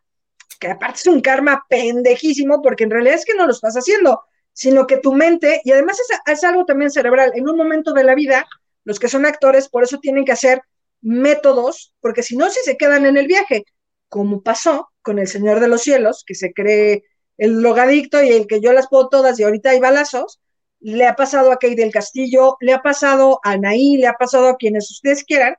que 0.59 0.69
aparte 0.69 1.01
es 1.01 1.07
un 1.07 1.21
karma 1.21 1.65
pendejísimo, 1.69 2.63
porque 2.63 2.85
en 2.85 2.91
realidad 2.91 3.17
es 3.17 3.27
que 3.27 3.35
no 3.35 3.47
lo 3.47 3.53
estás 3.53 3.75
haciendo, 3.75 4.23
sino 4.55 4.87
que 4.87 4.99
tu 4.99 5.13
mente, 5.13 5.61
y 5.65 5.73
además 5.73 6.01
es, 6.27 6.45
algo 6.45 6.65
también 6.65 6.91
cerebral, 6.91 7.33
en 7.35 7.49
un 7.49 7.57
momento 7.57 7.93
de 7.93 8.05
la 8.05 8.15
vida, 8.15 8.47
los 8.85 8.99
que 8.99 9.09
son 9.09 9.27
actores, 9.27 9.69
por 9.69 9.83
eso 9.83 9.99
tienen 9.99 10.25
que 10.25 10.33
hacer 10.33 10.63
métodos, 11.03 11.93
porque 12.01 12.23
si 12.23 12.37
no, 12.37 12.49
si 12.49 12.61
se 12.61 12.77
quedan 12.77 13.05
en 13.05 13.17
el 13.17 13.27
viaje, 13.27 13.65
como 14.09 14.43
pasó 14.43 14.91
con 15.03 15.19
el 15.19 15.27
Señor 15.27 15.61
de 15.61 15.69
los 15.69 15.83
Cielos, 15.83 16.23
que 16.25 16.37
se 16.37 16.53
cree 16.53 17.05
el 17.37 17.61
logadicto 17.63 18.23
y 18.23 18.29
el 18.29 18.47
que 18.47 18.61
yo 18.61 18.73
las 18.73 18.89
puedo 18.89 19.09
todas 19.09 19.39
y 19.39 19.43
ahorita 19.43 19.71
hay 19.71 19.81
balazos, 19.81 20.41
le 20.79 21.05
ha 21.07 21.17
pasado 21.17 21.51
a 21.51 21.59
Kay 21.59 21.75
del 21.75 21.91
Castillo, 21.91 22.57
le 22.61 22.75
ha 22.75 22.81
pasado 22.81 23.41
a 23.43 23.53
Anaí, 23.53 23.97
le 23.97 24.07
ha 24.07 24.13
pasado 24.13 24.49
a 24.49 24.57
quienes 24.57 24.89
ustedes 24.89 25.25
quieran, 25.25 25.57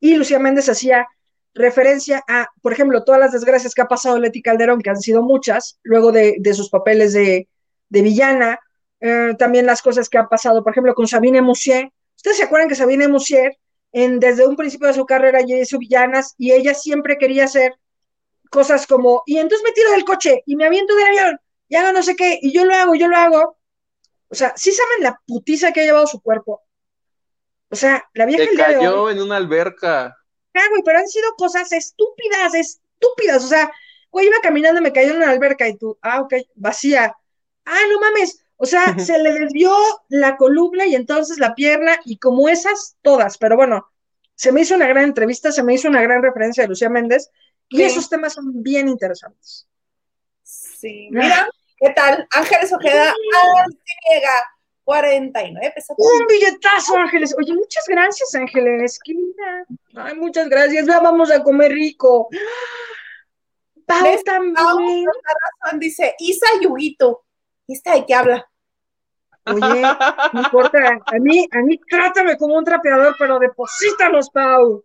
y 0.00 0.16
Lucía 0.16 0.38
Méndez 0.38 0.68
hacía 0.68 1.06
referencia 1.54 2.22
a, 2.28 2.48
por 2.60 2.74
ejemplo, 2.74 3.04
todas 3.04 3.20
las 3.20 3.32
desgracias 3.32 3.74
que 3.74 3.82
ha 3.82 3.88
pasado 3.88 4.18
Leti 4.18 4.42
Calderón, 4.42 4.82
que 4.82 4.90
han 4.90 5.00
sido 5.00 5.22
muchas, 5.22 5.78
luego 5.82 6.12
de, 6.12 6.36
de 6.40 6.54
sus 6.54 6.68
papeles 6.68 7.14
de, 7.14 7.48
de 7.88 8.02
villana, 8.02 8.58
eh, 9.00 9.34
también 9.38 9.66
las 9.66 9.82
cosas 9.82 10.08
que 10.08 10.18
han 10.18 10.28
pasado, 10.28 10.62
por 10.62 10.72
ejemplo, 10.72 10.94
con 10.94 11.06
Sabine 11.06 11.42
Moussier. 11.42 11.90
Ustedes 12.16 12.36
se 12.36 12.44
acuerdan 12.44 12.68
que 12.68 12.74
Sabine 12.74 13.08
Moussier, 13.08 13.56
en, 13.92 14.20
desde 14.20 14.46
un 14.46 14.56
principio 14.56 14.88
de 14.88 14.94
su 14.94 15.06
carrera, 15.06 15.40
ya 15.40 15.56
hizo 15.56 15.78
villanas 15.78 16.34
y 16.36 16.52
ella 16.52 16.74
siempre 16.74 17.16
quería 17.16 17.44
hacer 17.44 17.74
cosas 18.50 18.86
como, 18.86 19.22
y 19.26 19.38
entonces 19.38 19.64
me 19.64 19.72
tiro 19.72 19.90
del 19.90 20.04
coche 20.04 20.42
y 20.46 20.56
me 20.56 20.64
aviento 20.64 20.94
del 20.94 21.06
avión 21.06 21.40
y 21.68 21.76
hago 21.76 21.92
no 21.92 22.02
sé 22.02 22.16
qué, 22.16 22.38
y 22.40 22.52
yo 22.52 22.64
lo 22.64 22.74
hago, 22.74 22.94
yo 22.94 23.08
lo 23.08 23.16
hago. 23.16 23.58
O 24.28 24.34
sea, 24.34 24.52
¿sí 24.56 24.72
saben 24.72 25.04
la 25.04 25.20
putiza 25.26 25.72
que 25.72 25.80
ha 25.80 25.84
llevado 25.84 26.06
su 26.06 26.20
cuerpo? 26.20 26.62
O 27.70 27.76
sea, 27.76 28.08
la 28.14 28.26
vieja 28.26 28.44
Se 28.44 28.56
cayó 28.56 29.02
hoy, 29.02 29.12
en 29.12 29.22
una 29.22 29.36
alberca. 29.36 30.16
Ah, 30.54 30.66
güey, 30.70 30.82
pero 30.82 30.98
han 30.98 31.08
sido 31.08 31.30
cosas 31.36 31.70
estúpidas, 31.72 32.54
estúpidas. 32.54 33.44
O 33.44 33.48
sea, 33.48 33.70
güey, 34.10 34.26
iba 34.26 34.36
caminando, 34.42 34.80
me 34.80 34.92
cayó 34.92 35.10
en 35.10 35.18
una 35.18 35.30
alberca 35.30 35.68
y 35.68 35.76
tú, 35.76 35.98
ah, 36.02 36.22
ok, 36.22 36.34
vacía. 36.54 37.14
Ah, 37.68 37.82
no 37.90 38.00
mames. 38.00 38.42
O 38.56 38.66
sea, 38.66 38.98
se 38.98 39.18
le 39.18 39.32
desvió 39.32 39.72
la 40.08 40.36
columna 40.36 40.86
y 40.86 40.94
entonces 40.94 41.38
la 41.38 41.54
pierna 41.54 42.00
y 42.04 42.18
como 42.18 42.48
esas, 42.48 42.96
todas. 43.02 43.38
Pero 43.38 43.56
bueno, 43.56 43.88
se 44.34 44.52
me 44.52 44.62
hizo 44.62 44.74
una 44.74 44.88
gran 44.88 45.04
entrevista, 45.04 45.52
se 45.52 45.62
me 45.62 45.74
hizo 45.74 45.88
una 45.88 46.02
gran 46.02 46.22
referencia 46.22 46.62
de 46.62 46.68
Lucía 46.68 46.88
Méndez 46.88 47.30
y 47.68 47.78
sí. 47.78 47.82
esos 47.84 48.08
temas 48.08 48.32
son 48.34 48.62
bien 48.62 48.88
interesantes. 48.88 49.68
Sí, 50.42 51.08
mira, 51.10 51.48
¿qué 51.78 51.90
tal? 51.90 52.26
Ángeles 52.30 52.72
Ojeda, 52.72 53.14
llega 54.10 54.30
49 54.84 55.72
pesos. 55.74 55.96
Un 55.98 56.26
billetazo, 56.26 56.96
Ángeles. 56.96 57.34
Oye, 57.38 57.52
muchas 57.52 57.84
gracias, 57.86 58.34
Ángeles. 58.34 58.98
Qué 59.04 59.12
linda. 59.12 59.66
Ay, 59.94 60.14
muchas 60.14 60.48
gracias. 60.48 60.86
Ya 60.86 61.00
vamos 61.00 61.30
a 61.30 61.42
comer 61.42 61.72
rico. 61.72 62.28
Pau 63.84 64.22
también. 64.24 65.06
razón, 65.62 65.78
dice 65.78 66.14
Isa 66.18 66.46
Yuguito. 66.60 67.24
¿Y 67.68 67.74
esta 67.74 67.94
de 67.94 68.06
qué 68.06 68.14
habla? 68.14 68.50
Oye, 69.44 69.82
no 70.32 70.40
importa, 70.40 70.78
a 71.04 71.18
mí, 71.18 71.46
a 71.52 71.58
mí 71.58 71.78
trátame 71.88 72.36
como 72.38 72.56
un 72.56 72.64
trapeador, 72.64 73.14
pero 73.18 73.38
deposítalos, 73.38 74.30
Pau. 74.30 74.84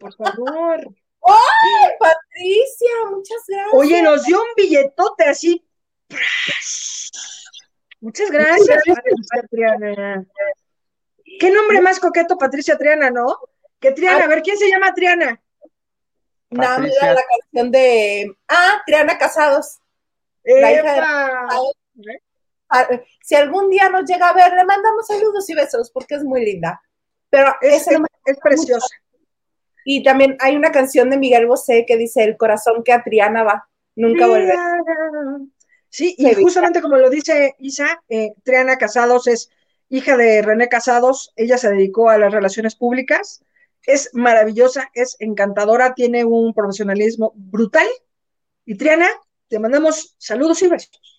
Por 0.00 0.14
favor. 0.16 0.80
¡Ay, 1.26 1.90
Patricia! 1.98 2.88
Muchas 3.10 3.42
gracias. 3.46 3.74
Oye, 3.74 4.02
nos 4.02 4.24
dio 4.24 4.40
un 4.40 4.48
billetote 4.56 5.24
así. 5.24 5.66
Muchas 8.00 8.30
gracias, 8.30 8.82
Patricia 8.86 9.42
Triana. 9.50 10.26
¿Qué 11.38 11.50
nombre 11.50 11.80
más 11.82 12.00
coqueto, 12.00 12.38
Patricia 12.38 12.76
Triana, 12.78 13.10
no? 13.10 13.38
Que 13.80 13.92
Triana, 13.92 14.24
a 14.24 14.28
ver, 14.28 14.42
¿quién 14.42 14.56
se 14.56 14.68
llama 14.70 14.94
Triana? 14.94 15.42
No, 16.50 16.78
mira 16.78 17.14
la 17.14 17.22
canción 17.22 17.70
de. 17.70 18.34
Ah, 18.48 18.82
Triana 18.86 19.18
Casados. 19.18 19.78
La 20.44 20.72
hija 20.72 20.94
de 20.94 21.00
Casados. 21.00 21.83
Si 23.22 23.34
algún 23.34 23.70
día 23.70 23.88
nos 23.88 24.04
llega 24.04 24.28
a 24.28 24.34
ver, 24.34 24.52
le 24.52 24.64
mandamos 24.64 25.06
saludos 25.06 25.48
y 25.48 25.54
besos 25.54 25.90
porque 25.90 26.16
es 26.16 26.24
muy 26.24 26.44
linda. 26.44 26.80
Pero 27.30 27.54
es, 27.60 27.86
es, 27.86 27.98
es 28.26 28.38
preciosa. 28.42 28.86
Y 29.84 30.02
también 30.02 30.36
hay 30.40 30.56
una 30.56 30.72
canción 30.72 31.10
de 31.10 31.18
Miguel 31.18 31.46
Bosé 31.46 31.84
que 31.86 31.96
dice 31.96 32.24
El 32.24 32.36
corazón 32.36 32.82
que 32.82 32.92
a 32.92 33.02
Triana 33.02 33.44
va, 33.44 33.68
nunca 33.94 34.26
vuelve. 34.26 34.54
Sí, 35.90 36.14
y 36.18 36.34
justamente 36.34 36.80
como 36.80 36.96
lo 36.96 37.10
dice 37.10 37.54
Isa, 37.58 38.02
eh, 38.08 38.32
Triana 38.42 38.78
Casados 38.78 39.28
es 39.28 39.50
hija 39.88 40.16
de 40.16 40.42
René 40.42 40.68
Casados, 40.68 41.32
ella 41.36 41.58
se 41.58 41.70
dedicó 41.70 42.10
a 42.10 42.18
las 42.18 42.32
relaciones 42.32 42.74
públicas, 42.74 43.44
es 43.86 44.10
maravillosa, 44.12 44.90
es 44.94 45.16
encantadora, 45.20 45.94
tiene 45.94 46.24
un 46.24 46.54
profesionalismo 46.54 47.32
brutal. 47.36 47.86
Y 48.64 48.76
Triana, 48.76 49.08
te 49.48 49.58
mandamos 49.58 50.16
saludos 50.18 50.62
y 50.62 50.68
besos. 50.68 51.13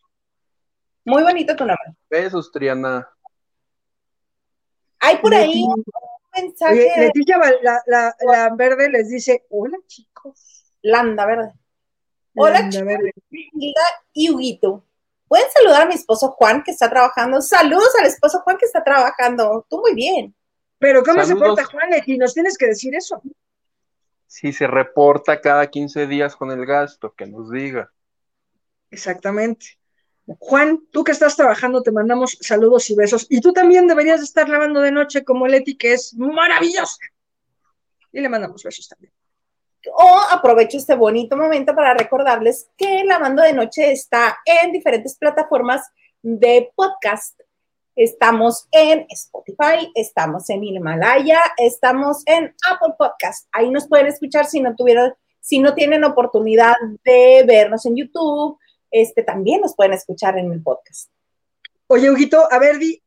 Muy 1.05 1.21
bonito 1.21 1.55
tu 1.55 1.63
nombre. 1.65 1.95
Besos, 2.09 2.51
Triana. 2.51 3.07
Hay 4.99 5.17
por 5.17 5.33
ahí 5.33 5.63
un 5.63 5.83
mensaje. 6.35 6.87
Eh, 6.87 6.99
Leticia, 6.99 7.37
la, 7.37 7.81
la, 7.85 8.15
la, 8.19 8.55
Verde 8.55 8.89
les 8.89 9.09
dice: 9.09 9.45
Hola, 9.49 9.77
chicos. 9.85 10.65
Landa 10.81 11.25
Verde. 11.25 11.53
Hola, 12.35 12.59
Landa 12.59 12.71
chicos. 12.71 12.87
Verde. 12.87 13.13
Y 14.13 14.29
Huguito. 14.31 14.83
Pueden 15.27 15.49
saludar 15.51 15.83
a 15.83 15.85
mi 15.85 15.93
esposo 15.95 16.31
Juan, 16.31 16.63
que 16.63 16.71
está 16.71 16.89
trabajando. 16.89 17.41
Saludos 17.41 17.93
al 17.99 18.07
esposo 18.07 18.41
Juan, 18.41 18.57
que 18.57 18.65
está 18.65 18.83
trabajando. 18.83 19.65
Tú 19.69 19.79
muy 19.79 19.93
bien. 19.93 20.35
Pero, 20.79 21.03
¿cómo 21.03 21.23
Saludos. 21.23 21.57
se 21.57 21.63
porta 21.63 21.65
Juan, 21.65 21.89
Leti? 21.89 22.17
Nos 22.17 22.33
tienes 22.33 22.57
que 22.57 22.67
decir 22.67 22.95
eso. 22.95 23.21
Si 24.27 24.51
se 24.53 24.67
reporta 24.67 25.39
cada 25.39 25.67
15 25.67 26.07
días 26.07 26.35
con 26.35 26.51
el 26.51 26.65
gasto, 26.65 27.13
que 27.13 27.25
nos 27.25 27.51
diga. 27.51 27.91
Exactamente. 28.91 29.77
Juan, 30.27 30.81
tú 30.91 31.03
que 31.03 31.11
estás 31.11 31.35
trabajando, 31.35 31.83
te 31.83 31.91
mandamos 31.91 32.37
saludos 32.41 32.89
y 32.89 32.95
besos. 32.95 33.27
Y 33.29 33.41
tú 33.41 33.53
también 33.53 33.87
deberías 33.87 34.21
estar 34.21 34.49
lavando 34.49 34.81
de 34.81 34.91
noche 34.91 35.23
como 35.23 35.47
Leti, 35.47 35.75
que 35.75 35.93
es 35.93 36.15
maravillosa. 36.15 36.97
Y 38.11 38.21
le 38.21 38.29
mandamos 38.29 38.63
besos 38.63 38.87
también. 38.87 39.13
O 39.93 40.19
aprovecho 40.31 40.77
este 40.77 40.95
bonito 40.95 41.37
momento 41.37 41.75
para 41.75 41.93
recordarles 41.93 42.69
que 42.75 43.03
Lavando 43.03 43.43
de 43.43 43.53
Noche 43.53 43.91
está 43.91 44.39
en 44.45 44.71
diferentes 44.71 45.15
plataformas 45.15 45.83
de 46.23 46.71
podcast. 46.75 47.39
Estamos 47.95 48.67
en 48.71 49.05
Spotify, 49.09 49.91
estamos 49.93 50.49
en 50.49 50.63
Himalaya, 50.63 51.39
estamos 51.57 52.23
en 52.25 52.53
Apple 52.69 52.95
Podcast. 52.97 53.47
Ahí 53.51 53.69
nos 53.69 53.87
pueden 53.87 54.07
escuchar 54.07 54.45
si 54.45 54.59
no 54.59 54.75
tuvieron, 54.75 55.13
si 55.39 55.59
no 55.59 55.75
tienen 55.75 56.03
oportunidad 56.03 56.73
de 57.03 57.43
vernos 57.47 57.85
en 57.85 57.95
YouTube, 57.95 58.57
este 59.01 59.23
también 59.23 59.61
nos 59.61 59.75
pueden 59.75 59.93
escuchar 59.93 60.37
en 60.37 60.51
el 60.51 60.61
podcast. 60.63 61.09
Oye, 61.87 62.09
Huguito, 62.09 62.47
a 62.51 62.57
ver, 62.59 62.77
di, 62.79 63.01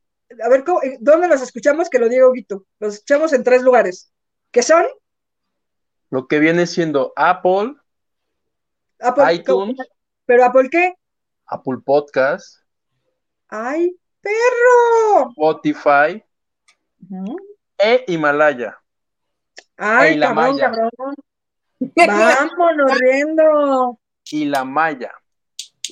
a 0.45 0.49
ver, 0.49 0.65
¿cómo- 0.65 0.83
eh, 0.83 0.99
¿dónde 1.01 1.29
los 1.29 1.41
escuchamos? 1.43 1.89
Que 1.89 1.99
lo 1.99 2.09
diga 2.09 2.29
Huguito. 2.29 2.65
Los 2.79 2.95
escuchamos 2.95 3.33
en 3.33 3.43
tres 3.43 3.63
lugares. 3.63 4.13
¿Qué 4.51 4.63
son? 4.63 4.85
Lo 6.11 6.27
que 6.27 6.39
viene 6.39 6.67
siendo 6.67 7.13
Apple, 7.17 7.75
Apple, 9.01 9.35
iTunes, 9.35 9.77
¿Pero 10.27 10.45
Apple 10.45 10.69
qué? 10.71 10.95
Apple 11.47 11.79
Podcast, 11.85 12.59
¡Ay, 13.49 13.97
perro! 14.21 15.31
Spotify 15.31 16.23
e 17.79 18.05
Himalaya. 18.09 18.79
¡Ay, 19.77 20.17
la 20.17 20.29
cabrón, 20.35 20.59
cabrón! 20.59 21.15
¡Vámonos 21.97 22.99
riendo! 22.99 23.99
Y 24.31 24.45
la 24.47 24.65
Maya. 24.65 25.13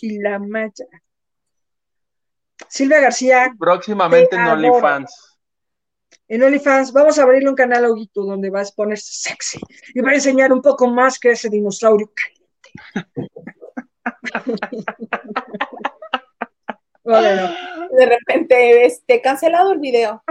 Y 0.02 0.18
la 0.18 0.38
malla. 0.38 0.86
Silvia 2.68 3.00
García, 3.00 3.54
Próximamente 3.58 4.28
Te 4.28 4.36
en. 4.36 4.46
OnlyFans. 4.46 5.38
en 6.28 6.42
OnlyFans, 6.42 6.92
vamos 6.92 7.18
a 7.18 7.22
abrirle 7.22 7.50
un 7.50 7.54
canal 7.54 7.84
a 7.84 7.90
Huguito 7.90 8.22
donde 8.22 8.50
vas 8.50 8.70
a 8.72 8.74
ponerse 8.74 9.12
sexy 9.12 9.60
y 9.94 10.00
va 10.00 10.10
a 10.10 10.14
enseñar 10.14 10.52
un 10.52 10.62
poco 10.62 10.88
más 10.88 11.18
que 11.18 11.32
ese 11.32 11.48
dinosaurio 11.48 12.10
caliente. 12.14 12.46
Bueno, 17.06 17.54
De 17.92 18.04
repente, 18.04 18.84
este, 18.84 19.22
cancelado 19.22 19.72
el 19.72 19.78
video. 19.78 20.24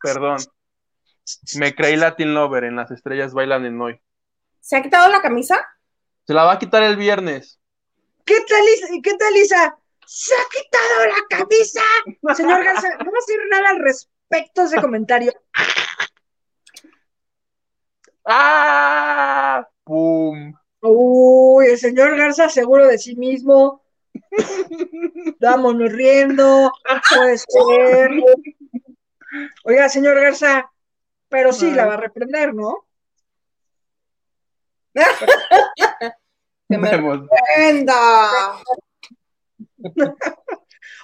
Perdón. 0.00 0.38
Me 1.56 1.74
creí 1.74 1.96
Latin 1.96 2.32
Lover 2.32 2.62
en 2.64 2.76
Las 2.76 2.92
Estrellas 2.92 3.34
Bailan 3.34 3.66
en 3.66 3.80
Hoy. 3.80 4.00
¿Se 4.60 4.76
ha 4.76 4.82
quitado 4.82 5.10
la 5.10 5.20
camisa? 5.20 5.66
Se 6.26 6.34
la 6.34 6.44
va 6.44 6.52
a 6.52 6.58
quitar 6.58 6.82
el 6.82 6.96
viernes. 6.96 7.58
¿Qué 8.24 8.36
tal, 8.48 8.64
Isa? 8.68 8.86
¿Qué 9.02 9.14
tal, 9.16 9.36
Isa? 9.36 9.78
¡Se 10.06 10.34
ha 10.34 10.44
quitado 10.50 11.06
la 11.06 11.26
camisa! 11.28 11.82
Señor 12.36 12.64
Garza, 12.64 12.88
no 12.90 13.10
va 13.10 13.18
a 13.18 13.26
decir 13.26 13.40
nada 13.50 13.70
al 13.70 13.80
respecto 13.80 14.60
de 14.60 14.66
ese 14.68 14.80
comentario. 14.80 15.32
¡Ah! 18.24 19.66
¡Pum! 19.84 20.54
Uy, 20.80 21.66
el 21.66 21.78
señor 21.78 22.16
Garza 22.16 22.48
seguro 22.48 22.86
de 22.86 22.98
sí 22.98 23.16
mismo. 23.16 23.82
Vámonos 25.40 25.92
riendo. 25.92 26.70
Puede 27.08 27.38
ser. 27.38 28.10
Oiga, 29.64 29.88
señor 29.88 30.20
Garza, 30.20 30.70
pero 31.28 31.52
sí 31.52 31.70
la 31.70 31.86
va 31.86 31.94
a 31.94 31.98
reprender, 31.98 32.54
¿no? 32.54 32.86
Que 36.72 36.78
me. 36.78 37.86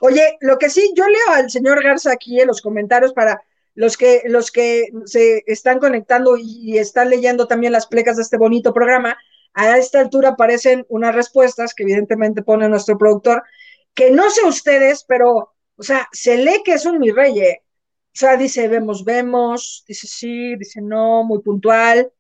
Oye, 0.01 0.37
lo 0.41 0.59
que 0.59 0.71
sí, 0.71 0.93
yo 0.97 1.07
leo 1.07 1.35
al 1.35 1.51
señor 1.51 1.83
Garza 1.83 2.13
aquí 2.13 2.41
en 2.41 2.47
los 2.47 2.61
comentarios 2.61 3.13
para 3.13 3.43
los 3.75 3.97
que, 3.97 4.23
los 4.27 4.51
que 4.51 4.91
se 5.05 5.43
están 5.47 5.79
conectando 5.79 6.37
y, 6.37 6.73
y 6.73 6.79
están 6.79 7.11
leyendo 7.11 7.47
también 7.47 7.73
las 7.73 7.87
plecas 7.87 8.17
de 8.17 8.23
este 8.23 8.37
bonito 8.37 8.73
programa. 8.73 9.17
A 9.55 9.79
esta 9.79 10.01
altura 10.01 10.31
aparecen 10.31 10.87
unas 10.89 11.15
respuestas 11.15 11.75
que 11.75 11.83
evidentemente 11.83 12.43
pone 12.43 12.69
nuestro 12.69 12.97
productor, 12.97 13.43
que 13.95 14.11
no 14.11 14.31
sé 14.31 14.45
ustedes, 14.47 15.05
pero, 15.05 15.55
o 15.77 15.83
sea, 15.83 16.09
se 16.13 16.37
lee 16.39 16.63
que 16.65 16.75
es 16.75 16.87
un 16.87 16.99
mi 16.99 17.11
rey, 17.11 17.41
¿eh? 17.41 17.63
O 17.63 18.19
sea, 18.19 18.37
dice, 18.37 18.67
vemos, 18.69 19.05
vemos, 19.05 19.85
dice 19.87 20.07
sí, 20.07 20.57
dice 20.57 20.81
no, 20.81 21.23
muy 21.25 21.41
puntual. 21.41 22.13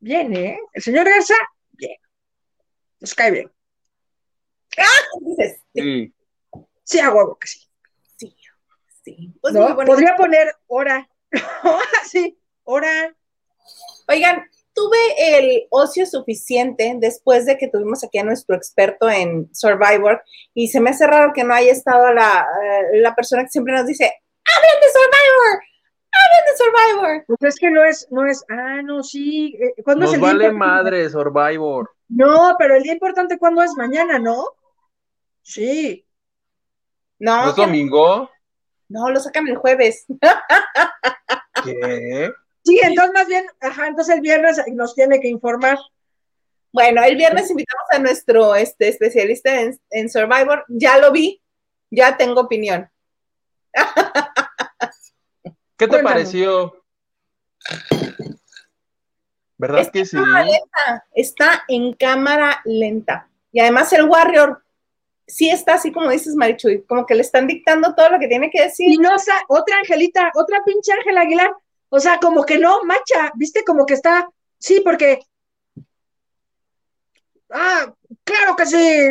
Bien, 0.00 0.34
¿eh? 0.34 0.58
El 0.72 0.82
señor 0.82 1.04
Garza, 1.08 1.34
cae 3.14 3.30
bien. 3.30 3.52
Dices, 5.20 5.60
sí, 5.74 5.82
Sí. 5.82 6.14
Sí, 6.84 7.00
a 7.00 7.10
huevo 7.10 7.38
que 7.38 7.48
sí. 7.48 7.60
sí, 8.16 8.36
sí. 9.04 9.34
Pues 9.40 9.54
¿no? 9.54 9.76
Podría 9.76 10.16
poner 10.16 10.54
hora. 10.66 11.08
sí, 12.10 12.38
hora. 12.64 13.14
Oigan, 14.08 14.44
tuve 14.74 15.38
el 15.38 15.66
ocio 15.70 16.06
suficiente 16.06 16.94
después 16.98 17.46
de 17.46 17.56
que 17.56 17.68
tuvimos 17.68 18.02
aquí 18.04 18.18
a 18.18 18.24
nuestro 18.24 18.56
experto 18.56 19.08
en 19.08 19.48
Survivor 19.54 20.22
y 20.54 20.68
se 20.68 20.80
me 20.80 20.90
hace 20.90 21.06
raro 21.06 21.32
que 21.32 21.44
no 21.44 21.54
haya 21.54 21.72
estado 21.72 22.12
la, 22.12 22.46
eh, 22.62 22.98
la 22.98 23.14
persona 23.14 23.42
que 23.44 23.50
siempre 23.50 23.74
nos 23.74 23.86
dice, 23.86 24.04
hablen 24.04 24.80
de 24.80 24.88
Survivor, 24.88 25.62
de 26.12 26.56
Survivor. 26.56 27.24
Pues 27.26 27.54
es 27.54 27.60
que 27.60 27.70
no 27.70 27.84
es, 27.84 28.06
no 28.10 28.26
es, 28.26 28.44
ah, 28.50 28.82
no, 28.82 29.02
sí. 29.02 29.56
eh, 29.60 29.82
¿Cuándo 29.82 30.04
es 30.04 30.14
el 30.14 30.20
día 30.20 30.28
vale 30.28 30.44
importante? 30.46 30.58
madre 30.58 31.10
Survivor. 31.10 31.90
No, 32.08 32.54
pero 32.58 32.76
el 32.76 32.82
día 32.82 32.92
importante, 32.92 33.38
¿cuándo 33.38 33.62
es? 33.62 33.74
Mañana, 33.76 34.18
¿no? 34.18 34.44
Sí. 35.42 36.06
No, 37.18 37.44
¿No 37.44 37.50
es 37.50 37.56
domingo? 37.56 38.30
no, 38.88 39.10
lo 39.10 39.20
sacan 39.20 39.48
el 39.48 39.56
jueves. 39.56 40.04
¿Qué? 41.64 42.30
Sí, 42.64 42.80
entonces 42.82 43.12
más 43.14 43.26
bien, 43.26 43.44
ajá, 43.60 43.88
entonces 43.88 44.14
el 44.14 44.20
viernes 44.20 44.60
nos 44.72 44.94
tiene 44.94 45.18
que 45.20 45.28
informar. 45.28 45.78
Bueno, 46.72 47.02
el 47.02 47.16
viernes 47.16 47.50
invitamos 47.50 47.84
a 47.90 47.98
nuestro 47.98 48.54
este, 48.54 48.88
especialista 48.88 49.60
en, 49.60 49.78
en 49.90 50.08
Survivor. 50.08 50.64
Ya 50.68 50.98
lo 50.98 51.10
vi, 51.10 51.42
ya 51.90 52.16
tengo 52.16 52.40
opinión. 52.42 52.88
¿Qué 55.82 55.88
te 55.88 55.94
Cuéntanos. 55.94 56.12
pareció? 56.12 56.84
¿Verdad 59.58 59.80
Es 59.80 59.90
que 59.90 60.04
sí? 60.04 60.16
Está, 60.16 61.04
está 61.12 61.64
en 61.66 61.92
cámara 61.94 62.60
lenta. 62.64 63.28
Y 63.50 63.58
además 63.58 63.92
el 63.92 64.04
Warrior 64.04 64.62
sí 65.26 65.50
está 65.50 65.74
así 65.74 65.90
como 65.90 66.08
dices, 66.10 66.36
Marichuy, 66.36 66.84
como 66.84 67.04
que 67.04 67.16
le 67.16 67.22
están 67.22 67.48
dictando 67.48 67.96
todo 67.96 68.10
lo 68.10 68.20
que 68.20 68.28
tiene 68.28 68.48
que 68.48 68.62
decir. 68.62 68.92
Y 68.92 68.98
no, 68.98 69.18
sa- 69.18 69.42
otra 69.48 69.78
Angelita, 69.78 70.30
otra 70.36 70.62
pinche 70.64 70.92
Ángela 70.92 71.22
Aguilar. 71.22 71.52
O 71.88 71.98
sea, 71.98 72.20
como 72.20 72.44
que 72.44 72.58
no, 72.58 72.84
macha, 72.84 73.32
viste, 73.34 73.64
como 73.64 73.84
que 73.84 73.94
está, 73.94 74.28
sí, 74.60 74.82
porque. 74.84 75.18
Ah, 77.50 77.92
claro 78.22 78.54
que 78.54 78.66
sí. 78.66 79.10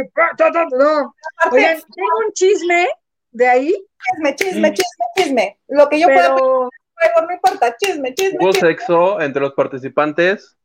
No. 0.71 1.13
Oigan, 1.51 1.81
tengo 1.81 2.17
un 2.25 2.31
chisme 2.33 2.87
de 3.31 3.47
ahí, 3.49 3.85
chisme, 4.03 4.35
chisme, 4.35 4.73
chisme, 4.73 5.05
chisme. 5.15 5.59
Lo 5.67 5.89
que 5.89 5.99
yo 5.99 6.07
pueda 6.07 6.35
pero 6.35 6.69
Survivor, 7.01 7.27
no 7.27 7.33
importa, 7.33 7.75
chisme, 7.77 8.13
chisme, 8.13 8.37
¿Hubo 8.39 8.51
chisme. 8.51 8.69
sexo 8.69 9.21
entre 9.21 9.41
los 9.41 9.53
participantes? 9.53 10.57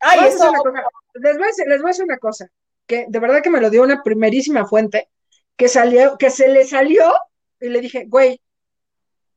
Ay, 0.00 0.28
eso. 0.28 0.44
hacer 0.44 0.48
una 0.48 0.82
cosa. 0.82 0.98
Les 1.14 1.36
voy, 1.36 1.44
a 1.44 1.46
decir, 1.46 1.66
les 1.66 1.80
voy 1.80 1.88
a 1.88 1.92
decir 1.92 2.04
una 2.04 2.18
cosa, 2.18 2.50
que 2.86 3.06
de 3.08 3.18
verdad 3.18 3.42
que 3.42 3.50
me 3.50 3.60
lo 3.60 3.70
dio 3.70 3.82
una 3.82 4.02
primerísima 4.02 4.66
fuente, 4.66 5.08
que 5.56 5.68
salió, 5.68 6.16
que 6.16 6.30
se 6.30 6.48
le 6.48 6.64
salió, 6.64 7.12
y 7.60 7.68
le 7.68 7.80
dije, 7.80 8.06
güey, 8.06 8.40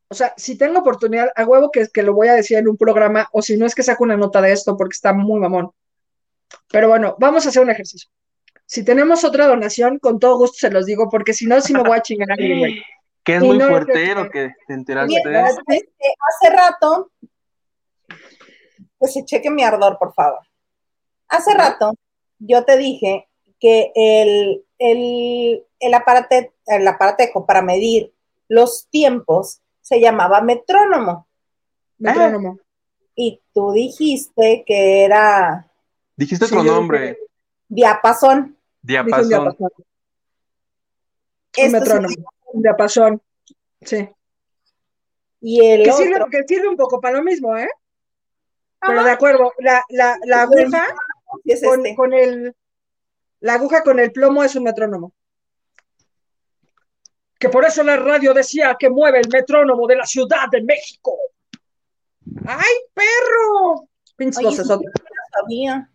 o 0.08 0.16
sea, 0.16 0.34
si 0.38 0.58
tengo 0.58 0.80
oportunidad, 0.80 1.32
a 1.36 1.44
huevo 1.44 1.72
que, 1.72 1.88
que 1.92 2.04
lo 2.04 2.14
voy 2.14 2.28
a 2.28 2.36
decir 2.36 2.58
en 2.58 2.68
un 2.68 2.78
programa, 2.78 3.28
o 3.32 3.42
si 3.42 3.58
no 3.58 3.66
es 3.66 3.74
que 3.74 3.84
saco 3.84 4.04
una 4.04 4.16
nota 4.16 4.42
de 4.42 4.52
esto, 4.52 4.78
porque 4.78 4.94
está 4.94 5.12
muy 5.12 5.40
mamón. 5.40 5.72
Pero 6.70 6.88
bueno, 6.88 7.16
vamos 7.20 7.46
a 7.46 7.50
hacer 7.50 7.64
un 7.64 7.72
ejercicio. 7.72 8.10
Si 8.66 8.84
tenemos 8.84 9.24
otra 9.24 9.48
donación, 9.48 10.00
con 10.00 10.20
todo 10.20 10.38
gusto 10.38 10.58
se 10.60 10.72
los 10.72 10.86
digo, 10.86 11.10
porque 11.10 11.34
si 11.34 11.46
no, 11.46 11.60
sí 11.62 11.74
me 11.74 11.84
voy 11.84 11.98
a 11.98 12.02
chingar 12.02 12.32
a 12.32 12.34
alguien, 12.38 12.60
güey. 12.60 12.84
Que 13.24 13.36
es 13.38 13.44
Y 13.44 13.48
muy 13.48 13.58
no 13.58 13.66
es 13.66 13.70
fuertero 13.70 14.24
de- 14.24 14.30
que 14.30 14.52
te 14.68 14.74
enteraste. 14.74 15.22
Mira, 15.26 15.50
este, 15.50 15.90
hace 16.28 16.56
rato, 16.56 17.12
pues 18.98 19.14
se 19.14 19.26
cheque 19.26 19.50
mi 19.50 19.64
ardor, 19.64 19.98
por 19.98 20.14
favor. 20.14 20.40
Hace 21.30 21.54
rato 21.54 21.94
yo 22.40 22.64
te 22.66 22.78
dije 22.78 23.28
que 23.60 23.92
el, 23.96 24.66
el, 24.78 25.66
el, 25.80 25.94
aparate, 25.94 26.52
el 26.66 26.88
aparatejo 26.88 27.46
para 27.46 27.62
medir 27.62 28.14
los 28.50 28.88
tiempos 28.90 29.62
se 29.82 30.00
llamaba 30.00 30.42
metrónomo. 30.42 31.28
Metrónomo. 31.98 32.60
Y 33.16 33.42
tú 33.54 33.72
dijiste 33.72 34.64
que 34.66 35.06
era 35.06 35.66
Dijiste 36.18 36.48
Sí, 36.48 36.56
otro 36.56 36.72
nombre. 36.72 37.18
Diapasón. 37.76 38.38
Un 38.40 38.58
Diapasón. 38.82 39.30
diapasón. 39.30 39.70
Un 39.78 39.86
Esto 41.56 41.62
se 41.64 41.70
metrónomo. 41.70 42.16
Un 42.54 42.62
diapasón. 42.62 43.22
Sí. 43.82 44.10
y 45.42 45.66
el 45.66 45.84
Que 45.84 45.92
otro. 45.92 46.04
sirve, 46.06 46.26
que 46.32 46.44
sirve 46.48 46.68
un 46.70 46.78
poco 46.78 47.00
para 47.02 47.18
lo 47.18 47.24
mismo, 47.24 47.56
¿eh? 47.58 47.68
Pero 48.86 49.04
de 49.04 49.12
acuerdo, 49.12 49.52
la, 49.60 49.84
la, 49.90 50.18
la 50.26 50.42
aguja 50.44 50.86
Sí, 51.44 51.52
es 51.52 51.64
con, 51.64 51.80
este. 51.86 51.96
con 51.96 52.14
el, 52.14 52.56
la 53.40 53.54
aguja 53.56 53.82
con 53.82 54.00
el 54.00 54.12
plomo 54.12 54.44
es 54.44 54.56
un 54.56 54.64
metrónomo. 54.64 55.14
Que 57.40 57.50
por 57.50 57.66
eso 57.66 57.84
la 57.84 57.98
radio 57.98 58.34
decía 58.34 58.76
que 58.80 58.90
mueve 58.90 59.20
el 59.20 59.30
metrónomo 59.30 59.86
de 59.88 59.96
la 59.98 60.06
Ciudad 60.06 60.48
de 60.52 60.64
México. 60.64 61.18
¡Ay, 62.46 62.74
perro! 62.94 63.88
Pinches 64.16 64.44
no 64.44 64.64
sabía. 64.64 65.90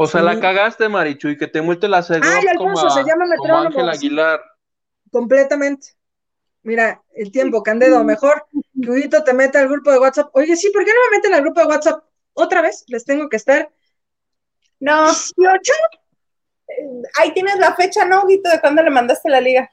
O 0.00 0.06
sea, 0.06 0.20
Sí. 0.20 0.26
la 0.26 0.38
cagaste, 0.40 0.88
Marichu, 0.88 1.28
y 1.28 1.36
que 1.36 1.48
te 1.48 1.60
multe 1.60 1.88
la 1.88 2.02
segunda 2.02 2.28
Ay, 2.36 2.46
como, 2.56 2.70
Alfonso, 2.70 2.86
a- 2.86 2.90
se 3.02 3.08
llama 3.08 3.24
como 3.36 3.60
metrónomo. 3.62 3.90
Aguilar. 3.90 4.40
Completamente. 5.10 5.88
Mira, 6.62 7.02
el 7.14 7.32
tiempo, 7.32 7.62
Candedo, 7.64 8.04
mejor 8.04 8.46
que 8.80 9.08
te 9.08 9.32
meta 9.34 9.58
al 9.60 9.68
grupo 9.68 9.90
de 9.90 9.98
WhatsApp. 9.98 10.30
Oye, 10.34 10.54
sí, 10.56 10.70
¿por 10.70 10.84
qué 10.84 10.92
no 10.92 11.00
me 11.10 11.16
meten 11.16 11.34
al 11.34 11.40
grupo 11.42 11.60
de 11.60 11.66
WhatsApp? 11.66 12.04
Otra 12.34 12.62
vez, 12.62 12.84
les 12.86 13.04
tengo 13.04 13.28
que 13.28 13.36
estar 13.36 13.68
No, 14.78 15.06
18. 15.06 15.72
ahí 17.18 17.32
tienes 17.32 17.58
la 17.58 17.74
fecha, 17.74 18.04
¿no, 18.04 18.24
Guito, 18.26 18.50
de 18.50 18.60
cuándo 18.60 18.82
le 18.82 18.90
mandaste 18.90 19.28
la 19.28 19.40
liga? 19.40 19.68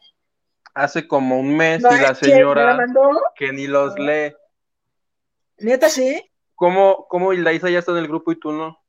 Hace 0.74 1.08
como 1.08 1.40
un 1.40 1.56
mes 1.56 1.82
No, 1.82 1.90
y 1.96 2.00
la 2.00 2.14
¿quién 2.16 2.32
me 2.32 2.38
la 2.38 2.38
señora 2.38 2.74
mandó? 2.76 3.12
que 3.36 3.52
ni 3.54 3.68
los 3.68 3.98
lee. 4.00 4.34
Neta, 5.60 5.90
sí. 5.90 6.22
¿Cómo, 6.56 7.08
cómo 7.10 7.34
Hildaísa 7.34 7.70
ya 7.70 7.80
está 7.80 7.92
en 7.92 8.00
el 8.00 8.08
grupo 8.08 8.32
y 8.32 8.40
tú 8.40 8.52
no? 8.52 8.82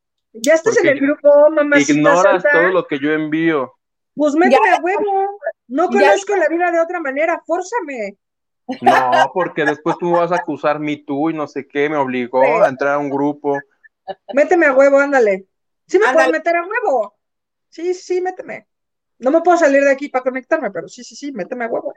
Ya 0.43 0.55
estás 0.55 0.77
en 0.79 0.89
el 0.89 1.01
grupo, 1.01 1.51
mamacita 1.51 1.93
Ignoras 1.93 2.43
santa. 2.43 2.51
todo 2.53 2.69
lo 2.73 2.87
que 2.87 2.99
yo 2.99 3.13
envío. 3.13 3.73
Pues 4.15 4.35
méteme 4.35 4.71
a 4.71 4.81
huevo. 4.81 5.39
No 5.69 5.91
Ya. 5.91 5.99
conozco 6.11 6.37
la 6.37 6.49
vida 6.49 6.71
de 6.71 6.81
otra 6.81 7.01
manera, 7.01 7.43
fórzame. 7.47 8.17
No, 8.83 9.31
porque 9.33 9.65
después 9.65 9.97
tú 9.99 10.13
vas 10.13 10.33
a 10.33 10.37
acusar 10.37 10.81
me 10.81 10.97
tú 10.97 11.31
y 11.31 11.35
no 11.35 11.47
sé 11.47 11.67
qué, 11.69 11.89
me 11.89 11.97
obligó 11.97 12.43
Sí. 12.43 12.51
a 12.65 12.69
entrar 12.69 12.95
a 12.95 12.99
un 12.99 13.11
grupo. 13.11 13.59
Méteme 14.35 14.67
a 14.67 14.73
huevo, 14.73 14.99
ándale. 14.99 15.47
Sí 15.87 15.99
me 15.99 16.07
Ándale. 16.07 16.15
puedes 16.31 16.33
meter 16.41 16.57
a 16.57 16.67
huevo. 16.67 17.15
Sí, 17.69 17.95
sí, 17.95 18.21
méteme. 18.21 18.67
No 19.19 19.31
me 19.31 19.41
puedo 19.41 19.57
salir 19.57 19.83
de 19.85 19.91
aquí 19.93 20.09
para 20.09 20.25
conectarme, 20.25 20.71
pero 20.71 20.89
sí, 20.89 21.03
sí, 21.05 21.15
sí, 21.17 21.33
méteme 21.33 21.65
a 21.65 21.69
huevo. 21.69 21.93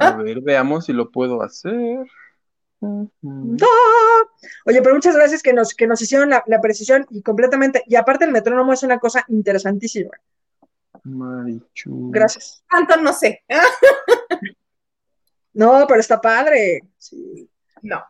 A 0.00 0.10
ver, 0.16 0.40
veamos 0.40 0.86
si 0.86 0.92
lo 0.92 1.10
puedo 1.10 1.40
hacer. 1.42 2.04
No. 2.80 3.10
Oye, 4.66 4.82
pero 4.82 4.94
muchas 4.94 5.16
gracias 5.16 5.42
que 5.42 5.52
nos, 5.52 5.74
que 5.74 5.86
nos 5.86 6.00
hicieron 6.00 6.30
la, 6.30 6.44
la 6.46 6.60
precisión 6.60 7.06
y 7.10 7.22
completamente. 7.22 7.82
Y 7.86 7.96
aparte 7.96 8.24
el 8.24 8.32
metrónomo 8.32 8.72
es 8.72 8.82
una 8.82 8.98
cosa 8.98 9.24
interesantísima. 9.28 10.10
Marichu. 11.04 12.10
Gracias. 12.10 12.62
Tanto 12.70 12.96
no 12.96 13.12
sé. 13.12 13.44
No, 15.54 15.86
pero 15.88 15.98
está 15.98 16.20
padre. 16.20 16.82
Sí. 16.98 17.50
No. 17.82 18.04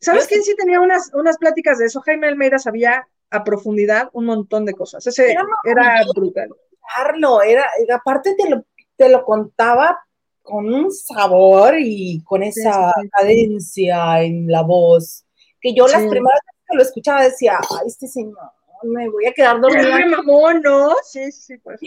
¿Sabes 0.00 0.24
Yo 0.24 0.28
quién 0.28 0.42
sí 0.44 0.54
tenía 0.54 0.80
unas, 0.80 1.10
unas 1.14 1.36
pláticas 1.36 1.78
de 1.78 1.86
eso? 1.86 2.00
Jaime 2.02 2.28
Almeida 2.28 2.60
sabía 2.60 3.08
a 3.30 3.42
profundidad 3.42 4.08
un 4.12 4.26
montón 4.26 4.64
de 4.64 4.74
cosas. 4.74 5.04
Ese 5.04 5.32
Era 5.32 5.44
era 5.64 6.04
brutal. 6.14 6.50
Carlo, 6.94 7.42
era, 7.42 7.66
aparte 7.92 8.36
te 8.36 8.48
lo, 8.48 8.64
te 8.94 9.08
lo 9.08 9.24
contaba 9.24 10.05
con 10.46 10.72
un 10.72 10.90
sabor 10.92 11.74
y 11.78 12.22
con 12.24 12.42
esa 12.42 12.92
sí, 12.94 13.02
sí. 13.02 13.08
cadencia 13.10 14.22
en 14.22 14.46
la 14.50 14.62
voz, 14.62 15.24
que 15.60 15.74
yo 15.74 15.86
las 15.88 16.02
Sí. 16.02 16.08
primeras 16.08 16.40
veces 16.46 16.64
que 16.68 16.76
lo 16.76 16.82
escuchaba 16.82 17.22
decía, 17.24 17.58
ay, 17.58 17.86
este 17.86 18.06
señor, 18.08 18.38
me 18.84 19.08
voy 19.10 19.26
a 19.26 19.32
quedar 19.32 19.60
dormida. 19.60 19.96
Ay, 19.96 20.08
mamón, 20.08 20.62
¿no? 20.62 20.94
Sí, 21.04 21.30
sí, 21.32 21.42
sí, 21.42 21.58
pues. 21.58 21.80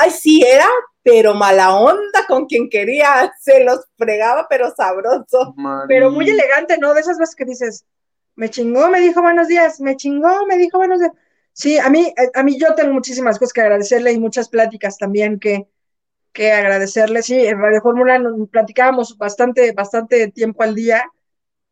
Ay, 0.00 0.10
sí 0.10 0.42
era, 0.46 0.66
pero 1.02 1.34
mala 1.34 1.76
onda 1.78 2.26
con 2.28 2.46
quien 2.46 2.68
quería, 2.68 3.32
se 3.40 3.64
los 3.64 3.80
fregaba, 3.96 4.46
pero 4.48 4.72
sabroso. 4.74 5.54
Pero 5.88 6.10
muy 6.10 6.28
elegante, 6.28 6.76
¿no? 6.78 6.92
De 6.92 7.00
esas 7.00 7.18
veces 7.18 7.34
que 7.36 7.44
dices, 7.44 7.86
me 8.34 8.48
chingó, 8.50 8.88
me 8.88 9.00
dijo 9.00 9.22
buenos 9.22 9.48
días, 9.48 9.80
me 9.80 9.96
chingó, 9.96 10.46
me 10.46 10.56
dijo 10.56 10.78
buenos 10.78 11.00
días. 11.00 11.12
Sí, 11.52 11.78
a 11.78 11.90
mí, 11.90 12.12
eh, 12.16 12.30
a 12.34 12.42
mí 12.42 12.58
yo 12.58 12.74
tengo 12.74 12.92
muchísimas 12.92 13.38
cosas 13.38 13.52
que 13.52 13.60
agradecerle 13.60 14.12
y 14.12 14.18
muchas 14.18 14.48
pláticas 14.48 14.96
también 14.98 15.38
que, 15.38 15.66
que 16.32 16.52
agradecerle. 16.52 17.22
Sí, 17.22 17.38
en 17.46 17.58
Radio 17.60 17.80
Fórmula 17.82 18.18
nos 18.18 18.48
platicábamos 18.48 19.16
bastante, 19.18 19.72
bastante 19.72 20.28
tiempo 20.30 20.62
al 20.62 20.74
día. 20.74 21.04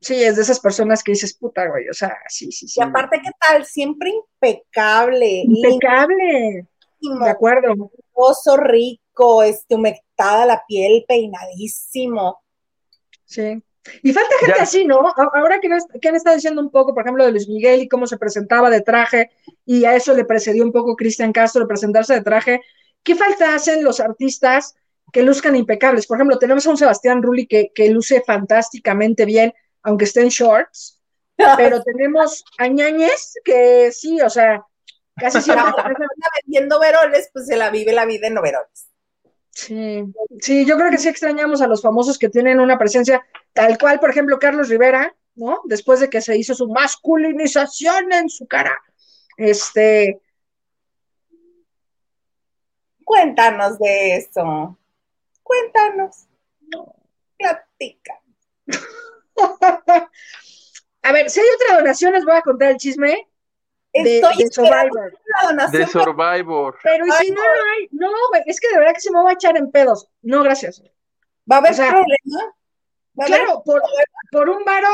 Sí, 0.01 0.22
es 0.22 0.36
de 0.36 0.43
esas 0.43 0.60
personas 0.60 1.02
que 1.02 1.12
dices, 1.12 1.35
puta, 1.35 1.66
güey, 1.68 1.89
o 1.89 1.93
sea, 1.94 2.16
sí, 2.28 2.52
sí, 2.52 2.68
sí. 2.68 2.78
Y 2.80 2.82
aparte, 2.85 3.20
¿qué 3.22 3.30
tal? 3.40 3.64
Siempre 3.64 4.10
impecable, 4.10 5.43
Impecable, 5.44 6.66
limpísimo, 7.01 7.24
de 7.24 7.30
acuerdo. 7.30 7.72
hermoso, 8.14 8.56
rico, 8.59 9.43
este, 9.43 9.74
humectada 9.74 10.47
la 10.47 10.62
piel, 10.68 11.05
peinadísimo. 11.09 12.40
Sí. 13.24 13.62
Y 14.02 14.12
falta 14.12 14.35
gente 14.40 14.55
Ya. 14.59 14.62
así, 14.62 14.85
¿no? 14.85 15.01
Ahora 15.35 15.60
que, 15.60 15.68
nos- 15.68 15.86
que 16.01 16.09
han 16.09 16.14
estado 16.16 16.36
diciendo 16.36 16.60
un 16.60 16.70
poco, 16.70 16.94
por 16.94 17.02
ejemplo, 17.02 17.24
de 17.24 17.32
Luis 17.32 17.48
Miguel 17.48 17.80
y 17.82 17.89
cómo 17.89 18.06
se 18.06 18.18
presentaba 18.18 18.70
de 18.70 18.82
traje, 18.82 19.30
y 19.64 19.85
a 19.85 19.97
eso 19.97 20.14
le 20.14 20.24
precedió 20.24 20.62
un 20.62 20.72
poco 20.72 20.94
Cristian 20.94 21.32
Castro 21.32 21.62
de 21.62 21.68
presentarse 21.68 22.14
de 22.14 22.20
traje, 22.22 22.60
¿qué 23.09 23.14
falta 23.14 23.55
hacen 23.55 23.82
los 23.82 24.01
artistas 24.01 24.76
que 25.10 25.22
luzcan 25.22 25.56
impecables? 25.56 26.06
Por 26.06 26.18
ejemplo, 26.18 26.39
tenemos 26.39 26.66
a 26.66 26.70
un 26.70 26.76
Sebastián 26.76 27.22
Rulli 27.22 27.47
que, 27.47 27.72
que 27.74 27.89
luce 27.89 28.22
fantásticamente 28.26 29.24
bien, 29.24 29.55
aunque 29.82 30.05
esté 30.05 30.20
en 30.20 30.28
shorts, 30.28 31.01
pero 31.56 31.82
tenemos 31.85 32.44
a 32.59 32.68
Ñañez 32.68 33.32
que 33.43 33.90
sí, 33.93 34.20
o 34.20 34.28
sea, 34.28 34.62
casi 35.16 35.40
siempre 35.40 35.72
vendiendo 36.44 36.78
veroles, 36.78 37.30
pues 37.32 37.47
se 37.47 37.56
la 37.56 37.70
vive 37.70 37.93
la 37.94 38.05
vida 38.05 38.26
en 38.26 38.36
overoles. 38.36 38.90
Sí, 39.52 40.05
sí, 40.43 40.66
yo 40.66 40.76
creo 40.76 40.90
que 40.90 40.98
sí 40.98 41.09
extrañamos 41.09 41.62
a 41.62 41.66
los 41.66 41.80
famosos 41.80 42.18
que 42.18 42.28
tienen 42.28 42.60
una 42.60 42.78
presencia 42.78 43.24
tal 43.55 43.78
cual, 43.78 44.01
por 44.01 44.10
ejemplo, 44.10 44.39
Carlos 44.39 44.68
Rivera, 44.68 45.16
¿no? 45.35 45.62
Después 45.64 46.01
de 46.01 46.10
que 46.10 46.20
se 46.20 46.36
hizo 46.36 46.55
su 46.55 46.68
masculinización 46.68 48.12
en 48.12 48.28
su 48.28 48.47
cara. 48.47 48.78
Este, 49.39 50.20
Cuéntanos 53.09 53.78
de 53.78 54.16
eso. 54.16 54.76
Cuéntanos. 55.43 56.26
Platica. 57.39 58.20
a 61.02 61.12
ver, 61.12 61.30
si 61.30 61.40
hay 61.40 61.47
otra 61.55 61.78
donación, 61.78 62.12
les 62.12 62.26
voy 62.26 62.35
a 62.36 62.43
contar 62.43 62.72
el 62.72 62.76
chisme 62.76 63.26
de, 63.94 64.16
Estoy 64.16 64.36
de 64.36 64.44
esperando 64.44 64.93
Survivor. 64.93 65.20
una 65.24 65.48
donación. 65.48 65.82
De 65.82 65.89
Survivor. 65.89 66.78
Pero 66.82 67.06
¿y 67.06 67.10
si 67.12 67.30
no, 67.30 67.40
no 67.40 67.48
hay? 67.72 67.89
No, 67.93 68.10
güey, 68.28 68.43
es 68.44 68.60
que 68.60 68.68
de 68.68 68.78
verdad 68.78 68.93
que 68.93 69.01
se 69.01 69.10
me 69.10 69.22
va 69.22 69.30
a 69.30 69.32
echar 69.32 69.56
en 69.56 69.70
pedos. 69.70 70.10
No, 70.20 70.43
gracias. 70.43 70.82
¿Va 71.51 71.56
a 71.56 71.59
haber 71.60 71.72
o 71.72 71.76
sea, 71.76 71.89
problema? 71.89 72.55
¿Va 73.18 73.24
a 73.24 73.26
haber- 73.26 73.39
Claro, 73.40 73.62
por, 73.64 73.80
por 74.30 74.51
un 74.51 74.64
varo 74.66 74.89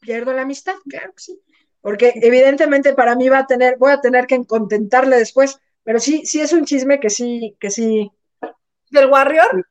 pierdo 0.00 0.32
la 0.32 0.40
amistad, 0.42 0.76
claro 0.88 1.12
que 1.12 1.22
sí. 1.22 1.42
Porque 1.82 2.14
evidentemente 2.16 2.94
para 2.94 3.14
mí 3.14 3.28
va 3.28 3.40
a 3.40 3.46
tener, 3.46 3.76
voy 3.76 3.92
a 3.92 4.00
tener 4.00 4.26
que 4.26 4.42
contentarle 4.46 5.18
después, 5.18 5.60
pero 5.84 5.98
sí, 5.98 6.24
sí 6.26 6.40
es 6.40 6.52
un 6.52 6.64
chisme 6.64 7.00
que 7.00 7.10
sí, 7.10 7.56
que 7.60 7.70
sí. 7.70 8.10
¿Del 8.90 9.06
Warrior? 9.10 9.66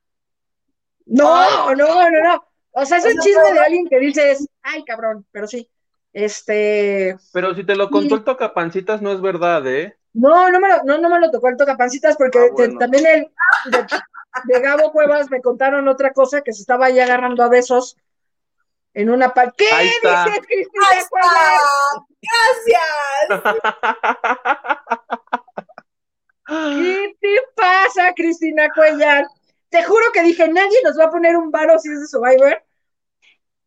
No, 1.06 1.74
no, 1.74 2.10
no, 2.10 2.10
no. 2.10 2.44
O 2.72 2.86
sea, 2.86 2.98
es 2.98 3.04
O 3.04 3.08
un 3.08 3.14
sea, 3.14 3.22
chisme 3.22 3.52
de 3.52 3.58
alguien 3.60 3.86
que 3.88 3.98
dices, 3.98 4.46
ay, 4.62 4.84
cabrón, 4.84 5.26
pero 5.30 5.46
sí. 5.46 5.68
Este, 6.12 7.16
Pero 7.32 7.54
si 7.54 7.64
te 7.64 7.74
lo 7.74 7.88
contó 7.90 8.16
el 8.16 8.24
tocapancitas, 8.24 9.00
no 9.00 9.12
es 9.12 9.20
verdad, 9.20 9.66
¿eh? 9.66 9.96
no, 10.14 10.50
no 10.50 10.60
me 10.60 10.68
lo, 10.68 10.84
no, 10.84 10.98
no 10.98 11.08
me 11.08 11.18
lo 11.20 11.30
tocó 11.30 11.48
el 11.48 11.56
tocapancitas 11.56 12.16
porque 12.18 12.38
Ah, 12.38 12.68
también 12.78 13.06
el 13.06 13.30
de, 13.70 13.86
de 14.44 14.60
Gabo 14.60 14.92
Cuevas 14.92 15.30
me 15.30 15.40
contaron 15.40 15.88
otra 15.88 16.12
cosa 16.12 16.42
que 16.42 16.52
se 16.52 16.60
estaba 16.60 16.86
ahí 16.86 17.00
agarrando 17.00 17.42
a 17.42 17.48
besos 17.48 17.96
en 18.92 19.08
una 19.08 19.32
pa- 19.32 19.50
¿Qué 19.56 19.64
dices, 19.64 20.46
Cristina. 20.46 20.86
¡Gracias! 23.28 23.72
¿Qué 26.52 27.16
te 27.20 27.36
pasa, 27.54 28.12
Cristina 28.14 28.68
Cuellar? 28.74 29.26
Te 29.68 29.82
juro 29.84 30.04
que 30.12 30.22
dije, 30.22 30.48
nadie 30.48 30.78
nos 30.84 30.98
va 30.98 31.04
a 31.04 31.10
poner 31.10 31.36
un 31.36 31.50
varo 31.50 31.78
si 31.78 31.90
es 31.90 32.00
de 32.00 32.06
Survivor. 32.06 32.62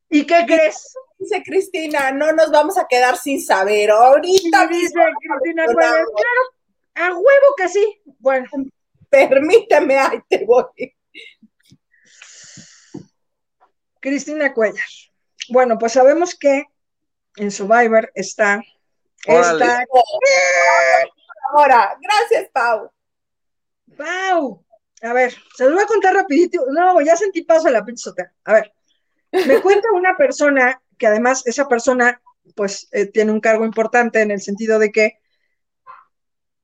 ¿Y 0.09 0.25
qué 0.25 0.45
crees? 0.45 0.93
Dice 1.17 1.41
Cristina, 1.43 2.11
no 2.11 2.31
nos 2.33 2.51
vamos 2.51 2.77
a 2.77 2.87
quedar 2.87 3.17
sin 3.17 3.41
saber. 3.41 3.89
Ahorita 3.89 4.67
dice 4.67 4.93
Cristina 4.93 5.65
Cuellar, 5.65 6.05
claro, 6.15 6.41
a 6.95 7.13
huevo 7.13 7.55
que 7.57 7.69
sí. 7.69 8.01
Bueno, 8.19 8.47
permíteme, 9.09 9.97
ahí 9.97 10.19
te 10.29 10.45
voy. 10.45 10.95
Cristina 13.99 14.53
Cuellar. 14.53 14.85
Bueno, 15.49 15.79
pues 15.79 15.93
sabemos 15.93 16.35
que 16.35 16.65
en 17.37 17.51
Survivor 17.51 18.11
está 18.13 18.61
Órale. 19.27 19.65
esta 19.65 19.85
Ahora, 21.51 21.97
gracias, 22.01 22.49
Pau. 22.51 22.91
Pau. 23.97 24.65
A 25.01 25.13
ver, 25.13 25.33
se 25.55 25.65
los 25.65 25.73
voy 25.73 25.83
a 25.83 25.87
contar 25.87 26.13
rapidito. 26.13 26.65
No, 26.71 27.01
ya 27.01 27.15
sentí 27.15 27.43
paso 27.43 27.67
a 27.67 27.71
la 27.71 27.85
pinche. 27.85 28.09
A 28.45 28.53
ver, 28.53 28.73
me 29.31 29.61
cuenta 29.61 29.91
una 29.93 30.15
persona 30.17 30.81
que 30.97 31.07
además 31.07 31.45
esa 31.45 31.67
persona 31.67 32.21
pues 32.55 32.87
eh, 32.91 33.05
tiene 33.07 33.31
un 33.31 33.39
cargo 33.39 33.65
importante 33.65 34.21
en 34.21 34.31
el 34.31 34.41
sentido 34.41 34.79
de 34.79 34.91
que 34.91 35.19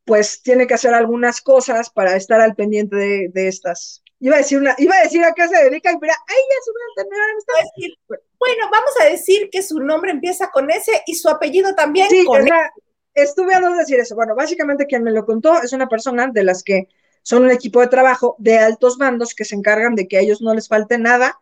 pues 0.06 0.42
tiene 0.42 0.68
que 0.68 0.74
hacer 0.74 0.94
algunas 0.94 1.42
cosas 1.42 1.90
para 1.90 2.16
estar 2.16 2.42
al 2.42 2.56
pendiente 2.56 2.96
de, 2.96 3.30
de 3.32 3.48
estas. 3.48 4.04
Iba 4.20 4.36
a 4.36 4.40
decir 4.40 4.58
una, 4.58 4.76
iba 4.78 4.96
a 4.96 5.04
decir 5.04 5.24
a 5.24 5.34
qué 5.34 5.48
se 5.48 5.64
dedica 5.64 5.92
y 5.92 5.98
mira, 6.00 6.16
ay, 6.28 6.36
ya 6.36 6.56
se 6.64 6.72
me 6.72 7.38
estas. 7.38 7.72
Decir, 7.76 7.98
Bueno, 8.38 8.70
vamos 8.72 8.92
a 9.02 9.06
decir 9.06 9.50
que 9.52 9.62
su 9.62 9.80
nombre 9.80 10.12
empieza 10.12 10.50
con 10.52 10.70
S 10.70 10.92
y 11.06 11.16
su 11.16 11.30
apellido 11.30 11.74
también 11.76 12.10
Sí, 12.10 12.26
con 12.26 12.44
sea, 12.44 12.72
estuve 13.14 13.54
a 13.54 13.60
dos 13.60 13.74
de 13.74 13.80
decir 13.80 14.00
eso. 14.00 14.16
Bueno, 14.16 14.36
básicamente 14.36 14.86
quien 14.86 15.04
me 15.04 15.12
lo 15.12 15.26
contó 15.26 15.62
es 15.62 15.74
una 15.74 15.88
persona 15.88 16.28
de 16.28 16.44
las 16.44 16.64
que 16.64 16.88
son 17.24 17.44
un 17.44 17.52
equipo 17.52 17.82
de 17.82 17.88
trabajo 17.88 18.36
de 18.40 18.58
altos 18.58 18.98
mandos 18.98 19.36
que 19.36 19.46
se 19.46 19.56
encargan 19.56 19.96
de 19.96 20.08
que 20.08 20.18
a 20.18 20.22
ellos 20.22 20.42
no 20.42 20.54
les 20.54 20.68
falte 20.68 20.98
nada 20.98 21.40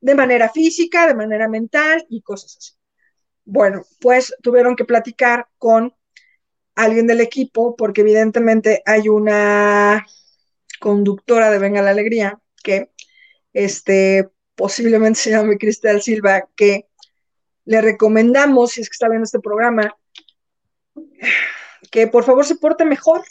de 0.00 0.14
manera 0.14 0.48
física, 0.48 1.06
de 1.06 1.14
manera 1.14 1.48
mental 1.48 2.04
y 2.08 2.22
cosas 2.22 2.56
así. 2.56 2.72
Bueno, 3.44 3.82
pues 4.00 4.34
tuvieron 4.42 4.76
que 4.76 4.84
platicar 4.84 5.48
con 5.58 5.94
alguien 6.74 7.06
del 7.06 7.20
equipo 7.20 7.76
porque 7.76 8.00
evidentemente 8.00 8.82
hay 8.84 9.08
una 9.08 10.06
conductora 10.80 11.50
de 11.50 11.58
Venga 11.58 11.82
la 11.82 11.90
Alegría 11.90 12.40
que 12.62 12.90
este, 13.52 14.30
posiblemente 14.54 15.20
se 15.20 15.30
llame 15.30 15.58
Cristal 15.58 16.02
Silva, 16.02 16.48
que 16.56 16.88
le 17.64 17.80
recomendamos, 17.80 18.72
si 18.72 18.80
es 18.80 18.88
que 18.88 18.94
está 18.94 19.08
viendo 19.08 19.24
este 19.24 19.40
programa, 19.40 19.96
que 21.90 22.06
por 22.06 22.24
favor 22.24 22.44
se 22.44 22.56
porte 22.56 22.84
mejor, 22.84 23.22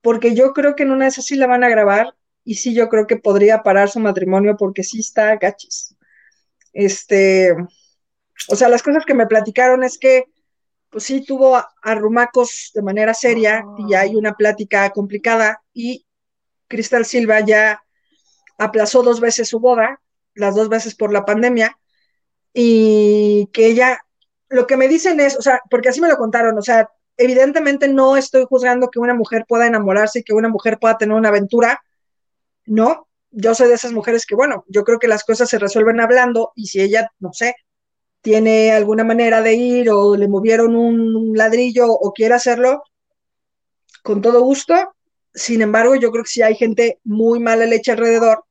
porque 0.00 0.34
yo 0.34 0.52
creo 0.52 0.74
que 0.74 0.84
en 0.84 0.90
una 0.90 1.04
de 1.04 1.10
esas 1.10 1.26
sí 1.26 1.36
la 1.36 1.46
van 1.46 1.64
a 1.64 1.68
grabar 1.68 2.14
y 2.44 2.54
sí 2.54 2.74
yo 2.74 2.88
creo 2.88 3.06
que 3.06 3.16
podría 3.16 3.62
parar 3.62 3.88
su 3.90 4.00
matrimonio 4.00 4.56
porque 4.56 4.82
sí 4.82 5.00
está 5.00 5.36
gachis. 5.36 5.94
Este, 6.72 7.54
o 8.48 8.56
sea, 8.56 8.68
las 8.68 8.82
cosas 8.82 9.04
que 9.04 9.14
me 9.14 9.26
platicaron 9.26 9.82
es 9.82 9.98
que, 9.98 10.24
pues 10.90 11.04
sí, 11.04 11.24
tuvo 11.24 11.62
arrumacos 11.82 12.70
de 12.74 12.82
manera 12.82 13.14
seria 13.14 13.64
y 13.78 13.94
hay 13.94 14.14
una 14.14 14.34
plática 14.34 14.88
complicada 14.90 15.62
y 15.72 16.06
Cristal 16.68 17.04
Silva 17.04 17.40
ya 17.40 17.82
aplazó 18.58 19.02
dos 19.02 19.20
veces 19.20 19.48
su 19.48 19.60
boda, 19.60 20.00
las 20.34 20.54
dos 20.54 20.68
veces 20.68 20.94
por 20.94 21.12
la 21.12 21.24
pandemia, 21.24 21.78
y 22.52 23.48
que 23.52 23.66
ella, 23.66 24.00
lo 24.48 24.66
que 24.66 24.76
me 24.76 24.88
dicen 24.88 25.20
es, 25.20 25.36
o 25.36 25.42
sea, 25.42 25.60
porque 25.70 25.88
así 25.90 26.00
me 26.00 26.08
lo 26.08 26.16
contaron, 26.16 26.56
o 26.58 26.62
sea, 26.62 26.88
evidentemente 27.18 27.88
no 27.88 28.16
estoy 28.16 28.46
juzgando 28.48 28.88
que 28.88 29.00
una 29.00 29.12
mujer 29.12 29.44
pueda 29.46 29.66
enamorarse 29.66 30.20
y 30.20 30.22
que 30.22 30.32
una 30.32 30.48
mujer 30.48 30.78
pueda 30.78 30.96
tener 30.96 31.16
una 31.16 31.28
aventura, 31.28 31.82
no, 32.64 33.08
yo 33.30 33.54
soy 33.54 33.68
de 33.68 33.74
esas 33.74 33.92
mujeres 33.92 34.24
que, 34.24 34.34
bueno, 34.34 34.64
yo 34.68 34.84
creo 34.84 34.98
que 34.98 35.08
las 35.08 35.24
cosas 35.24 35.50
se 35.50 35.58
resuelven 35.58 36.00
hablando 36.00 36.52
y 36.54 36.66
si 36.68 36.80
ella, 36.80 37.10
no 37.18 37.32
sé, 37.32 37.54
tiene 38.22 38.72
alguna 38.72 39.04
manera 39.04 39.42
de 39.42 39.54
ir 39.54 39.90
o 39.90 40.16
le 40.16 40.28
movieron 40.28 40.76
un 40.76 41.36
ladrillo 41.36 41.86
o 41.90 42.12
quiere 42.12 42.34
hacerlo, 42.34 42.82
con 44.02 44.22
todo 44.22 44.42
gusto. 44.42 44.74
Sin 45.34 45.60
embargo, 45.60 45.94
yo 45.96 46.10
creo 46.10 46.24
que 46.24 46.30
si 46.30 46.42
hay 46.42 46.54
gente 46.54 46.98
muy 47.04 47.40
mala 47.40 47.66
leche 47.66 47.92
alrededor 47.92 48.44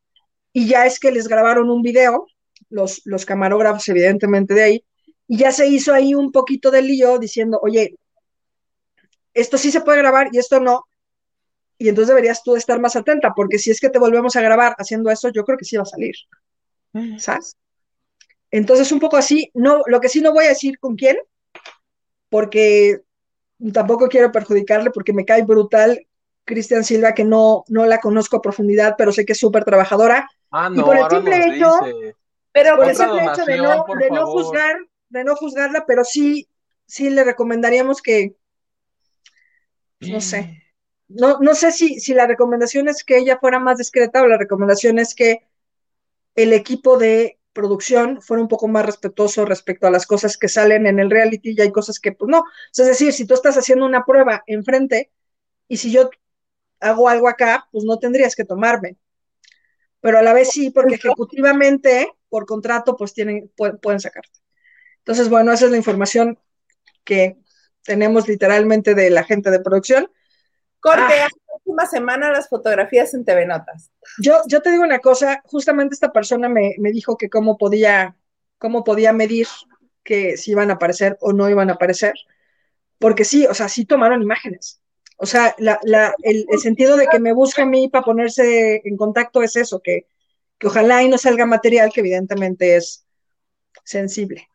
y 0.54 0.68
ya 0.68 0.86
es 0.86 1.00
que 1.00 1.12
les 1.12 1.28
grabaron 1.28 1.70
un 1.70 1.82
video, 1.82 2.28
los, 2.70 3.02
los 3.06 3.26
camarógrafos 3.26 3.88
evidentemente 3.90 4.54
de 4.54 4.64
ahí, 4.64 4.86
y 5.28 5.38
ya 5.38 5.52
se 5.52 5.68
hizo 5.68 5.94
ahí 5.94 6.14
un 6.14 6.32
poquito 6.32 6.72
de 6.72 6.82
lío 6.82 7.18
diciendo, 7.18 7.60
oye, 7.62 7.98
esto 9.40 9.58
sí 9.58 9.72
se 9.72 9.82
puede 9.82 10.00
grabar 10.00 10.30
y 10.32 10.40
esto 10.40 10.60
no, 10.60 10.86
y 11.78 11.90
entonces 11.90 12.10
deberías 12.10 12.44
tú 12.44 12.56
estar 12.56 12.80
más 12.80 12.96
atenta, 12.96 13.34
porque 13.36 13.60
si 13.60 13.70
es 13.70 13.80
que 13.80 13.90
te 13.90 14.00
volvemos 14.00 14.36
a 14.36 14.42
grabar 14.42 14.76
haciendo 14.78 15.12
eso, 15.12 15.30
yo 15.30 15.44
creo 15.44 15.58
que 15.58 15.66
sí 15.66 15.78
va 15.78 15.84
a 15.84 15.86
salir, 15.86 16.16
¿sabes? 17.20 17.56
Entonces, 18.50 18.92
un 18.92 19.00
poco 19.00 19.18
así, 19.18 19.52
no, 19.54 19.82
lo 19.86 20.00
que 20.00 20.10
sí 20.10 20.22
no 20.22 20.34
voy 20.34 20.46
a 20.46 20.50
decir 20.50 20.80
con 20.80 20.96
quién, 20.96 21.18
porque 22.30 23.02
tampoco 23.74 24.08
quiero 24.08 24.32
perjudicarle, 24.32 24.90
porque 24.90 25.14
me 25.14 25.26
cae 25.26 25.44
brutal 25.44 26.08
Cristian 26.46 26.84
Silva, 26.84 27.14
que 27.14 27.26
no, 27.26 27.64
no 27.68 27.86
la 27.86 28.00
conozco 28.00 28.38
a 28.38 28.42
profundidad, 28.42 28.96
pero 28.98 29.12
sé 29.12 29.26
que 29.26 29.34
es 29.34 29.40
súper 29.40 29.66
trabajadora. 29.66 30.28
Ah, 30.50 30.70
no, 30.70 30.82
y 30.82 30.84
por 30.84 30.98
el 30.98 31.10
simple 31.10 31.46
hecho, 31.46 31.72
pero 32.52 32.78
por 32.78 32.90
el 32.90 32.96
simple 32.96 33.24
hecho 33.24 33.46
de 33.46 33.58
no, 33.58 33.86
de 34.00 34.10
no 34.10 34.26
juzgar, 34.28 34.78
de 35.10 35.24
no 35.24 35.36
juzgarla, 35.36 35.86
pero 35.86 36.04
sí, 36.04 36.48
sí 36.86 37.10
le 37.10 37.24
recomendaríamos 37.24 38.02
que, 38.02 38.36
no 40.00 40.22
sé, 40.22 40.64
no, 41.08 41.40
no 41.40 41.56
sé 41.56 41.72
si, 41.72 42.00
si 42.00 42.14
la 42.14 42.28
recomendación 42.28 42.88
es 42.88 43.04
que 43.04 43.18
ella 43.18 43.38
fuera 43.40 43.60
más 43.60 43.78
discreta 43.78 44.22
o 44.22 44.28
la 44.28 44.38
recomendación 44.38 45.00
es 45.00 45.16
que 45.16 45.42
el 46.36 46.54
equipo 46.54 46.98
de 46.98 47.40
producción 47.54 48.22
fuera 48.22 48.42
un 48.44 48.50
poco 48.50 48.68
más 48.68 48.86
respetuoso 48.86 49.46
respecto 49.46 49.88
a 49.88 49.92
las 49.92 50.08
cosas 50.08 50.38
que 50.38 50.50
salen 50.50 50.88
en 50.88 51.00
el 51.00 51.12
reality 51.12 51.56
y 51.58 51.62
hay 51.62 51.72
cosas 51.72 52.00
que, 52.00 52.12
pues 52.14 52.30
no. 52.30 52.46
Es 52.78 52.86
decir, 52.88 53.14
si 53.14 53.28
tú 53.28 53.34
estás 53.36 53.58
haciendo 53.58 53.86
una 53.86 54.06
prueba 54.06 54.44
enfrente 54.48 55.12
y 55.68 55.78
si 55.78 55.92
yo 55.92 56.10
hago 56.82 57.10
algo 57.10 57.30
acá, 57.30 57.68
pues 57.72 57.86
no 57.86 58.00
tendrías 58.00 58.36
que 58.36 58.46
tomarme. 58.46 58.98
Pero 60.02 60.20
a 60.20 60.22
la 60.22 60.34
vez 60.34 60.50
sí, 60.52 60.70
porque 60.70 60.96
ejecutivamente, 60.96 62.12
por 62.30 62.46
contrato, 62.46 62.96
pues 62.96 63.14
tienen, 63.14 63.52
pu- 63.56 63.80
pueden 63.82 64.00
sacarte. 64.00 64.40
Entonces, 65.00 65.30
bueno, 65.30 65.52
esa 65.54 65.66
es 65.66 65.72
la 65.72 65.78
información 65.78 66.40
que 67.06 67.38
tenemos 67.88 68.28
literalmente 68.28 68.94
de 68.94 69.10
la 69.10 69.24
gente 69.24 69.50
de 69.50 69.60
producción. 69.62 70.12
Corte, 70.80 71.02
Ah. 71.02 71.28
la 71.48 71.56
última 71.56 71.86
semana 71.88 72.32
las 72.32 72.50
fotografías 72.50 73.14
en 73.16 73.26
TV 73.26 73.46
Notas. 73.48 73.92
Yo, 74.20 74.42
yo 74.48 74.62
te 74.62 74.70
digo 74.72 74.84
una 74.84 75.00
cosa, 75.00 75.42
justamente 75.46 75.96
esta 75.96 76.12
persona 76.14 76.50
me, 76.50 76.76
me 76.78 76.92
dijo 76.92 77.18
que 77.18 77.30
cómo 77.30 77.58
podía, 77.58 78.16
cómo 78.60 78.84
podía 78.84 79.14
medir 79.14 79.48
que 80.04 80.38
si 80.38 80.52
iban 80.52 80.70
a 80.70 80.74
aparecer 80.76 81.18
o 81.22 81.34
no 81.34 81.50
iban 81.50 81.70
a 81.70 81.74
aparecer, 81.74 82.14
porque 83.00 83.26
sí, 83.26 83.46
o 83.48 83.54
sea, 83.54 83.70
sí 83.70 83.86
tomaron 83.86 84.22
imágenes. 84.22 84.82
O 85.18 85.26
sea, 85.26 85.56
la, 85.58 85.80
la, 85.84 86.14
el, 86.24 86.46
el 86.50 86.60
sentido 86.60 86.96
de 86.96 87.08
que 87.08 87.20
me 87.20 87.34
busque 87.34 87.64
a 87.64 87.66
mí 87.66 87.90
para 87.90 88.06
ponerse 88.06 88.82
en 88.86 88.98
contacto 88.98 89.42
es 89.42 89.56
eso, 89.56 89.82
que, 89.82 90.08
que 90.60 90.68
ojalá 90.68 91.04
y 91.04 91.10
no 91.10 91.18
salga 91.18 91.46
material 91.46 91.92
que 91.92 92.02
evidentemente 92.02 92.76
es 92.76 93.06
sensible. 93.84 94.48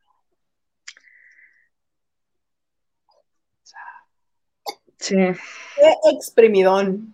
Sí, 5.03 5.17
Qué 5.17 6.11
exprimidón. 6.13 7.13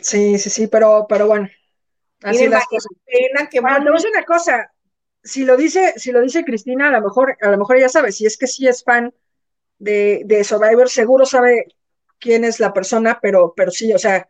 sí, 0.00 0.38
sí, 0.38 0.50
sí, 0.50 0.66
pero, 0.66 1.06
pero 1.08 1.26
bueno, 1.26 1.48
así 2.22 2.38
Miren, 2.38 2.52
las 2.52 2.60
vale 2.64 2.68
cosas. 2.70 2.92
la 2.92 2.98
pena 3.04 3.48
que 3.50 3.60
Bueno, 3.60 3.76
te 3.78 3.82
voy 3.84 3.90
a 3.90 3.94
decir 3.94 4.10
una 4.10 4.24
cosa. 4.24 4.72
Si 5.22 5.44
lo 5.44 5.56
dice, 5.56 5.94
si 5.98 6.12
lo 6.12 6.20
dice 6.22 6.44
Cristina, 6.44 6.88
a 6.88 6.92
lo 6.92 7.02
mejor, 7.02 7.36
a 7.40 7.50
lo 7.50 7.58
mejor 7.58 7.76
ella 7.76 7.88
sabe, 7.88 8.12
si 8.12 8.26
es 8.26 8.38
que 8.38 8.46
sí 8.46 8.66
es 8.66 8.82
fan 8.84 9.12
de, 9.78 10.22
de 10.24 10.44
Survivor, 10.44 10.88
seguro 10.88 11.26
sabe 11.26 11.66
quién 12.18 12.44
es 12.44 12.60
la 12.60 12.72
persona, 12.72 13.18
pero, 13.20 13.52
pero 13.56 13.70
sí, 13.70 13.92
o 13.92 13.98
sea, 13.98 14.28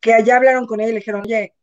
que 0.00 0.14
allá 0.14 0.36
hablaron 0.36 0.66
con 0.66 0.80
ella 0.80 0.90
y 0.90 0.92
le 0.94 0.98
dijeron, 1.00 1.22
oye, 1.22 1.54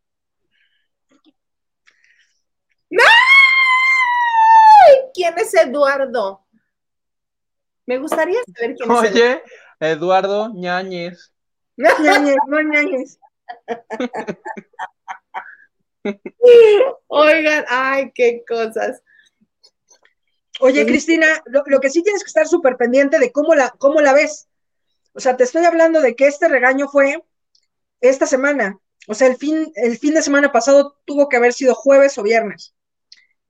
¡Ay! 2.92 4.96
¿Quién 5.14 5.38
es 5.38 5.54
Eduardo? 5.54 6.46
Me 7.86 7.98
gustaría 7.98 8.40
saber 8.44 8.76
quién 8.76 8.92
es 8.92 9.04
Eduardo. 9.04 9.42
Eduardo 9.80 10.54
Ñañez. 10.54 11.32
ñañez, 11.78 12.38
no 12.48 12.62
ñañez. 12.62 13.20
Oigan, 17.08 17.66
ay, 17.68 18.12
qué 18.14 18.44
cosas. 18.48 19.02
Oye, 20.62 20.86
Cristina, 20.86 21.28
lo, 21.46 21.64
lo 21.66 21.80
que 21.80 21.90
sí 21.90 22.02
tienes 22.04 22.24
que 22.24 22.28
estar 22.28 22.48
súper 22.48 22.78
pendiente 22.78 23.20
de 23.20 23.32
cómo 23.32 23.56
la, 23.56 23.72
cómo 23.72 24.02
la 24.02 24.14
ves. 24.14 24.48
O 25.14 25.20
sea, 25.20 25.36
te 25.36 25.44
estoy 25.44 25.66
hablando 25.66 26.02
de 26.02 26.16
que 26.16 26.28
este 26.28 26.48
regaño 26.48 26.88
fue 26.88 27.24
esta 28.02 28.26
semana. 28.26 28.80
O 29.08 29.14
sea, 29.14 29.28
el 29.28 29.38
fin, 29.38 29.72
el 29.76 29.98
fin 29.98 30.14
de 30.14 30.22
semana 30.22 30.52
pasado 30.52 30.98
tuvo 31.06 31.30
que 31.30 31.38
haber 31.38 31.54
sido 31.54 31.76
jueves 31.76 32.18
o 32.18 32.24
viernes. 32.24 32.74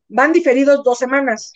Van 0.08 0.34
diferidos 0.34 0.84
dos 0.84 1.00
semanas, 1.00 1.54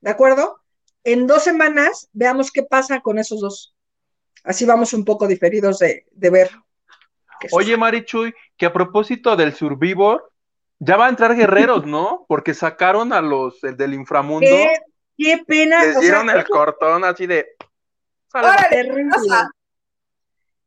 ¿de 0.00 0.10
acuerdo? 0.10 0.60
En 1.04 1.26
dos 1.26 1.42
semanas 1.42 2.08
veamos 2.12 2.50
qué 2.50 2.62
pasa 2.62 3.00
con 3.00 3.18
esos 3.18 3.40
dos. 3.40 3.71
Así 4.44 4.64
vamos 4.66 4.92
un 4.92 5.04
poco 5.04 5.26
diferidos 5.26 5.78
de, 5.78 6.06
de 6.10 6.30
ver. 6.30 6.50
Oye, 7.52 7.76
Marichuy, 7.76 8.34
que 8.56 8.66
a 8.66 8.72
propósito 8.72 9.36
del 9.36 9.54
Survivor, 9.54 10.32
ya 10.78 10.96
va 10.96 11.06
a 11.06 11.10
entrar 11.10 11.34
guerreros, 11.34 11.86
¿no? 11.86 12.24
Porque 12.28 12.54
sacaron 12.54 13.12
a 13.12 13.20
los 13.20 13.62
el 13.64 13.76
del 13.76 13.94
inframundo, 13.94 14.46
qué, 14.46 14.78
qué 15.16 15.42
pena. 15.46 15.80
les 15.84 15.90
o 15.90 15.92
sea, 15.92 16.00
dieron 16.00 16.30
el 16.30 16.44
cortón 16.44 17.04
así 17.04 17.26
de. 17.26 17.46
Órale. 18.34 18.92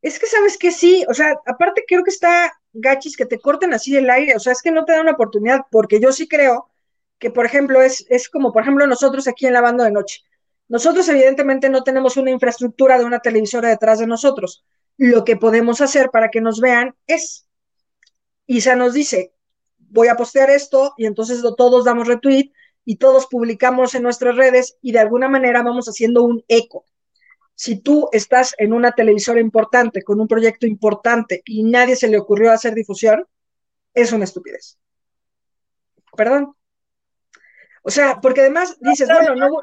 Es 0.01 0.19
que 0.19 0.27
sabes 0.27 0.57
que 0.57 0.71
sí, 0.71 1.03
o 1.09 1.15
sea, 1.15 1.35
aparte 1.47 1.83
creo 1.87 2.03
que 2.03 2.11
está 2.11 2.53
gachis 2.73 3.17
que 3.17 3.25
te 3.25 3.39
corten 3.39 3.73
así 3.73 3.91
del 3.91 4.09
aire, 4.09 4.35
o 4.35 4.39
sea, 4.39 4.53
es 4.53 4.61
que 4.61 4.69
no 4.69 4.85
te 4.85 4.91
dan 4.91 5.01
una 5.01 5.13
oportunidad, 5.13 5.61
porque 5.71 5.99
yo 5.99 6.11
sí 6.11 6.27
creo 6.27 6.69
que, 7.17 7.31
por 7.31 7.45
ejemplo, 7.45 7.81
es, 7.81 8.05
es 8.09 8.29
como, 8.29 8.51
por 8.51 8.61
ejemplo, 8.61 8.85
nosotros 8.85 9.27
aquí 9.27 9.47
en 9.47 9.53
la 9.53 9.61
banda 9.61 9.85
de 9.85 9.91
noche. 9.91 10.21
Nosotros 10.67 11.07
evidentemente 11.09 11.69
no 11.69 11.83
tenemos 11.83 12.17
una 12.17 12.31
infraestructura 12.31 12.97
de 12.97 13.05
una 13.05 13.19
televisora 13.19 13.69
detrás 13.69 13.99
de 13.99 14.07
nosotros. 14.07 14.65
Lo 14.97 15.23
que 15.23 15.37
podemos 15.37 15.81
hacer 15.81 16.09
para 16.09 16.29
que 16.29 16.41
nos 16.41 16.59
vean 16.59 16.95
es, 17.07 17.47
Isa 18.47 18.75
nos 18.75 18.93
dice, 18.93 19.33
voy 19.77 20.07
a 20.07 20.15
postear 20.15 20.49
esto 20.49 20.93
y 20.97 21.05
entonces 21.05 21.41
todos 21.57 21.85
damos 21.85 22.07
retweet 22.07 22.51
y 22.83 22.97
todos 22.97 23.27
publicamos 23.27 23.95
en 23.95 24.03
nuestras 24.03 24.35
redes 24.35 24.77
y 24.81 24.91
de 24.91 24.99
alguna 24.99 25.29
manera 25.29 25.63
vamos 25.63 25.87
haciendo 25.87 26.23
un 26.23 26.43
eco 26.47 26.85
si 27.55 27.79
tú 27.79 28.09
estás 28.11 28.53
en 28.57 28.73
una 28.73 28.91
televisora 28.91 29.39
importante, 29.39 30.03
con 30.03 30.19
un 30.19 30.27
proyecto 30.27 30.67
importante 30.67 31.41
y 31.45 31.63
nadie 31.63 31.95
se 31.95 32.09
le 32.09 32.19
ocurrió 32.19 32.51
hacer 32.51 32.75
difusión, 32.75 33.25
es 33.93 34.11
una 34.11 34.25
estupidez. 34.25 34.77
Perdón. 36.15 36.53
O 37.81 37.89
sea, 37.89 38.19
porque 38.19 38.41
además 38.41 38.77
dices, 38.81 39.07
bueno, 39.07 39.35
no, 39.35 39.61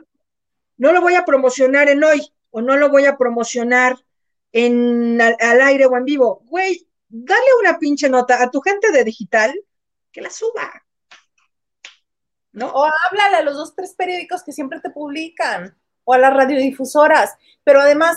no 0.82 0.90
lo 0.90 1.00
voy 1.00 1.14
a 1.14 1.24
promocionar 1.24 1.88
en 1.88 2.02
hoy 2.02 2.20
o 2.50 2.60
no 2.60 2.76
lo 2.76 2.90
voy 2.90 3.04
a 3.04 3.16
promocionar 3.16 3.94
en 4.50 5.20
al, 5.20 5.60
aire 5.60 5.86
o 5.86 5.96
en 5.96 6.04
vivo. 6.04 6.42
Güey, 6.46 6.88
dale 7.08 7.46
una 7.60 7.78
pinche 7.78 8.08
nota 8.08 8.42
a 8.42 8.50
tu 8.50 8.60
gente 8.60 8.90
de 8.90 9.04
digital 9.04 9.54
que 10.10 10.20
la 10.20 10.28
suba. 10.28 10.82
¿no? 12.50 12.66
O 12.66 12.84
háblale 12.84 13.36
a 13.36 13.42
los 13.42 13.54
dos, 13.54 13.76
tres 13.76 13.94
periódicos 13.94 14.42
que 14.42 14.50
siempre 14.50 14.80
te 14.80 14.90
publican, 14.90 15.78
o 16.02 16.14
a 16.14 16.18
las 16.18 16.34
radiodifusoras. 16.34 17.36
Pero 17.62 17.80
además, 17.80 18.16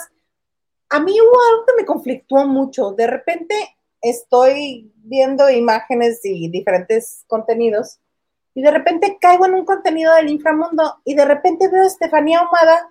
a 0.89 0.99
mí 0.99 1.21
hubo 1.21 1.37
algo 1.51 1.65
que 1.67 1.73
me 1.77 1.85
conflictuó 1.85 2.47
mucho. 2.47 2.93
De 2.93 3.05
repente 3.05 3.77
estoy 4.01 4.91
viendo 4.95 5.51
imágenes 5.51 6.21
y 6.23 6.49
diferentes 6.49 7.25
contenidos, 7.27 7.99
y 8.55 8.61
de 8.61 8.71
repente 8.71 9.17
caigo 9.19 9.45
en 9.45 9.53
un 9.53 9.65
contenido 9.65 10.15
del 10.15 10.29
inframundo, 10.29 11.01
y 11.03 11.13
de 11.13 11.25
repente 11.25 11.69
veo 11.69 11.83
a 11.83 11.87
Estefanía 11.87 12.39
Ahumada 12.39 12.89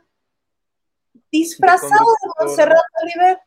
disfrazada 1.32 1.90
de. 1.96 2.44
Montserrat 2.44 2.82
Oliver. 3.02 3.38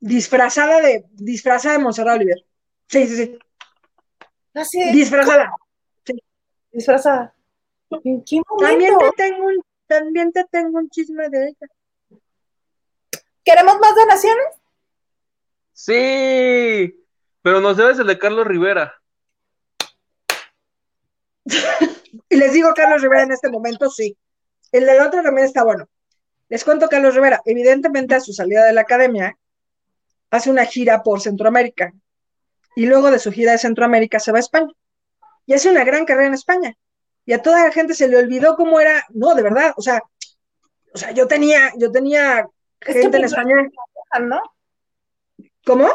Disfrazada 0.00 0.80
de, 0.80 1.04
disfrazada 1.12 1.78
de 1.78 1.84
Monserrat 1.84 2.16
Oliver. 2.16 2.44
Sí, 2.88 3.06
sí, 3.06 3.16
sí. 3.16 3.38
Así 4.54 4.80
de- 4.80 4.92
Disfrazada. 4.92 5.52
disfrazada. 6.72 7.34
¿En 8.04 8.24
qué 8.24 8.42
También 8.58 8.98
te 8.98 9.10
tengo 9.16 9.46
un, 9.46 9.64
también 9.86 10.32
te 10.32 10.44
tengo 10.44 10.78
un 10.78 10.90
chisme 10.90 11.28
de 11.28 11.48
ella. 11.48 12.20
¿Queremos 13.44 13.78
más 13.80 13.94
donaciones? 13.94 14.46
Sí, 15.72 17.06
pero 17.40 17.60
nos 17.60 17.76
debes 17.76 17.98
el 18.00 18.06
de 18.08 18.18
Carlos 18.18 18.46
Rivera. 18.46 19.00
Y 22.30 22.36
les 22.36 22.52
digo 22.52 22.72
Carlos 22.74 23.02
Rivera 23.02 23.22
en 23.22 23.32
este 23.32 23.48
momento, 23.48 23.90
sí. 23.90 24.16
El 24.72 24.84
del 24.84 25.00
otro 25.00 25.22
también 25.22 25.46
está 25.46 25.64
bueno. 25.64 25.88
Les 26.48 26.64
cuento 26.64 26.88
Carlos 26.88 27.14
Rivera. 27.14 27.40
Evidentemente, 27.44 28.14
a 28.14 28.20
su 28.20 28.32
salida 28.32 28.64
de 28.64 28.72
la 28.72 28.82
academia, 28.82 29.36
hace 30.30 30.50
una 30.50 30.64
gira 30.64 31.02
por 31.02 31.20
Centroamérica. 31.20 31.92
Y 32.76 32.86
luego 32.86 33.10
de 33.10 33.18
su 33.18 33.32
gira 33.32 33.52
de 33.52 33.58
Centroamérica 33.58 34.20
se 34.20 34.32
va 34.32 34.38
a 34.38 34.40
España. 34.40 34.72
Y 35.46 35.54
hace 35.54 35.70
una 35.70 35.84
gran 35.84 36.04
carrera 36.04 36.28
en 36.28 36.34
España. 36.34 36.76
Y 37.24 37.32
a 37.32 37.42
toda 37.42 37.64
la 37.64 37.72
gente 37.72 37.94
se 37.94 38.08
le 38.08 38.16
olvidó 38.16 38.56
cómo 38.56 38.80
era. 38.80 39.04
No, 39.10 39.34
de 39.34 39.42
verdad. 39.42 39.72
O 39.76 39.82
sea, 39.82 40.02
o 40.94 40.98
sea, 40.98 41.10
yo 41.12 41.26
tenía, 41.26 41.72
yo 41.76 41.90
tenía 41.90 42.46
Es 42.80 42.94
que 42.94 43.02
gente 43.02 43.18
en 43.18 43.24
España. 43.24 43.54
¿no? 44.20 44.40
¿Cómo? 45.68 45.86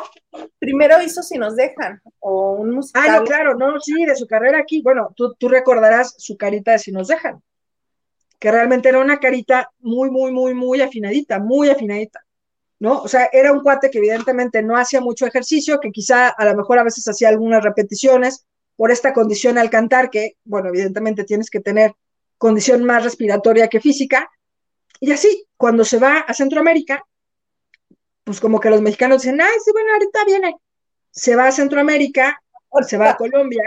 Primero 0.59 1.01
hizo 1.01 1.23
Si 1.23 1.35
nos 1.39 1.55
dejan, 1.55 1.99
o 2.19 2.51
un 2.51 2.75
musical. 2.75 3.03
Ah, 3.09 3.17
no, 3.17 3.23
claro, 3.23 3.55
no, 3.55 3.79
sí, 3.79 4.05
de 4.05 4.15
su 4.15 4.27
carrera 4.27 4.59
aquí. 4.59 4.83
Bueno, 4.83 5.11
tú, 5.15 5.33
tú 5.33 5.49
recordarás 5.49 6.13
su 6.19 6.37
carita 6.37 6.73
de 6.73 6.79
si 6.79 6.91
nos 6.91 7.07
dejan, 7.07 7.41
que 8.37 8.51
realmente 8.51 8.89
era 8.89 8.99
una 8.99 9.19
carita 9.19 9.71
muy, 9.79 10.11
muy, 10.11 10.31
muy, 10.31 10.53
muy 10.53 10.79
afinadita, 10.81 11.39
muy 11.39 11.71
afinadita, 11.71 12.19
¿no? 12.77 13.01
O 13.01 13.07
sea, 13.07 13.29
era 13.33 13.51
un 13.51 13.61
cuate 13.61 13.89
que 13.89 13.97
evidentemente 13.97 14.61
no 14.61 14.77
hacía 14.77 15.01
mucho 15.01 15.25
ejercicio, 15.25 15.79
que 15.79 15.89
quizá 15.89 16.27
a 16.27 16.45
lo 16.45 16.55
mejor 16.55 16.77
a 16.77 16.83
veces 16.83 17.07
hacía 17.07 17.29
algunas 17.29 17.63
repeticiones 17.63 18.45
por 18.75 18.91
esta 18.91 19.11
condición 19.11 19.57
al 19.57 19.71
cantar, 19.71 20.11
que, 20.11 20.37
bueno, 20.43 20.69
evidentemente 20.69 21.23
tienes 21.23 21.49
que 21.49 21.61
tener 21.61 21.93
condición 22.37 22.83
más 22.83 23.03
respiratoria 23.03 23.69
que 23.69 23.81
física. 23.81 24.29
Y 24.99 25.11
así, 25.11 25.47
cuando 25.57 25.83
se 25.83 25.97
va 25.97 26.19
a 26.19 26.33
Centroamérica, 26.35 27.03
pues 28.23 28.39
como 28.39 28.59
que 28.59 28.69
los 28.69 28.81
mexicanos 28.81 29.21
dicen, 29.21 29.41
ay, 29.41 29.55
sí, 29.63 29.71
bueno, 29.71 29.93
ahorita 29.93 30.25
viene. 30.25 30.55
Se 31.11 31.35
va 31.35 31.47
a 31.47 31.51
Centroamérica, 31.51 32.41
se 32.87 32.97
va 32.97 33.11
a 33.11 33.17
Colombia 33.17 33.63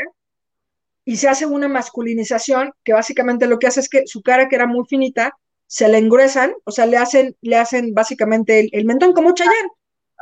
y 1.04 1.16
se 1.16 1.28
hace 1.28 1.46
una 1.46 1.68
masculinización 1.68 2.72
que 2.82 2.92
básicamente 2.92 3.46
lo 3.46 3.58
que 3.58 3.68
hace 3.68 3.80
es 3.80 3.88
que 3.88 4.06
su 4.06 4.22
cara, 4.22 4.48
que 4.48 4.56
era 4.56 4.66
muy 4.66 4.84
finita, 4.88 5.36
se 5.66 5.88
le 5.88 5.98
engruesan, 5.98 6.54
o 6.64 6.70
sea, 6.70 6.86
le 6.86 6.96
hacen, 6.96 7.36
le 7.40 7.56
hacen 7.56 7.94
básicamente 7.94 8.60
el, 8.60 8.70
el 8.72 8.84
mentón, 8.84 9.12
como 9.12 9.32
Chayanne. 9.32 9.70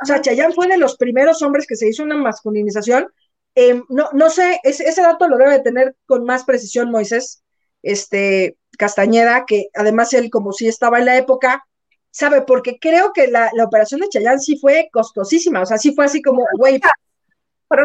O 0.01 0.05
sea, 0.05 0.21
Chayanne 0.21 0.53
fue 0.53 0.67
de 0.67 0.77
los 0.77 0.97
primeros 0.97 1.41
hombres 1.41 1.65
que 1.67 1.75
se 1.75 1.87
hizo 1.87 2.03
una 2.03 2.17
masculinización. 2.17 3.07
Eh, 3.55 3.81
no, 3.89 4.09
no 4.13 4.29
sé, 4.29 4.59
ese, 4.63 4.83
ese 4.83 5.01
dato 5.01 5.27
lo 5.27 5.37
debe 5.37 5.53
de 5.53 5.59
tener 5.61 5.95
con 6.05 6.25
más 6.25 6.43
precisión 6.43 6.91
Moisés 6.91 7.43
este, 7.81 8.57
Castañeda, 8.77 9.45
que 9.47 9.69
además 9.73 10.13
él, 10.13 10.29
como 10.29 10.51
si 10.51 10.67
estaba 10.67 10.99
en 10.99 11.05
la 11.05 11.17
época, 11.17 11.65
sabe, 12.15 12.43
porque 12.43 12.77
creo 12.79 13.11
que 13.11 13.27
la, 13.27 13.51
la 13.53 13.65
operación 13.65 13.99
de 13.99 14.07
Chayanne 14.07 14.39
sí 14.39 14.57
fue 14.57 14.87
costosísima, 14.89 15.61
o 15.61 15.65
sea, 15.65 15.77
sí 15.77 15.93
fue 15.93 16.05
así 16.05 16.21
como, 16.21 16.45
güey, 16.57 16.79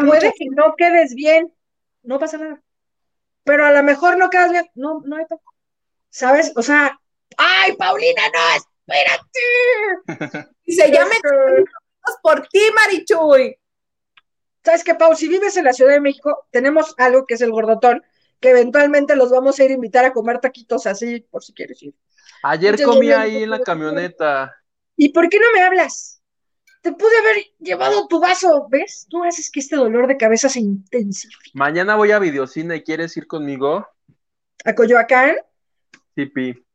muchas- 0.01 0.33
que 0.37 0.45
no 0.55 0.73
quedes 0.77 1.13
bien, 1.15 1.53
no 2.03 2.17
pasa 2.17 2.37
nada. 2.37 2.61
Pero 3.43 3.65
a 3.65 3.73
lo 3.73 3.83
mejor 3.83 4.17
no 4.17 4.29
quedas 4.29 4.51
bien, 4.51 4.69
no, 4.73 5.01
no 5.03 5.17
hay. 5.17 5.25
¿Sabes? 6.09 6.53
O 6.55 6.61
sea, 6.61 6.97
¡ay, 7.35 7.75
Paulina, 7.75 8.21
no, 8.33 8.55
espérate! 8.55 10.53
Y 10.63 10.75
se 10.75 10.89
llama 10.89 11.11
por 12.23 12.47
ti, 12.47 12.61
Marichuy. 12.73 13.57
¿Sabes 14.63 14.85
qué, 14.85 14.95
Pau? 14.95 15.13
Si 15.13 15.27
vives 15.27 15.57
en 15.57 15.65
la 15.65 15.73
Ciudad 15.73 15.91
de 15.91 15.99
México, 15.99 16.45
tenemos 16.51 16.95
algo 16.97 17.25
que 17.25 17.33
es 17.33 17.41
el 17.41 17.51
gordotón, 17.51 18.01
que 18.39 18.51
eventualmente 18.51 19.17
los 19.17 19.29
vamos 19.29 19.59
a 19.59 19.65
ir 19.65 19.71
a 19.71 19.73
invitar 19.73 20.05
a 20.05 20.13
comer 20.13 20.39
taquitos 20.39 20.85
así, 20.87 21.19
por 21.19 21.43
si 21.43 21.53
quieres 21.53 21.83
ir. 21.83 21.95
Ayer 22.43 22.81
comí 22.83 23.11
ahí 23.11 23.43
en 23.43 23.49
la 23.49 23.59
camioneta. 23.59 24.55
¿Y 24.95 25.09
por 25.09 25.29
qué 25.29 25.39
no 25.39 25.45
me 25.53 25.61
hablas? 25.61 26.21
Te 26.81 26.91
pude 26.93 27.15
haber 27.19 27.43
llevado 27.59 28.07
tu 28.07 28.19
vaso, 28.19 28.67
¿ves? 28.69 29.05
Tú 29.09 29.23
haces 29.23 29.51
que 29.51 29.59
este 29.59 29.75
dolor 29.75 30.07
de 30.07 30.17
cabeza 30.17 30.49
se 30.49 30.59
intensifique. 30.59 31.51
Mañana 31.53 31.95
voy 31.95 32.11
a 32.11 32.19
videocine, 32.19 32.81
¿quieres 32.83 33.15
ir 33.17 33.27
conmigo? 33.27 33.87
A 34.65 34.73
Coyoacán, 34.73 35.35
Sí, 36.15 36.25
pi. 36.25 36.65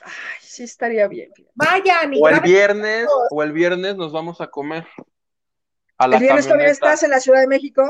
ay, 0.00 0.10
sí 0.40 0.62
estaría 0.62 1.08
bien. 1.08 1.32
Vayan 1.54 2.14
y 2.14 2.20
O 2.22 2.28
el 2.28 2.40
viernes, 2.40 3.08
o 3.30 3.42
el 3.42 3.52
viernes 3.52 3.96
nos 3.96 4.12
vamos 4.12 4.40
a 4.40 4.46
comer. 4.48 4.86
A 5.98 6.06
la 6.06 6.16
El 6.16 6.22
viernes 6.22 6.46
camioneta. 6.46 6.72
estás 6.72 7.02
en 7.02 7.10
la 7.10 7.20
Ciudad 7.20 7.40
de 7.40 7.46
México. 7.46 7.82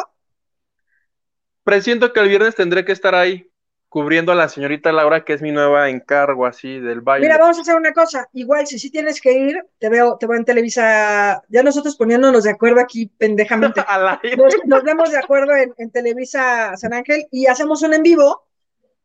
Presiento 1.64 2.12
que 2.12 2.20
el 2.20 2.28
viernes 2.28 2.54
tendré 2.54 2.84
que 2.84 2.92
estar 2.92 3.14
ahí 3.16 3.50
cubriendo 3.96 4.30
a 4.30 4.34
la 4.34 4.50
señorita 4.50 4.92
Laura, 4.92 5.24
que 5.24 5.32
es 5.32 5.40
mi 5.40 5.52
nueva 5.52 5.88
encargo 5.88 6.44
así 6.44 6.80
del 6.80 7.00
baile. 7.00 7.28
Mira, 7.28 7.38
vamos 7.38 7.56
a 7.56 7.62
hacer 7.62 7.76
una 7.76 7.94
cosa. 7.94 8.28
Igual, 8.34 8.66
si 8.66 8.78
sí 8.78 8.90
tienes 8.90 9.22
que 9.22 9.32
ir, 9.32 9.64
te 9.78 9.88
veo, 9.88 10.18
te 10.18 10.26
veo 10.26 10.36
en 10.36 10.44
Televisa. 10.44 11.42
Ya 11.48 11.62
nosotros 11.62 11.96
poniéndonos 11.96 12.44
de 12.44 12.50
acuerdo 12.50 12.82
aquí 12.82 13.06
pendejamente. 13.06 13.80
Nos, 14.36 14.54
nos 14.66 14.82
vemos 14.82 15.10
de 15.10 15.16
acuerdo 15.16 15.56
en, 15.56 15.72
en 15.78 15.90
Televisa 15.90 16.76
San 16.76 16.92
Ángel 16.92 17.26
y 17.30 17.46
hacemos 17.46 17.80
un 17.80 17.94
en 17.94 18.02
vivo 18.02 18.46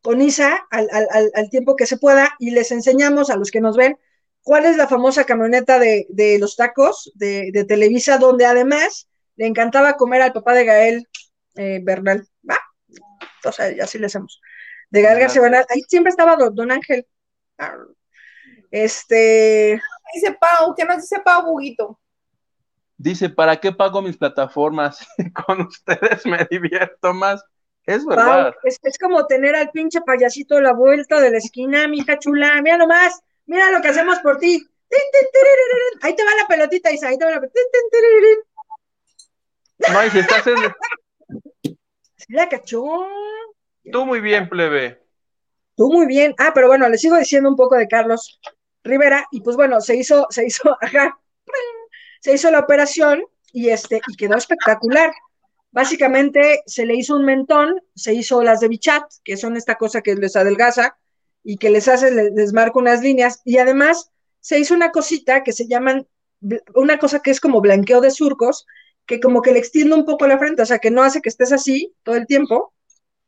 con 0.02 0.20
Isa 0.20 0.60
al, 0.70 0.86
al- 0.92 1.30
al- 1.34 1.48
tiempo 1.48 1.74
que 1.74 1.86
se 1.86 1.96
pueda 1.96 2.28
y 2.38 2.50
les 2.50 2.70
enseñamos 2.70 3.30
a 3.30 3.36
los 3.36 3.50
que 3.50 3.62
nos 3.62 3.78
ven 3.78 3.96
cuál 4.42 4.66
es 4.66 4.76
la 4.76 4.88
famosa 4.88 5.24
camioneta 5.24 5.78
de, 5.78 6.04
de 6.10 6.38
los 6.38 6.54
tacos 6.54 7.10
de, 7.14 7.48
de 7.50 7.64
Televisa, 7.64 8.18
donde 8.18 8.44
además 8.44 9.08
le 9.36 9.46
encantaba 9.46 9.94
comer 9.94 10.20
al 10.20 10.34
papá 10.34 10.52
de 10.52 10.66
Gael 10.66 11.08
eh, 11.54 11.80
Bernal. 11.82 12.28
¿Va? 12.46 12.58
Sea, 13.50 13.72
así 13.82 13.98
le 13.98 14.04
hacemos. 14.06 14.38
De. 14.92 15.02
García 15.02 15.40
Bernal. 15.40 15.64
Ahí 15.70 15.82
siempre 15.88 16.10
estaba 16.10 16.36
don, 16.36 16.54
don 16.54 16.70
Ángel. 16.70 17.06
Este, 18.70 19.80
Dice 20.14 20.36
Pau, 20.38 20.74
¿qué 20.74 20.84
nos 20.84 20.98
dice 20.98 21.20
Pau 21.20 21.44
Buguito? 21.44 21.98
Dice, 22.96 23.28
¿para 23.30 23.56
qué 23.58 23.72
pago 23.72 24.02
mis 24.02 24.16
plataformas? 24.16 25.06
Con 25.46 25.62
ustedes 25.62 26.24
me 26.26 26.46
divierto 26.50 27.12
más. 27.14 27.42
Es 27.84 28.04
Pau, 28.04 28.16
verdad. 28.16 28.54
es, 28.62 28.78
es 28.82 28.98
como 28.98 29.26
tener 29.26 29.56
al 29.56 29.70
pinche 29.70 30.00
payasito 30.02 30.56
a 30.56 30.60
la 30.60 30.72
vuelta 30.72 31.20
de 31.20 31.30
la 31.30 31.38
esquina, 31.38 31.88
mija 31.88 32.18
chula, 32.18 32.62
mira 32.62 32.76
nomás, 32.76 33.20
mira 33.46 33.72
lo 33.72 33.80
que 33.80 33.88
hacemos 33.88 34.18
por 34.20 34.38
ti. 34.38 34.64
Ahí 36.02 36.14
te 36.14 36.22
va 36.22 36.30
la 36.40 36.46
pelotita, 36.46 36.92
Isa, 36.92 37.08
ahí 37.08 37.18
te 37.18 37.24
va 37.24 37.32
la 37.32 37.40
pelotita. 37.40 37.60
No, 39.92 40.06
y 40.06 40.10
si 40.10 40.18
estás 40.20 40.46
en... 40.46 40.56
Sí 42.16 42.34
la 42.34 42.48
cachó. 42.48 43.08
Tú 43.90 44.06
muy 44.06 44.20
bien, 44.20 44.48
plebe. 44.48 45.02
Tú 45.76 45.90
muy 45.90 46.06
bien. 46.06 46.34
Ah, 46.38 46.52
pero 46.54 46.68
bueno, 46.68 46.88
les 46.88 47.00
sigo 47.00 47.16
diciendo 47.16 47.48
un 47.48 47.56
poco 47.56 47.76
de 47.76 47.88
Carlos 47.88 48.40
Rivera, 48.84 49.26
y 49.30 49.40
pues 49.40 49.56
bueno, 49.56 49.80
se 49.80 49.96
hizo, 49.96 50.26
se 50.30 50.46
hizo, 50.46 50.76
ajá, 50.80 51.18
se 52.20 52.34
hizo 52.34 52.50
la 52.50 52.60
operación 52.60 53.22
y 53.52 53.68
este, 53.68 54.00
y 54.08 54.16
quedó 54.16 54.36
espectacular. 54.36 55.12
Básicamente 55.70 56.62
se 56.66 56.84
le 56.84 56.94
hizo 56.94 57.16
un 57.16 57.24
mentón, 57.24 57.80
se 57.94 58.12
hizo 58.14 58.42
las 58.42 58.60
de 58.60 58.68
Bichat, 58.68 59.04
que 59.24 59.36
son 59.36 59.56
esta 59.56 59.76
cosa 59.76 60.02
que 60.02 60.14
les 60.14 60.36
adelgaza 60.36 60.98
y 61.42 61.56
que 61.56 61.70
les 61.70 61.88
hace, 61.88 62.10
les, 62.10 62.32
les 62.32 62.52
marca 62.52 62.78
unas 62.78 63.02
líneas, 63.02 63.40
y 63.44 63.58
además 63.58 64.10
se 64.40 64.58
hizo 64.58 64.74
una 64.74 64.90
cosita 64.90 65.42
que 65.42 65.52
se 65.52 65.66
llaman, 65.66 66.06
una 66.74 66.98
cosa 66.98 67.20
que 67.20 67.30
es 67.30 67.40
como 67.40 67.60
blanqueo 67.60 68.00
de 68.00 68.10
surcos, 68.10 68.66
que 69.06 69.20
como 69.20 69.42
que 69.42 69.52
le 69.52 69.58
extiende 69.58 69.94
un 69.94 70.04
poco 70.04 70.26
la 70.26 70.38
frente, 70.38 70.62
o 70.62 70.66
sea, 70.66 70.78
que 70.78 70.90
no 70.90 71.02
hace 71.02 71.22
que 71.22 71.28
estés 71.28 71.52
así 71.52 71.94
todo 72.02 72.16
el 72.16 72.26
tiempo, 72.26 72.72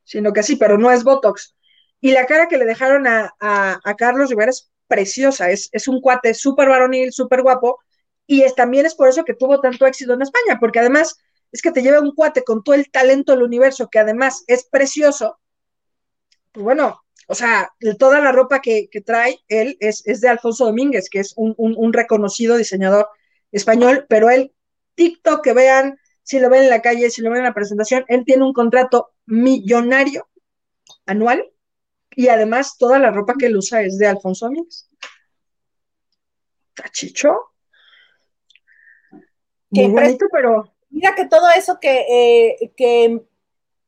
sino 0.05 0.33
que 0.33 0.41
así, 0.41 0.57
pero 0.57 0.79
no 0.79 0.91
es 0.91 1.05
Botox. 1.05 1.55
Y 2.01 2.13
la 2.13 2.27
cara 2.27 2.49
que 2.49 2.59
le 2.59 2.65
dejaron 2.65 3.07
a, 3.07 3.35
a, 3.41 3.95
Carlos 3.97 4.31
Rivera 4.31 4.51
es 4.51 4.71
preciosa, 4.87 5.51
es, 5.51 5.71
es 5.73 5.89
un 5.89 6.01
cuate 6.01 6.35
súper 6.35 6.69
varonil, 6.69 7.13
súper 7.13 7.43
guapo, 7.43 7.79
y 8.27 8.43
es, 8.43 8.55
también 8.55 8.87
es 8.87 8.95
por 8.95 9.09
eso 9.09 9.25
que 9.25 9.35
tuvo 9.35 9.61
tanto 9.61 9.87
éxito 9.87 10.13
en 10.13 10.23
España, 10.23 10.59
porque 10.61 10.81
además 10.81 11.17
es 11.51 11.63
que 11.63 11.73
te 11.73 11.83
lleva 11.83 12.01
un 12.01 12.15
cuate 12.15 12.45
con 12.45 12.63
todo 12.63 12.75
el 12.75 12.91
talento 12.91 13.33
del 13.33 13.43
universo, 13.43 13.89
que 13.91 13.99
además 13.99 14.45
es 14.47 14.65
precioso, 14.65 15.39
pues 16.53 16.65
bueno, 16.65 17.01
o 17.27 17.35
sea, 17.35 17.73
toda 17.99 18.21
la 18.21 18.33
ropa 18.33 18.61
que, 18.61 18.89
que 18.91 19.01
trae 19.01 19.39
él 19.49 19.77
es, 19.81 20.07
es, 20.07 20.21
de 20.21 20.29
Alfonso 20.29 20.67
Domínguez, 20.67 21.09
que 21.09 21.21
es 21.21 21.33
un, 21.37 21.55
un, 21.57 21.75
un, 21.77 21.93
reconocido 21.93 22.57
diseñador 22.57 23.09
español, 23.51 24.07
pero 24.09 24.31
él, 24.31 24.53
TikTok 24.95 25.43
que 25.43 25.55
vean, 25.55 25.99
si 26.23 26.39
lo 26.39 26.51
ven 26.51 26.65
en 26.65 26.71
la 26.71 26.83
calle, 26.83 27.11
si 27.11 27.23
lo 27.23 27.31
ven 27.31 27.39
en 27.39 27.45
la 27.45 27.55
presentación, 27.55 28.05
él 28.09 28.25
tiene 28.27 28.45
un 28.45 28.53
contrato 28.53 29.14
millonario 29.27 30.29
anual 31.07 31.51
y 32.17 32.29
además 32.29 32.77
toda 32.79 32.99
la 32.99 33.11
ropa 33.11 33.35
que 33.39 33.47
él 33.47 33.57
usa 33.57 33.83
es 33.83 33.99
de 33.99 34.07
Alfonso 34.07 34.47
Amix. 34.47 34.89
Cachicho. 36.75 37.35
Qué 39.73 39.89
Muy 39.89 40.03
bonito, 40.03 40.27
pero 40.31 40.75
Mira 40.95 41.17
que 41.17 41.27
todo 41.27 41.49
eso 41.51 41.81
que, 41.81 42.07
eh, 42.09 42.73
que 42.77 43.21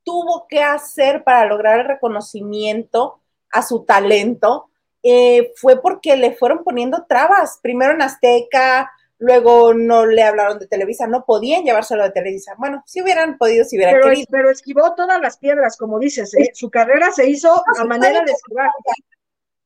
tuvo 0.02 0.48
que 0.48 0.60
hacer 0.60 1.22
para 1.22 1.46
lograr 1.46 1.78
el 1.78 1.86
reconocimiento 1.86 3.20
a 3.52 3.62
su 3.62 3.84
talento 3.84 4.70
eh, 5.04 5.52
fue 5.54 5.80
porque 5.80 6.16
le 6.16 6.34
fueron 6.34 6.64
poniendo 6.64 7.06
trabas. 7.08 7.60
Primero 7.62 7.92
en 7.92 8.02
Azteca, 8.02 8.90
luego 9.18 9.72
no 9.74 10.06
le 10.06 10.22
hablaron 10.22 10.58
de 10.58 10.66
Televisa, 10.66 11.06
no 11.06 11.24
podían 11.24 11.64
llevárselo 11.64 12.02
de 12.04 12.10
Televisa. 12.10 12.54
Bueno, 12.58 12.82
si 12.86 13.00
hubieran 13.02 13.38
podido, 13.38 13.64
si 13.64 13.76
hubieran 13.76 13.94
pero, 13.94 14.08
querido. 14.08 14.26
pero 14.30 14.50
esquivó 14.50 14.94
todas 14.94 15.20
las 15.20 15.38
piedras, 15.38 15.76
como 15.76 15.98
dices, 15.98 16.34
¿eh? 16.34 16.50
Su 16.54 16.70
carrera 16.70 17.10
se 17.12 17.28
hizo 17.28 17.62
a 17.78 17.84
manera 17.84 18.22
de 18.24 18.32
esquivar. 18.32 18.70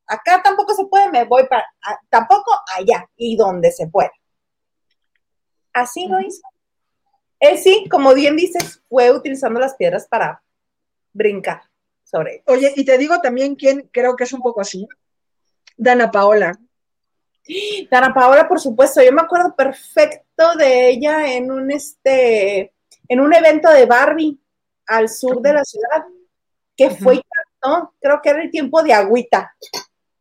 Acá 0.06 0.40
tampoco 0.42 0.74
se 0.74 0.86
puede, 0.86 1.10
me 1.10 1.24
voy 1.24 1.46
para, 1.46 1.64
a- 1.82 2.00
tampoco 2.08 2.52
allá 2.76 3.08
y 3.16 3.36
donde 3.36 3.70
se 3.70 3.86
pueda. 3.88 4.10
Así 5.72 6.06
lo 6.08 6.20
hizo. 6.20 6.42
Él 7.38 7.58
sí, 7.58 7.86
como 7.90 8.12
bien 8.12 8.36
dices, 8.36 8.82
fue 8.88 9.10
utilizando 9.12 9.60
las 9.60 9.74
piedras 9.76 10.06
para 10.08 10.42
brincar 11.12 11.62
sobre 12.04 12.36
él. 12.36 12.42
Oye, 12.46 12.72
y 12.76 12.84
te 12.84 12.98
digo 12.98 13.20
también 13.20 13.54
quién 13.54 13.88
creo 13.92 14.16
que 14.16 14.24
es 14.24 14.32
un 14.32 14.42
poco 14.42 14.60
así. 14.60 14.86
Dana 15.76 16.10
Paola. 16.10 16.58
Dana 17.90 18.12
Paola, 18.14 18.46
por 18.48 18.60
supuesto, 18.60 19.02
yo 19.02 19.12
me 19.12 19.22
acuerdo 19.22 19.54
perfecto 19.56 20.54
de 20.56 20.90
ella 20.90 21.32
en 21.34 21.50
un 21.50 21.70
este, 21.70 22.72
en 23.08 23.20
un 23.20 23.32
evento 23.34 23.70
de 23.70 23.86
Barbie 23.86 24.38
al 24.86 25.08
sur 25.08 25.40
de 25.40 25.52
la 25.54 25.64
ciudad, 25.64 26.04
que 26.76 26.90
fue 26.90 27.16
y 27.16 27.22
cantó, 27.60 27.94
creo 28.00 28.20
que 28.22 28.30
era 28.30 28.42
el 28.42 28.50
tiempo 28.50 28.82
de 28.82 28.92
agüita, 28.92 29.54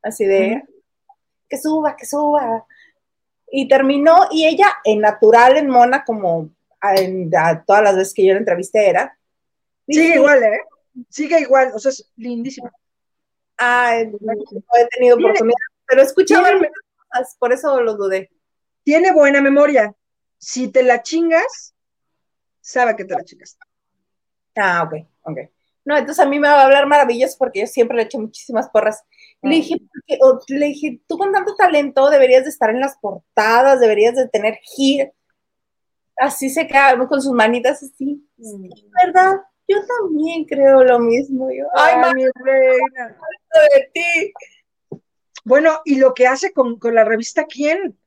así 0.02 0.26
de 0.26 0.64
que 1.48 1.58
suba, 1.58 1.96
que 1.96 2.06
suba. 2.06 2.66
Y 3.52 3.68
terminó, 3.68 4.28
y 4.32 4.46
ella 4.46 4.76
en 4.84 5.02
natural, 5.02 5.58
en 5.58 5.68
mona, 5.70 6.04
como 6.06 6.50
a, 6.82 6.96
en- 6.96 7.32
a 7.36 7.64
todas 7.64 7.82
las 7.84 7.96
veces 7.96 8.14
que 8.14 8.26
yo 8.26 8.34
la 8.34 8.40
entrevisté 8.40 8.90
era. 8.90 9.18
Sigue 9.88 10.02
dije, 10.04 10.16
igual, 10.18 10.44
¿eh? 10.44 10.60
Sigue 11.10 11.40
igual, 11.40 11.72
o 11.74 11.80
sea, 11.80 11.90
es 11.90 12.08
lindísima. 12.16 12.72
"Ay, 13.58 14.12
no 14.20 14.34
he 14.78 14.88
tenido 14.88 15.18
oportunidad, 15.18 15.56
pero 15.88 16.02
algunas 16.50 16.72
cosas, 17.10 17.36
por 17.40 17.54
eso 17.54 17.82
lo 17.82 17.96
dudé. 17.96 18.30
Tiene 18.84 19.12
buena 19.14 19.42
memoria. 19.42 19.94
Si 20.38 20.70
te 20.72 20.84
la 20.84 21.02
chingas, 21.04 21.76
sabe 22.62 22.96
que 22.96 23.06
te 23.06 23.14
la 23.14 23.24
chingas. 23.24 23.58
Ah, 24.56 24.84
ok, 24.84 25.06
ok. 25.24 25.38
No, 25.86 25.98
entonces 25.98 26.24
a 26.24 26.30
mí 26.30 26.40
me 26.40 26.48
va 26.48 26.62
a 26.62 26.66
hablar 26.66 26.86
maravillas 26.88 27.36
porque 27.36 27.62
yo 27.62 27.68
siempre 27.68 27.98
le 27.98 28.04
echo 28.04 28.20
muchísimas 28.20 28.70
porras. 28.70 29.04
Le 29.42 29.56
dije, 29.56 29.76
le 30.50 30.66
dije, 30.68 31.02
tú 31.08 31.18
con 31.18 31.32
tanto 31.32 31.56
talento 31.56 32.10
deberías 32.10 32.44
de 32.44 32.50
estar 32.50 32.70
en 32.70 32.80
las 32.80 32.98
portadas, 32.98 33.80
deberías 33.80 34.16
de 34.16 34.28
tener 34.28 34.60
hit. 34.76 35.10
Así 36.18 36.50
se 36.50 36.68
queda 36.68 36.98
con 37.08 37.22
sus 37.22 37.32
manitas 37.32 37.82
así. 37.82 38.28
Sí, 38.38 38.70
¿verdad? 39.04 39.38
Yo 39.68 39.78
también 39.86 40.46
creo 40.46 40.84
lo 40.84 41.00
mismo. 41.00 41.50
Yo, 41.52 41.66
ay, 41.76 41.96
Ay, 42.04 42.14
mi 42.16 42.24
reina. 42.44 43.18
de 43.74 43.90
ti. 43.94 44.34
Bueno, 45.50 45.82
y 45.84 45.96
lo 45.96 46.14
que 46.14 46.28
hace 46.28 46.54
con, 46.54 46.78
con 46.78 46.94
la 46.94 47.04
revista 47.04 47.46
¿Quién? 47.48 47.98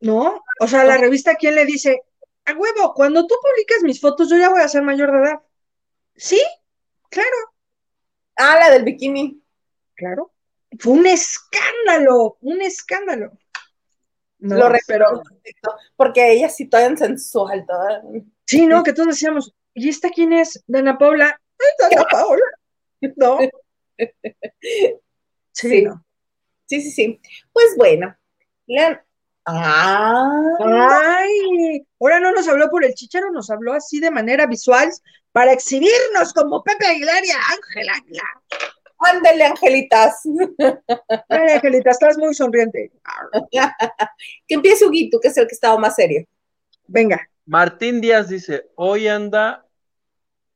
¿No? 0.00 0.42
O 0.58 0.66
sea, 0.66 0.84
la 0.84 0.96
revista 0.96 1.34
¿Quién 1.34 1.54
le 1.54 1.66
dice, 1.66 2.00
a 2.46 2.54
huevo, 2.54 2.94
cuando 2.94 3.26
tú 3.26 3.34
publiques 3.42 3.82
mis 3.82 4.00
fotos, 4.00 4.30
yo 4.30 4.38
ya 4.38 4.48
voy 4.48 4.62
a 4.62 4.68
ser 4.68 4.80
mayor 4.82 5.12
de 5.12 5.18
edad. 5.18 5.40
¿Sí? 6.14 6.40
Claro, 7.10 7.36
Ah, 8.36 8.56
la 8.58 8.70
del 8.70 8.84
bikini. 8.84 9.42
claro. 9.94 10.32
Fue 10.78 10.94
un 10.94 11.06
escándalo, 11.06 12.38
un 12.40 12.62
escándalo. 12.62 13.32
No, 14.38 14.56
lo 14.56 14.68
recuerdo 14.70 15.22
porque 15.94 16.32
ella 16.32 16.48
sí 16.48 16.68
toda 16.68 16.86
en 16.86 16.96
sensual, 16.96 17.66
toda. 17.66 18.02
sí, 18.46 18.66
¿no? 18.66 18.82
Que 18.82 18.94
todos 18.94 19.08
decíamos, 19.08 19.54
¿y 19.74 19.90
esta 19.90 20.08
quién 20.08 20.32
es? 20.32 20.62
Dana 20.66 20.96
Paula. 20.96 21.38
Dana 21.78 22.04
Paula. 22.10 22.44
No. 23.16 23.38
Sí, 25.56 25.68
Sí. 25.70 25.82
no. 25.82 26.04
Sí, 26.66 26.80
sí, 26.82 26.90
sí. 26.90 27.20
Pues 27.52 27.74
bueno. 27.76 28.14
la- 28.66 29.02
Ah, 29.48 30.40
Ay, 30.58 31.86
ahora 32.00 32.18
no 32.18 32.32
nos 32.32 32.48
habló 32.48 32.68
por 32.68 32.84
el 32.84 32.94
chicharo, 32.94 33.30
nos 33.30 33.48
habló 33.48 33.74
así 33.74 34.00
de 34.00 34.10
manera 34.10 34.44
visual 34.46 34.90
para 35.30 35.52
exhibirnos 35.52 36.32
como 36.34 36.64
Pepe 36.64 36.84
Aguilar 36.84 37.24
y 37.24 37.30
Ángela 37.30 37.92
Aguilar. 37.94 38.26
ándale, 38.98 39.44
angelitas. 39.44 40.20
Ay, 41.28 41.52
Angelita, 41.54 41.90
estás 41.90 42.18
muy 42.18 42.34
sonriente. 42.34 42.90
Que 44.48 44.54
empiece 44.56 44.84
Huguito, 44.84 45.20
que 45.20 45.28
es 45.28 45.36
el 45.36 45.46
que 45.46 45.54
estaba 45.54 45.78
más 45.78 45.94
serio. 45.94 46.26
Venga. 46.88 47.20
Martín 47.44 48.00
Díaz 48.00 48.28
dice, 48.28 48.66
hoy 48.74 49.06
anda 49.06 49.64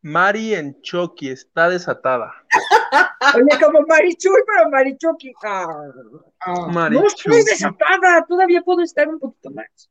Mari 0.03 0.55
en 0.55 0.81
Chucky, 0.83 1.29
está 1.31 1.69
desatada. 1.69 2.33
Oye, 3.35 3.61
como 3.63 3.83
Marichuy, 3.87 4.43
pero 4.47 4.71
Marichuki. 4.71 5.33
Ah, 5.45 5.67
Mari 6.69 6.97
no 6.97 7.07
estoy 7.07 7.45
desatada, 7.45 8.25
todavía 8.27 8.63
puedo 8.63 8.83
estar 8.83 9.09
un 9.09 9.19
poquito 9.19 9.51
más. 9.51 9.91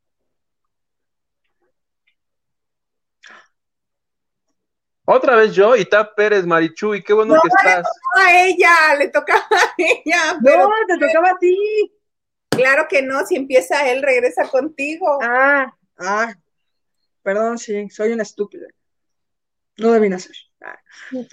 Otra 5.06 5.36
vez 5.36 5.54
yo 5.56 5.76
y 5.76 5.86
Tap 5.86 6.16
Pérez, 6.16 6.46
Marichuy, 6.46 7.04
qué 7.04 7.14
bueno 7.14 7.34
No, 7.36 7.42
que 7.42 7.48
estás. 7.48 7.88
A 8.16 8.44
ella, 8.46 8.96
le 8.98 9.08
tocaba 9.08 9.44
a 9.50 9.74
ella, 9.78 10.40
pero 10.44 10.68
No, 10.68 10.72
te 10.88 10.98
tocaba 11.00 11.32
a 11.32 11.38
ti. 11.40 11.92
claro 12.50 12.86
que 12.88 13.02
no, 13.02 13.26
si 13.26 13.36
empieza 13.36 13.90
él, 13.90 14.04
regresa 14.04 14.48
contigo. 14.48 15.18
Ah, 15.22 15.74
ah, 15.98 16.34
perdón, 17.24 17.58
sí, 17.58 17.90
soy 17.90 18.12
una 18.12 18.24
estúpida. 18.24 18.68
No 19.78 19.92
debí 19.94 20.10
nacer. 20.10 20.36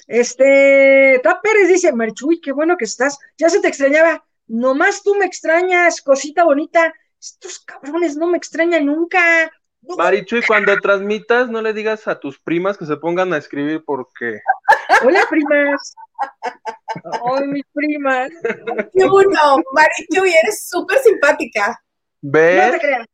Este, 0.06 1.20
Tap 1.22 1.42
Pérez 1.42 1.68
dice, 1.68 1.92
Marichuy, 1.92 2.40
qué 2.40 2.52
bueno 2.52 2.76
que 2.76 2.84
estás. 2.84 3.18
Ya 3.36 3.48
se 3.48 3.60
te 3.60 3.68
extrañaba. 3.68 4.24
Nomás 4.46 5.02
tú 5.02 5.14
me 5.16 5.26
extrañas, 5.26 6.00
cosita 6.00 6.44
bonita. 6.44 6.92
Estos 7.20 7.60
cabrones 7.60 8.16
no 8.16 8.28
me 8.28 8.38
extrañan 8.38 8.86
nunca. 8.86 9.50
No, 9.82 9.96
Marichuy, 9.96 10.42
cuando 10.46 10.76
transmitas, 10.78 11.48
no 11.48 11.62
le 11.62 11.72
digas 11.72 12.06
a 12.08 12.18
tus 12.18 12.38
primas 12.38 12.76
que 12.76 12.86
se 12.86 12.96
pongan 12.96 13.32
a 13.32 13.38
escribir 13.38 13.82
porque 13.84 14.40
Hola, 15.04 15.20
primas. 15.28 15.94
Ay, 17.04 17.46
mis 17.48 17.64
primas. 17.72 18.30
Qué 18.92 19.04
uno, 19.04 19.62
Marichuy, 19.72 20.32
eres 20.42 20.68
súper 20.68 20.98
simpática. 20.98 21.80
No 22.22 22.32
ve 22.32 22.68
te 22.72 22.78
creas. 22.80 23.06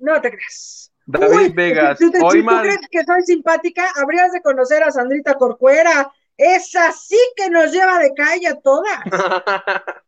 No 0.00 0.20
te 0.20 0.30
creas. 0.30 0.92
David 1.06 1.36
Uy, 1.36 1.48
Vegas. 1.50 1.98
Tú- 1.98 2.10
Hoy 2.22 2.40
si 2.40 2.46
tú 2.46 2.60
crees 2.60 2.78
que 2.90 3.04
soy 3.04 3.22
simpática, 3.22 3.90
habrías 3.96 4.32
de 4.32 4.40
conocer 4.42 4.82
a 4.82 4.90
Sandrita 4.90 5.34
Corcuera. 5.34 6.10
Esa 6.36 6.90
sí 6.92 7.18
que 7.36 7.48
nos 7.50 7.70
lleva 7.72 7.98
de 7.98 8.12
calle 8.14 8.48
a 8.48 8.60
todas. 8.60 8.98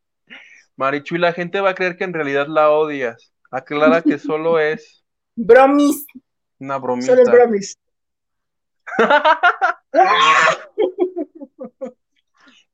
Marichuy, 0.76 1.18
la 1.18 1.32
gente 1.32 1.60
va 1.60 1.70
a 1.70 1.74
creer 1.74 1.96
que 1.96 2.04
en 2.04 2.12
realidad 2.14 2.46
la 2.48 2.70
odias. 2.70 3.32
Aclara 3.50 4.02
que 4.02 4.18
solo 4.18 4.58
es 4.58 5.04
Bromis. 5.36 6.06
una 6.58 6.78
bromita. 6.78 7.06
Solo 7.08 7.22
es 7.22 7.30
bromis. 7.30 7.78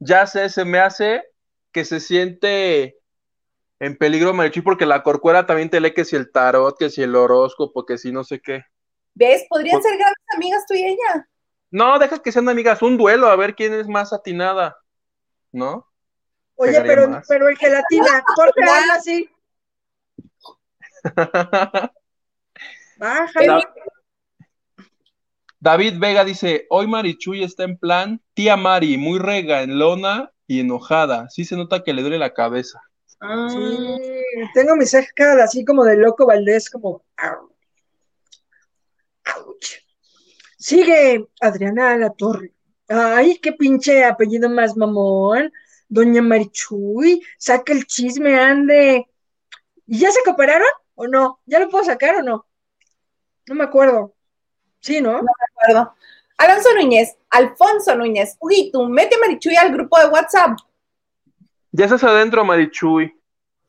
Ya 0.04 0.26
sé, 0.26 0.48
se 0.48 0.64
me 0.64 0.80
hace 0.80 1.22
que 1.70 1.84
se 1.84 2.00
siente 2.00 2.96
en 3.82 3.96
peligro 3.96 4.32
Marichuy 4.32 4.62
porque 4.62 4.86
la 4.86 5.02
corcuera 5.02 5.44
también 5.44 5.68
te 5.68 5.80
lee 5.80 5.92
que 5.92 6.04
si 6.04 6.14
el 6.14 6.30
tarot, 6.30 6.78
que 6.78 6.88
si 6.88 7.02
el 7.02 7.16
horóscopo, 7.16 7.84
que 7.84 7.98
si 7.98 8.12
no 8.12 8.22
sé 8.22 8.40
qué. 8.40 8.62
¿Ves? 9.14 9.44
Podrían 9.48 9.80
Por- 9.80 9.82
ser 9.90 9.98
grandes 9.98 10.24
amigas 10.36 10.64
tú 10.68 10.74
y 10.74 10.84
ella. 10.84 11.28
No, 11.72 11.98
deja 11.98 12.20
que 12.20 12.30
sean 12.30 12.48
amigas, 12.48 12.80
un 12.80 12.96
duelo, 12.96 13.26
a 13.26 13.34
ver 13.34 13.56
quién 13.56 13.74
es 13.74 13.88
más 13.88 14.12
atinada, 14.12 14.76
¿no? 15.50 15.88
Oye, 16.54 16.80
pero, 16.82 17.08
más. 17.08 17.26
pero 17.26 17.48
en 17.48 17.56
gelatina, 17.56 18.22
¿por 18.36 18.52
qué 18.54 18.62
habla 18.62 18.94
así? 18.94 19.28
Bájale. 22.98 23.46
Da- 23.48 23.74
David 25.58 25.94
Vega 25.98 26.24
dice, 26.24 26.66
hoy 26.70 26.86
Marichuy 26.86 27.42
está 27.42 27.64
en 27.64 27.76
plan, 27.78 28.20
tía 28.34 28.56
Mari, 28.56 28.96
muy 28.96 29.18
rega, 29.18 29.62
en 29.62 29.78
lona 29.78 30.30
y 30.46 30.60
enojada. 30.60 31.28
Sí 31.30 31.44
se 31.44 31.56
nota 31.56 31.82
que 31.82 31.92
le 31.94 32.02
duele 32.02 32.18
la 32.18 32.32
cabeza. 32.34 32.80
Sí, 33.50 33.98
tengo 34.52 34.74
mi 34.74 34.84
ceja 34.84 35.44
así 35.44 35.64
como 35.64 35.84
de 35.84 35.96
loco 35.96 36.26
Valdés, 36.26 36.68
como. 36.68 37.04
au. 37.16 37.52
Ouch. 39.36 39.78
Sigue 40.58 41.28
Adriana 41.40 41.96
La 41.96 42.10
Torre. 42.10 42.52
Ay, 42.88 43.38
qué 43.38 43.52
pinche 43.52 44.04
apellido 44.04 44.48
más 44.50 44.76
mamón. 44.76 45.52
Doña 45.88 46.22
Marichuy, 46.22 47.22
saca 47.38 47.72
el 47.72 47.86
chisme, 47.86 48.38
ande. 48.38 49.06
¿Y 49.86 49.98
ya 49.98 50.10
se 50.10 50.22
cooperaron 50.24 50.68
o 50.94 51.06
no? 51.06 51.40
¿Ya 51.46 51.58
lo 51.60 51.68
puedo 51.68 51.84
sacar 51.84 52.16
o 52.16 52.22
no? 52.22 52.46
No 53.46 53.54
me 53.54 53.64
acuerdo. 53.64 54.14
Sí, 54.80 55.00
¿no? 55.00 55.20
acuerdo. 55.54 55.94
Alonso 56.38 56.74
Núñez, 56.74 57.16
Alfonso 57.30 57.94
Núñez, 57.94 58.36
Huguito, 58.40 58.88
mete 58.88 59.14
a 59.16 59.18
Marichuy 59.18 59.54
al 59.54 59.72
grupo 59.72 59.98
de 59.98 60.06
WhatsApp. 60.06 60.58
Ya 61.72 61.86
estás 61.86 62.04
adentro, 62.04 62.44
Marichuy. 62.44 63.18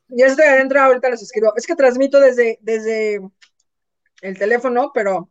Ya 0.08 0.26
estoy 0.26 0.44
adentro, 0.44 0.80
ahorita 0.80 1.08
les 1.10 1.22
escribo. 1.22 1.52
Es 1.56 1.66
que 1.66 1.74
transmito 1.74 2.20
desde, 2.20 2.58
desde 2.60 3.20
el 4.20 4.38
teléfono, 4.38 4.90
pero 4.94 5.30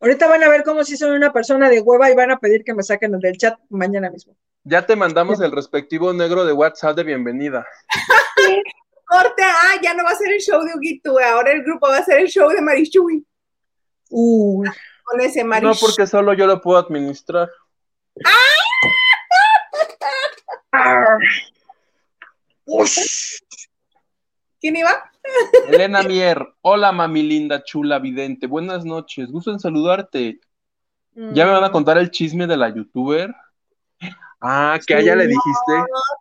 ahorita 0.00 0.28
van 0.28 0.44
a 0.44 0.48
ver 0.48 0.62
cómo 0.64 0.84
si 0.84 0.96
soy 0.96 1.16
una 1.16 1.32
persona 1.32 1.70
de 1.70 1.80
hueva 1.80 2.10
y 2.10 2.14
van 2.14 2.30
a 2.30 2.38
pedir 2.38 2.62
que 2.62 2.74
me 2.74 2.82
saquen 2.82 3.18
del 3.18 3.38
chat 3.38 3.58
mañana 3.70 4.10
mismo. 4.10 4.36
Ya 4.64 4.84
te 4.84 4.96
mandamos 4.96 5.40
el 5.40 5.50
respectivo 5.50 6.12
negro 6.12 6.44
de 6.44 6.52
WhatsApp 6.52 6.94
de 6.96 7.04
bienvenida. 7.04 7.66
Corte, 9.06 9.42
ah, 9.42 9.80
ya 9.82 9.94
no 9.94 10.04
va 10.04 10.10
a 10.10 10.16
ser 10.16 10.30
el 10.30 10.40
show 10.40 10.62
de 10.62 10.74
Huguito, 10.74 11.18
ahora 11.18 11.52
el 11.52 11.62
grupo 11.62 11.88
va 11.88 11.96
a 11.96 12.04
ser 12.04 12.18
el 12.18 12.28
show 12.28 12.50
de 12.50 12.60
Marichuy. 12.60 13.26
Uy. 14.10 14.68
Con 15.04 15.20
ese 15.22 15.42
No, 15.42 15.48
Marichuy. 15.48 15.78
porque 15.80 16.06
solo 16.06 16.34
yo 16.34 16.46
lo 16.46 16.60
puedo 16.60 16.78
administrar. 16.78 17.48
Ah. 20.72 21.16
Ush. 22.70 23.38
¿Quién 24.60 24.76
iba? 24.76 25.10
Elena 25.68 26.02
Mier, 26.02 26.46
hola 26.60 26.92
mami 26.92 27.22
linda, 27.22 27.64
chula, 27.64 27.98
vidente, 27.98 28.46
buenas 28.46 28.84
noches, 28.84 29.30
gusto 29.30 29.50
en 29.50 29.58
saludarte. 29.58 30.38
¿Ya 31.14 31.46
me 31.46 31.52
van 31.52 31.64
a 31.64 31.72
contar 31.72 31.96
el 31.96 32.10
chisme 32.10 32.46
de 32.46 32.56
la 32.56 32.68
youtuber? 32.68 33.34
Ah, 34.40 34.78
que 34.86 34.94
a 34.94 34.98
ella 35.00 35.16
le 35.16 35.26
dijiste. 35.26 35.72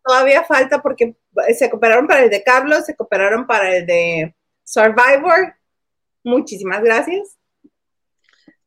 Todavía 0.03 0.44
falta 0.44 0.82
porque 0.82 1.18
se 1.56 1.69
cooperaron 1.69 2.07
para 2.07 2.24
el 2.24 2.30
de 2.30 2.41
Carlos, 2.41 2.86
se 2.86 2.95
cooperaron 2.95 3.45
para 3.45 3.76
el 3.76 3.86
de 3.86 4.34
Survivor. 4.64 5.53
Muchísimas 6.24 6.82
gracias. 6.82 7.38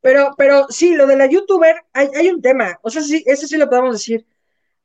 Pero, 0.02 0.34
pero 0.36 0.66
sí, 0.68 0.94
lo 0.94 1.06
de 1.06 1.16
la 1.16 1.26
youtuber, 1.26 1.76
hay, 1.94 2.08
hay 2.14 2.28
un 2.28 2.40
tema, 2.40 2.78
o 2.82 2.90
sea, 2.90 3.02
sí, 3.02 3.22
eso 3.26 3.46
sí 3.46 3.56
lo 3.56 3.68
podemos 3.68 3.94
decir. 3.94 4.26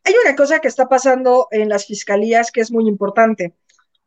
Hay 0.05 0.13
una 0.23 0.35
cosa 0.35 0.59
que 0.59 0.67
está 0.67 0.87
pasando 0.87 1.47
en 1.49 1.67
las 1.67 1.87
fiscalías 1.87 2.51
que 2.51 2.61
es 2.61 2.71
muy 2.71 2.87
importante. 2.87 3.55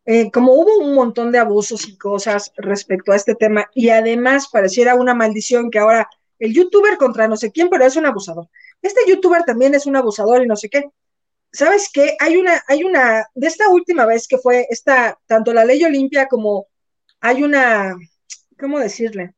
Eh, 0.06 0.30
como 0.30 0.54
hubo 0.54 0.78
un 0.78 0.94
montón 0.94 1.32
de 1.32 1.38
abusos 1.38 1.88
y 1.88 1.98
cosas 1.98 2.52
respecto 2.56 3.12
a 3.12 3.16
este 3.16 3.34
tema, 3.34 3.68
y 3.74 3.90
además 3.90 4.48
pareciera 4.48 4.94
una 4.94 5.12
maldición 5.12 5.70
que 5.70 5.80
ahora 5.80 6.08
el 6.38 6.54
youtuber 6.54 6.96
contra 6.98 7.26
no 7.26 7.36
sé 7.36 7.50
quién, 7.50 7.68
pero 7.68 7.84
es 7.84 7.96
un 7.96 8.06
abusador. 8.06 8.48
Este 8.80 9.00
youtuber 9.08 9.42
también 9.42 9.74
es 9.74 9.86
un 9.86 9.96
abusador 9.96 10.42
y 10.42 10.46
no 10.46 10.56
sé 10.56 10.70
qué. 10.70 10.84
¿Sabes 11.52 11.90
qué? 11.92 12.16
Hay 12.20 12.36
una, 12.36 12.62
hay 12.68 12.84
una, 12.84 13.26
de 13.34 13.46
esta 13.48 13.68
última 13.68 14.06
vez 14.06 14.28
que 14.28 14.38
fue 14.38 14.66
esta, 14.70 15.18
tanto 15.26 15.52
la 15.52 15.64
ley 15.64 15.82
Olimpia 15.84 16.28
como 16.28 16.68
hay 17.20 17.42
una, 17.42 17.96
¿cómo 18.58 18.78
decirle? 18.78 19.34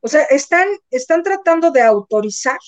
O 0.00 0.08
sea, 0.08 0.24
están, 0.24 0.68
están 0.90 1.22
tratando 1.22 1.70
de 1.70 1.80
autorizar 1.80 2.58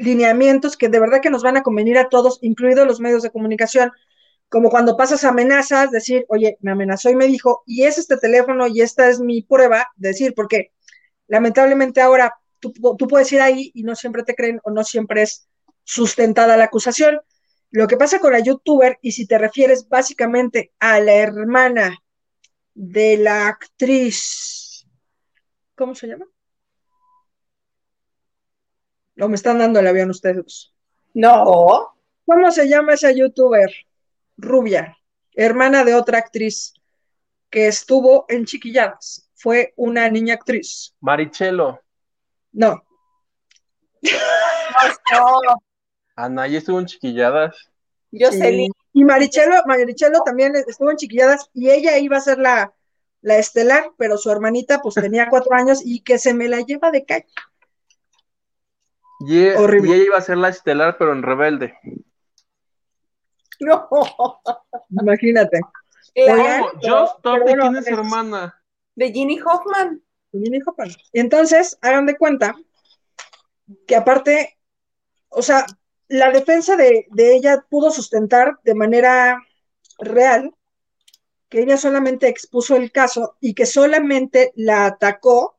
lineamientos 0.00 0.76
que 0.76 0.88
de 0.88 0.98
verdad 0.98 1.20
que 1.20 1.30
nos 1.30 1.42
van 1.42 1.58
a 1.58 1.62
convenir 1.62 1.98
a 1.98 2.08
todos, 2.08 2.38
incluidos 2.40 2.86
los 2.86 3.00
medios 3.00 3.22
de 3.22 3.30
comunicación, 3.30 3.92
como 4.48 4.70
cuando 4.70 4.96
pasas 4.96 5.24
amenazas, 5.24 5.90
decir, 5.90 6.24
oye, 6.28 6.56
me 6.60 6.72
amenazó 6.72 7.10
y 7.10 7.16
me 7.16 7.26
dijo, 7.26 7.62
y 7.66 7.84
es 7.84 7.98
este 7.98 8.16
teléfono 8.16 8.66
y 8.66 8.80
esta 8.80 9.08
es 9.08 9.20
mi 9.20 9.42
prueba, 9.42 9.88
decir, 9.96 10.34
porque 10.34 10.72
lamentablemente 11.28 12.00
ahora 12.00 12.34
tú, 12.58 12.72
tú 12.72 13.06
puedes 13.06 13.30
ir 13.32 13.40
ahí 13.42 13.70
y 13.74 13.82
no 13.82 13.94
siempre 13.94 14.24
te 14.24 14.34
creen 14.34 14.60
o 14.64 14.70
no 14.70 14.82
siempre 14.82 15.22
es 15.22 15.48
sustentada 15.84 16.56
la 16.56 16.64
acusación. 16.64 17.20
Lo 17.70 17.86
que 17.86 17.96
pasa 17.96 18.18
con 18.18 18.32
la 18.32 18.40
youtuber, 18.40 18.98
y 19.02 19.12
si 19.12 19.26
te 19.26 19.38
refieres 19.38 19.88
básicamente 19.88 20.72
a 20.80 20.98
la 20.98 21.14
hermana 21.14 21.98
de 22.74 23.18
la 23.18 23.48
actriz, 23.48 24.86
¿cómo 25.76 25.94
se 25.94 26.08
llama? 26.08 26.26
No, 29.20 29.28
me 29.28 29.34
están 29.36 29.58
dando 29.58 29.80
el 29.80 29.86
avión 29.86 30.08
ustedes. 30.08 30.72
No. 31.12 31.94
¿Cómo 32.24 32.50
se 32.50 32.66
llama 32.66 32.94
esa 32.94 33.12
youtuber? 33.12 33.70
Rubia, 34.38 34.96
hermana 35.34 35.84
de 35.84 35.94
otra 35.94 36.16
actriz 36.16 36.72
que 37.50 37.66
estuvo 37.66 38.24
en 38.30 38.46
Chiquilladas. 38.46 39.28
Fue 39.34 39.74
una 39.76 40.08
niña 40.08 40.34
actriz. 40.34 40.94
Marichelo. 41.00 41.80
No. 42.52 42.82
No, 45.12 45.58
Anaí 46.16 46.56
estuvo 46.56 46.78
en 46.80 46.86
chiquilladas. 46.86 47.54
yo 48.10 48.32
Sí. 48.32 48.38
sé. 48.38 48.66
Y 48.94 49.04
Marichelo, 49.04 49.56
Marichelo 49.66 50.22
también 50.22 50.54
estuvo 50.56 50.90
en 50.90 50.96
Chiquilladas 50.96 51.50
y 51.52 51.68
ella 51.70 51.98
iba 51.98 52.16
a 52.16 52.20
ser 52.20 52.38
la, 52.38 52.72
la 53.20 53.36
estelar, 53.36 53.92
pero 53.98 54.16
su 54.16 54.30
hermanita 54.30 54.80
pues 54.80 54.94
tenía 54.94 55.28
cuatro 55.28 55.54
años 55.54 55.80
y 55.84 56.00
que 56.00 56.18
se 56.18 56.32
me 56.32 56.48
la 56.48 56.60
lleva 56.62 56.90
de 56.90 57.04
calle. 57.04 57.26
Y, 59.20 59.38
e- 59.46 59.56
Horrible. 59.56 59.90
y 59.90 59.92
ella 59.94 60.04
iba 60.04 60.18
a 60.18 60.22
ser 60.22 60.38
la 60.38 60.48
estelar, 60.48 60.96
pero 60.98 61.12
en 61.12 61.22
rebelde. 61.22 61.74
No. 63.60 63.88
Imagínate. 64.90 65.60
Claro. 66.14 66.66
¿Cómo? 66.70 66.80
pero- 66.80 67.00
Just 67.06 67.16
Stop, 67.18 67.38
¿de 67.44 67.54
quién 67.56 67.76
es 67.76 67.86
hermana? 67.86 68.62
De 68.94 69.12
Ginny 69.12 69.38
Hoffman. 69.40 70.02
Y 70.32 70.50
dijo, 70.50 70.74
"Bueno". 70.76 70.94
Y 71.12 71.20
entonces, 71.20 71.78
hagan 71.82 72.06
de 72.06 72.16
cuenta 72.16 72.54
que 73.86 73.96
aparte, 73.96 74.58
o 75.28 75.42
sea, 75.42 75.66
la 76.08 76.30
defensa 76.30 76.76
de, 76.76 77.06
de 77.10 77.34
ella 77.34 77.64
pudo 77.68 77.90
sustentar 77.90 78.58
de 78.64 78.74
manera 78.74 79.40
real 79.98 80.54
que 81.48 81.62
ella 81.62 81.76
solamente 81.76 82.28
expuso 82.28 82.76
el 82.76 82.90
caso 82.92 83.36
y 83.40 83.54
que 83.54 83.66
solamente 83.66 84.52
la 84.54 84.86
atacó 84.86 85.58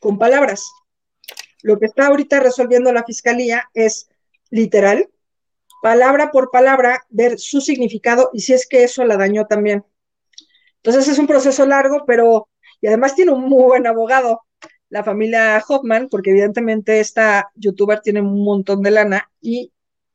con 0.00 0.18
palabras. 0.18 0.64
Lo 1.62 1.78
que 1.78 1.86
está 1.86 2.06
ahorita 2.06 2.40
resolviendo 2.40 2.92
la 2.92 3.04
fiscalía 3.04 3.70
es 3.74 4.08
literal, 4.50 5.08
palabra 5.82 6.30
por 6.30 6.50
palabra, 6.50 7.04
ver 7.08 7.38
su 7.38 7.60
significado 7.60 8.30
y 8.32 8.40
si 8.40 8.52
es 8.52 8.66
que 8.66 8.84
eso 8.84 9.04
la 9.04 9.16
dañó 9.16 9.46
también. 9.46 9.84
Entonces 10.76 11.08
es 11.08 11.18
un 11.18 11.26
proceso 11.26 11.66
largo, 11.66 12.04
pero 12.06 12.48
y 12.80 12.86
además 12.86 13.14
tiene 13.14 13.32
un 13.32 13.42
muy 13.42 13.64
buen 13.64 13.86
abogado, 13.86 14.42
la 14.88 15.02
familia 15.02 15.62
Hoffman, 15.66 16.08
porque 16.08 16.30
evidentemente 16.30 17.00
esta 17.00 17.50
youtuber 17.54 18.00
tiene 18.00 18.20
un 18.20 18.44
montón 18.44 18.82
de 18.82 18.90
lana 18.90 19.30
y 19.40 19.72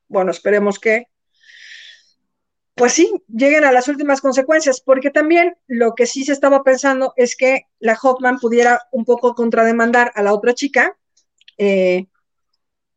bueno, 0.08 0.32
esperemos 0.32 0.80
que 0.80 1.08
pues 2.76 2.94
sí, 2.94 3.12
lleguen 3.28 3.64
a 3.64 3.72
las 3.72 3.88
últimas 3.90 4.22
consecuencias, 4.22 4.82
porque 4.82 5.12
también 5.12 5.56
lo 5.68 5.94
que 5.94 6.08
sí 6.08 6.24
se 6.24 6.32
estaba 6.32 6.64
pensando 6.64 7.14
es 7.16 7.36
que 7.36 7.68
la 7.80 7.98
Hoffman 8.02 8.40
pudiera 8.40 8.82
un 8.92 9.06
poco 9.06 9.36
contrademandar 9.36 10.12
a 10.16 10.24
la 10.24 10.34
otra 10.34 10.54
chica, 10.54 10.98
eh, 11.62 12.08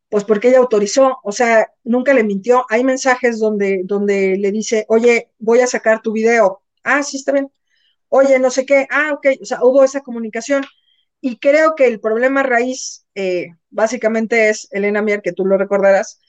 pues 0.09 0.25
porque 0.25 0.49
ella 0.49 0.59
autorizó, 0.59 1.19
o 1.23 1.33
sea, 1.33 1.71
nunca 1.85 2.15
le 2.15 2.25
mintió. 2.25 2.65
Hay 2.71 2.83
mensajes 2.85 3.39
donde, 3.39 3.83
donde 3.85 4.37
le 4.39 4.53
dice, 4.53 4.87
oye, 4.89 5.31
voy 5.39 5.61
a 5.61 5.67
sacar 5.67 6.01
tu 6.03 6.13
video. 6.13 6.63
Ah, 6.83 7.03
sí, 7.03 7.19
está 7.19 7.33
bien. 7.33 7.51
Oye, 8.09 8.39
no 8.39 8.51
sé 8.51 8.65
qué. 8.67 8.87
Ah, 8.91 9.13
ok. 9.15 9.27
O 9.43 9.45
sea, 9.45 9.59
hubo 9.63 9.85
esa 9.85 10.01
comunicación. 10.01 10.65
Y 11.21 11.39
creo 11.39 11.75
que 11.75 11.87
el 11.87 12.01
problema 12.01 12.43
raíz, 12.43 13.07
eh, 13.15 13.49
básicamente 13.71 14.49
es, 14.51 14.69
Elena 14.71 15.03
Mier, 15.03 15.21
que 15.23 15.33
tú 15.33 15.45
lo 15.47 15.59
recordarás, 15.59 16.21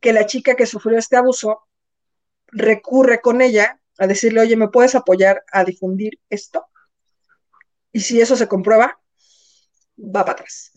que 0.00 0.12
la 0.12 0.26
chica 0.26 0.56
que 0.56 0.66
sufrió 0.66 0.98
este 0.98 1.16
abuso 1.16 1.60
recurre 2.48 3.20
con 3.20 3.42
ella 3.42 3.80
a 3.98 4.06
decirle, 4.08 4.40
oye, 4.40 4.56
¿me 4.56 4.68
puedes 4.68 4.94
apoyar 4.96 5.44
a 5.52 5.64
difundir 5.64 6.18
esto? 6.30 6.66
Y 7.92 8.00
si 8.00 8.20
eso 8.20 8.36
se 8.36 8.48
comprueba, 8.48 8.98
va 9.98 10.24
para 10.24 10.32
atrás. 10.32 10.72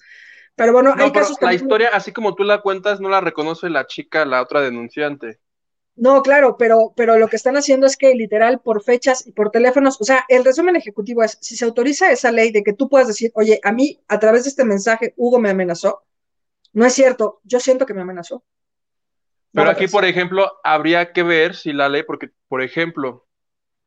Pero 0.56 0.72
bueno, 0.74 0.96
No, 0.96 1.04
hay 1.04 1.10
pero 1.12 1.22
casos 1.26 1.38
la 1.42 1.48
también- 1.48 1.62
historia, 1.62 1.90
así 1.94 2.12
como 2.12 2.36
tú 2.36 2.44
la 2.44 2.62
cuentas, 2.62 3.00
no 3.02 3.10
la 3.10 3.22
reconoce 3.22 3.70
la 3.70 3.88
chica, 3.88 4.26
la 4.26 4.42
otra 4.42 4.62
denunciante. 4.62 5.40
No, 5.96 6.22
claro, 6.24 6.58
pero, 6.58 6.94
pero 6.96 7.18
lo 7.18 7.28
que 7.28 7.36
están 7.36 7.56
haciendo 7.56 7.86
es 7.86 7.98
que 7.98 8.16
literal 8.16 8.62
por 8.62 8.84
fechas 8.84 9.28
y 9.28 9.32
por 9.32 9.52
teléfonos, 9.52 10.02
o 10.02 10.04
sea, 10.04 10.26
el 10.28 10.44
resumen 10.44 10.76
ejecutivo 10.76 11.24
es, 11.24 11.38
si 11.42 11.56
se 11.56 11.66
autoriza 11.66 12.12
esa 12.12 12.32
ley 12.32 12.52
de 12.52 12.64
que 12.64 12.74
tú 12.74 12.90
puedas 12.90 13.08
decir, 13.08 13.32
oye, 13.36 13.60
a 13.64 13.72
mí 13.72 14.00
a 14.08 14.20
través 14.20 14.44
de 14.44 14.50
este 14.50 14.66
mensaje 14.66 15.14
Hugo 15.18 15.40
me 15.40 15.52
amenazó, 15.52 16.04
no 16.74 16.86
es 16.86 16.94
cierto, 16.94 17.42
yo 17.44 17.60
siento 17.60 17.86
que 17.86 17.94
me 17.94 18.02
amenazó. 18.02 18.44
Pero 19.52 19.70
aquí, 19.70 19.88
por 19.88 20.04
ejemplo, 20.04 20.52
habría 20.64 21.12
que 21.14 21.22
ver 21.22 21.56
si 21.56 21.74
la 21.74 21.88
ley, 21.90 22.02
porque, 22.02 22.32
por 22.48 22.64
ejemplo, 22.64 23.28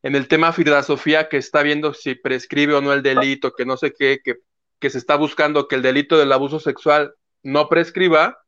en 0.04 0.14
el 0.14 0.28
tema 0.28 0.52
Frida 0.52 0.84
Sofía, 0.84 1.28
que 1.28 1.38
está 1.38 1.62
viendo 1.64 1.92
si 1.92 2.14
prescribe 2.14 2.74
o 2.74 2.80
no 2.80 2.92
el 2.92 3.02
delito, 3.02 3.52
que 3.52 3.66
no 3.66 3.76
sé 3.76 3.92
qué, 3.92 4.20
que, 4.22 4.36
que 4.78 4.90
se 4.90 4.98
está 4.98 5.16
buscando 5.16 5.68
que 5.68 5.76
el 5.76 5.82
delito 5.82 6.18
del 6.18 6.32
abuso 6.32 6.60
sexual 6.60 7.14
no 7.42 7.68
prescriba, 7.68 8.38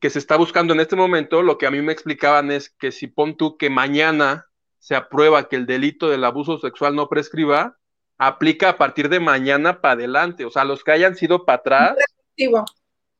que 0.00 0.10
se 0.10 0.18
está 0.18 0.36
buscando 0.36 0.72
en 0.72 0.80
este 0.80 0.96
momento, 0.96 1.42
lo 1.42 1.58
que 1.58 1.66
a 1.66 1.70
mí 1.70 1.80
me 1.80 1.92
explicaban 1.92 2.50
es 2.50 2.70
que 2.70 2.92
si 2.92 3.06
pon 3.06 3.36
tú 3.36 3.56
que 3.56 3.70
mañana 3.70 4.48
se 4.78 4.96
aprueba 4.96 5.48
que 5.48 5.56
el 5.56 5.66
delito 5.66 6.08
del 6.10 6.24
abuso 6.24 6.58
sexual 6.58 6.96
no 6.96 7.08
prescriba, 7.08 7.78
aplica 8.18 8.70
a 8.70 8.78
partir 8.78 9.08
de 9.08 9.20
mañana 9.20 9.80
para 9.80 9.94
adelante. 9.94 10.44
O 10.44 10.50
sea, 10.50 10.64
los 10.64 10.82
que 10.82 10.92
hayan 10.92 11.14
sido 11.14 11.44
para 11.44 11.58
atrás, 11.58 11.96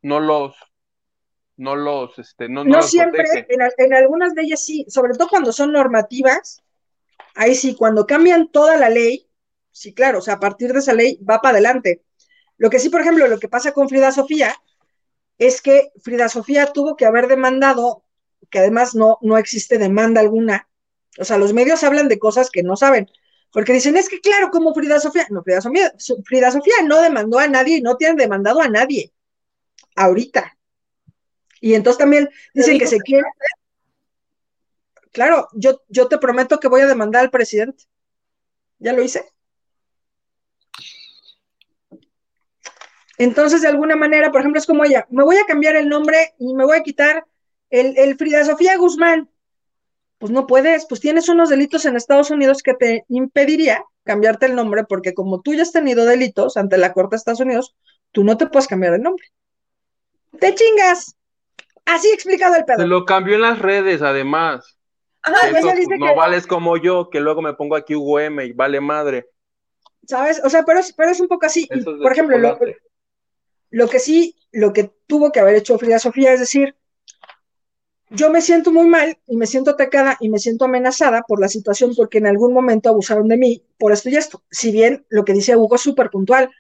no 0.03 0.19
los, 0.19 0.57
no 1.57 1.77
los, 1.77 2.19
este, 2.19 2.49
no, 2.49 2.65
no 2.65 2.71
No 2.71 2.77
los 2.79 2.91
siempre, 2.91 3.25
en, 3.49 3.61
en 3.79 3.95
algunas 3.95 4.33
leyes 4.35 4.65
sí, 4.65 4.85
sobre 4.89 5.15
todo 5.15 5.29
cuando 5.29 5.53
son 5.53 5.73
normativas, 5.73 6.63
ahí 7.35 7.55
sí, 7.55 7.75
cuando 7.77 8.07
cambian 8.07 8.51
toda 8.51 8.77
la 8.77 8.89
ley, 8.89 9.29
sí, 9.71 9.95
claro, 9.95 10.19
o 10.19 10.23
sea, 10.23 10.35
a 10.35 10.41
partir 10.41 10.73
de 10.73 10.81
esa 10.81 10.95
ley 10.95 11.19
va 11.23 11.41
para 11.41 11.59
adelante. 11.59 12.03
Lo 12.63 12.71
que 12.71 12.79
sí, 12.79 12.91
por 12.91 13.01
ejemplo, 13.01 13.27
lo 13.27 13.41
que 13.41 13.49
pasa 13.49 13.73
con 13.73 13.89
Frida 13.89 14.13
Sofía 14.13 14.55
es 15.37 15.61
que 15.61 15.91
Frida 16.01 16.29
Sofía 16.29 16.73
tuvo 16.73 16.95
que 16.95 17.05
haber 17.05 17.27
demandado, 17.27 18.05
que 18.51 18.61
además 18.61 18.95
no, 18.95 19.19
no 19.21 19.37
existe 19.37 19.79
demanda 19.79 20.21
alguna. 20.21 20.69
O 21.19 21.25
sea, 21.25 21.39
los 21.39 21.53
medios 21.53 21.83
hablan 21.83 22.07
de 22.07 22.21
cosas 22.21 22.51
que 22.51 22.63
no 22.63 22.77
saben, 22.77 23.11
porque 23.51 23.73
dicen, 23.73 23.97
es 23.97 24.09
que 24.09 24.21
claro, 24.21 24.53
como 24.53 24.73
Frida 24.75 25.01
Sofía, 25.01 25.27
no, 25.31 25.43
Frida 25.43 25.61
Sofía, 25.61 25.93
Frida 26.25 26.53
Sofía 26.53 26.75
no 26.85 27.03
demandó 27.03 27.41
a 27.41 27.49
nadie 27.49 27.79
y 27.79 27.83
no 27.83 27.97
tienen 27.97 28.17
demandado 28.17 28.61
a 28.61 28.69
nadie, 28.69 29.13
ahorita. 29.97 30.57
Y 31.61 31.75
entonces 31.75 31.99
también 31.99 32.31
dicen 32.55 32.79
que 32.79 32.87
se 32.87 33.01
quiere. 33.01 33.27
Claro, 35.11 35.49
yo, 35.55 35.83
yo 35.89 36.07
te 36.07 36.19
prometo 36.19 36.61
que 36.61 36.69
voy 36.69 36.83
a 36.83 36.87
demandar 36.87 37.23
al 37.23 37.31
presidente. 37.33 37.87
Ya 38.79 38.93
lo 38.93 39.03
hice. 39.03 39.33
Entonces, 43.19 43.63
de 43.63 43.69
alguna 43.69 43.97
manera, 43.97 44.31
por 44.31 44.41
ejemplo, 44.41 44.59
es 44.59 44.67
como 44.67 44.85
ella, 44.85 45.07
me 45.11 45.23
voy 45.23 45.37
a 45.37 45.45
cambiar 45.47 45.77
el 45.77 45.89
nombre 45.89 46.35
y 46.39 46.55
me 46.55 46.65
voy 46.65 46.77
a 46.79 46.83
quitar 46.83 47.25
el, 47.71 47.97
el 47.99 48.17
Frida 48.17 48.45
Sofía 48.45 48.77
Guzmán. 48.77 49.29
Pues 50.19 50.31
no 50.33 50.47
puedes, 50.47 50.87
pues 50.87 51.01
tienes 51.01 51.29
unos 51.29 51.49
delitos 51.51 51.85
en 51.85 51.97
Estados 51.97 52.31
Unidos 52.31 52.63
que 52.63 52.75
te 52.75 53.05
impediría 53.09 53.85
cambiarte 54.05 54.47
el 54.47 54.55
nombre, 54.55 54.85
porque 54.85 55.15
como 55.15 55.41
tú 55.43 55.53
ya 55.55 55.63
has 55.63 55.73
tenido 55.73 56.05
delitos 56.05 56.57
ante 56.57 56.79
la 56.79 56.93
Corte 56.93 57.15
de 57.15 57.19
Estados 57.19 57.41
Unidos, 57.41 57.75
tú 58.13 58.25
no 58.25 58.37
te 58.37 58.47
puedes 58.47 58.69
cambiar 58.69 58.95
el 58.95 59.03
nombre. 59.03 59.25
Te 60.39 60.55
chingas. 60.55 61.17
Así 61.85 62.09
explicado 62.13 62.55
el 62.55 62.65
pedo. 62.65 62.79
Se 62.79 62.87
lo 62.87 63.05
cambió 63.05 63.35
en 63.35 63.43
las 63.43 63.59
redes, 63.59 64.03
además. 64.03 64.79
Ajá, 65.23 65.49
Eso, 65.49 65.59
ella 65.59 65.75
dice 65.75 65.87
pues, 65.89 66.01
no 66.01 66.07
que- 66.07 66.15
vales 66.15 66.47
como 66.47 66.77
yo, 66.77 67.11
que 67.11 67.21
luego 67.21 67.43
me 67.43 67.55
pongo 67.55 67.77
aquí 67.77 67.95
UM 67.95 68.41
y 68.45 68.53
vale 68.53 68.81
madre. 68.81 69.29
¿Sabes? 70.07 70.41
O 70.45 70.51
sea, 70.51 70.65
pero 70.65 70.81
es, 70.81 70.93
pero 70.93 71.11
es 71.11 71.21
un 71.21 71.29
poco 71.29 71.47
así. 71.47 71.69
Y, 71.71 71.81
por 71.83 72.13
ejemplo, 72.13 72.39
lo. 72.39 72.59
Lo 73.73 73.89
que 73.89 73.99
sí, 73.99 74.37
lo 74.53 74.73
que 74.73 74.93
tuvo 75.07 75.33
que 75.33 75.41
haber 75.41 75.57
hecho 75.57 75.79
Frida 75.79 75.99
Sofía 75.99 76.33
es 76.35 76.41
decir, 76.41 76.77
yo 78.11 78.31
me 78.31 78.43
siento 78.43 78.71
muy 78.71 78.87
mal 78.87 79.19
y 79.27 79.37
me 79.39 79.47
siento 79.47 79.71
atacada 79.71 80.19
y 80.21 80.29
me 80.29 80.39
siento 80.39 80.67
amenazada 80.67 81.23
por 81.23 81.41
la 81.41 81.49
situación 81.49 81.95
porque 81.97 82.19
en 82.19 82.27
algún 82.27 82.53
momento 82.53 82.91
abusaron 82.91 83.29
de 83.29 83.39
mí 83.39 83.65
por 83.79 83.93
esto 83.93 84.11
y 84.11 84.17
esto. 84.17 84.45
Si 84.51 84.71
bien 84.71 85.07
lo 85.09 85.25
que 85.25 85.33
dice 85.33 85.57
Hugo 85.57 85.77
es 85.77 85.81
súper 85.81 86.11
puntual, 86.11 86.51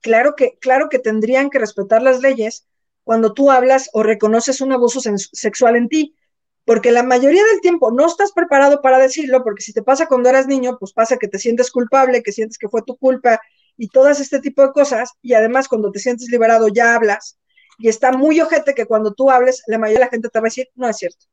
claro 0.00 0.34
que, 0.34 0.56
claro 0.60 0.88
que 0.88 0.98
tendrían 0.98 1.50
que 1.50 1.58
respetar 1.58 2.02
las 2.02 2.22
leyes 2.22 2.66
cuando 3.04 3.34
tú 3.34 3.50
hablas 3.50 3.90
o 3.92 4.02
reconoces 4.02 4.62
un 4.62 4.72
abuso 4.72 5.00
sexual 5.18 5.76
en 5.76 5.88
ti, 5.88 6.16
porque 6.64 6.90
la 6.90 7.02
mayoría 7.02 7.44
del 7.44 7.60
tiempo 7.60 7.90
no 7.90 8.06
estás 8.06 8.32
preparado 8.32 8.80
para 8.80 8.98
decirlo, 8.98 9.44
porque 9.44 9.62
si 9.62 9.74
te 9.74 9.82
pasa 9.82 10.06
cuando 10.06 10.30
eras 10.30 10.46
niño, 10.46 10.78
pues 10.78 10.94
pasa 10.94 11.18
que 11.18 11.28
te 11.28 11.38
sientes 11.38 11.70
culpable, 11.70 12.22
que 12.22 12.32
sientes 12.32 12.56
que 12.56 12.70
fue 12.70 12.80
tu 12.82 12.96
culpa 12.96 13.40
y 13.76 13.88
todas 13.88 14.20
este 14.20 14.40
tipo 14.40 14.62
de 14.62 14.72
cosas, 14.72 15.12
y 15.22 15.34
además 15.34 15.68
cuando 15.68 15.90
te 15.90 15.98
sientes 15.98 16.28
liberado 16.28 16.68
ya 16.68 16.94
hablas, 16.94 17.38
y 17.78 17.88
está 17.88 18.12
muy 18.12 18.40
ojete 18.40 18.74
que 18.74 18.86
cuando 18.86 19.12
tú 19.12 19.30
hables, 19.30 19.62
la 19.66 19.78
mayoría 19.78 20.00
de 20.00 20.04
la 20.06 20.10
gente 20.10 20.28
te 20.28 20.38
va 20.38 20.44
a 20.44 20.50
decir, 20.50 20.68
no 20.74 20.88
es 20.88 20.96
cierto. 20.96 21.26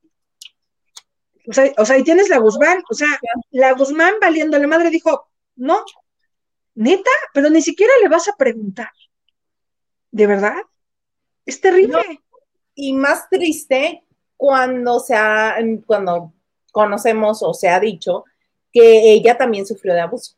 O 1.48 1.52
sea, 1.52 1.72
o 1.78 1.84
sea, 1.84 1.98
y 1.98 2.04
tienes 2.04 2.28
la 2.28 2.38
Guzmán, 2.38 2.82
o 2.90 2.94
sea, 2.94 3.08
la 3.50 3.72
Guzmán 3.72 4.14
valiendo 4.20 4.58
la 4.58 4.66
madre 4.66 4.90
dijo, 4.90 5.28
no, 5.56 5.84
neta, 6.74 7.10
pero 7.34 7.50
ni 7.50 7.62
siquiera 7.62 7.92
le 8.02 8.08
vas 8.08 8.28
a 8.28 8.36
preguntar. 8.36 8.90
¿De 10.10 10.26
verdad? 10.26 10.56
Es 11.46 11.60
terrible. 11.60 12.20
Y 12.74 12.92
más 12.94 13.28
triste 13.28 14.04
cuando 14.36 15.00
se 15.00 15.14
ha, 15.14 15.56
cuando 15.86 16.32
conocemos 16.72 17.42
o 17.42 17.52
se 17.52 17.68
ha 17.68 17.78
dicho 17.78 18.24
que 18.72 19.12
ella 19.12 19.36
también 19.36 19.66
sufrió 19.66 19.94
de 19.94 20.00
abuso. 20.00 20.36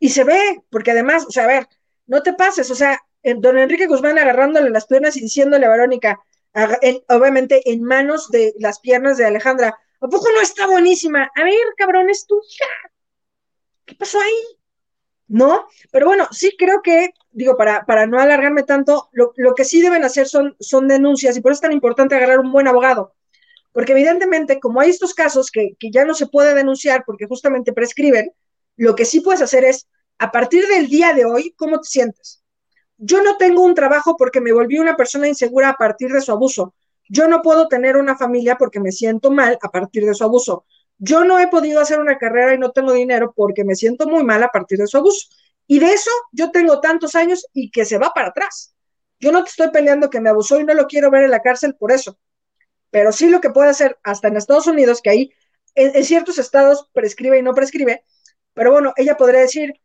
Y 0.00 0.08
se 0.08 0.24
ve, 0.24 0.62
porque 0.70 0.90
además, 0.90 1.26
o 1.26 1.30
sea, 1.30 1.44
a 1.44 1.48
ver, 1.48 1.68
no 2.06 2.22
te 2.22 2.32
pases, 2.32 2.70
o 2.70 2.74
sea, 2.74 2.98
don 3.22 3.58
Enrique 3.58 3.86
Guzmán 3.86 4.18
agarrándole 4.18 4.70
las 4.70 4.86
piernas 4.86 5.16
y 5.16 5.20
diciéndole 5.20 5.66
a 5.66 5.70
Verónica, 5.70 6.18
obviamente 7.08 7.62
en 7.70 7.84
manos 7.84 8.30
de 8.30 8.54
las 8.58 8.80
piernas 8.80 9.18
de 9.18 9.26
Alejandra, 9.26 9.78
¿a 10.00 10.08
poco 10.08 10.26
no 10.34 10.40
está 10.40 10.66
buenísima? 10.66 11.30
A 11.34 11.44
ver, 11.44 11.54
cabrón, 11.76 12.10
es 12.10 12.26
tu 12.26 12.40
hija. 12.40 12.66
¿Qué 13.84 13.94
pasó 13.94 14.18
ahí? 14.20 14.58
¿No? 15.28 15.68
Pero 15.92 16.06
bueno, 16.06 16.26
sí 16.32 16.56
creo 16.58 16.82
que, 16.82 17.10
digo, 17.30 17.56
para, 17.56 17.84
para 17.84 18.06
no 18.06 18.18
alargarme 18.18 18.64
tanto, 18.64 19.10
lo, 19.12 19.32
lo 19.36 19.54
que 19.54 19.64
sí 19.64 19.80
deben 19.80 20.02
hacer 20.02 20.26
son, 20.26 20.56
son 20.58 20.88
denuncias 20.88 21.36
y 21.36 21.40
por 21.40 21.52
eso 21.52 21.58
es 21.58 21.62
tan 21.62 21.72
importante 21.72 22.16
agarrar 22.16 22.40
un 22.40 22.50
buen 22.50 22.66
abogado. 22.66 23.14
Porque 23.72 23.92
evidentemente, 23.92 24.58
como 24.58 24.80
hay 24.80 24.90
estos 24.90 25.14
casos 25.14 25.50
que, 25.50 25.76
que 25.78 25.92
ya 25.92 26.04
no 26.04 26.14
se 26.14 26.26
puede 26.26 26.54
denunciar 26.54 27.04
porque 27.06 27.26
justamente 27.26 27.72
prescriben, 27.72 28.32
lo 28.80 28.94
que 28.94 29.04
sí 29.04 29.20
puedes 29.20 29.42
hacer 29.42 29.64
es, 29.64 29.86
a 30.18 30.32
partir 30.32 30.66
del 30.66 30.88
día 30.88 31.12
de 31.12 31.26
hoy, 31.26 31.52
¿cómo 31.58 31.80
te 31.80 31.88
sientes? 31.88 32.42
Yo 32.96 33.22
no 33.22 33.36
tengo 33.36 33.62
un 33.62 33.74
trabajo 33.74 34.16
porque 34.16 34.40
me 34.40 34.54
volví 34.54 34.78
una 34.78 34.96
persona 34.96 35.28
insegura 35.28 35.68
a 35.68 35.74
partir 35.74 36.10
de 36.10 36.22
su 36.22 36.32
abuso. 36.32 36.74
Yo 37.06 37.28
no 37.28 37.42
puedo 37.42 37.68
tener 37.68 37.98
una 37.98 38.16
familia 38.16 38.56
porque 38.56 38.80
me 38.80 38.90
siento 38.90 39.30
mal 39.30 39.58
a 39.60 39.68
partir 39.70 40.06
de 40.06 40.14
su 40.14 40.24
abuso. 40.24 40.64
Yo 40.96 41.24
no 41.24 41.38
he 41.38 41.48
podido 41.48 41.78
hacer 41.78 42.00
una 42.00 42.16
carrera 42.16 42.54
y 42.54 42.58
no 42.58 42.70
tengo 42.70 42.94
dinero 42.94 43.34
porque 43.36 43.64
me 43.64 43.74
siento 43.74 44.06
muy 44.06 44.24
mal 44.24 44.42
a 44.42 44.48
partir 44.48 44.78
de 44.78 44.86
su 44.86 44.96
abuso. 44.96 45.28
Y 45.66 45.78
de 45.78 45.92
eso 45.92 46.10
yo 46.32 46.50
tengo 46.50 46.80
tantos 46.80 47.14
años 47.14 47.46
y 47.52 47.70
que 47.70 47.84
se 47.84 47.98
va 47.98 48.14
para 48.14 48.28
atrás. 48.28 48.74
Yo 49.18 49.30
no 49.30 49.44
te 49.44 49.50
estoy 49.50 49.68
peleando 49.70 50.08
que 50.08 50.22
me 50.22 50.30
abusó 50.30 50.58
y 50.58 50.64
no 50.64 50.72
lo 50.72 50.86
quiero 50.86 51.10
ver 51.10 51.24
en 51.24 51.32
la 51.32 51.42
cárcel 51.42 51.74
por 51.74 51.92
eso. 51.92 52.18
Pero 52.90 53.12
sí 53.12 53.28
lo 53.28 53.42
que 53.42 53.50
puede 53.50 53.68
hacer 53.68 53.98
hasta 54.02 54.28
en 54.28 54.38
Estados 54.38 54.66
Unidos, 54.66 55.02
que 55.02 55.10
ahí 55.10 55.32
en, 55.74 55.94
en 55.94 56.04
ciertos 56.04 56.38
estados 56.38 56.88
prescribe 56.94 57.38
y 57.38 57.42
no 57.42 57.52
prescribe, 57.52 58.04
pero 58.54 58.72
bueno, 58.72 58.92
ella 58.96 59.16
podría 59.16 59.40
decir, 59.40 59.80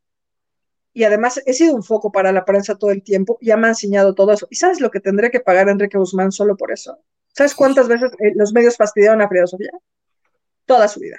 y 0.94 1.04
además 1.04 1.42
he 1.46 1.54
sido 1.54 1.76
un 1.76 1.84
foco 1.84 2.12
para 2.12 2.32
la 2.32 2.46
prensa 2.46 2.78
todo 2.78 2.92
el 2.92 3.04
tiempo, 3.04 3.38
ya 3.42 3.58
me 3.58 3.68
ha 3.68 3.72
enseñado 3.72 4.16
todo 4.16 4.32
eso. 4.32 4.48
¿Y 4.50 4.56
sabes 4.56 4.80
lo 4.80 4.92
que 4.92 5.02
tendré 5.02 5.30
que 5.30 5.42
pagar 5.42 5.68
Enrique 5.68 5.98
Guzmán 5.98 6.32
solo 6.32 6.56
por 6.56 6.72
eso? 6.72 6.98
¿Sabes 7.34 7.54
cuántas 7.54 7.90
veces 7.90 8.12
eh, 8.20 8.32
los 8.36 8.54
medios 8.54 8.78
fastidiaron 8.78 9.22
a 9.22 9.28
Frida 9.28 9.46
Sofía? 9.46 9.72
Toda 10.66 10.88
su 10.88 11.02
vida. 11.02 11.18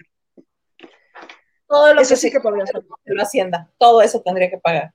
Todo 1.66 1.92
lo 1.92 2.00
Eso 2.00 2.14
que 2.14 2.16
sí 2.16 2.30
que 2.30 2.40
podría 2.40 2.64
de 2.64 3.14
la 3.14 3.24
hacienda, 3.24 3.70
todo 3.76 4.00
eso 4.00 4.22
tendría 4.22 4.48
que 4.48 4.58
pagar. 4.58 4.94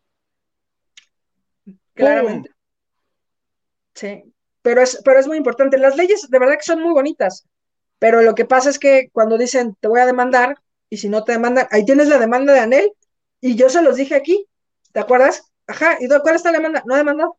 Claramente. 1.93 2.49
Sí, 3.93 4.33
pero 4.61 4.81
es, 4.81 4.99
pero 5.03 5.19
es 5.19 5.27
muy 5.27 5.37
importante. 5.37 5.77
Las 5.77 5.95
leyes 5.95 6.27
de 6.29 6.39
verdad 6.39 6.55
que 6.55 6.63
son 6.63 6.81
muy 6.81 6.93
bonitas, 6.93 7.45
pero 7.99 8.21
lo 8.21 8.33
que 8.33 8.45
pasa 8.45 8.69
es 8.69 8.79
que 8.79 9.09
cuando 9.11 9.37
dicen 9.37 9.75
te 9.79 9.87
voy 9.87 9.99
a 9.99 10.05
demandar 10.05 10.55
y 10.91 10.97
si 10.97 11.07
no 11.09 11.23
te 11.23 11.31
demandan, 11.31 11.67
ahí 11.71 11.85
tienes 11.85 12.09
la 12.09 12.19
demanda 12.19 12.51
de 12.53 12.59
Anel 12.59 12.91
y 13.39 13.55
yo 13.55 13.69
se 13.69 13.81
los 13.81 13.95
dije 13.95 14.13
aquí, 14.13 14.45
¿te 14.91 14.99
acuerdas? 14.99 15.41
Ajá, 15.65 15.97
¿y 16.01 16.07
cuál 16.07 16.35
está 16.35 16.51
la 16.51 16.57
demanda? 16.57 16.83
No 16.85 16.97
demandó. 16.97 17.37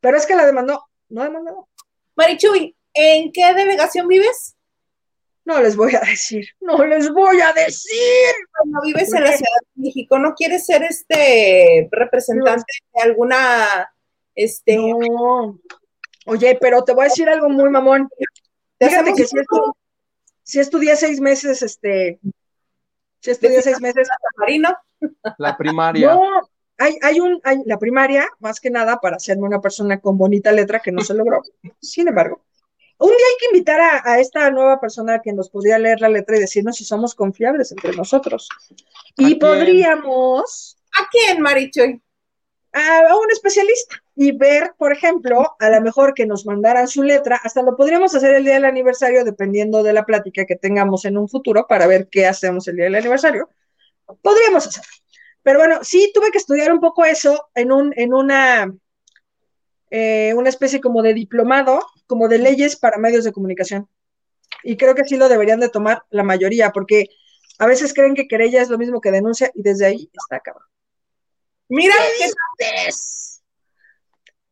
Pero 0.00 0.16
es 0.16 0.26
que 0.26 0.34
la 0.34 0.44
demandó, 0.44 0.84
no 1.08 1.22
demandó. 1.22 1.68
Marichuy, 2.16 2.76
¿en 2.92 3.30
qué 3.32 3.54
delegación 3.54 4.08
vives? 4.08 4.56
No 5.44 5.60
les 5.62 5.76
voy 5.76 5.94
a 5.94 6.00
decir, 6.00 6.46
no 6.60 6.84
les 6.84 7.12
voy 7.12 7.40
a 7.40 7.52
decir. 7.52 8.34
No 8.64 8.80
vives 8.82 9.08
¿Por 9.08 9.18
en 9.18 9.24
la? 9.24 9.36
Ciudad 9.36 9.60
de 9.76 9.82
México, 9.82 10.18
¿no 10.18 10.34
quieres 10.34 10.66
ser 10.66 10.82
este 10.82 11.88
representante 11.92 12.72
de 12.92 13.02
alguna 13.02 13.94
este 14.34 14.76
No. 14.76 15.60
Oye, 16.26 16.58
pero 16.60 16.82
te 16.82 16.92
voy 16.92 17.04
a 17.04 17.08
decir 17.08 17.28
algo 17.28 17.48
muy 17.50 17.70
mamón. 17.70 18.08
te 18.78 18.88
Fíjate 18.88 19.12
que 19.14 19.26
si, 19.26 19.36
estu- 19.36 19.74
si 20.42 20.58
estudié 20.58 20.96
seis 20.96 21.20
meses, 21.20 21.62
este, 21.62 22.18
si 23.24 23.30
estudié 23.30 23.62
seis 23.62 23.80
meses, 23.80 24.06
marino? 24.36 24.76
La 25.38 25.56
primaria. 25.56 26.12
No, 26.12 26.20
hay, 26.76 26.98
hay 27.00 27.20
un, 27.20 27.40
hay 27.42 27.62
la 27.64 27.78
primaria, 27.78 28.28
más 28.38 28.60
que 28.60 28.68
nada, 28.68 28.98
para 29.00 29.16
hacerme 29.16 29.44
una 29.44 29.62
persona 29.62 29.98
con 29.98 30.18
bonita 30.18 30.52
letra 30.52 30.80
que 30.80 30.92
no 30.92 31.00
se 31.00 31.14
logró. 31.14 31.40
Sin 31.80 32.06
embargo, 32.06 32.42
un 32.98 33.08
día 33.08 33.16
hay 33.16 33.36
que 33.40 33.46
invitar 33.46 33.80
a, 33.80 34.02
a 34.04 34.20
esta 34.20 34.50
nueva 34.50 34.78
persona 34.78 35.22
que 35.22 35.32
nos 35.32 35.48
podría 35.48 35.78
leer 35.78 36.02
la 36.02 36.10
letra 36.10 36.36
y 36.36 36.40
decirnos 36.40 36.76
si 36.76 36.84
somos 36.84 37.14
confiables 37.14 37.72
entre 37.72 37.96
nosotros. 37.96 38.46
Y 39.16 39.24
quién? 39.24 39.38
podríamos 39.38 40.76
¿A 40.92 41.08
quién, 41.10 41.40
Marichuy? 41.40 42.02
a, 42.74 42.98
a 43.08 43.16
un 43.16 43.30
especialista 43.30 44.03
y 44.16 44.32
ver, 44.32 44.74
por 44.78 44.92
ejemplo, 44.92 45.56
a 45.58 45.70
lo 45.70 45.80
mejor 45.80 46.14
que 46.14 46.26
nos 46.26 46.46
mandaran 46.46 46.86
su 46.86 47.02
letra, 47.02 47.40
hasta 47.42 47.62
lo 47.62 47.76
podríamos 47.76 48.14
hacer 48.14 48.34
el 48.34 48.44
día 48.44 48.54
del 48.54 48.64
aniversario, 48.64 49.24
dependiendo 49.24 49.82
de 49.82 49.92
la 49.92 50.04
plática 50.04 50.44
que 50.46 50.56
tengamos 50.56 51.04
en 51.04 51.18
un 51.18 51.28
futuro, 51.28 51.66
para 51.66 51.86
ver 51.86 52.08
qué 52.08 52.26
hacemos 52.26 52.68
el 52.68 52.76
día 52.76 52.84
del 52.84 52.94
aniversario. 52.94 53.48
Podríamos 54.22 54.66
hacer. 54.66 54.84
Pero 55.42 55.58
bueno, 55.58 55.80
sí 55.82 56.12
tuve 56.14 56.30
que 56.30 56.38
estudiar 56.38 56.72
un 56.72 56.80
poco 56.80 57.04
eso 57.04 57.48
en, 57.54 57.72
un, 57.72 57.92
en 57.96 58.14
una, 58.14 58.72
eh, 59.90 60.32
una 60.34 60.48
especie 60.48 60.80
como 60.80 61.02
de 61.02 61.12
diplomado, 61.12 61.84
como 62.06 62.28
de 62.28 62.38
leyes 62.38 62.76
para 62.76 62.98
medios 62.98 63.24
de 63.24 63.32
comunicación. 63.32 63.88
Y 64.62 64.76
creo 64.76 64.94
que 64.94 65.04
sí 65.04 65.16
lo 65.16 65.28
deberían 65.28 65.60
de 65.60 65.68
tomar 65.68 66.04
la 66.10 66.22
mayoría, 66.22 66.70
porque 66.70 67.08
a 67.58 67.66
veces 67.66 67.92
creen 67.92 68.14
que 68.14 68.28
querella 68.28 68.62
es 68.62 68.70
lo 68.70 68.78
mismo 68.78 69.00
que 69.00 69.10
denuncia 69.10 69.50
y 69.54 69.62
desde 69.62 69.86
ahí 69.86 70.10
está 70.12 70.40
cabrón. 70.40 70.66
Mira, 71.68 71.94
que 72.18 72.30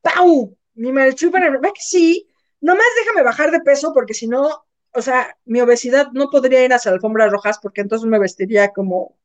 ¡Pau! 0.03 0.57
Mi 0.75 0.93
Marichuy 0.93 1.31
para 1.31 1.51
ve 1.51 1.73
que 1.73 1.81
sí. 1.81 2.29
Nomás 2.61 2.87
déjame 3.01 3.23
bajar 3.23 3.51
de 3.51 3.61
peso 3.61 3.93
porque 3.93 4.15
si 4.15 4.29
no, 4.29 4.65
o 4.93 5.03
sea, 5.03 5.37
mi 5.45 5.61
obesidad 5.61 6.09
no 6.13 6.31
podría 6.31 6.65
ir 6.65 6.73
hacia 6.73 6.93
alfombras 6.93 7.31
rojas 7.33 7.59
porque 7.61 7.81
entonces 7.81 8.09
me 8.09 8.19
vestiría 8.19 8.73
como, 8.73 9.17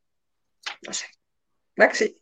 no 0.85 0.93
sé, 0.93 1.05
¿verdad 1.75 1.91
que 1.91 1.97
sí? 1.97 2.21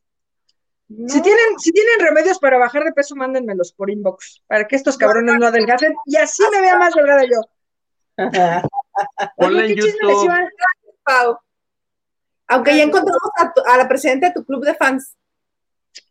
No. 0.87 1.09
Si 1.09 1.21
tienen, 1.21 1.57
si 1.59 1.71
tienen 1.71 1.99
remedios 1.99 2.37
para 2.37 2.57
bajar 2.57 2.83
de 2.83 2.91
peso, 2.91 3.15
mándenmelos 3.15 3.71
por 3.73 3.89
inbox, 3.89 4.43
para 4.45 4.67
que 4.67 4.75
estos 4.75 4.97
cabrones 4.97 5.35
no 5.39 5.47
adelgacen 5.47 5.95
y 6.05 6.17
así 6.17 6.43
me 6.51 6.61
vea 6.61 6.77
más 6.77 6.93
delgada 6.93 7.23
yo. 7.23 7.41
Ponle 9.37 9.63
Oye, 9.63 9.67
en 9.69 9.75
¿qué 9.75 9.81
chisme 9.81 10.07
les? 10.07 10.17
Pau. 11.03 11.39
Aunque 12.47 12.75
ya 12.75 12.83
encontramos 12.83 13.31
a, 13.37 13.53
tu- 13.53 13.63
a 13.65 13.77
la 13.77 13.87
presidenta 13.87 14.27
de 14.27 14.33
tu 14.33 14.45
club 14.45 14.63
de 14.63 14.75
fans. 14.75 15.15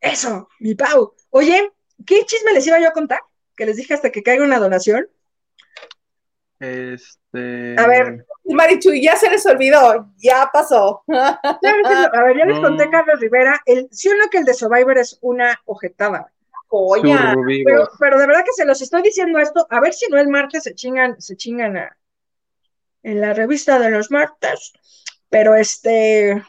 Eso, 0.01 0.49
mi 0.61 0.75
Pau. 0.75 1.15
Oye, 1.31 1.71
¿qué 2.07 2.25
chisme 2.27 2.53
les 2.53 2.67
iba 2.67 2.79
yo 2.81 2.89
a 2.89 2.93
contar? 2.93 3.21
Que 3.57 3.67
les 3.67 3.77
dije 3.77 3.95
hasta 3.95 4.11
que 4.11 4.23
caiga 4.23 4.45
una 4.45 4.59
donación. 4.59 5.09
Este. 6.61 7.75
A 7.79 7.87
ver. 7.87 8.27
Y 8.45 8.55
Marichu, 8.55 8.93
ya 8.93 9.17
se 9.17 9.31
les 9.31 9.45
olvidó, 9.47 10.13
ya 10.17 10.49
pasó. 10.53 11.03
Ya 11.09 11.41
A 11.43 12.23
ver, 12.23 12.37
ya 12.39 12.45
les 12.47 12.57
No. 12.57 12.63
conté, 12.63 12.89
Carlos 12.91 13.21
Rivera, 13.21 13.61
el, 13.67 13.89
sí 13.91 14.09
o 14.09 14.15
no 14.17 14.29
que 14.31 14.39
el 14.39 14.45
de 14.45 14.55
Survivor 14.55 14.99
es 14.99 15.19
una 15.23 15.61
ojetada. 15.67 16.31
Joya. 16.69 17.33
Survivor. 17.35 17.65
Pero, 17.73 17.89
pero 17.99 18.19
de 18.19 18.27
verdad 18.27 18.45
que 18.45 18.53
se 18.53 18.65
los 18.65 18.81
estoy 18.83 19.03
diciendo 19.03 19.39
esto, 19.39 19.67
a 19.71 19.81
ver 19.81 19.93
si 19.95 20.11
no 20.11 20.19
el 20.19 20.29
martes 20.29 20.63
se 20.65 20.75
chingan, 20.75 21.21
se 21.21 21.37
chingan 21.37 21.77
a- 21.77 21.97
en 23.03 23.21
la 23.21 23.33
revista 23.35 23.79
de 23.79 23.91
los 23.91 24.11
martes. 24.11 24.73
Pero 25.31 25.55
este, 25.55 26.43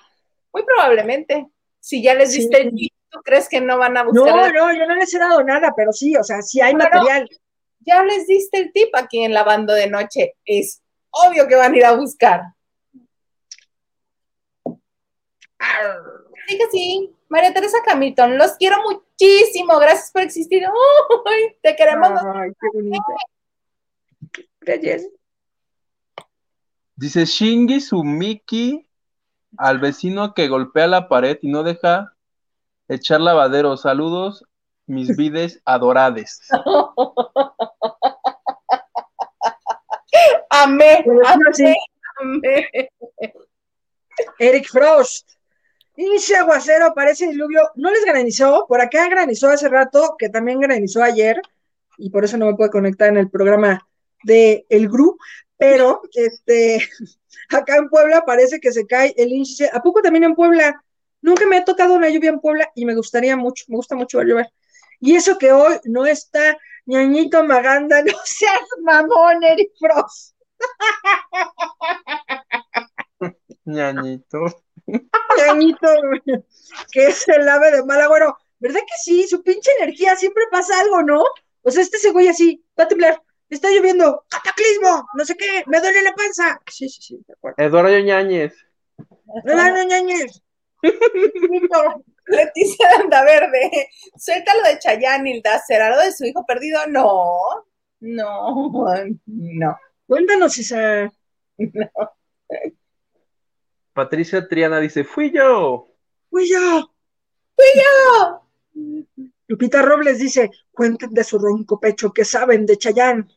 Muy 0.54 0.64
probablemente. 0.64 1.48
Si 1.80 2.02
ya 2.02 2.14
les 2.16 2.32
Sí. 2.32 2.40
diste 2.40 2.72
¿tú 3.16 3.22
crees 3.24 3.48
que 3.48 3.62
no 3.62 3.78
van 3.78 3.96
a 3.96 4.04
no, 4.04 4.12
buscar? 4.12 4.54
no, 4.54 4.74
yo 4.74 4.86
no 4.86 4.96
les 4.96 5.14
he 5.14 5.20
dado 5.20 5.42
nada, 5.42 5.74
pero 5.76 5.94
sí, 5.94 6.18
o 6.18 6.24
sea, 6.24 6.42
sí 6.42 6.60
hay 6.60 6.76
material. 6.76 7.30
Ya 7.80 8.04
les 8.04 8.28
diste 8.28 8.58
el 8.58 8.74
tip 8.74 8.94
aquí 8.94 9.24
en 9.24 9.34
Lavando 9.34 9.74
de 9.74 9.90
Noche. 9.90 10.36
Es 10.44 10.82
obvio 11.12 11.48
que 11.48 11.56
van 11.56 11.74
a 11.74 11.78
ir 11.78 11.86
a 11.86 11.94
buscar. 11.94 12.42
Sí 16.48 16.58
que 16.58 16.70
sí. 16.72 17.12
María 17.30 17.54
Teresa 17.54 17.78
Camilton, 17.86 18.38
los 18.38 18.54
quiero 18.54 18.78
muchísimo. 18.84 19.80
Gracias 19.80 20.12
por 20.12 20.24
existir. 20.24 20.64
Ay, 20.66 21.56
te 21.62 21.76
queremos. 21.76 22.10
Ay, 22.34 22.52
qué 22.60 22.68
bonito. 22.74 23.04
Gracias. 24.60 25.08
Dice 26.96 27.26
Shingi 27.26 27.80
Sumiki 27.82 28.88
al 29.58 29.80
vecino 29.80 30.34
que 30.34 30.48
golpea 30.48 30.88
la 30.88 31.08
pared 31.08 31.38
y 31.42 31.48
no 31.48 31.64
deja 31.64 32.15
echar 32.88 33.22
lavadero. 33.22 33.78
Saludos, 33.78 34.44
mis 34.86 35.08
vides 35.18 35.62
adorades. 35.66 36.42
Amé, 40.50 41.04
amé, 41.26 41.76
amé. 42.22 42.90
Eric 44.40 44.70
Frost. 44.70 45.32
Inicia 45.98 46.42
aguacero, 46.42 46.94
parece 46.94 47.28
diluvio. 47.28 47.62
No 47.76 47.90
les 47.90 48.04
granizó, 48.04 48.66
por 48.68 48.82
acá 48.82 49.08
granizó 49.08 49.50
hace 49.50 49.70
rato, 49.70 50.16
que 50.18 50.30
también 50.30 50.60
granizó 50.60 51.02
ayer, 51.02 51.42
y 51.98 52.10
por 52.10 52.26
eso 52.26 52.38
no 52.38 52.48
me 52.48 52.56
puedo 52.56 52.70
conectar 52.70 53.08
en 53.10 53.18
el 53.18 53.30
programa 53.30 53.88
de 54.24 54.66
El 54.70 54.90
GRU, 54.90 55.18
pero 55.58 56.02
este, 56.14 56.86
acá 57.50 57.78
en 57.78 57.90
Puebla 57.90 58.26
parece 58.26 58.60
que 58.60 58.74
se 58.74 58.86
cae 58.86 59.14
el 59.18 59.32
índice. 59.32 59.70
¿A 59.72 59.82
poco 59.82 60.02
también 60.02 60.26
en 60.26 60.36
Puebla? 60.36 60.84
Nunca 61.26 61.48
me 61.48 61.58
ha 61.58 61.66
tocado 61.66 61.96
una 61.96 62.08
lluvia 62.08 62.30
en 62.30 62.40
Puebla 62.40 62.70
y 62.76 62.86
me 62.86 62.94
gustaría 62.94 63.36
mucho, 63.36 63.66
me 63.68 63.78
gusta 63.78 63.96
mucho 63.96 64.20
ver 64.20 64.28
llover. 64.28 64.48
Y 65.00 65.16
eso 65.16 65.40
que 65.40 65.52
hoy 65.52 65.78
no 65.86 66.06
está 66.06 66.56
ñañito 66.86 67.44
Maganda, 67.44 68.00
no 68.04 68.14
seas 68.26 68.62
mamón, 68.84 69.44
Eric 69.44 69.72
Frost. 69.80 70.36
Ñañito. 73.66 74.38
Ñañito, 75.36 75.88
que 76.92 77.08
es 77.08 77.28
el 77.28 77.50
ave 77.50 77.72
de 77.72 77.84
mal 77.86 78.02
agüero. 78.02 78.38
¿Verdad 78.60 78.82
que 78.82 78.96
sí? 79.04 79.28
Su 79.28 79.42
pinche 79.42 79.72
energía 79.80 80.16
siempre 80.16 80.44
pasa 80.52 80.80
algo, 80.80 81.02
¿no? 81.02 81.24
O 81.64 81.72
sea, 81.72 81.82
este 81.82 81.98
ese 81.98 82.12
güey 82.12 82.28
así, 82.28 82.64
va 82.80 82.84
a 82.84 82.88
temblar, 82.88 83.20
está 83.50 83.72
lloviendo, 83.72 84.24
cataclismo, 84.30 85.08
no 85.16 85.26
sé 85.26 85.36
qué, 85.36 85.64
me 85.66 85.82
duele 85.82 86.04
la 86.04 86.14
panza. 86.14 86.62
Sí, 86.72 86.88
sí, 86.88 87.02
sí, 87.02 87.20
de 87.26 87.34
acuerdo. 87.34 87.56
Eduardo 87.58 88.00
Ñañez. 88.00 88.54
Hermano 89.44 89.82
Ñañez. 89.82 90.45
Leticia 92.28 92.90
Andaverde, 93.00 93.90
suéltalo 94.18 94.64
de 94.64 94.80
Chayanne, 94.80 95.30
Hilda. 95.30 95.60
¿Será 95.60 95.96
lo 95.96 96.02
de 96.02 96.12
su 96.12 96.26
hijo 96.26 96.44
perdido? 96.46 96.80
No, 96.88 97.66
no, 98.00 98.72
no. 99.26 99.78
Cuéntanos 100.08 100.58
esa. 100.58 101.12
Patricia 103.94 104.48
Triana 104.48 104.80
dice, 104.80 105.04
fui 105.04 105.32
yo. 105.32 105.88
Fui 106.30 106.50
yo. 106.50 106.92
Lupita 109.48 109.82
Robles 109.82 110.20
dice, 110.20 110.52
cuenten 110.72 111.12
de 111.14 111.24
su 111.24 111.40
ronco 111.40 111.80
pecho, 111.80 112.12
que 112.12 112.26
saben 112.26 112.66
de 112.66 112.78
Chayán. 112.78 113.32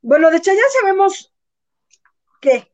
Bueno, 0.00 0.30
de 0.30 0.40
Chayán 0.40 0.64
sabemos 0.80 1.32
que, 2.40 2.72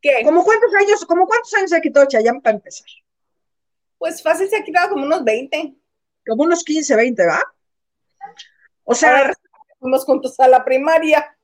¿Qué? 0.00 0.22
como 0.24 0.44
cuántos 0.44 0.72
años, 0.74 1.04
como 1.04 1.26
cuántos 1.26 1.52
años 1.54 1.70
se 1.70 1.80
quitó 1.80 2.04
Chayán 2.06 2.40
para 2.40 2.56
empezar. 2.56 2.86
Pues 3.98 4.22
fácil 4.22 4.48
se 4.48 4.56
ha 4.56 4.64
quitado 4.64 4.90
como 4.90 5.04
unos 5.04 5.24
20. 5.24 5.74
Como 6.26 6.44
unos 6.44 6.62
15, 6.62 6.94
20, 6.94 7.26
¿va? 7.26 7.42
O 8.84 8.94
sea, 8.94 9.18
Ahora 9.18 9.34
fuimos 9.80 10.04
juntos 10.04 10.38
a 10.38 10.48
la 10.48 10.64
primaria. 10.64 11.36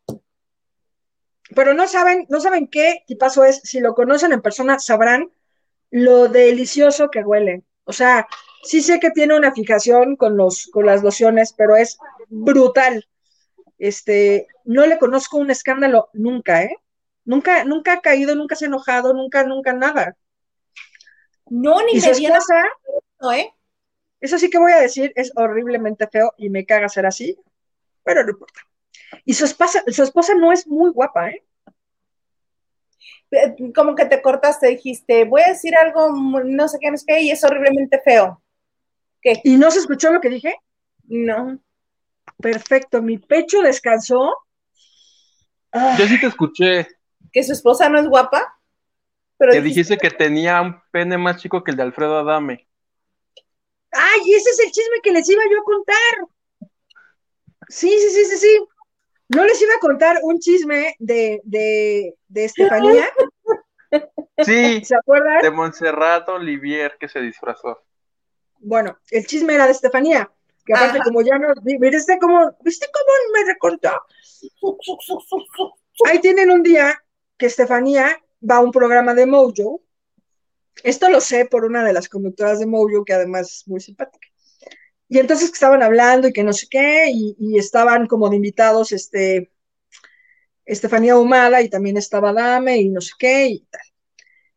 pero 1.55 1.75
no 1.75 1.87
saben, 1.89 2.27
no 2.29 2.41
saben 2.41 2.69
qué 2.69 3.03
tipazo 3.07 3.45
es. 3.45 3.61
Si 3.65 3.81
lo 3.81 3.95
conocen 3.95 4.33
en 4.33 4.43
persona, 4.43 4.79
sabrán 4.79 5.31
lo 5.91 6.29
delicioso 6.29 7.11
que 7.11 7.21
huele. 7.21 7.65
O 7.85 7.93
sea, 7.93 8.27
sí 8.63 8.81
sé 8.83 8.99
que 9.01 9.11
tiene 9.11 9.37
una 9.37 9.53
fijación 9.53 10.17
con 10.17 10.37
los, 10.37 10.69
con 10.73 10.87
las 10.87 11.03
lociones, 11.03 11.53
pero 11.57 11.77
es 11.77 11.99
brutal. 12.29 13.07
Este, 13.79 14.47
no 14.65 14.87
le 14.87 14.99
conozco 14.99 15.37
un 15.37 15.51
escándalo 15.51 16.09
nunca, 16.13 16.63
¿eh? 16.63 16.77
Nunca, 17.25 17.65
nunca 17.65 17.95
ha 17.95 18.01
caído, 18.01 18.35
nunca 18.35 18.55
se 18.55 18.67
ha 18.67 18.69
enojado, 18.69 19.13
nunca, 19.15 19.45
nunca 19.45 19.73
nada. 19.73 20.17
No, 21.51 21.83
ni 21.85 21.95
Y 21.95 22.01
su 22.01 22.07
me 22.07 22.13
esposa, 22.13 22.63
¿eh? 23.37 23.51
eso 24.21 24.39
sí 24.39 24.51
que 24.51 24.59
voy 24.59 24.73
a 24.73 24.81
decir, 24.81 25.13
es 25.17 25.33
horriblemente 25.37 26.07
feo 26.09 26.33
y 26.39 26.51
me 26.51 26.65
caga 26.65 26.89
ser 26.89 27.07
así, 27.07 27.37
pero 28.03 28.25
no 28.25 28.31
importa. 28.31 28.61
Y 29.25 29.35
su 29.35 29.45
esposa, 29.45 29.83
su 29.89 30.03
esposa 30.03 30.35
no 30.35 30.53
es 30.53 30.67
muy 30.67 30.91
guapa, 30.91 31.31
¿eh? 31.31 31.45
Eh, 33.31 33.73
Como 33.75 33.95
que 33.95 34.07
te 34.07 34.23
cortaste, 34.23 34.69
dijiste, 34.69 35.25
voy 35.25 35.43
a 35.43 35.49
decir 35.49 35.75
algo, 35.77 36.11
no 36.45 36.69
sé 36.69 36.79
qué, 36.81 36.91
no 36.91 36.97
sé 36.97 37.05
qué, 37.07 37.21
y 37.23 37.31
es 37.31 37.43
horriblemente 37.45 38.01
feo. 38.01 38.43
¿Qué? 39.21 39.41
¿Y 39.45 39.57
no 39.57 39.71
se 39.71 39.81
escuchó 39.81 40.13
lo 40.13 40.21
que 40.21 40.31
dije? 40.31 40.55
No. 41.05 41.59
Perfecto, 42.39 43.03
mi 43.03 43.19
pecho 43.19 43.63
descansó. 43.63 44.33
Ah, 45.73 45.97
Yo 45.99 46.07
sí 46.07 46.21
te 46.21 46.27
escuché 46.27 46.87
¿Que 47.33 47.43
su 47.43 47.53
esposa 47.53 47.89
no 47.89 47.99
es 47.99 48.07
guapa? 48.09 48.59
Pero 49.37 49.53
que 49.53 49.61
dijiste, 49.61 49.95
dijiste 49.95 50.09
que 50.09 50.17
tenía 50.17 50.61
un 50.63 50.81
pene 50.91 51.19
más 51.19 51.41
chico 51.41 51.65
que 51.65 51.73
el 51.73 51.77
de 51.77 51.83
Alfredo 51.83 52.19
Adame. 52.19 52.69
Ay, 53.91 54.21
ese 54.35 54.51
es 54.51 54.61
el 54.61 54.71
chisme 54.71 55.01
que 55.03 55.13
les 55.13 55.29
iba 55.29 55.43
yo 55.51 55.61
a 55.61 55.65
contar. 55.65 56.71
Sí, 57.69 57.91
sí, 57.91 58.11
sí, 58.11 58.25
sí, 58.27 58.37
sí. 58.39 58.67
No 59.29 59.45
les 59.45 59.61
iba 59.61 59.75
a 59.75 59.81
contar 59.81 60.19
un 60.23 60.39
chisme 60.39 60.95
de, 60.99 61.41
de, 61.45 62.15
de 62.29 62.45
Estefanía, 62.45 63.09
Sí, 64.45 64.85
¿se 64.85 64.97
acuerdan? 64.97 65.41
de 65.43 65.51
Montserrat 65.51 66.29
Olivier 66.29 66.97
que 66.99 67.09
se 67.09 67.21
disfrazó. 67.21 67.85
Bueno, 68.59 68.99
el 69.11 69.27
chisme 69.27 69.55
era 69.55 69.67
de 69.67 69.73
Estefanía, 69.73 70.31
que 70.65 70.75
aparte 70.75 70.99
Ajá. 70.99 71.05
como 71.05 71.23
ya 71.23 71.39
no, 71.39 71.49
¿viste 71.63 72.19
cómo, 72.19 72.57
viste 72.63 72.87
cómo 72.93 73.13
me 73.33 73.53
recontó? 73.53 73.91
Ahí 76.07 76.19
tienen 76.21 76.51
un 76.51 76.63
día 76.63 77.01
que 77.45 77.49
Estefanía 77.49 78.19
va 78.51 78.57
a 78.57 78.61
un 78.61 78.73
programa 78.73 79.13
de 79.13 79.27
Mojo. 79.27 79.83
Esto 80.83 81.11
lo 81.11 81.21
sé 81.21 81.45
por 81.45 81.67
una 81.67 81.85
de 81.85 81.93
las 81.93 82.09
conductoras 82.09 82.59
de 82.59 82.65
Mojo, 82.65 83.05
que 83.05 83.13
además 83.13 83.51
es 83.51 83.69
muy 83.69 83.81
simpática. 83.81 84.27
Y 85.11 85.19
entonces 85.19 85.53
estaban 85.53 85.83
hablando 85.83 86.27
y 86.27 86.33
que 86.33 86.43
no 86.43 86.55
sé 86.55 86.69
qué, 86.71 87.11
y, 87.13 87.59
estaban 87.59 88.07
como 88.07 88.31
de 88.31 88.37
invitados 88.37 88.93
este, 88.93 89.53
Estefanía 90.65 91.19
Humada 91.19 91.61
y 91.61 91.69
también 91.69 91.99
estaba 91.99 92.33
Dame 92.33 92.79
y 92.79 92.89
no 92.89 93.03
sé 93.03 93.13
qué 93.19 93.49
y 93.49 93.59
tal. 93.71 93.83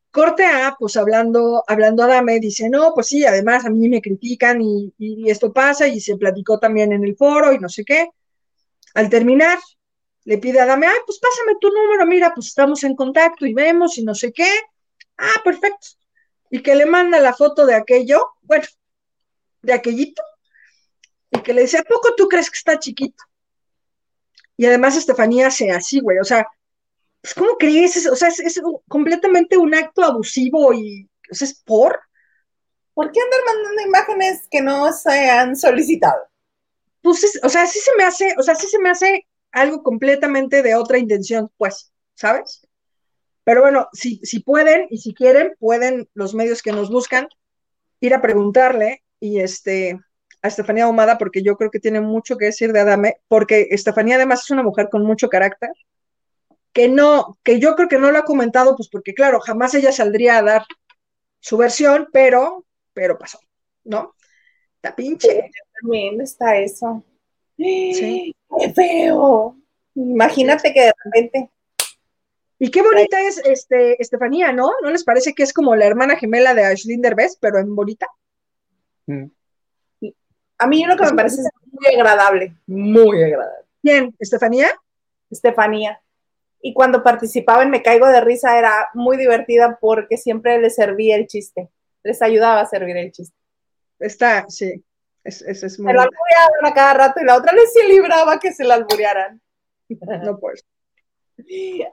Corte 0.09 0.45
A, 0.45 0.77
pues 0.79 0.95
hablando, 0.95 1.65
hablando 1.67 2.03
a 2.03 2.07
Dame, 2.07 2.39
dice, 2.39 2.69
no, 2.69 2.93
pues 2.95 3.07
sí, 3.07 3.25
además 3.25 3.65
a 3.65 3.69
mí 3.69 3.89
me 3.89 4.01
critican 4.01 4.61
y 4.61 4.93
esto 5.29 5.51
pasa 5.51 5.89
y 5.89 5.99
se 5.99 6.15
platicó 6.15 6.57
también 6.57 6.93
en 6.93 7.03
el 7.03 7.17
foro 7.17 7.51
y 7.51 7.59
no 7.59 7.67
sé 7.67 7.83
qué. 7.83 8.07
Al 8.93 9.09
terminar, 9.09 9.59
le 10.29 10.37
pide 10.43 10.59
a 10.59 10.65
Dame, 10.65 10.87
ay, 10.87 10.99
pues 11.05 11.19
pásame 11.19 11.53
tu 11.61 11.69
número, 11.69 12.05
mira, 12.05 12.33
pues 12.35 12.47
estamos 12.47 12.83
en 12.83 12.95
contacto 12.95 13.45
y 13.45 13.53
vemos 13.53 13.97
y 13.97 14.03
no 14.03 14.13
sé 14.13 14.33
qué. 14.33 14.49
Ah, 15.17 15.41
perfecto. 15.43 15.87
Y 16.51 16.61
que 16.61 16.75
le 16.75 16.85
manda 16.85 17.19
la 17.19 17.33
foto 17.33 17.65
de 17.65 17.75
aquello, 17.75 18.19
bueno, 18.41 18.65
de 19.61 19.73
aquellito, 19.73 20.23
y 21.31 21.39
que 21.41 21.53
le 21.53 21.61
dice, 21.61 21.77
¿a 21.77 21.83
poco 21.83 22.13
tú 22.15 22.27
crees 22.27 22.49
que 22.49 22.57
está 22.57 22.77
chiquito? 22.79 23.23
Y 24.57 24.65
además 24.65 24.97
Estefanía 24.97 25.47
hace 25.47 25.71
así, 25.71 25.99
güey, 25.99 26.17
o 26.19 26.23
sea, 26.23 26.47
pues 27.21 27.33
¿cómo 27.35 27.57
crees? 27.57 27.97
Es- 27.97 28.07
O 28.07 28.15
sea, 28.15 28.29
es, 28.29 28.39
es 28.41 28.61
completamente 28.89 29.57
un 29.57 29.75
acto 29.75 30.03
abusivo 30.03 30.73
y, 30.73 31.09
o 31.31 31.35
sea, 31.35 31.47
es 31.47 31.55
por. 31.63 31.99
¿Por 32.93 33.11
qué 33.11 33.19
andar 33.21 33.41
mandando 33.45 33.83
imágenes 33.83 34.47
que 34.51 34.61
no 34.61 34.91
se 34.93 35.29
han 35.29 35.55
solicitado? 35.55 36.23
Pues, 37.03 37.23
es- 37.25 37.41
o 37.43 37.49
sea, 37.49 37.67
sí 37.67 37.79
se 37.79 37.91
me 37.97 38.05
hace, 38.05 38.35
o 38.39 38.43
sea, 38.43 38.55
sí 38.55 38.67
se 38.67 38.79
me 38.79 38.91
hace 38.91 39.26
algo 39.61 39.83
completamente 39.83 40.61
de 40.63 40.75
otra 40.75 40.97
intención, 40.97 41.51
pues, 41.57 41.91
¿sabes? 42.15 42.67
Pero 43.43 43.61
bueno, 43.61 43.87
si, 43.93 44.17
si 44.23 44.41
pueden 44.41 44.87
y 44.89 44.97
si 44.97 45.13
quieren, 45.13 45.55
pueden 45.59 46.09
los 46.13 46.33
medios 46.33 46.61
que 46.61 46.71
nos 46.71 46.89
buscan 46.89 47.27
ir 47.99 48.13
a 48.13 48.21
preguntarle 48.21 49.03
y 49.19 49.39
este 49.39 49.99
a 50.41 50.49
Estefanía 50.49 50.85
Ahumada, 50.85 51.17
porque 51.17 51.41
yo 51.41 51.57
creo 51.57 51.71
que 51.71 51.79
tiene 51.79 51.99
mucho 51.99 52.37
que 52.37 52.45
decir 52.45 52.71
de 52.71 52.81
Adame, 52.81 53.17
porque 53.27 53.69
Estefanía 53.71 54.15
además 54.15 54.43
es 54.43 54.51
una 54.51 54.63
mujer 54.63 54.89
con 54.89 55.03
mucho 55.03 55.29
carácter, 55.29 55.71
que 56.73 56.87
no, 56.87 57.39
que 57.43 57.59
yo 57.59 57.75
creo 57.75 57.87
que 57.87 57.97
no 57.97 58.11
lo 58.11 58.19
ha 58.19 58.23
comentado, 58.23 58.75
pues 58.75 58.89
porque 58.89 59.13
claro, 59.13 59.39
jamás 59.39 59.73
ella 59.73 59.91
saldría 59.91 60.37
a 60.37 60.43
dar 60.43 60.63
su 61.39 61.57
versión, 61.57 62.07
pero, 62.11 62.65
pero 62.93 63.17
pasó, 63.17 63.39
¿no? 63.83 64.13
Está 64.75 64.95
pinche. 64.95 65.49
También 65.81 66.21
está 66.21 66.57
eso. 66.57 67.03
Sí. 67.57 68.35
¡Qué 68.59 68.73
feo! 68.73 69.55
Imagínate 69.95 70.73
que 70.73 70.81
de 70.81 70.93
repente. 71.03 71.49
Y 72.59 72.71
qué 72.71 72.81
bonita 72.81 73.21
es 73.21 73.39
este, 73.45 74.01
Estefanía, 74.01 74.51
¿no? 74.51 74.71
¿No 74.81 74.91
les 74.91 75.03
parece 75.03 75.33
que 75.33 75.43
es 75.43 75.53
como 75.53 75.75
la 75.75 75.85
hermana 75.85 76.15
gemela 76.15 76.53
de 76.53 76.65
Ashlyn 76.65 77.01
Derbez, 77.01 77.37
pero 77.39 77.59
en 77.59 77.75
bonita? 77.75 78.07
Mm. 79.05 79.25
A 80.59 80.67
mí 80.67 80.83
lo 80.85 80.97
que 80.97 81.05
me 81.05 81.13
parece 81.13 81.41
es 81.41 81.49
muy 81.71 81.85
agradable, 81.95 82.55
muy 82.65 83.23
agradable. 83.23 83.65
¿Quién? 83.83 84.15
¿Estefanía? 84.17 84.69
Estefanía. 85.29 86.01
Y 86.61 86.73
cuando 86.73 87.03
participaba 87.03 87.61
en 87.61 87.69
Me 87.69 87.83
Caigo 87.83 88.07
de 88.07 88.21
Risa 88.21 88.57
era 88.57 88.89
muy 88.93 89.17
divertida 89.17 89.77
porque 89.79 90.17
siempre 90.17 90.59
les 90.59 90.75
servía 90.75 91.15
el 91.15 91.27
chiste, 91.27 91.69
les 92.03 92.21
ayudaba 92.21 92.61
a 92.61 92.65
servir 92.65 92.97
el 92.97 93.11
chiste. 93.11 93.35
Está, 93.99 94.45
sí. 94.49 94.83
Es, 95.27 95.41
es, 95.41 95.61
es 95.61 95.77
muy 95.77 95.91
Se 95.91 95.97
la 95.97 96.03
albureaban 96.03 96.65
a 96.65 96.73
cada 96.73 96.93
rato 96.93 97.19
y 97.19 97.25
la 97.25 97.35
otra 97.35 97.51
les 97.51 97.73
sí 97.73 97.85
libraba 97.85 98.39
que 98.39 98.53
se 98.53 98.63
la 98.63 98.75
alburearan. 98.75 99.41
No, 100.23 100.39
pues. 100.39 100.65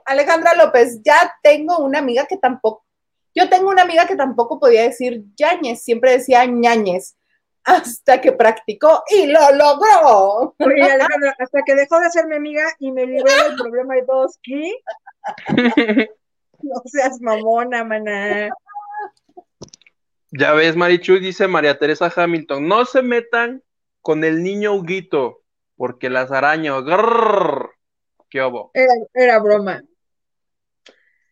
Alejandra 0.05 0.55
López, 0.55 1.01
ya 1.03 1.33
tengo 1.43 1.77
una 1.79 1.99
amiga 1.99 2.25
que 2.25 2.37
tampoco, 2.37 2.85
yo 3.33 3.47
tengo 3.47 3.69
una 3.69 3.83
amiga 3.83 4.07
que 4.07 4.15
tampoco 4.15 4.59
podía 4.59 4.83
decir 4.83 5.23
Yañez, 5.35 5.83
siempre 5.83 6.11
decía 6.11 6.45
ñañez, 6.45 7.15
hasta 7.63 8.21
que 8.21 8.31
practicó 8.31 9.03
y 9.07 9.27
lo 9.27 9.39
logró. 9.51 10.55
Oye, 10.59 10.83
Alejandra, 10.83 11.35
hasta 11.37 11.61
que 11.65 11.75
dejó 11.75 11.99
de 11.99 12.09
ser 12.09 12.27
mi 12.27 12.35
amiga 12.35 12.63
y 12.79 12.91
me 12.91 13.05
libré 13.05 13.31
del 13.43 13.55
problema 13.55 13.95
de 13.95 14.03
todos, 14.03 14.39
¿qué? 14.41 14.71
No 16.61 16.81
seas 16.85 17.21
mamona, 17.21 17.83
maná. 17.83 18.49
Ya 20.37 20.53
ves, 20.53 20.75
Marichuy, 20.75 21.19
dice 21.19 21.47
María 21.47 21.79
Teresa 21.79 22.11
Hamilton, 22.13 22.67
no 22.67 22.83
se 22.85 23.01
metan 23.01 23.63
con 24.01 24.23
el 24.23 24.43
niño 24.43 24.73
Huguito, 24.73 25.41
porque 25.77 26.09
las 26.09 26.31
arañas, 26.31 26.83
grrr, 26.83 27.71
qué 28.29 28.41
obo, 28.41 28.69
Era, 28.73 28.93
era 29.13 29.39
broma. 29.39 29.81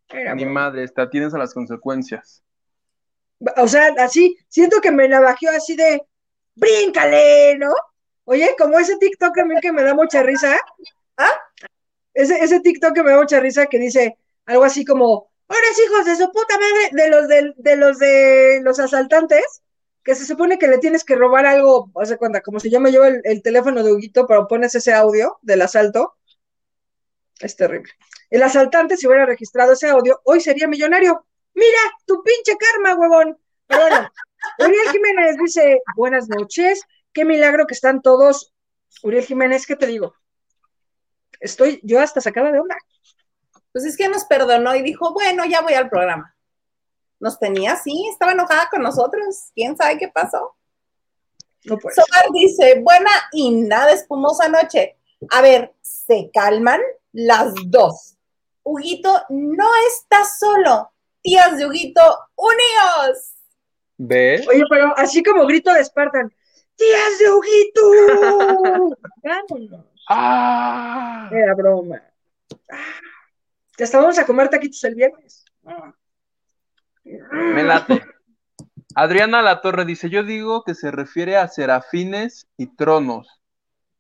Era 0.10 0.36
ni 0.36 0.44
broma. 0.44 0.62
madre, 0.62 0.88
te 0.88 1.02
atienes 1.02 1.34
a 1.34 1.38
las 1.38 1.54
consecuencias. 1.54 2.44
O 3.58 3.68
sea, 3.68 3.94
así, 4.00 4.38
siento 4.48 4.80
que 4.80 4.92
me 4.92 5.10
navajeó 5.10 5.50
así 5.52 5.76
de, 5.76 6.02
bríncale, 6.56 7.58
¿no? 7.58 7.74
Oye, 8.24 8.56
como 8.58 8.80
ese 8.80 8.98
TikTok 8.98 9.36
también 9.36 9.60
que 9.60 9.74
me 9.74 9.84
da 9.84 9.94
mucha 9.94 10.24
risa. 10.24 10.58
¿Ah? 11.18 11.34
Ese, 12.14 12.40
ese 12.40 12.62
TikTok 12.62 12.94
que 12.94 13.04
me 13.04 13.12
da 13.12 13.18
mucha 13.18 13.42
risa 13.42 13.66
que 13.66 13.80
dice 13.80 14.18
algo 14.46 14.64
así 14.64 14.86
como, 14.86 15.33
ahora 15.48 15.68
hijos 15.86 16.06
de 16.06 16.16
su 16.16 16.32
puta 16.32 16.56
madre, 16.58 16.90
de 16.92 17.10
los 17.10 17.28
de, 17.28 17.76
los 17.76 18.00
de 18.00 18.62
los 18.64 18.80
asaltantes, 18.80 19.62
que 20.04 20.16
se 20.16 20.26
supone 20.26 20.60
que 20.60 20.68
le 20.68 20.80
tienes 20.80 21.04
que 21.04 21.16
robar 21.16 21.46
algo, 21.46 21.90
o 21.94 22.06
sea, 22.06 22.18
cuenta, 22.18 22.42
como 22.42 22.60
si 22.60 22.70
yo 22.70 22.80
me 22.80 22.92
llevo 22.92 23.06
el, 23.06 23.22
el 23.24 23.42
teléfono 23.42 23.84
de 23.84 23.94
Huguito, 23.94 24.28
pero 24.28 24.48
pones 24.48 24.76
ese 24.76 24.94
audio 24.94 25.38
del 25.42 25.62
asalto, 25.62 26.16
es 27.40 27.56
terrible. 27.56 27.92
El 28.30 28.44
asaltante, 28.44 28.98
si 28.98 29.08
hubiera 29.08 29.26
registrado 29.26 29.74
ese 29.74 29.90
audio, 29.90 30.20
hoy 30.24 30.42
sería 30.42 30.68
millonario. 30.68 31.26
Mira, 31.54 31.80
tu 32.06 32.24
pinche 32.24 32.58
karma, 32.58 32.96
huevón. 32.96 33.38
Bueno, 33.70 34.10
Uriel 34.60 34.92
Jiménez 34.92 35.38
dice, 35.38 35.82
buenas 35.96 36.28
noches, 36.28 36.82
qué 37.14 37.26
milagro 37.26 37.66
que 37.68 37.74
están 37.74 38.02
todos. 38.02 38.54
Uriel 39.04 39.24
Jiménez, 39.24 39.66
¿qué 39.66 39.76
te 39.76 39.88
digo? 39.88 40.16
Estoy 41.40 41.80
yo 41.84 42.00
hasta 42.00 42.22
sacada 42.22 42.52
de 42.52 42.60
onda. 42.60 42.76
Pues 43.74 43.84
es 43.86 43.98
que 43.98 44.08
nos 44.08 44.24
perdonó 44.26 44.74
y 44.76 44.82
dijo, 44.82 45.12
bueno, 45.14 45.44
ya 45.46 45.62
voy 45.62 45.74
al 45.74 45.90
programa. 45.90 46.34
Nos 47.20 47.40
tenía 47.40 47.74
así, 47.74 48.08
estaba 48.10 48.32
enojada 48.32 48.70
con 48.72 48.84
nosotros. 48.84 49.52
¿Quién 49.54 49.76
sabe 49.76 49.98
qué 49.98 50.08
pasó? 50.08 50.56
No 51.66 51.78
puede 51.78 51.96
Somar 51.96 52.26
dice, 52.34 52.80
buena 52.82 53.10
y 53.32 53.52
nada 53.52 53.92
espumosa 53.92 54.48
noche. 54.48 54.98
A 55.32 55.42
ver, 55.42 55.74
¿se 55.82 56.30
calman? 56.34 56.80
Las 57.12 57.54
dos. 57.66 58.16
Huguito 58.64 59.24
no 59.30 59.68
está 59.90 60.24
solo. 60.24 60.92
Tías 61.22 61.58
de 61.58 61.66
Huguito, 61.66 62.02
unidos. 62.36 63.34
¿Ves? 63.98 64.48
Oye, 64.48 64.64
pero 64.70 64.94
así 64.98 65.24
como 65.24 65.46
grito 65.46 65.74
de 65.74 65.84
Spartan, 65.84 66.34
¡Tías 66.76 67.20
de 67.20 67.32
Huguito! 67.32 68.98
Vámonos. 69.24 69.86
¡Ah! 70.10 71.30
Era 71.32 71.54
broma. 71.54 72.02
Ah, 72.70 72.78
hasta 73.80 74.00
vamos 74.00 74.20
a 74.20 74.26
comer 74.26 74.50
taquitos 74.50 74.84
el 74.84 74.96
viernes. 74.96 75.46
Me 77.04 77.64
late. 77.64 78.04
Adriana 78.96 79.42
Latorre 79.42 79.86
dice, 79.86 80.10
yo 80.10 80.24
digo 80.24 80.64
que 80.64 80.76
se 80.76 80.92
refiere 80.92 81.38
a 81.38 81.48
serafines 81.48 82.48
y 82.58 82.68
tronos, 82.76 83.42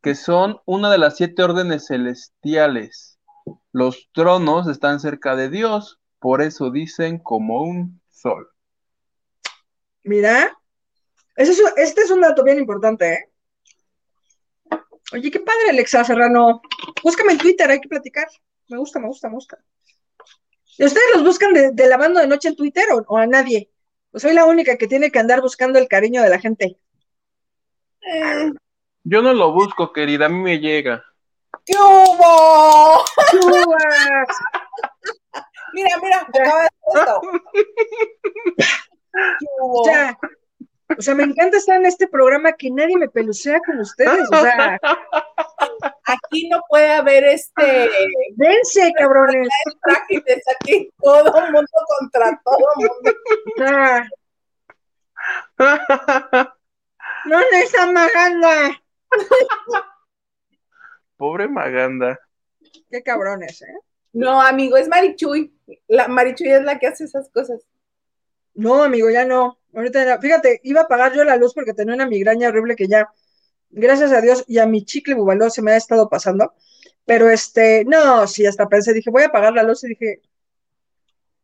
que 0.01 0.13
son 0.15 0.59
una 0.65 0.91
de 0.91 0.99
las 0.99 1.17
siete 1.17 1.41
órdenes 1.41 1.87
celestiales. 1.87 3.19
Los 3.71 4.09
tronos 4.13 4.67
están 4.67 4.99
cerca 4.99 5.35
de 5.35 5.49
Dios, 5.49 5.99
por 6.19 6.41
eso 6.43 6.69
dicen 6.69 7.17
como 7.17 7.63
un 7.63 7.99
sol. 8.09 8.47
Mira, 10.03 10.55
ese 11.35 11.53
es, 11.53 11.59
un- 11.59 11.71
este 11.77 12.01
es 12.01 12.11
un 12.11 12.21
dato 12.21 12.43
bien 12.43 12.59
importante, 12.59 13.13
¿eh? 13.13 13.29
Oye, 15.13 15.31
qué 15.31 15.39
padre, 15.39 15.69
Alexa 15.69 16.03
Serrano. 16.03 16.61
Búscame 17.03 17.33
en 17.33 17.37
Twitter, 17.39 17.69
hay 17.69 17.79
que 17.81 17.89
platicar. 17.89 18.27
Me 18.69 18.77
gusta, 18.77 18.99
me 18.99 19.07
gusta, 19.07 19.27
me 19.29 19.35
gusta. 19.35 19.57
¿Y 20.77 20.85
ustedes 20.85 21.05
los 21.15 21.23
buscan 21.23 21.53
de, 21.53 21.71
de 21.71 21.87
lavando 21.87 22.19
de 22.19 22.27
noche 22.27 22.49
en 22.49 22.55
Twitter 22.55 22.85
o, 22.93 23.03
o 23.07 23.17
a 23.17 23.27
nadie? 23.27 23.69
Pues 24.11 24.23
soy 24.23 24.33
la 24.33 24.45
única 24.45 24.77
que 24.77 24.87
tiene 24.87 25.11
que 25.11 25.19
andar 25.19 25.41
buscando 25.41 25.79
el 25.79 25.87
cariño 25.87 26.21
de 26.21 26.29
la 26.29 26.39
gente. 26.39 26.77
Eh, 28.01 28.51
Yo 29.03 29.21
no 29.21 29.33
lo 29.33 29.51
busco, 29.53 29.91
querida, 29.93 30.25
a 30.25 30.29
mí 30.29 30.39
me 30.39 30.59
llega. 30.59 31.03
¿Qué 31.65 31.73
hubo? 31.77 33.03
¡Chubas! 33.31 34.27
Mira, 35.73 35.89
mira, 36.03 36.21
acaba 36.21 36.61
de 36.61 36.67
hacer 36.67 37.01
esto. 37.01 37.21
¿Qué 39.13 39.45
hubo? 39.59 39.81
O 39.81 39.85
sea, 39.85 40.19
o 40.97 41.01
sea, 41.01 41.15
me 41.15 41.23
encanta 41.23 41.57
estar 41.57 41.77
en 41.77 41.87
este 41.87 42.07
programa 42.07 42.53
que 42.53 42.69
nadie 42.69 42.95
me 42.95 43.09
pelucea 43.09 43.59
como 43.65 43.81
ustedes. 43.81 44.29
O 44.31 44.41
sea, 44.41 44.79
Aquí 46.13 46.49
no 46.49 46.61
puede 46.69 46.91
haber 46.91 47.23
este 47.23 47.89
dense, 48.35 48.91
cabrones. 48.97 49.47
frágiles 49.81 50.43
aquí, 50.59 50.89
todo 51.01 51.37
el 51.37 51.51
mundo 51.51 51.71
contra 51.99 52.41
todo 52.43 52.67
el 52.79 52.87
mundo. 52.87 53.11
O 53.55 53.67
sea, 53.67 54.09
no 57.25 57.39
les 57.51 57.75
amaganda. 57.75 58.81
Pobre 61.17 61.47
Maganda. 61.47 62.19
Qué 62.89 63.01
cabrones, 63.01 63.61
¿eh? 63.61 63.77
No, 64.11 64.41
amigo, 64.41 64.77
es 64.77 64.87
Marichuy. 64.87 65.53
La 65.87 66.07
Marichuy 66.07 66.49
es 66.51 66.63
la 66.63 66.77
que 66.79 66.87
hace 66.87 67.05
esas 67.05 67.29
cosas. 67.29 67.61
No, 68.53 68.83
amigo, 68.83 69.09
ya 69.09 69.25
no. 69.25 69.57
Ahorita 69.73 70.19
fíjate, 70.19 70.59
iba 70.63 70.81
a 70.81 70.83
apagar 70.83 71.13
yo 71.13 71.23
la 71.23 71.37
luz 71.37 71.53
porque 71.53 71.73
tenía 71.73 71.95
una 71.95 72.05
migraña 72.05 72.49
horrible 72.49 72.75
que 72.75 72.87
ya, 72.87 73.09
gracias 73.73 74.11
a 74.11 74.21
Dios 74.21 74.43
y 74.47 74.59
a 74.59 74.65
mi 74.65 74.85
chicle 74.85 75.15
bubaló 75.15 75.49
se 75.49 75.61
me 75.61 75.71
ha 75.71 75.77
estado 75.77 76.09
pasando. 76.09 76.53
Pero 77.05 77.29
este, 77.29 77.83
no, 77.85 78.25
sí, 78.27 78.45
hasta 78.45 78.67
pensé, 78.69 78.93
dije, 78.93 79.09
voy 79.09 79.23
a 79.23 79.27
apagar 79.27 79.53
la 79.53 79.63
luz 79.63 79.83
y 79.83 79.89
dije, 79.89 80.21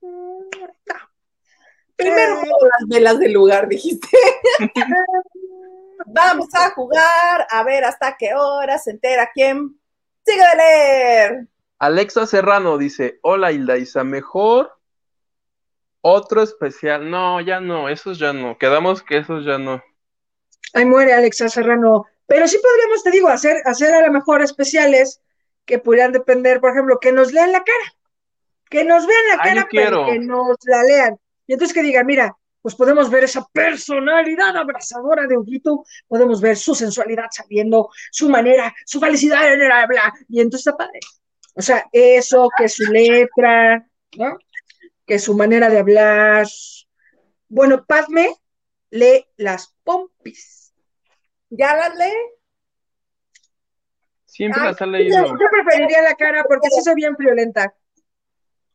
"Mm, 0.01 0.07
no. 0.87 0.95
Primero 1.95 2.35
Eh. 2.41 2.45
las 2.79 2.87
velas 2.87 3.19
del 3.19 3.33
lugar, 3.33 3.67
dijiste. 3.67 4.07
Vamos 6.05 6.47
a 6.53 6.71
jugar, 6.71 7.45
a 7.49 7.63
ver 7.63 7.83
hasta 7.83 8.15
qué 8.17 8.33
hora 8.33 8.77
se 8.77 8.91
entera 8.91 9.29
quién. 9.33 9.77
Sigue 10.25 10.41
de 10.41 10.55
leer. 10.55 11.47
Alexa 11.77 12.25
Serrano 12.25 12.77
dice, 12.77 13.19
hola 13.21 13.51
Hilda 13.51 13.77
Isa, 13.77 14.03
mejor 14.03 14.71
otro 16.01 16.41
especial. 16.41 17.09
No, 17.09 17.41
ya 17.41 17.59
no, 17.59 17.89
esos 17.89 18.17
ya 18.17 18.31
no. 18.33 18.57
Quedamos 18.57 19.03
que 19.03 19.17
esos 19.17 19.45
ya 19.45 19.57
no. 19.57 19.83
Ahí 20.73 20.85
muere 20.85 21.13
Alexa 21.13 21.49
Serrano. 21.49 22.05
Pero 22.29 22.47
sí 22.47 22.59
podríamos, 22.61 23.03
te 23.03 23.11
digo, 23.11 23.27
hacer, 23.27 23.57
hacer 23.65 23.93
a 23.93 24.05
lo 24.05 24.11
mejor 24.13 24.43
especiales 24.43 25.21
que 25.65 25.79
pudieran 25.79 26.11
depender, 26.11 26.61
por 26.61 26.71
ejemplo, 26.71 26.99
que 26.99 27.11
nos 27.11 27.33
lean 27.33 27.51
la 27.51 27.63
cara. 27.63 27.95
Que 28.69 28.83
nos 28.83 29.07
vean 29.07 29.27
la 29.29 29.33
Ah, 29.33 29.43
cara, 29.43 29.67
pero 29.71 30.05
que 30.05 30.19
nos 30.19 30.55
la 30.65 30.83
lean. 30.83 31.19
Y 31.47 31.53
entonces 31.53 31.73
que 31.73 31.81
digan, 31.81 32.05
mira, 32.05 32.37
pues 32.61 32.75
podemos 32.75 33.09
ver 33.09 33.23
esa 33.23 33.47
personalidad 33.51 34.55
abrazadora 34.55 35.25
de 35.25 35.37
Huguito, 35.37 35.85
podemos 36.07 36.39
ver 36.39 36.55
su 36.55 36.75
sensualidad 36.75 37.25
saliendo, 37.31 37.89
su 38.11 38.29
manera, 38.29 38.75
su 38.85 38.99
felicidad 38.99 39.51
en 39.51 39.61
el 39.61 39.71
habla, 39.71 40.13
y 40.27 40.41
entonces 40.41 40.67
está 40.67 40.77
padre. 40.77 40.99
O 41.55 41.61
sea, 41.61 41.87
eso, 41.91 42.47
que 42.55 42.69
su 42.69 42.83
letra, 42.91 43.87
¿no? 44.17 44.37
Que 45.05 45.17
su 45.17 45.35
manera 45.35 45.69
de 45.69 45.79
hablar. 45.79 46.47
Bueno, 47.47 47.85
Padme 47.87 48.35
lee 48.91 49.25
las 49.35 49.73
pompis. 49.83 50.58
¿Ya 51.49 51.75
las 51.75 51.95
lee? 51.95 52.13
Siempre 54.25 54.61
Ay, 54.61 54.67
las 54.67 54.81
ha 54.81 54.85
leído. 54.85 55.25
Yo 55.25 55.47
preferiría 55.51 56.01
la 56.01 56.15
cara 56.15 56.43
porque 56.47 56.69
sí 56.69 56.81
soy 56.81 56.95
bien 56.95 57.15
violenta. 57.17 57.73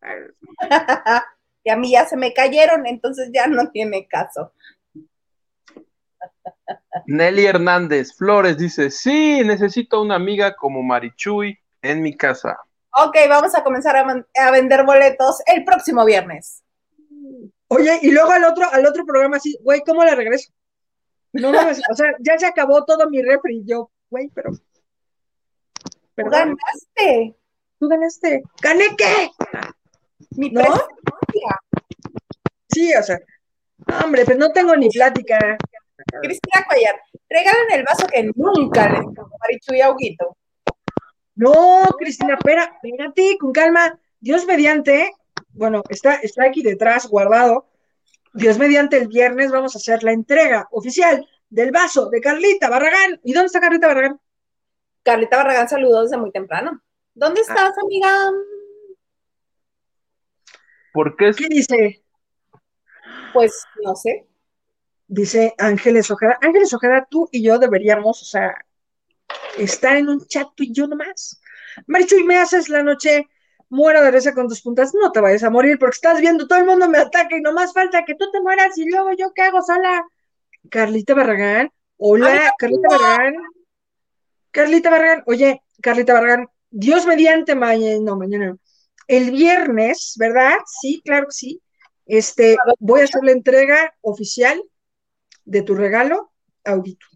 y 1.65 1.71
a 1.71 1.77
mí 1.77 1.93
ya 1.93 2.05
se 2.05 2.17
me 2.17 2.35
cayeron, 2.35 2.87
entonces 2.87 3.31
ya 3.33 3.47
no 3.47 3.71
tiene 3.71 4.07
caso. 4.07 4.53
Nelly 7.07 7.47
Hernández 7.47 8.15
Flores 8.17 8.57
dice, 8.57 8.91
sí, 8.91 9.43
necesito 9.45 10.03
una 10.03 10.17
amiga 10.17 10.55
como 10.55 10.83
Marichuy 10.83 11.59
en 11.83 12.03
mi 12.03 12.17
casa. 12.17 12.59
Ok, 12.91 13.17
vamos 13.29 13.55
a 13.55 13.65
comenzar 13.65 13.97
a, 13.97 14.25
a 14.47 14.51
vender 14.51 14.85
boletos 14.85 15.43
el 15.47 15.65
próximo 15.65 16.05
viernes. 16.05 16.63
Oye, 17.69 17.99
y 18.03 18.11
luego 18.11 18.31
al 18.31 18.45
otro, 18.45 18.67
al 18.71 18.87
otro 18.87 19.05
programa 19.05 19.39
así, 19.39 19.57
güey, 19.63 19.83
¿cómo 19.85 20.05
la 20.05 20.15
regreso? 20.15 20.53
No 21.35 21.53
mames, 21.53 21.81
o 21.91 21.95
sea, 21.95 22.13
ya 22.21 22.39
se 22.39 22.47
acabó 22.47 22.85
todo 22.85 23.09
mi 23.11 23.23
refri, 23.23 23.59
y 23.59 23.65
yo, 23.65 23.91
güey, 24.09 24.31
pero. 24.35 24.51
Tú 24.53 24.61
Perdón, 26.15 26.57
ganaste 26.57 27.37
tú 27.85 27.89
ganaste. 27.89 28.43
¿Gané 28.63 28.85
qué? 28.97 29.31
mi 30.31 30.51
¿No? 30.51 30.63
Sí, 32.69 32.93
o 32.95 33.03
sea, 33.03 33.19
no, 33.87 33.99
hombre, 33.99 34.25
pues 34.25 34.39
no 34.39 34.51
tengo 34.51 34.75
ni 34.77 34.89
plática. 34.89 35.39
Cristina 36.23 36.65
Cuellar, 36.67 37.01
regalan 37.29 37.71
el 37.73 37.85
vaso 37.85 38.07
que 38.07 38.31
nunca 38.35 38.89
le 38.89 38.99
Marichu 38.99 39.75
y 39.75 39.81
a 39.81 39.91
Huguito. 39.91 40.37
No, 41.37 41.85
Cristina, 41.99 42.35
espera, 42.35 42.79
espérate, 42.83 43.37
con 43.39 43.53
calma. 43.53 43.99
Dios 44.21 44.47
mediante, 44.47 45.13
bueno, 45.53 45.83
está, 45.89 46.15
está 46.15 46.45
aquí 46.45 46.63
detrás 46.63 47.07
guardado. 47.07 47.69
Dios 48.35 48.59
mediante 48.59 48.99
el 48.99 49.07
viernes 49.07 49.53
vamos 49.53 49.77
a 49.77 49.79
hacer 49.79 50.03
la 50.03 50.13
entrega 50.13 50.67
oficial 50.73 51.25
del 51.49 51.71
vaso 51.71 52.11
de 52.11 52.21
Carlita 52.21 52.69
Barragán. 52.69 53.21
¿Y 53.23 53.33
dónde 53.33 53.47
está 53.47 53.61
Carlita 53.61 53.87
Barragán? 53.87 54.21
Carlita 55.05 55.37
Barragán 55.37 55.69
saludó 55.69 56.03
desde 56.03 56.17
muy 56.17 56.33
temprano. 56.33 56.83
¿Dónde 57.15 57.43
estás, 57.43 57.79
amiga? 57.79 58.33
¿Por 60.93 61.17
qué 61.17 61.29
es 61.29 61.37
¿Qué 61.37 61.47
dice? 61.49 62.03
Pues 63.33 63.65
no 63.85 63.95
sé. 63.95 64.27
Dice 65.07 65.55
Ángeles 65.59 66.11
Ojeda. 66.11 66.37
Ángeles 66.43 66.75
Ojeda, 66.75 67.07
tú 67.09 67.29
y 67.31 67.45
yo 67.45 67.61
deberíamos, 67.61 68.21
o 68.21 68.25
sea, 68.25 68.53
estar 69.57 69.97
en 69.97 70.09
un 70.09 70.27
chat 70.27 70.49
tú 70.57 70.65
y 70.65 70.73
yo 70.73 70.89
nomás. 70.89 71.41
Marichuy, 71.87 72.25
me 72.25 72.37
haces 72.39 72.69
la 72.69 72.83
noche, 72.83 73.29
muero 73.69 74.03
de 74.03 74.11
risa 74.11 74.35
con 74.35 74.49
tus 74.49 74.63
puntas, 74.63 74.93
no 74.95 75.13
te 75.13 75.21
vayas 75.21 75.43
a 75.43 75.51
morir 75.51 75.79
porque 75.79 75.95
estás 75.95 76.21
viendo, 76.21 76.47
todo 76.47 76.59
el 76.59 76.67
mundo 76.67 76.89
me 76.89 76.99
ataca 76.99 77.37
y 77.37 77.41
nomás 77.41 77.73
falta 77.73 78.05
que 78.05 78.15
tú 78.15 78.31
te 78.31 78.41
mueras 78.41 78.77
y 78.79 78.89
luego 78.89 79.11
yo 79.13 79.33
qué 79.35 79.43
hago 79.43 79.63
sola. 79.63 80.05
Carlita 80.71 81.15
Barragán, 81.15 81.71
hola, 81.97 82.55
Carlita. 82.59 82.89
Barragán. 82.89 83.35
Carlita 84.51 84.91
Barragán, 84.91 85.23
oye, 85.27 85.63
Carlita 85.83 86.15
Barragán, 86.15 86.49
Dios 86.71 87.07
mediante 87.07 87.55
mañana, 87.55 87.99
no, 88.01 88.17
mañana 88.17 88.47
no. 88.49 88.59
El 89.07 89.31
viernes, 89.33 90.15
¿verdad? 90.17 90.55
Sí, 90.81 91.03
claro 91.05 91.27
que 91.27 91.33
sí. 91.33 91.63
Este, 92.07 92.57
voy 92.79 93.01
a 93.01 93.05
hacer 93.05 93.23
la 93.23 93.33
entrega 93.33 93.95
oficial 94.01 94.63
de 95.45 95.63
tu 95.63 95.75
regalo, 95.75 96.33
Audito. 96.65 97.07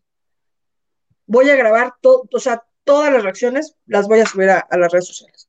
Voy 1.26 1.50
a 1.50 1.56
grabar 1.56 1.94
todo, 2.00 2.28
o 2.32 2.40
sea, 2.40 2.62
todas 2.84 3.12
las 3.12 3.22
reacciones 3.22 3.74
las 3.86 4.08
voy 4.08 4.20
a 4.20 4.26
subir 4.26 4.50
a, 4.50 4.58
a 4.58 4.78
las 4.78 4.92
redes 4.92 5.06
sociales. 5.06 5.47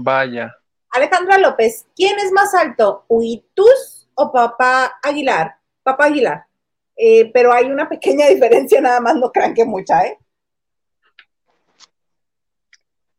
Vaya. 0.00 0.54
Alejandra 0.90 1.38
López, 1.38 1.86
¿quién 1.96 2.18
es 2.18 2.30
más 2.30 2.54
alto, 2.54 3.04
Huitus 3.08 4.08
o 4.14 4.32
Papá 4.32 4.98
Aguilar? 5.02 5.56
Papá 5.82 6.06
Aguilar. 6.06 6.44
Eh, 6.96 7.30
pero 7.32 7.52
hay 7.52 7.66
una 7.66 7.88
pequeña 7.88 8.26
diferencia, 8.28 8.80
nada 8.80 9.00
más, 9.00 9.16
no 9.16 9.30
crean 9.32 9.54
que 9.54 9.64
mucha, 9.64 10.04
¿eh? 10.04 10.18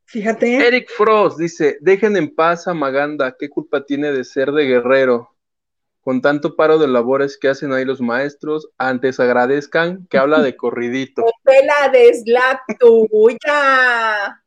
Fíjate, 0.06 0.66
Eric 0.66 0.90
Frost 0.90 1.38
dice, 1.38 1.78
dejen 1.82 2.18
en 2.18 2.34
paz 2.34 2.68
a 2.68 2.74
Maganda, 2.74 3.36
¿qué 3.38 3.48
culpa 3.48 3.86
tiene 3.86 4.12
de 4.12 4.24
ser 4.24 4.52
de 4.52 4.66
guerrero? 4.66 5.36
Con 6.02 6.22
tanto 6.22 6.56
paro 6.56 6.80
de 6.80 6.88
labores 6.88 7.38
que 7.38 7.50
hacen 7.50 7.74
ahí 7.74 7.86
los 7.86 8.02
maestros, 8.02 8.70
antes 8.78 9.20
agradezcan 9.20 10.08
que 10.10 10.18
habla 10.18 10.42
de 10.42 10.56
corridito. 10.56 11.24
Pela 11.44 11.90
de 11.92 12.24
la 12.26 12.64
tuya. 12.80 14.39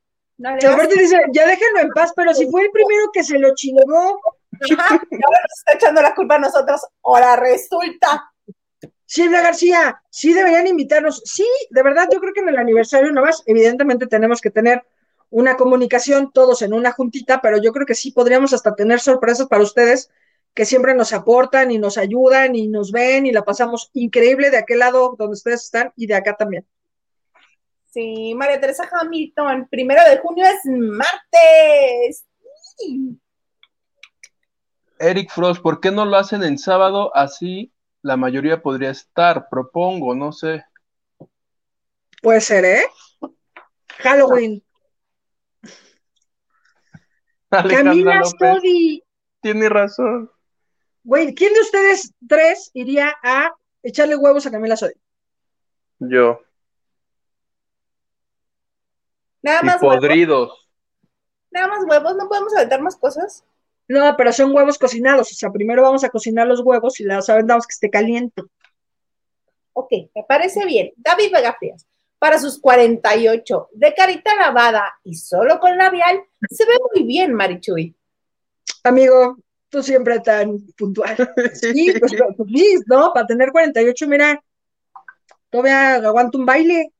No 0.42 0.56
le 0.56 0.66
aparte 0.66 0.98
dice, 0.98 1.16
ya 1.32 1.46
déjenlo 1.46 1.80
en 1.80 1.90
paz, 1.90 2.12
pero 2.16 2.34
si 2.34 2.50
fue 2.50 2.62
el 2.62 2.70
primero 2.72 3.10
que 3.12 3.22
se 3.22 3.38
lo 3.38 3.54
chingó, 3.54 4.20
Ajá, 4.78 4.94
ahora 4.94 5.38
nos 5.42 5.58
está 5.58 5.74
echando 5.74 6.02
la 6.02 6.14
culpa 6.14 6.34
a 6.34 6.40
nosotros. 6.40 6.80
Ahora 7.04 7.36
resulta. 7.36 8.28
Silvia 9.06 9.40
García, 9.40 10.02
sí 10.10 10.32
deberían 10.32 10.66
invitarnos. 10.66 11.22
Sí, 11.24 11.46
de 11.70 11.82
verdad, 11.82 12.08
yo 12.12 12.18
creo 12.18 12.32
que 12.32 12.40
en 12.40 12.48
el 12.48 12.56
aniversario 12.56 13.12
nomás, 13.12 13.44
evidentemente 13.46 14.08
tenemos 14.08 14.40
que 14.40 14.50
tener 14.50 14.82
una 15.30 15.56
comunicación 15.56 16.32
todos 16.32 16.60
en 16.62 16.72
una 16.72 16.90
juntita, 16.90 17.40
pero 17.40 17.58
yo 17.62 17.72
creo 17.72 17.86
que 17.86 17.94
sí 17.94 18.10
podríamos 18.10 18.52
hasta 18.52 18.74
tener 18.74 18.98
sorpresas 18.98 19.46
para 19.46 19.62
ustedes 19.62 20.10
que 20.54 20.64
siempre 20.64 20.94
nos 20.94 21.12
aportan 21.12 21.70
y 21.70 21.78
nos 21.78 21.98
ayudan 21.98 22.56
y 22.56 22.66
nos 22.66 22.90
ven 22.90 23.26
y 23.26 23.32
la 23.32 23.44
pasamos 23.44 23.90
increíble 23.94 24.50
de 24.50 24.58
aquel 24.58 24.80
lado 24.80 25.14
donde 25.16 25.34
ustedes 25.34 25.62
están 25.62 25.92
y 25.96 26.06
de 26.06 26.14
acá 26.14 26.36
también. 26.36 26.66
Sí, 27.92 28.34
María 28.34 28.58
Teresa 28.58 28.88
Hamilton, 28.90 29.68
primero 29.70 30.02
de 30.08 30.16
junio 30.18 30.46
es 30.46 30.60
martes. 30.64 32.24
Sí. 32.78 33.18
Eric 34.98 35.30
Frost, 35.30 35.60
¿por 35.60 35.78
qué 35.78 35.90
no 35.90 36.06
lo 36.06 36.16
hacen 36.16 36.42
en 36.42 36.58
sábado? 36.58 37.14
Así 37.14 37.70
la 38.02 38.16
mayoría 38.16 38.62
podría 38.62 38.90
estar, 38.90 39.48
propongo, 39.50 40.14
no 40.14 40.32
sé. 40.32 40.64
Puede 42.22 42.40
ser, 42.40 42.64
¿eh? 42.64 42.84
Halloween. 43.98 44.62
Camila 47.50 48.22
Sodi. 48.24 49.02
tiene 49.42 49.68
razón. 49.68 50.30
Güey, 51.04 51.34
¿quién 51.34 51.52
de 51.52 51.60
ustedes 51.60 52.14
tres 52.26 52.70
iría 52.72 53.14
a 53.22 53.52
echarle 53.82 54.16
huevos 54.16 54.46
a 54.46 54.50
Camila 54.50 54.76
Sodi? 54.76 54.94
Yo. 55.98 56.40
Nada 59.42 59.60
Y 59.62 59.66
más 59.66 59.82
huevos. 59.82 59.96
podridos. 59.96 60.68
Nada 61.50 61.68
más 61.68 61.84
huevos, 61.86 62.16
no 62.16 62.28
podemos 62.28 62.54
aventar 62.54 62.80
más 62.80 62.96
cosas. 62.96 63.44
No, 63.88 64.16
pero 64.16 64.32
son 64.32 64.54
huevos 64.54 64.78
cocinados. 64.78 65.30
O 65.32 65.34
sea, 65.34 65.50
primero 65.50 65.82
vamos 65.82 66.04
a 66.04 66.08
cocinar 66.08 66.46
los 66.46 66.60
huevos 66.60 66.98
y 67.00 67.04
las 67.04 67.28
aventamos 67.28 67.66
que 67.66 67.72
esté 67.72 67.90
caliente. 67.90 68.42
Ok, 69.74 69.90
me 70.14 70.24
parece 70.26 70.64
bien. 70.64 70.92
David 70.96 71.32
Vega 71.32 71.54
Frías, 71.58 71.86
para 72.18 72.38
sus 72.38 72.60
48, 72.60 73.68
de 73.72 73.94
carita 73.94 74.34
lavada 74.36 74.84
y 75.02 75.14
solo 75.14 75.58
con 75.60 75.76
labial, 75.76 76.22
se 76.50 76.64
ve 76.64 76.74
muy 76.94 77.04
bien, 77.04 77.34
Marichuy. 77.34 77.94
Amigo, 78.84 79.36
tú 79.68 79.82
siempre 79.82 80.20
tan 80.20 80.58
puntual. 80.76 81.16
Sí, 81.54 81.92
pues, 81.98 82.12
pues, 82.36 82.48
sí, 82.54 82.78
¿no? 82.86 83.12
Para 83.12 83.26
tener 83.26 83.50
48, 83.50 84.06
mira, 84.06 84.42
todavía 85.50 85.96
aguanto 85.96 86.38
un 86.38 86.46
baile. 86.46 86.92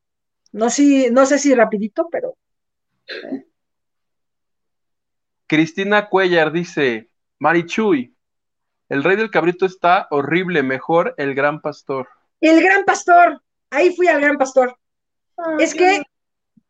No, 0.53 0.71
si, 0.71 1.11
no 1.11 1.27
sé 1.27 1.39
si 1.39 1.55
rapidito, 1.55 2.09
pero 2.11 2.37
Cristina 5.47 6.09
Cuellar 6.09 6.53
dice, 6.53 7.11
Marichuy, 7.39 8.15
el 8.89 9.05
rey 9.05 9.17
del 9.17 9.31
cabrito 9.31 9.67
está 9.67 10.07
horrible, 10.11 10.63
mejor 10.63 11.15
el 11.19 11.35
gran 11.35 11.61
pastor. 11.61 12.09
el 12.41 12.63
gran 12.63 12.85
pastor, 12.85 13.41
ahí 13.71 13.95
fui 13.95 14.09
al 14.09 14.21
gran 14.21 14.37
pastor. 14.37 14.77
Es 15.59 15.75
que, 15.75 16.03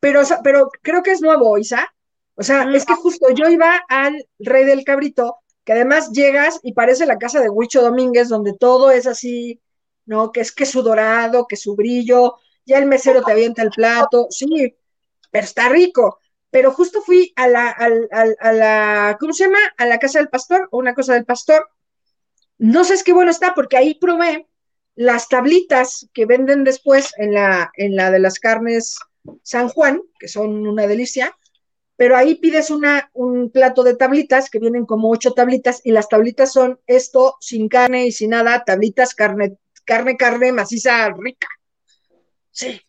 pero, 0.01 0.21
o 0.21 0.25
sea, 0.25 0.41
pero 0.43 0.71
creo 0.83 1.03
que 1.03 1.13
es 1.13 1.21
nuevo, 1.23 1.57
Isa. 1.59 1.89
O 2.35 2.43
sea, 2.43 2.65
Mm. 2.67 2.75
es 2.75 2.85
que 2.87 2.95
justo 2.95 3.27
yo 3.35 3.49
iba 3.49 3.81
al 3.89 4.27
Rey 4.39 4.65
del 4.65 4.85
Cabrito, 4.85 5.37
que 5.65 5.73
además 5.73 6.11
llegas 6.13 6.59
y 6.63 6.73
parece 6.73 7.07
la 7.07 7.19
casa 7.19 7.41
de 7.41 7.49
Huicho 7.51 7.83
Domínguez, 7.83 8.29
donde 8.29 8.55
todo 8.59 8.91
es 8.91 9.07
así, 9.07 9.61
¿no? 10.07 10.33
Que 10.33 10.41
es 10.41 10.53
que 10.53 10.67
su 10.67 10.83
dorado, 10.83 11.47
que 11.47 11.57
su 11.57 11.75
brillo, 11.77 12.37
ya 12.67 12.79
el 12.79 12.87
mesero 12.87 13.23
te 13.23 13.33
avienta 13.33 13.63
el 13.63 13.71
plato, 13.71 14.27
sí, 14.31 14.77
pero 15.31 15.45
está 15.45 15.69
rico. 15.69 16.19
Pero 16.51 16.73
justo 16.73 17.03
fui 17.03 17.33
a 17.37 17.49
la, 17.49 17.71
al- 17.71 18.09
al- 18.13 18.37
a 18.41 18.53
la, 18.53 19.17
¿cómo 19.21 19.33
se 19.33 19.45
llama? 19.47 19.59
A 19.79 19.87
la 19.87 19.99
casa 19.99 20.19
del 20.21 20.29
pastor, 20.29 20.69
o 20.73 20.79
una 20.79 20.95
cosa 20.95 21.15
del 21.15 21.25
pastor. 21.27 21.69
No 22.59 22.85
sé 22.85 22.95
es 22.95 23.03
qué 23.05 23.13
bueno 23.13 23.31
está, 23.31 23.55
porque 23.55 23.77
ahí 23.77 23.95
probé 23.95 24.49
las 24.95 25.29
tablitas 25.29 26.09
que 26.15 26.27
venden 26.27 26.65
después 26.65 27.13
en 27.19 27.35
la, 27.35 27.71
en 27.77 27.97
la 27.97 28.11
de 28.11 28.19
las 28.21 28.39
carnes 28.39 28.97
San 29.43 29.69
Juan, 29.69 30.03
que 30.19 30.29
son 30.29 30.67
una 30.67 30.87
delicia, 30.87 31.37
pero 31.97 32.17
ahí 32.17 32.37
pides 32.37 32.71
una, 32.71 33.11
un 33.15 33.51
plato 33.51 33.85
de 33.85 33.97
tablitas 33.97 34.51
que 34.51 34.61
vienen 34.61 34.87
como 34.87 35.11
ocho 35.11 35.33
tablitas 35.35 35.81
y 35.85 35.93
las 35.93 36.09
tablitas 36.09 36.53
son 36.53 36.81
esto 36.87 37.37
sin 37.41 37.69
carne 37.69 38.07
y 38.07 38.13
sin 38.13 38.31
nada, 38.31 38.65
tablitas, 38.65 39.15
carne, 39.15 39.59
carne, 39.85 40.17
carne, 40.17 40.53
maciza, 40.53 41.11
rica. 41.11 41.49
Sí, 42.53 42.81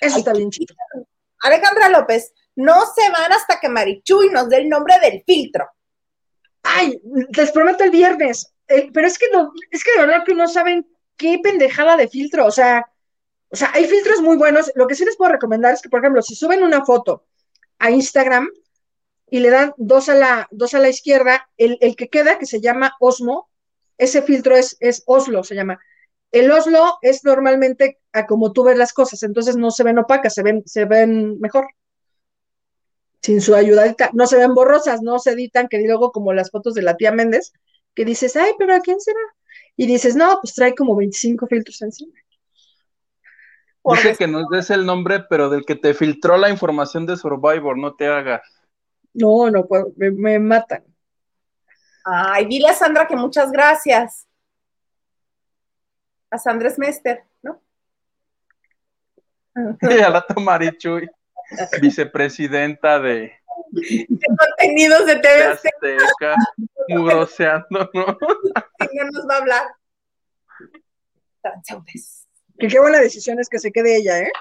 eso 0.00 0.18
está 0.18 0.32
bien 0.32 0.50
chido. 0.50 0.74
Alejandra 1.40 1.88
López, 1.88 2.32
no 2.54 2.84
se 2.94 3.10
van 3.10 3.32
hasta 3.32 3.58
que 3.60 3.68
Marichuy 3.68 4.30
nos 4.30 4.48
dé 4.48 4.58
el 4.58 4.68
nombre 4.68 4.94
del 5.00 5.22
filtro. 5.24 5.68
Ay, 6.62 7.00
les 7.36 7.50
prometo 7.52 7.84
el 7.84 7.90
viernes, 7.90 8.52
eh, 8.68 8.90
pero 8.92 9.06
es 9.06 9.18
que 9.18 9.26
no, 9.32 9.52
es 9.70 9.84
que 9.84 9.92
de 9.92 10.06
verdad 10.06 10.24
que 10.24 10.34
no 10.34 10.48
saben 10.48 10.86
qué 11.16 11.38
pendejada 11.42 11.96
de 11.96 12.08
filtro, 12.08 12.46
o 12.46 12.50
sea, 12.50 12.86
o 13.48 13.56
sea, 13.56 13.70
hay 13.72 13.86
filtros 13.86 14.20
muy 14.20 14.36
buenos. 14.36 14.72
Lo 14.74 14.86
que 14.86 14.94
sí 14.94 15.04
les 15.04 15.16
puedo 15.16 15.32
recomendar 15.32 15.72
es 15.72 15.82
que, 15.82 15.88
por 15.88 16.00
ejemplo, 16.00 16.22
si 16.22 16.34
suben 16.34 16.62
una 16.62 16.84
foto 16.84 17.26
a 17.78 17.90
Instagram 17.90 18.50
y 19.30 19.40
le 19.40 19.50
dan 19.50 19.72
dos 19.76 20.08
a 20.08 20.14
la, 20.14 20.48
dos 20.50 20.74
a 20.74 20.78
la 20.78 20.88
izquierda, 20.88 21.48
el, 21.56 21.78
que 21.96 22.08
queda, 22.08 22.38
que 22.38 22.46
se 22.46 22.60
llama 22.60 22.96
Osmo, 23.00 23.48
ese 23.98 24.22
filtro 24.22 24.56
es, 24.56 24.76
es 24.80 25.02
Oslo, 25.06 25.44
se 25.44 25.54
llama. 25.54 25.78
El 26.38 26.52
Oslo 26.52 26.98
es 27.00 27.24
normalmente 27.24 27.98
a 28.12 28.26
como 28.26 28.52
tú 28.52 28.64
ves 28.64 28.76
las 28.76 28.92
cosas, 28.92 29.22
entonces 29.22 29.56
no 29.56 29.70
se 29.70 29.84
ven 29.84 29.98
opacas, 29.98 30.34
se 30.34 30.42
ven, 30.42 30.62
se 30.66 30.84
ven 30.84 31.40
mejor. 31.40 31.66
Sin 33.22 33.40
su 33.40 33.54
ayudadita, 33.54 34.10
no 34.12 34.26
se 34.26 34.36
ven 34.36 34.54
borrosas, 34.54 35.00
no 35.00 35.18
se 35.18 35.30
editan, 35.30 35.66
que 35.66 35.80
luego 35.80 36.12
como 36.12 36.34
las 36.34 36.50
fotos 36.50 36.74
de 36.74 36.82
la 36.82 36.98
tía 36.98 37.10
Méndez, 37.10 37.54
que 37.94 38.04
dices, 38.04 38.36
ay, 38.36 38.52
pero 38.58 38.74
¿a 38.74 38.80
quién 38.80 39.00
será? 39.00 39.18
Y 39.76 39.86
dices, 39.86 40.14
no, 40.14 40.38
pues 40.42 40.54
trae 40.54 40.74
como 40.74 40.94
25 40.94 41.46
filtros 41.46 41.80
encima. 41.80 42.12
Dice 43.82 44.16
que 44.16 44.26
nos 44.26 44.46
des 44.50 44.68
el 44.68 44.84
nombre, 44.84 45.24
pero 45.30 45.48
del 45.48 45.64
que 45.64 45.76
te 45.76 45.94
filtró 45.94 46.36
la 46.36 46.50
información 46.50 47.06
de 47.06 47.16
Survivor, 47.16 47.78
no 47.78 47.94
te 47.94 48.08
hagas. 48.08 48.42
No, 49.14 49.48
no 49.50 49.64
puedo, 49.64 49.90
me, 49.96 50.38
matan. 50.38 50.84
Ay, 52.04 52.44
dile 52.44 52.68
a 52.68 52.74
Sandra 52.74 53.06
que 53.06 53.16
muchas 53.16 53.50
gracias. 53.50 54.26
A 56.30 56.38
Sandra 56.38 56.70
Smester, 56.70 57.24
¿no? 57.42 57.60
Y 59.82 60.00
a 60.00 60.10
la 60.10 60.26
Marichuy, 60.38 61.08
vicepresidenta 61.80 62.98
de, 63.00 63.32
de 63.70 64.26
contenidos 64.38 65.06
de 65.06 65.16
TV 65.16 65.44
Azteca, 65.44 66.34
mugroseando, 66.88 67.90
¿no? 67.94 68.06
no 68.92 69.10
nos 69.12 69.28
va 69.28 69.34
a 69.34 69.38
hablar. 69.38 69.62
Que 72.58 72.68
qué 72.68 72.80
buena 72.80 72.98
decisión 72.98 73.38
es 73.38 73.48
que 73.48 73.58
se 73.58 73.72
quede 73.72 73.96
ella, 73.96 74.18
¿eh? 74.18 74.32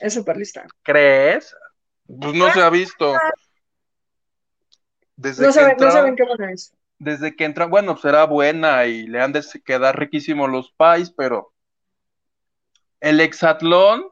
Es 0.00 0.14
súper 0.14 0.36
lista. 0.36 0.66
¿Crees? 0.82 1.54
Pues 2.06 2.34
no 2.34 2.52
se 2.52 2.60
ha 2.60 2.70
visto. 2.70 3.14
Desde 5.16 5.44
no, 5.44 5.52
saben, 5.52 5.76
no 5.78 5.90
saben 5.90 6.16
qué 6.16 6.24
buena 6.24 6.52
es. 6.52 6.72
Desde 6.98 7.36
que 7.36 7.44
entra, 7.44 7.66
bueno, 7.66 7.96
será 7.96 8.24
buena 8.24 8.86
y 8.86 9.06
le 9.06 9.20
han 9.20 9.32
de 9.32 9.42
quedar 9.64 9.98
riquísimos 9.98 10.50
los 10.50 10.72
pais, 10.72 11.10
pero 11.10 11.52
el 13.00 13.20
exatlón 13.20 14.08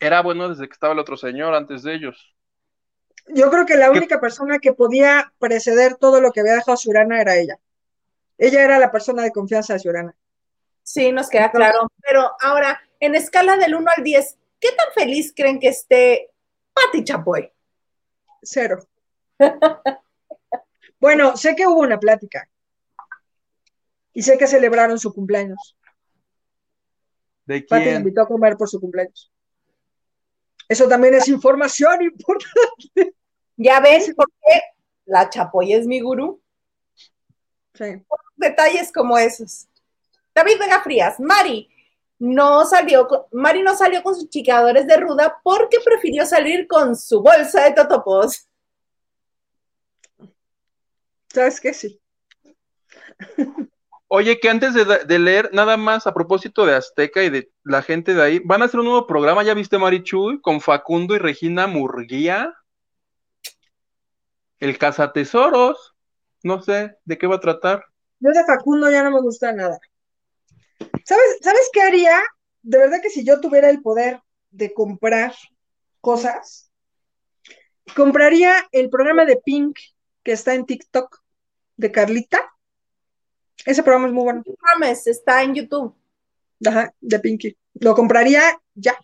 era 0.00 0.22
bueno 0.22 0.48
desde 0.48 0.66
que 0.66 0.72
estaba 0.72 0.92
el 0.92 0.98
otro 0.98 1.16
señor 1.16 1.54
antes 1.54 1.82
de 1.82 1.94
ellos. 1.94 2.34
Yo 3.28 3.50
creo 3.50 3.66
que 3.66 3.76
la 3.76 3.90
única 3.90 4.20
persona 4.20 4.58
que 4.58 4.72
podía 4.72 5.32
preceder 5.38 5.96
todo 5.96 6.20
lo 6.20 6.32
que 6.32 6.40
había 6.40 6.54
dejado 6.54 6.76
Ciurana 6.76 7.20
era 7.20 7.36
ella. 7.36 7.58
Ella 8.38 8.62
era 8.62 8.78
la 8.78 8.92
persona 8.92 9.22
de 9.22 9.32
confianza 9.32 9.74
de 9.74 9.80
Ciurana. 9.80 10.14
Sí, 10.82 11.10
nos 11.10 11.28
queda 11.28 11.50
claro. 11.50 11.88
Pero 12.02 12.30
ahora, 12.40 12.80
en 13.00 13.14
escala 13.14 13.56
del 13.56 13.74
1 13.74 13.90
al 13.96 14.04
10, 14.04 14.38
¿qué 14.60 14.68
tan 14.68 14.92
feliz 14.94 15.32
creen 15.34 15.58
que 15.58 15.68
esté 15.68 16.30
Pati 16.72 17.02
Chapoy? 17.02 17.50
Cero. 18.42 18.78
bueno, 21.00 21.36
sé 21.36 21.54
que 21.54 21.66
hubo 21.66 21.80
una 21.80 21.98
plática. 21.98 22.48
Y 24.12 24.22
sé 24.22 24.38
que 24.38 24.46
celebraron 24.46 24.98
su 24.98 25.12
cumpleaños. 25.12 25.76
¿De 27.44 27.64
quién? 27.64 27.84
Pati 27.84 27.90
invitó 27.90 28.22
a 28.22 28.28
comer 28.28 28.56
por 28.56 28.68
su 28.68 28.80
cumpleaños. 28.80 29.30
Eso 30.68 30.88
también 30.88 31.14
es 31.14 31.28
información 31.28 32.02
importante. 32.02 33.14
Ya 33.56 33.80
ves 33.80 34.12
por 34.14 34.26
qué 34.26 34.60
la 35.04 35.30
Chapoy 35.30 35.72
es 35.72 35.86
mi 35.86 36.00
gurú. 36.00 36.42
Sí. 37.74 38.02
Detalles 38.36 38.92
como 38.92 39.16
esos. 39.16 39.66
David 40.34 40.58
Vega 40.58 40.82
Frías, 40.82 41.18
Mari 41.20 41.70
no 42.18 42.64
salió, 42.64 43.08
Mari 43.32 43.62
no 43.62 43.76
salió 43.76 44.02
con 44.02 44.14
sus 44.14 44.28
chicadores 44.28 44.86
de 44.86 44.96
ruda 44.96 45.40
porque 45.42 45.78
prefirió 45.84 46.26
salir 46.26 46.66
con 46.66 46.96
su 46.96 47.22
bolsa 47.22 47.64
de 47.64 47.72
totopos. 47.72 48.45
¿Sabes 51.36 51.60
qué? 51.60 51.74
Sí. 51.74 52.00
Oye, 54.08 54.40
que 54.40 54.48
antes 54.48 54.72
de, 54.72 55.18
leer, 55.18 55.50
nada 55.52 55.76
más 55.76 56.06
a 56.06 56.14
propósito 56.14 56.64
de 56.64 56.74
Azteca 56.74 57.22
y 57.22 57.28
de 57.28 57.52
la 57.62 57.82
gente 57.82 58.14
de 58.14 58.22
ahí, 58.22 58.38
van 58.42 58.62
a 58.62 58.64
hacer 58.64 58.80
un 58.80 58.86
nuevo 58.86 59.06
programa, 59.06 59.42
¿ya 59.42 59.52
viste 59.52 59.76
Marichuy? 59.76 60.40
Con 60.40 60.62
Facundo 60.62 61.14
y 61.14 61.18
Regina 61.18 61.66
Murguía. 61.66 62.54
El 64.60 64.78
cazatesoros. 64.78 65.94
No 66.42 66.62
sé, 66.62 66.96
¿de 67.04 67.18
qué 67.18 67.26
va 67.26 67.36
a 67.36 67.40
tratar? 67.40 67.84
Yo 68.20 68.30
de 68.30 68.42
Facundo 68.46 68.90
ya 68.90 69.02
no 69.02 69.10
me 69.10 69.20
gusta 69.20 69.52
nada. 69.52 69.78
¿Sabes, 71.04 71.36
¿Sabes 71.42 71.68
qué 71.70 71.82
haría? 71.82 72.18
De 72.62 72.78
verdad 72.78 73.02
que 73.02 73.10
si 73.10 73.26
yo 73.26 73.40
tuviera 73.42 73.68
el 73.68 73.82
poder 73.82 74.22
de 74.50 74.72
comprar 74.72 75.34
cosas, 76.00 76.72
compraría 77.94 78.66
el 78.72 78.88
programa 78.88 79.26
de 79.26 79.36
Pink 79.36 79.76
que 80.26 80.32
está 80.32 80.54
en 80.54 80.66
TikTok 80.66 81.22
de 81.76 81.92
Carlita. 81.92 82.40
Ese 83.64 83.82
programa 83.82 84.06
es 84.06 84.12
muy 84.12 84.24
bueno. 84.24 84.42
está 85.06 85.42
en 85.42 85.54
YouTube. 85.54 85.94
Ajá, 86.64 86.92
de 87.00 87.18
Pinky. 87.18 87.56
Lo 87.74 87.94
compraría 87.94 88.58
ya. 88.74 88.96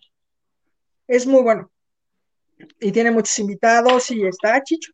Es 1.07 1.27
muy 1.27 1.41
bueno. 1.41 1.69
Y 2.79 2.91
tiene 2.91 3.11
muchos 3.11 3.37
invitados 3.39 4.09
y 4.11 4.25
está 4.25 4.61
chicho. 4.63 4.91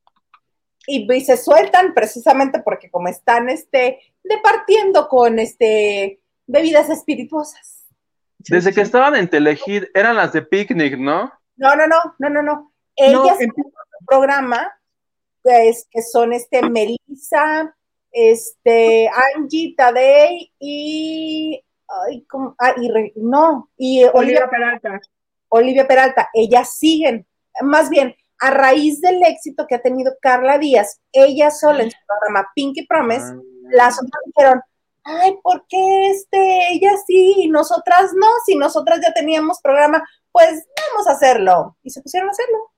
Y, 0.88 1.08
se 1.22 1.38
sueltan 1.38 1.94
precisamente 1.94 2.62
porque 2.64 2.90
como 2.90 3.10
están 3.10 3.48
este 3.50 4.00
departiendo 4.24 5.08
con 5.08 5.38
este 5.38 6.20
bebidas 6.48 6.90
espirituosas. 6.90 7.86
Desde 8.40 8.74
que 8.74 8.82
estaban 8.82 9.16
en 9.16 9.30
Telehit, 9.30 9.86
eran 9.94 10.16
las 10.16 10.34
de 10.34 10.42
picnic, 10.42 10.98
¿no? 10.98 11.32
No, 11.58 11.76
no, 11.76 11.86
no, 11.88 12.16
no, 12.18 12.30
no, 12.30 12.42
no. 12.42 12.74
Ellas 12.96 13.38
tienen 13.38 13.54
un 13.58 14.06
programa 14.08 14.72
pues, 15.42 15.88
que 15.90 16.02
son 16.02 16.34
este 16.34 16.62
Melissa, 16.62 17.76
este 18.12 19.10
Angie 19.36 19.76
Tadei 19.78 20.52
y 20.60 21.64
ay, 22.08 22.26
¿cómo? 22.30 22.56
Ah, 22.60 22.76
y 22.78 22.90
no, 23.16 23.70
y 23.78 24.04
Olivia, 24.14 24.50
Peralta. 24.50 25.00
Olivia 25.50 25.88
Peralta, 25.88 26.30
ellas 26.34 26.76
siguen, 26.78 27.28
más 27.62 27.90
bien, 27.90 28.16
a 28.40 28.52
raíz 28.52 29.02
del 29.02 29.22
éxito 29.24 29.66
que 29.68 29.76
ha 29.76 29.82
tenido 29.82 30.14
Carla 30.22 30.58
Díaz, 30.58 31.02
ella 31.12 31.52
sola 31.52 31.84
en 31.84 31.92
su 31.92 31.98
programa 32.08 32.50
Pinky 32.56 32.86
Promise, 32.86 33.26
ah. 33.26 33.42
las 33.72 33.98
otras 34.00 34.24
dijeron, 34.26 34.62
ay, 35.04 35.38
¿por 35.42 35.66
qué 35.68 36.12
este, 36.12 36.74
ella 36.74 36.92
sí 37.06 37.36
y 37.38 37.48
nosotras 37.50 38.12
no? 38.16 38.28
Si 38.46 38.56
nosotras 38.56 39.00
ya 39.02 39.14
teníamos 39.14 39.62
programa, 39.62 40.04
pues 40.32 40.66
vamos 40.92 41.08
a 41.08 41.14
hacerlo. 41.14 41.78
Y 41.84 41.90
se 41.90 42.02
pusieron 42.02 42.30
a 42.30 42.32
hacerlo. 42.32 42.72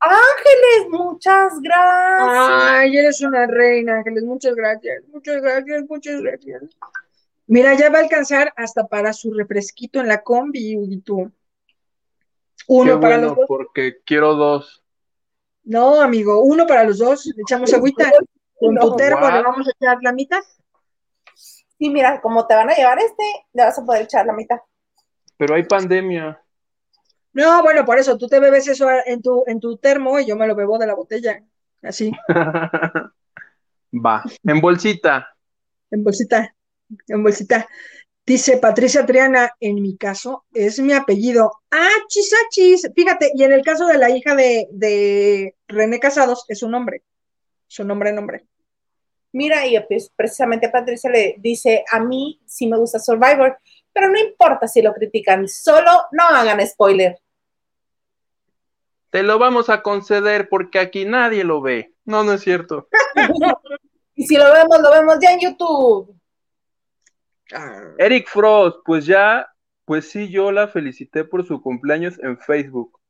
Ángeles, 0.00 0.90
muchas 0.90 1.60
gracias. 1.60 2.72
Ay, 2.72 2.96
eres 2.96 3.20
una 3.20 3.46
reina, 3.46 3.98
Ángeles, 3.98 4.24
muchas 4.24 4.54
gracias, 4.54 5.04
muchas 5.12 5.42
gracias, 5.42 5.84
muchas 5.88 6.20
gracias. 6.22 6.62
Mira, 7.46 7.74
ya 7.74 7.90
va 7.90 7.98
a 7.98 8.02
alcanzar 8.02 8.52
hasta 8.56 8.86
para 8.86 9.12
su 9.12 9.32
refresquito 9.32 10.00
en 10.00 10.08
la 10.08 10.22
combi, 10.22 10.72
y 10.72 11.00
tú. 11.00 11.30
Uno 12.68 13.00
para 13.00 13.18
los 13.18 13.36
dos. 13.36 13.44
Porque 13.48 13.98
quiero 14.04 14.34
dos. 14.34 14.82
No, 15.64 16.00
amigo, 16.00 16.42
uno 16.42 16.66
para 16.66 16.84
los 16.84 16.98
dos. 16.98 17.26
Le 17.26 17.42
echamos 17.42 17.72
agüita. 17.74 18.10
Con 18.60 18.76
tu 18.76 18.94
termo 18.94 19.28
le 19.30 19.42
vamos 19.42 19.66
a 19.66 19.70
echar 19.70 19.98
la 20.02 20.12
mitad. 20.12 20.40
Sí, 21.34 21.88
mira, 21.88 22.20
como 22.20 22.46
te 22.46 22.54
van 22.54 22.68
a 22.68 22.74
llevar 22.74 22.98
este, 22.98 23.24
le 23.54 23.64
vas 23.64 23.78
a 23.78 23.84
poder 23.86 24.02
echar 24.02 24.26
la 24.26 24.34
mitad. 24.34 24.58
Pero 25.38 25.54
hay 25.54 25.62
pandemia. 25.62 26.38
No, 27.32 27.62
bueno, 27.62 27.84
por 27.84 27.98
eso 27.98 28.18
tú 28.18 28.26
te 28.26 28.40
bebes 28.40 28.66
eso 28.68 28.88
en 29.06 29.22
tu, 29.22 29.44
en 29.46 29.60
tu 29.60 29.76
termo 29.76 30.18
y 30.18 30.26
yo 30.26 30.36
me 30.36 30.46
lo 30.46 30.54
bebo 30.54 30.78
de 30.78 30.86
la 30.86 30.94
botella. 30.94 31.42
Así. 31.82 32.12
Va. 33.92 34.22
En 34.44 34.60
bolsita. 34.60 35.28
En 35.90 36.04
bolsita. 36.04 36.54
En 37.08 37.22
bolsita. 37.22 37.68
Dice 38.26 38.58
Patricia 38.58 39.06
Triana, 39.06 39.50
en 39.60 39.82
mi 39.82 39.96
caso 39.96 40.44
es 40.52 40.78
mi 40.78 40.92
apellido. 40.92 41.52
Ah, 41.70 41.88
chisachis. 42.08 42.88
Fíjate, 42.94 43.32
y 43.34 43.42
en 43.42 43.52
el 43.52 43.62
caso 43.62 43.86
de 43.86 43.98
la 43.98 44.10
hija 44.10 44.34
de, 44.34 44.68
de 44.70 45.56
René 45.66 45.98
Casados, 45.98 46.44
es 46.48 46.60
su 46.60 46.68
nombre. 46.68 47.02
Su 47.66 47.84
nombre, 47.84 48.12
nombre. 48.12 48.46
Mira, 49.32 49.66
y 49.66 49.78
pues, 49.86 50.10
precisamente 50.14 50.68
Patricia 50.68 51.10
le 51.10 51.36
dice, 51.38 51.84
a 51.90 52.00
mí 52.00 52.40
sí 52.46 52.66
me 52.66 52.76
gusta 52.76 52.98
Survivor, 52.98 53.58
pero 53.92 54.08
no 54.08 54.18
importa 54.18 54.68
si 54.68 54.82
lo 54.82 54.92
critican, 54.92 55.48
solo 55.48 55.90
no 56.12 56.24
hagan 56.24 56.66
spoiler. 56.66 57.18
te 59.10 59.22
lo 59.22 59.38
vamos 59.38 59.68
a 59.68 59.82
conceder 59.82 60.48
porque 60.48 60.78
aquí 60.78 61.04
nadie 61.04 61.44
lo 61.44 61.60
ve. 61.60 61.94
No, 62.04 62.22
no 62.24 62.32
es 62.32 62.42
cierto. 62.42 62.88
y 64.14 64.26
si 64.26 64.36
lo 64.36 64.52
vemos, 64.52 64.80
lo 64.80 64.90
vemos 64.90 65.18
ya 65.20 65.32
en 65.32 65.40
YouTube. 65.40 66.16
Eric 67.98 68.28
Frost, 68.28 68.78
pues 68.84 69.06
ya, 69.06 69.48
pues 69.84 70.08
sí, 70.08 70.30
yo 70.30 70.52
la 70.52 70.68
felicité 70.68 71.24
por 71.24 71.44
su 71.46 71.60
cumpleaños 71.60 72.18
en 72.22 72.38
Facebook. 72.38 73.00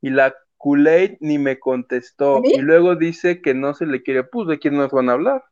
Y 0.00 0.10
la 0.10 0.34
kool 0.56 0.88
ni 1.20 1.38
me 1.38 1.58
contestó. 1.58 2.40
Y 2.44 2.58
luego 2.58 2.94
dice 2.94 3.42
que 3.42 3.54
no 3.54 3.74
se 3.74 3.86
le 3.86 4.02
quiere. 4.02 4.24
Pues, 4.24 4.46
¿de 4.48 4.58
quién 4.58 4.76
nos 4.76 4.90
van 4.90 5.08
a 5.08 5.12
hablar? 5.12 5.44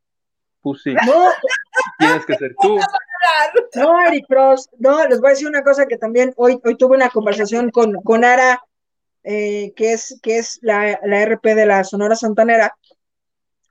Pues 0.61 0.83
sí. 0.83 0.95
No. 1.07 1.27
Tienes 1.99 2.27
que 2.27 2.35
ser 2.35 2.55
tú. 2.61 2.79
No, 3.75 4.01
Eric 4.07 4.27
Frost. 4.29 4.73
No, 4.79 5.07
les 5.07 5.21
voy 5.21 5.29
a 5.29 5.31
decir 5.31 5.49
una 5.49 5.63
cosa 5.63 5.87
que 5.87 5.97
también 5.97 6.33
hoy, 6.37 6.61
hoy 6.65 6.77
tuve 6.77 6.97
una 6.97 7.11
conversación 7.11 7.71
con, 7.71 7.95
con 8.03 8.25
Ara, 8.25 8.63
eh, 9.25 9.73
que 9.77 9.93
es, 9.93 10.19
que 10.23 10.39
es 10.39 10.59
la, 10.63 10.99
la 11.05 11.23
RP 11.23 11.55
de 11.55 11.67
la 11.67 11.85
Sonora 11.85 12.17
Santanera 12.17 12.75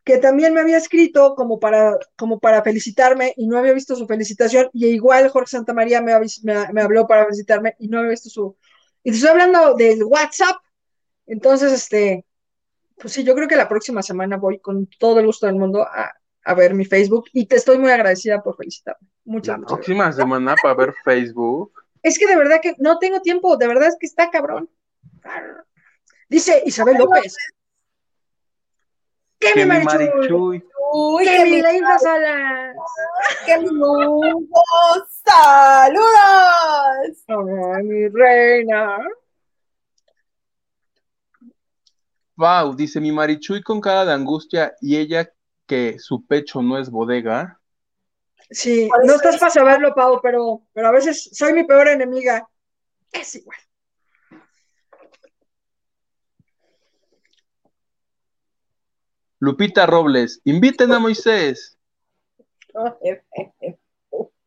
que 0.07 0.19
también 0.19 0.53
me 0.53 0.61
había 0.61 0.77
escrito 0.77 1.35
como 1.35 1.59
para, 1.59 1.97
como 2.15 2.39
para 2.39 2.63
felicitarme 2.63 3.33
y 3.35 3.45
no 3.45 3.57
había 3.57 3.73
visto 3.73 3.93
su 3.93 4.07
felicitación, 4.07 4.69
y 4.71 4.87
igual 4.87 5.27
Jorge 5.27 5.49
Santamaría 5.49 6.01
me, 6.01 6.13
me, 6.43 6.71
me 6.71 6.81
habló 6.81 7.05
para 7.05 7.25
felicitarme 7.25 7.75
y 7.77 7.89
no 7.89 7.99
había 7.99 8.11
visto 8.11 8.29
su... 8.29 8.55
Y 9.03 9.11
te 9.11 9.17
estoy 9.17 9.31
hablando 9.31 9.73
del 9.75 10.05
WhatsApp, 10.05 10.55
entonces, 11.25 11.73
este, 11.73 12.25
pues 12.95 13.11
sí, 13.11 13.25
yo 13.25 13.35
creo 13.35 13.49
que 13.49 13.57
la 13.57 13.67
próxima 13.67 14.01
semana 14.01 14.37
voy 14.37 14.59
con 14.59 14.87
todo 14.97 15.19
el 15.19 15.25
gusto 15.25 15.45
del 15.45 15.55
mundo 15.57 15.81
a, 15.81 16.13
a 16.47 16.53
ver 16.53 16.73
mi 16.73 16.85
Facebook 16.85 17.25
y 17.33 17.45
te 17.45 17.57
estoy 17.57 17.77
muy 17.77 17.91
agradecida 17.91 18.41
por 18.41 18.55
felicitarme. 18.55 19.05
Muchas, 19.25 19.59
la 19.59 19.67
próxima 19.67 20.11
semana 20.13 20.55
para 20.61 20.73
ver 20.75 20.95
Facebook. 21.03 21.73
Es 22.01 22.17
que 22.17 22.25
de 22.25 22.37
verdad 22.37 22.61
que 22.61 22.73
no 22.77 22.99
tengo 22.99 23.21
tiempo, 23.21 23.57
de 23.57 23.67
verdad 23.67 23.89
es 23.89 23.97
que 23.99 24.05
está 24.05 24.31
cabrón. 24.31 24.69
Dice 26.29 26.63
Isabel 26.65 26.97
López, 26.97 27.35
¡Qué 29.39 29.55
mi 29.55 29.65
Marichuy! 29.65 30.63
Uy, 30.93 31.25
¡Qué 31.25 31.43
mi 31.43 31.61
Leida 31.61 31.99
Salas! 31.99 32.75
¡Qué 33.45 33.57
mi 33.57 33.69
mundo! 33.69 34.47
¡Saludos! 35.25 36.07
¡Ay, 37.27 37.83
mi 37.83 38.07
reina! 38.07 38.99
Wow, 42.37 42.73
dice 42.73 43.01
mi 43.01 43.11
Marichuy 43.11 43.61
con 43.61 43.81
cara 43.81 44.05
de 44.05 44.13
angustia 44.13 44.75
y 44.79 44.95
ella 44.95 45.29
que 45.67 45.99
su 45.99 46.25
pecho 46.25 46.61
no 46.61 46.79
es 46.79 46.89
bodega. 46.89 47.59
Sí, 48.49 48.89
no 49.03 49.13
estás 49.13 49.37
para 49.37 49.51
saberlo, 49.51 49.93
Pau, 49.93 50.19
pero, 50.21 50.63
pero 50.73 50.87
a 50.87 50.91
veces 50.91 51.29
soy 51.33 51.53
mi 51.53 51.65
peor 51.65 51.89
enemiga. 51.89 52.47
Es 53.11 53.35
igual. 53.35 53.57
Lupita 59.39 59.85
Robles, 59.85 60.41
inviten 60.45 60.91
a 60.91 60.99
Moisés. 60.99 61.77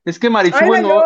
Es 0.03 0.19
que 0.19 0.31
Marichu, 0.31 0.65
bueno, 0.65 1.03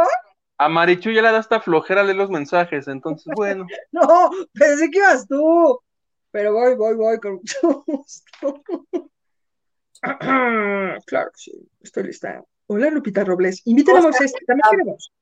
a 0.57 0.69
Marichu 0.69 1.11
ya 1.11 1.21
le 1.21 1.33
da 1.33 1.39
hasta 1.39 1.61
flojera 1.61 2.05
leer 2.05 2.17
los 2.17 2.31
mensajes, 2.31 2.87
entonces 2.87 3.27
bueno. 3.37 3.67
no, 3.91 4.31
pensé 4.53 4.89
que 4.89 4.99
ibas 4.99 5.27
tú. 5.27 5.81
Pero 6.31 6.53
voy, 6.53 6.75
voy, 6.75 6.97
voy 6.97 7.21
con 7.21 7.35
mucho 7.35 7.85
gusto. 7.87 8.63
claro, 11.07 11.31
sí, 11.35 11.53
estoy 11.81 12.05
lista. 12.05 12.43
Hola, 12.67 12.91
Lupita 12.91 13.25
Robles. 13.25 13.63
Inviten 13.65 13.97
a 13.97 14.01
Moisés, 14.01 14.33
también 14.47 14.71
queremos. 14.71 15.13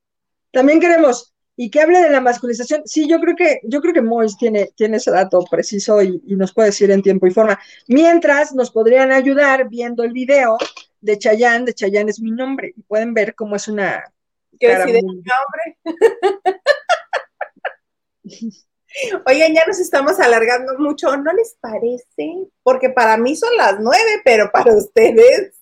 También 0.50 0.80
queremos 0.80 1.32
y 1.56 1.70
que 1.70 1.80
hable 1.80 2.00
de 2.00 2.10
la 2.10 2.20
masculización. 2.20 2.82
Sí, 2.84 3.08
yo 3.08 3.20
creo 3.20 3.36
que, 3.36 3.60
yo 3.64 3.80
creo 3.80 3.94
que 3.94 4.02
Mois 4.02 4.36
tiene, 4.36 4.70
tiene 4.74 4.96
ese 4.96 5.10
dato 5.10 5.44
preciso 5.50 6.02
y, 6.02 6.20
nos 6.26 6.52
puede 6.52 6.68
decir 6.68 6.90
en 6.90 7.02
tiempo 7.02 7.26
y 7.26 7.30
forma. 7.30 7.58
Mientras 7.88 8.54
nos 8.54 8.70
podrían 8.70 9.12
ayudar 9.12 9.68
viendo 9.68 10.02
el 10.02 10.12
video 10.12 10.56
de 11.00 11.18
Chayanne, 11.18 11.66
de 11.66 11.74
Chayanne 11.74 12.10
es 12.10 12.20
mi 12.20 12.30
nombre, 12.30 12.72
y 12.76 12.82
pueden 12.82 13.12
ver 13.14 13.34
cómo 13.34 13.56
es 13.56 13.68
una. 13.68 14.02
¿Qué 14.58 14.68
decir 14.68 15.02
mi 15.02 15.22
nombre? 15.22 15.78
Oigan, 19.26 19.54
ya 19.54 19.64
nos 19.66 19.78
estamos 19.78 20.18
alargando 20.20 20.78
mucho, 20.78 21.16
¿no 21.16 21.32
les 21.32 21.56
parece? 21.60 22.48
Porque 22.62 22.90
para 22.90 23.16
mí 23.16 23.36
son 23.36 23.56
las 23.56 23.80
nueve, 23.80 24.20
pero 24.24 24.50
para 24.52 24.74
ustedes. 24.74 25.54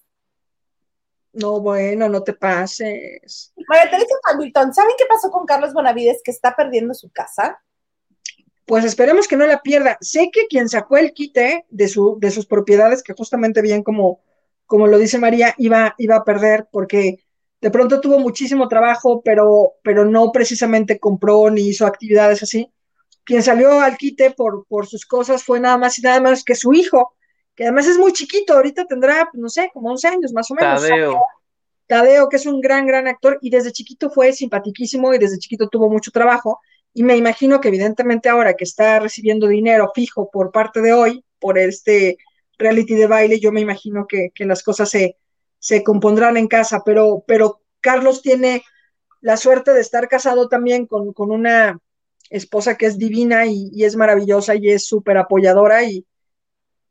No, 1.33 1.61
bueno, 1.61 2.09
no 2.09 2.23
te 2.23 2.33
pases. 2.33 3.53
María 3.69 3.91
Teresa 3.91 4.15
Hamilton, 4.29 4.75
¿saben 4.75 4.95
qué 4.99 5.05
pasó 5.09 5.31
con 5.31 5.47
Carlos 5.47 5.73
Bonavides 5.73 6.23
que 6.25 6.33
está 6.33 6.57
perdiendo 6.57 6.93
su 6.95 7.11
casa? 7.11 7.63
Pues 8.67 8.85
esperemos 8.85 9.29
que 9.29 9.37
no 9.37 9.47
la 9.47 9.63
pierda. 9.63 9.97
Sé 10.01 10.31
que 10.33 10.47
quien 10.49 10.69
sacó 10.69 10.97
el 10.97 11.13
quite 11.13 11.67
de, 11.69 11.89
su, 11.89 12.19
de 12.21 12.31
sus 12.31 12.47
propiedades, 12.47 13.03
que 13.03 13.15
justamente 13.15 13.63
bien 13.63 13.83
como, 13.83 14.21
como 14.67 14.87
lo 14.87 14.99
dice 14.99 15.19
María, 15.19 15.55
iba, 15.59 15.95
iba 15.99 16.17
a 16.17 16.25
perder 16.25 16.69
porque 16.71 17.25
de 17.61 17.71
pronto 17.71 18.01
tuvo 18.01 18.19
muchísimo 18.19 18.69
trabajo, 18.69 19.23
pero, 19.23 19.75
pero 19.83 20.05
no 20.05 20.33
precisamente 20.33 20.99
compró 20.99 21.51
ni 21.51 21.69
hizo 21.69 21.87
actividades 21.87 22.43
así. 22.43 22.73
Quien 23.31 23.45
salió 23.45 23.79
al 23.81 23.97
quite 23.97 24.33
por, 24.33 24.67
por 24.67 24.89
sus 24.89 25.07
cosas 25.07 25.45
fue 25.45 25.61
nada 25.61 25.79
más 25.79 25.97
y 26.01 26.03
nada 26.03 26.21
más 26.21 26.43
que 26.43 26.57
su 26.57 26.73
hijo, 26.73 27.15
que 27.55 27.63
además 27.63 27.87
es 27.87 27.97
muy 27.97 28.13
chiquito, 28.13 28.55
ahorita 28.55 28.87
tendrá, 28.87 29.31
no 29.35 29.49
sé, 29.49 29.71
como 29.73 29.89
11 29.93 30.09
años 30.09 30.33
más 30.33 30.51
o 30.51 30.55
menos. 30.55 30.83
Tadeo. 30.83 31.23
Tadeo, 31.87 32.29
que 32.29 32.39
es 32.39 32.47
un 32.47 32.61
gran, 32.61 32.89
gran 32.89 33.07
actor, 33.07 33.39
y 33.41 33.51
desde 33.51 33.71
chiquito 33.71 34.11
fue 34.11 34.33
simpatiquísimo 34.33 35.15
y 35.15 35.19
desde 35.19 35.39
chiquito 35.39 35.69
tuvo 35.69 35.89
mucho 35.89 36.11
trabajo. 36.11 36.59
Y 36.93 37.05
me 37.05 37.17
imagino 37.17 37.61
que 37.61 37.69
evidentemente 37.69 38.29
ahora 38.29 38.55
que 38.55 38.65
está 38.65 38.99
recibiendo 38.99 39.47
dinero 39.47 39.93
fijo 39.95 40.29
por 40.29 40.51
parte 40.51 40.81
de 40.81 40.93
hoy, 40.93 41.25
por 41.39 41.57
este 41.57 42.19
reality 42.59 42.97
de 42.97 43.07
baile, 43.07 43.39
yo 43.39 43.53
me 43.53 43.61
imagino 43.61 44.09
que, 44.09 44.33
las 44.39 44.65
cosas 44.65 44.91
se, 44.91 45.19
se 45.61 45.85
compondrán 45.85 46.37
en 46.37 46.49
casa, 46.49 46.83
pero, 46.85 47.23
pero 47.29 47.61
Carlos 47.81 48.23
tiene 48.23 48.65
la 49.21 49.37
suerte 49.37 49.73
de 49.73 49.83
estar 49.83 50.09
casado 50.09 50.49
también 50.49 50.87
con, 50.87 51.13
una 51.17 51.79
esposa 52.31 52.77
que 52.77 52.87
es 52.87 52.97
divina 52.97 53.45
y, 53.47 53.85
es 53.85 53.97
maravillosa 53.97 54.55
y 54.55 54.71
es 54.71 54.87
súper 54.87 55.19
apoyadora 55.19 55.85
y, 55.85 56.07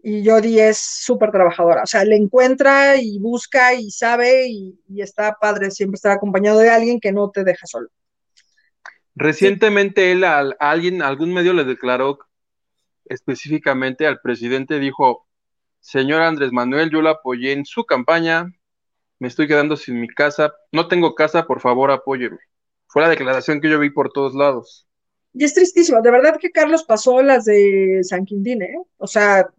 y 0.03 0.27
Jodie 0.27 0.69
es 0.69 0.77
súper 0.77 1.31
trabajadora, 1.31 1.83
o 1.83 1.87
sea, 1.87 2.03
le 2.03 2.17
encuentra 2.17 2.97
y 2.97 3.17
busca 3.19 3.73
y 3.73 3.89
sabe 3.89 4.47
y, 4.49 4.77
está 4.97 5.37
padre 5.39 5.71
siempre 5.71 5.95
estar 5.95 6.11
acompañado 6.11 6.59
de 6.59 6.69
alguien 6.69 6.99
que 6.99 7.11
no 7.11 7.31
te 7.31 7.43
deja 7.43 7.65
solo. 7.65 7.87
Recientemente 9.15 10.11
él 10.11 10.23
a, 10.23 10.39
alguien, 10.59 11.01
algún 11.01 11.33
medio 11.33 11.53
le 11.53 11.63
declaró 11.63 12.19
específicamente 13.05 14.05
al 14.05 14.21
presidente, 14.21 14.79
dijo, 14.79 15.27
señor 15.79 16.21
Andrés 16.21 16.51
Manuel, 16.51 16.91
yo 16.91 17.01
lo 17.01 17.09
apoyé 17.09 17.53
en 17.53 17.65
su 17.65 17.85
campaña, 17.85 18.45
me 19.19 19.27
estoy 19.27 19.47
quedando 19.47 19.75
sin 19.75 19.99
mi 19.99 20.07
casa, 20.07 20.53
no 20.71 20.87
tengo 20.87 21.15
casa, 21.15 21.47
por 21.47 21.59
favor 21.59 21.91
apóyeme. 21.91 22.37
Fue 22.87 23.01
la 23.01 23.09
declaración 23.09 23.61
que 23.61 23.69
yo 23.69 23.79
vi 23.79 23.89
por 23.89 24.11
todos 24.11 24.33
lados. 24.33 24.88
Y 25.33 25.43
es 25.45 25.53
tristísimo, 25.53 26.01
de 26.01 26.11
verdad 26.11 26.37
que 26.39 26.51
Carlos 26.51 26.83
pasó 26.83 27.21
las 27.21 27.45
de 27.45 27.99
San 28.03 28.25
Quintín, 28.25 28.61
¿eh? 28.63 28.75
O 28.97 29.07
sea, 29.07 29.49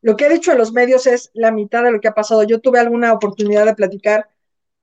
lo 0.00 0.16
que 0.16 0.24
ha 0.24 0.28
dicho 0.28 0.52
en 0.52 0.58
los 0.58 0.72
medios 0.72 1.06
es 1.06 1.30
la 1.34 1.50
mitad 1.50 1.84
de 1.84 1.92
lo 1.92 2.00
que 2.00 2.08
ha 2.08 2.14
pasado. 2.14 2.42
Yo 2.44 2.60
tuve 2.60 2.78
alguna 2.78 3.12
oportunidad 3.12 3.66
de 3.66 3.74
platicar 3.74 4.28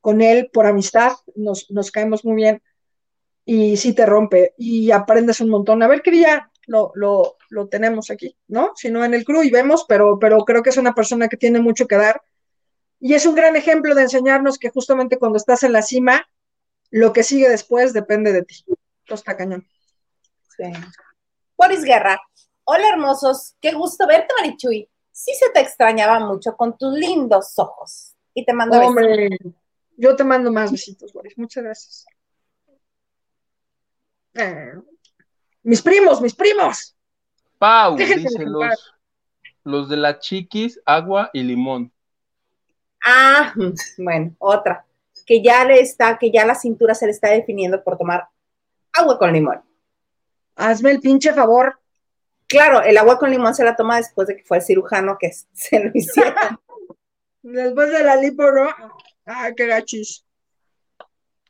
con 0.02 0.22
él 0.22 0.50
por 0.54 0.68
amistad, 0.68 1.14
nos, 1.36 1.72
nos 1.72 1.92
caemos 1.92 2.24
muy 2.26 2.36
bien 2.36 2.62
y 3.46 3.78
sí 3.78 3.94
te 3.94 4.06
rompe 4.06 4.54
y 4.58 4.92
aprendes 4.92 5.42
un 5.42 5.50
montón. 5.50 5.82
A 5.84 5.88
ver 5.88 6.02
qué 6.02 6.12
día 6.12 6.52
lo, 6.68 6.92
lo, 6.96 7.38
lo 7.50 7.68
tenemos 7.68 8.12
aquí, 8.12 8.38
¿no? 8.48 8.72
Si 8.76 8.90
no 8.90 9.04
en 9.06 9.14
el 9.14 9.26
crew 9.26 9.44
y 9.44 9.52
vemos, 9.52 9.86
pero, 9.88 10.20
pero 10.20 10.40
creo 10.46 10.64
que 10.64 10.70
es 10.72 10.78
una 10.78 10.94
persona 10.96 11.28
que 11.28 11.38
tiene 11.38 11.60
mucho 11.60 11.88
que 11.88 11.98
dar 11.98 12.22
y 13.00 13.14
es 13.14 13.26
un 13.26 13.36
gran 13.36 13.56
ejemplo 13.56 13.94
de 13.96 14.04
enseñarnos 14.04 14.58
que 14.58 14.70
justamente 14.70 15.18
cuando 15.18 15.38
estás 15.38 15.64
en 15.64 15.74
la 15.74 15.82
cima, 15.82 16.28
lo 16.92 17.14
que 17.14 17.24
sigue 17.24 17.50
después 17.50 17.94
depende 17.94 18.34
de 18.34 18.44
ti. 18.44 18.64
Esto 19.04 19.16
está 19.16 19.38
cañón. 19.38 19.68
Sí. 20.58 20.72
Boris 21.58 21.84
Guerra. 21.84 22.20
Hola 22.64 22.90
hermosos, 22.90 23.56
qué 23.62 23.74
gusto 23.74 24.08
verte, 24.08 24.34
Marichuy 24.40 24.90
sí 25.16 25.34
se 25.34 25.50
te 25.52 25.62
extrañaba 25.62 26.20
mucho 26.20 26.56
con 26.58 26.78
tus 26.78 26.94
lindos 26.94 27.58
ojos. 27.58 28.14
Y 28.34 28.44
te 28.44 28.52
mando 28.52 28.78
Hombre, 28.78 29.30
yo 29.96 30.14
te 30.16 30.26
mando 30.26 30.52
más 30.52 30.72
besitos, 30.72 31.14
Boris. 31.14 31.38
Muchas 31.38 31.64
gracias. 31.64 32.06
Eh, 34.34 34.74
mis 35.64 35.82
primos, 35.82 36.22
mis 36.22 36.36
primos. 36.36 36.98
Pau, 37.58 37.96
dice 37.96 38.44
los, 38.44 38.94
los 39.64 39.88
de 39.88 39.96
la 39.96 40.20
chiquis, 40.20 40.82
agua 40.86 41.30
y 41.32 41.44
limón. 41.44 41.94
Ah, 43.06 43.54
bueno, 43.98 44.36
otra. 44.38 44.86
Que 45.26 45.42
ya 45.42 45.64
le 45.64 45.80
está, 45.80 46.18
que 46.18 46.30
ya 46.30 46.46
la 46.46 46.56
cintura 46.56 46.94
se 46.94 47.06
le 47.06 47.14
está 47.14 47.30
definiendo 47.30 47.82
por 47.82 47.98
tomar 47.98 48.28
agua 48.92 49.18
con 49.18 49.32
limón. 49.32 49.64
Hazme 50.56 50.92
el 50.92 51.00
pinche 51.00 51.34
favor. 51.34 51.80
Claro, 52.48 52.82
el 52.82 52.98
agua 52.98 53.18
con 53.18 53.32
limón 53.32 53.56
se 53.56 53.64
la 53.64 53.76
toma 53.76 53.98
después 53.98 54.28
de 54.28 54.38
que 54.38 54.44
fue 54.44 54.58
el 54.58 54.64
cirujano 54.64 55.18
que 55.20 55.32
se 55.54 55.80
lo 55.80 55.92
hiciera. 55.94 56.60
después 57.42 57.92
de 57.92 58.04
la 58.04 58.16
lipo, 58.16 58.44
¿no? 58.52 58.70
Ah, 59.26 59.52
qué 59.56 59.68
gachis. 59.68 60.24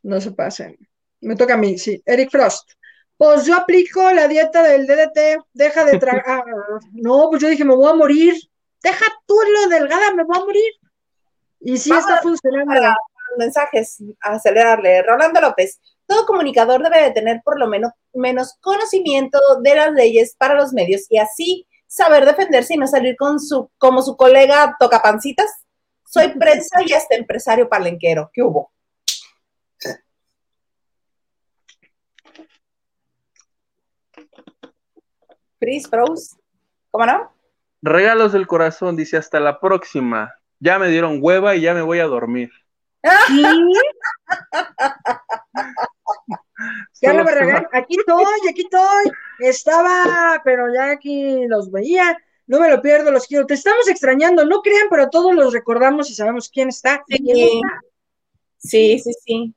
No 0.02 0.20
se 0.20 0.32
pasen. 0.32 0.78
Me 1.20 1.36
toca 1.36 1.54
a 1.54 1.58
mí, 1.58 1.78
sí. 1.78 2.02
Eric 2.06 2.30
Frost. 2.30 2.70
Pues 3.16 3.46
yo 3.46 3.56
aplico 3.56 4.10
la 4.12 4.28
dieta 4.28 4.62
del 4.62 4.86
DDT, 4.86 5.42
deja 5.54 5.84
de 5.84 5.98
tragar. 5.98 6.44
no, 6.92 7.28
pues 7.30 7.42
yo 7.42 7.48
dije, 7.48 7.64
me 7.64 7.74
voy 7.74 7.90
a 7.90 7.94
morir. 7.94 8.34
Deja 8.82 9.06
tú 9.26 9.36
lo 9.52 9.68
delgada, 9.68 10.12
me 10.14 10.24
voy 10.24 10.36
a 10.36 10.44
morir. 10.44 10.72
Y 11.60 11.78
sí 11.78 11.90
está 11.90 12.20
funcionando. 12.20 12.72
Para 12.72 12.96
mensajes, 13.38 14.02
acelerarle. 14.20 15.02
Rolando 15.02 15.40
López, 15.40 15.80
todo 16.06 16.26
comunicador 16.26 16.82
debe 16.82 17.02
de 17.02 17.10
tener 17.10 17.42
por 17.44 17.58
lo 17.58 17.66
menos, 17.66 17.92
menos 18.14 18.54
conocimiento 18.60 19.38
de 19.62 19.74
las 19.74 19.92
leyes 19.92 20.34
para 20.38 20.54
los 20.54 20.72
medios 20.72 21.06
y 21.10 21.18
así 21.18 21.66
saber 21.86 22.24
defenderse 22.24 22.74
y 22.74 22.76
no 22.78 22.86
salir 22.86 23.16
con 23.16 23.40
su, 23.40 23.70
como 23.78 24.02
su 24.02 24.16
colega 24.16 24.76
tocapancitas. 24.78 25.50
Soy 26.04 26.28
prensa 26.38 26.82
y 26.84 26.92
hasta 26.92 27.16
empresario 27.16 27.68
palenquero. 27.68 28.30
¿Qué 28.32 28.42
hubo? 28.42 28.72
Chris 35.58 35.88
Pros, 35.88 36.36
¿cómo 36.90 37.06
no? 37.06 37.32
Regalos 37.80 38.32
del 38.32 38.46
corazón, 38.46 38.94
dice 38.94 39.16
hasta 39.16 39.40
la 39.40 39.58
próxima. 39.58 40.34
Ya 40.60 40.78
me 40.78 40.88
dieron 40.88 41.18
hueva 41.20 41.56
y 41.56 41.62
ya 41.62 41.72
me 41.74 41.82
voy 41.82 41.98
a 41.98 42.04
dormir. 42.04 42.50
ya 43.02 43.54
me 47.02 47.34
regalan. 47.34 47.68
Aquí 47.72 47.96
estoy, 47.98 48.48
aquí 48.48 48.62
estoy. 48.62 49.12
Estaba, 49.38 50.40
pero 50.44 50.72
ya 50.72 50.90
aquí 50.90 51.46
los 51.46 51.70
veía. 51.70 52.16
No 52.46 52.60
me 52.60 52.70
lo 52.70 52.80
pierdo, 52.80 53.10
los 53.10 53.26
quiero. 53.26 53.46
Te 53.46 53.54
estamos 53.54 53.88
extrañando, 53.88 54.44
no 54.44 54.62
crean, 54.62 54.88
pero 54.88 55.10
todos 55.10 55.34
los 55.34 55.52
recordamos 55.52 56.10
y 56.10 56.14
sabemos 56.14 56.48
quién 56.48 56.68
está. 56.68 57.04
Sí, 57.08 57.60
sí, 58.58 58.98
sí, 58.98 59.12
sí. 59.24 59.54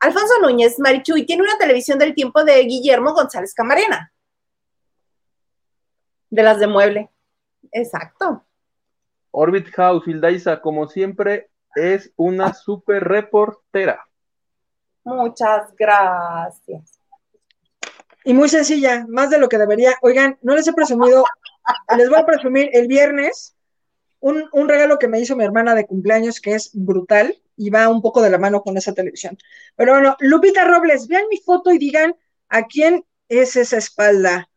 Alfonso 0.00 0.38
Núñez, 0.40 0.78
Marichuy, 0.78 1.26
tiene 1.26 1.42
una 1.42 1.58
televisión 1.58 1.98
del 1.98 2.14
tiempo 2.14 2.42
de 2.42 2.62
Guillermo 2.62 3.12
González 3.12 3.52
Camarena 3.52 4.10
de 6.30 6.42
las 6.42 6.58
de 6.58 6.66
mueble. 6.66 7.10
Exacto. 7.72 8.44
Orbit 9.32 9.68
House, 9.74 10.06
Hildaisa, 10.06 10.60
como 10.60 10.88
siempre, 10.88 11.50
es 11.74 12.12
una 12.16 12.54
super 12.54 13.04
reportera. 13.04 14.08
Muchas 15.04 15.74
gracias. 15.76 16.98
Y 18.24 18.34
muy 18.34 18.48
sencilla, 18.48 19.06
más 19.08 19.30
de 19.30 19.38
lo 19.38 19.48
que 19.48 19.58
debería. 19.58 19.94
Oigan, 20.02 20.38
no 20.42 20.54
les 20.54 20.66
he 20.66 20.72
presumido, 20.72 21.24
les 21.96 22.08
voy 22.08 22.18
a 22.18 22.26
presumir 22.26 22.70
el 22.72 22.86
viernes 22.86 23.56
un, 24.20 24.48
un, 24.52 24.68
regalo 24.68 24.98
que 24.98 25.08
me 25.08 25.18
hizo 25.18 25.34
mi 25.34 25.44
hermana 25.44 25.74
de 25.74 25.86
cumpleaños 25.86 26.40
que 26.40 26.54
es 26.54 26.70
brutal 26.74 27.34
y 27.56 27.70
va 27.70 27.88
un 27.88 28.02
poco 28.02 28.20
de 28.20 28.30
la 28.30 28.38
mano 28.38 28.62
con 28.62 28.76
esa 28.76 28.92
televisión. 28.92 29.38
Pero 29.76 29.92
bueno, 29.92 30.16
Lupita 30.20 30.64
Robles, 30.64 31.08
vean 31.08 31.24
mi 31.30 31.38
foto 31.38 31.70
y 31.70 31.78
digan 31.78 32.14
a 32.48 32.66
quién 32.66 33.04
es 33.28 33.56
esa 33.56 33.78
espalda. 33.78 34.48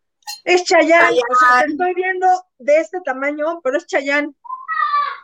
Es 0.44 0.64
Chayán, 0.64 1.14
o 1.14 1.36
sea, 1.36 1.65
te 1.65 1.72
estoy 1.72 1.94
viendo 1.94 2.28
de 2.60 2.80
este 2.80 2.99
tamaño, 3.02 3.61
pero 3.64 3.78
es 3.78 3.86
Chayán. 3.86 4.36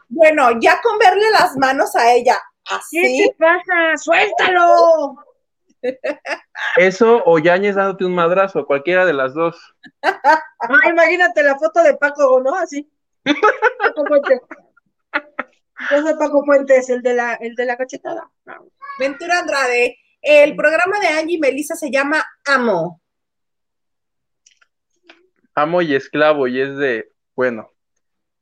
Bueno, 0.07 0.59
ya 0.59 0.81
con 0.81 0.97
verle 0.97 1.29
las 1.31 1.55
manos 1.57 1.95
a 1.95 2.11
ella, 2.11 2.39
así. 2.69 3.01
¿Qué 3.01 3.27
te 3.27 3.35
pasa? 3.37 3.97
¡Suéltalo! 3.97 5.17
Eso 6.77 7.23
o 7.25 7.39
Yañez 7.39 7.75
dándote 7.75 8.05
un 8.05 8.15
madrazo, 8.15 8.65
cualquiera 8.65 9.05
de 9.05 9.13
las 9.13 9.33
dos. 9.33 9.57
Ah, 10.61 10.89
imagínate 10.89 11.41
la 11.41 11.57
foto 11.57 11.81
de 11.81 11.95
Paco, 11.95 12.41
¿no? 12.41 12.53
Así. 12.53 12.87
Paco 13.23 14.05
Fuentes. 14.05 14.41
Ese 15.89 16.15
Paco 16.15 16.43
Fuentes, 16.45 16.89
el 16.89 17.01
de 17.01 17.13
la, 17.13 17.35
el 17.35 17.55
de 17.55 17.65
la 17.65 17.77
cachetada. 17.77 18.29
Ventura 18.99 19.39
Andrade, 19.39 19.97
el 20.21 20.55
programa 20.55 20.99
de 20.99 21.07
Angie 21.07 21.37
y 21.37 21.39
Melissa 21.39 21.75
se 21.75 21.89
llama 21.89 22.23
Amo 22.45 23.01
amo 25.61 25.81
y 25.81 25.93
esclavo, 25.95 26.47
y 26.47 26.61
es 26.61 26.75
de, 26.77 27.11
bueno, 27.35 27.71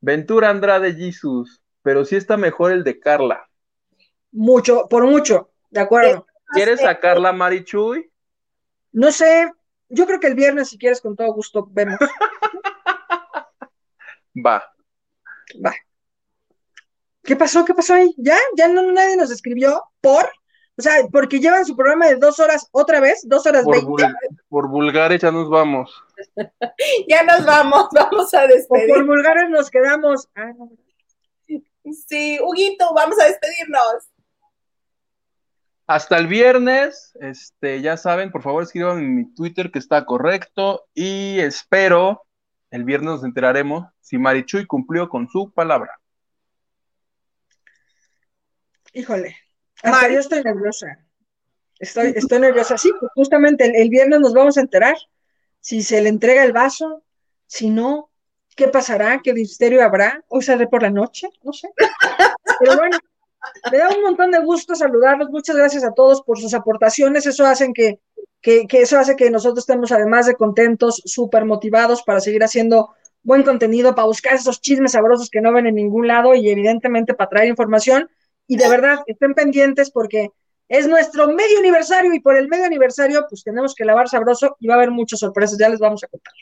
Ventura 0.00 0.50
Andrade 0.50 0.94
Jesus, 0.94 1.60
pero 1.82 2.04
sí 2.04 2.16
está 2.16 2.36
mejor 2.36 2.72
el 2.72 2.84
de 2.84 3.00
Carla. 3.00 3.47
Mucho, 4.32 4.88
por 4.88 5.04
mucho, 5.06 5.50
de 5.70 5.80
acuerdo. 5.80 6.26
¿Quieres 6.52 6.80
sacarla, 6.80 7.32
Marichuy? 7.32 8.10
No 8.92 9.12
sé, 9.12 9.50
yo 9.88 10.06
creo 10.06 10.20
que 10.20 10.26
el 10.26 10.34
viernes, 10.34 10.68
si 10.68 10.78
quieres, 10.78 11.00
con 11.00 11.16
todo 11.16 11.32
gusto, 11.32 11.66
vemos. 11.70 11.98
Va. 14.46 14.62
Va. 15.64 15.74
¿Qué 17.22 17.36
pasó? 17.36 17.64
¿Qué 17.64 17.74
pasó 17.74 17.94
ahí? 17.94 18.14
¿Ya? 18.16 18.36
¿Ya 18.56 18.68
no, 18.68 18.82
nadie 18.92 19.16
nos 19.16 19.30
escribió? 19.30 19.82
¿Por? 20.00 20.30
O 20.78 20.82
sea, 20.82 20.94
porque 21.10 21.40
llevan 21.40 21.64
su 21.64 21.74
programa 21.74 22.06
de 22.06 22.16
dos 22.16 22.38
horas 22.38 22.68
otra 22.70 23.00
vez, 23.00 23.20
dos 23.26 23.44
horas 23.46 23.66
veinte. 23.66 24.14
por 24.48 24.68
vulgares 24.68 25.20
ya 25.20 25.32
nos 25.32 25.50
vamos. 25.50 25.92
ya 27.08 27.24
nos 27.24 27.44
vamos, 27.44 27.88
vamos 27.92 28.32
a 28.32 28.46
despedir. 28.46 28.92
O 28.92 28.94
por 28.94 29.04
vulgares 29.06 29.50
nos 29.50 29.68
quedamos. 29.70 30.28
Ah, 30.36 30.52
sí, 32.06 32.38
Huguito, 32.40 32.94
vamos 32.94 33.18
a 33.20 33.24
despedirnos. 33.24 34.08
Hasta 35.88 36.18
el 36.18 36.26
viernes, 36.26 37.16
este, 37.18 37.80
ya 37.80 37.96
saben, 37.96 38.30
por 38.30 38.42
favor 38.42 38.62
escriban 38.62 38.98
en 38.98 39.14
mi 39.16 39.34
Twitter 39.34 39.70
que 39.70 39.78
está 39.78 40.04
correcto 40.04 40.86
y 40.92 41.40
espero, 41.40 42.26
el 42.70 42.84
viernes 42.84 43.10
nos 43.10 43.24
enteraremos 43.24 43.86
si 44.02 44.18
Marichuy 44.18 44.66
cumplió 44.66 45.08
con 45.08 45.28
su 45.28 45.50
palabra. 45.50 45.98
Híjole, 48.92 49.34
hasta 49.82 50.10
yo 50.10 50.20
estoy 50.20 50.42
nerviosa. 50.42 51.06
Estoy, 51.78 52.12
estoy 52.14 52.40
nerviosa. 52.40 52.76
Sí, 52.76 52.92
pues 53.00 53.10
justamente 53.14 53.80
el, 53.80 53.88
viernes 53.88 54.20
nos 54.20 54.34
vamos 54.34 54.58
a 54.58 54.60
enterar 54.60 54.96
si 55.58 55.82
se 55.82 56.02
le 56.02 56.10
entrega 56.10 56.44
el 56.44 56.52
vaso, 56.52 57.02
si 57.46 57.70
no, 57.70 58.10
¿qué 58.54 58.68
pasará? 58.68 59.22
¿Qué 59.24 59.32
misterio 59.32 59.82
habrá? 59.82 60.22
¿Hoy 60.28 60.42
saldré 60.42 60.66
por 60.66 60.82
la 60.82 60.90
noche? 60.90 61.30
No 61.42 61.54
sé. 61.54 61.70
Pero 62.60 62.76
bueno, 62.76 62.98
me 63.70 63.78
da 63.78 63.88
un 63.88 64.02
montón 64.02 64.30
de 64.30 64.38
gusto 64.40 64.74
saludarlos. 64.74 65.30
Muchas 65.30 65.56
gracias 65.56 65.84
a 65.84 65.92
todos 65.92 66.22
por 66.22 66.38
sus 66.38 66.54
aportaciones. 66.54 67.26
Eso 67.26 67.46
hace 67.46 67.72
que, 67.72 68.00
que, 68.40 68.66
que 68.66 68.82
eso 68.82 68.98
hace 68.98 69.16
que 69.16 69.30
nosotros 69.30 69.60
estemos, 69.60 69.92
además 69.92 70.26
de 70.26 70.34
contentos, 70.34 71.02
súper 71.04 71.44
motivados 71.44 72.02
para 72.02 72.20
seguir 72.20 72.42
haciendo 72.42 72.94
buen 73.22 73.42
contenido, 73.42 73.94
para 73.94 74.06
buscar 74.06 74.34
esos 74.34 74.60
chismes 74.60 74.92
sabrosos 74.92 75.30
que 75.30 75.40
no 75.40 75.52
ven 75.52 75.66
en 75.66 75.74
ningún 75.74 76.06
lado 76.06 76.34
y 76.34 76.48
evidentemente 76.48 77.14
para 77.14 77.30
traer 77.30 77.48
información 77.48 78.08
y 78.46 78.56
de 78.56 78.68
verdad 78.68 79.00
estén 79.06 79.34
pendientes 79.34 79.90
porque 79.90 80.30
es 80.68 80.86
nuestro 80.86 81.28
medio 81.28 81.58
aniversario 81.58 82.12
y 82.14 82.20
por 82.20 82.36
el 82.36 82.48
medio 82.48 82.64
aniversario 82.64 83.26
pues 83.28 83.42
tenemos 83.42 83.74
que 83.74 83.84
lavar 83.84 84.08
sabroso 84.08 84.56
y 84.60 84.66
va 84.66 84.74
a 84.74 84.76
haber 84.78 84.90
muchas 84.90 85.20
sorpresas, 85.20 85.58
ya 85.58 85.68
les 85.68 85.78
vamos 85.78 86.02
a 86.04 86.08
contar. 86.08 86.32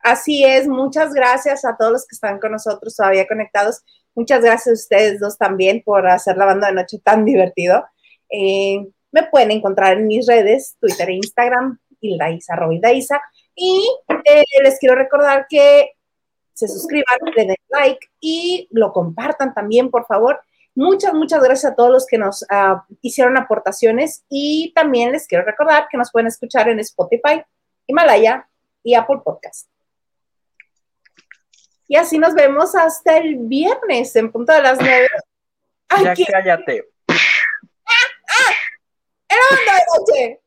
Así 0.00 0.44
es, 0.44 0.68
muchas 0.68 1.14
gracias 1.14 1.64
a 1.64 1.76
todos 1.76 1.92
los 1.92 2.06
que 2.06 2.14
están 2.14 2.38
con 2.38 2.52
nosotros 2.52 2.94
todavía 2.94 3.26
conectados. 3.26 3.82
Muchas 4.14 4.42
gracias 4.42 4.68
a 4.68 4.72
ustedes 4.72 5.20
dos 5.20 5.36
también 5.36 5.82
por 5.84 6.06
hacer 6.06 6.36
la 6.36 6.46
banda 6.46 6.68
de 6.68 6.74
noche 6.74 6.98
tan 7.02 7.24
divertido. 7.24 7.84
Eh, 8.30 8.86
me 9.10 9.24
pueden 9.24 9.50
encontrar 9.50 9.96
en 9.96 10.06
mis 10.06 10.26
redes, 10.26 10.76
Twitter 10.80 11.08
e 11.08 11.14
Instagram, 11.14 11.78
Hildaisa, 12.00 12.56
Robidaisa. 12.56 13.20
Y 13.54 13.88
eh, 14.24 14.44
les 14.62 14.78
quiero 14.78 14.94
recordar 14.94 15.46
que 15.48 15.90
se 16.52 16.68
suscriban, 16.68 17.18
le 17.36 17.46
den 17.46 17.56
like 17.68 18.06
y 18.20 18.68
lo 18.70 18.92
compartan 18.92 19.52
también, 19.54 19.90
por 19.90 20.06
favor. 20.06 20.40
Muchas, 20.76 21.14
muchas 21.14 21.42
gracias 21.42 21.72
a 21.72 21.74
todos 21.76 21.90
los 21.90 22.06
que 22.06 22.18
nos 22.18 22.44
ah, 22.50 22.84
hicieron 23.00 23.36
aportaciones 23.36 24.24
y 24.28 24.72
también 24.74 25.12
les 25.12 25.26
quiero 25.28 25.44
recordar 25.44 25.86
que 25.90 25.98
nos 25.98 26.10
pueden 26.10 26.26
escuchar 26.26 26.68
en 26.68 26.80
Spotify, 26.80 27.42
Himalaya 27.86 28.48
y 28.82 28.94
Apple 28.94 29.20
Podcast. 29.24 29.68
Y 31.86 31.96
así 31.96 32.18
nos 32.18 32.34
vemos 32.34 32.74
hasta 32.74 33.18
el 33.18 33.36
viernes 33.36 34.14
en 34.16 34.32
punto 34.32 34.52
de 34.52 34.62
las 34.62 34.78
nueve. 34.80 35.08
Ya 36.02 36.14
cállate. 36.30 36.88
¡Ah! 37.08 37.14
¡Ah! 38.28 38.54
¡Era 39.28 39.42
onda 39.50 39.74
de 39.74 39.82
noche! 39.98 40.43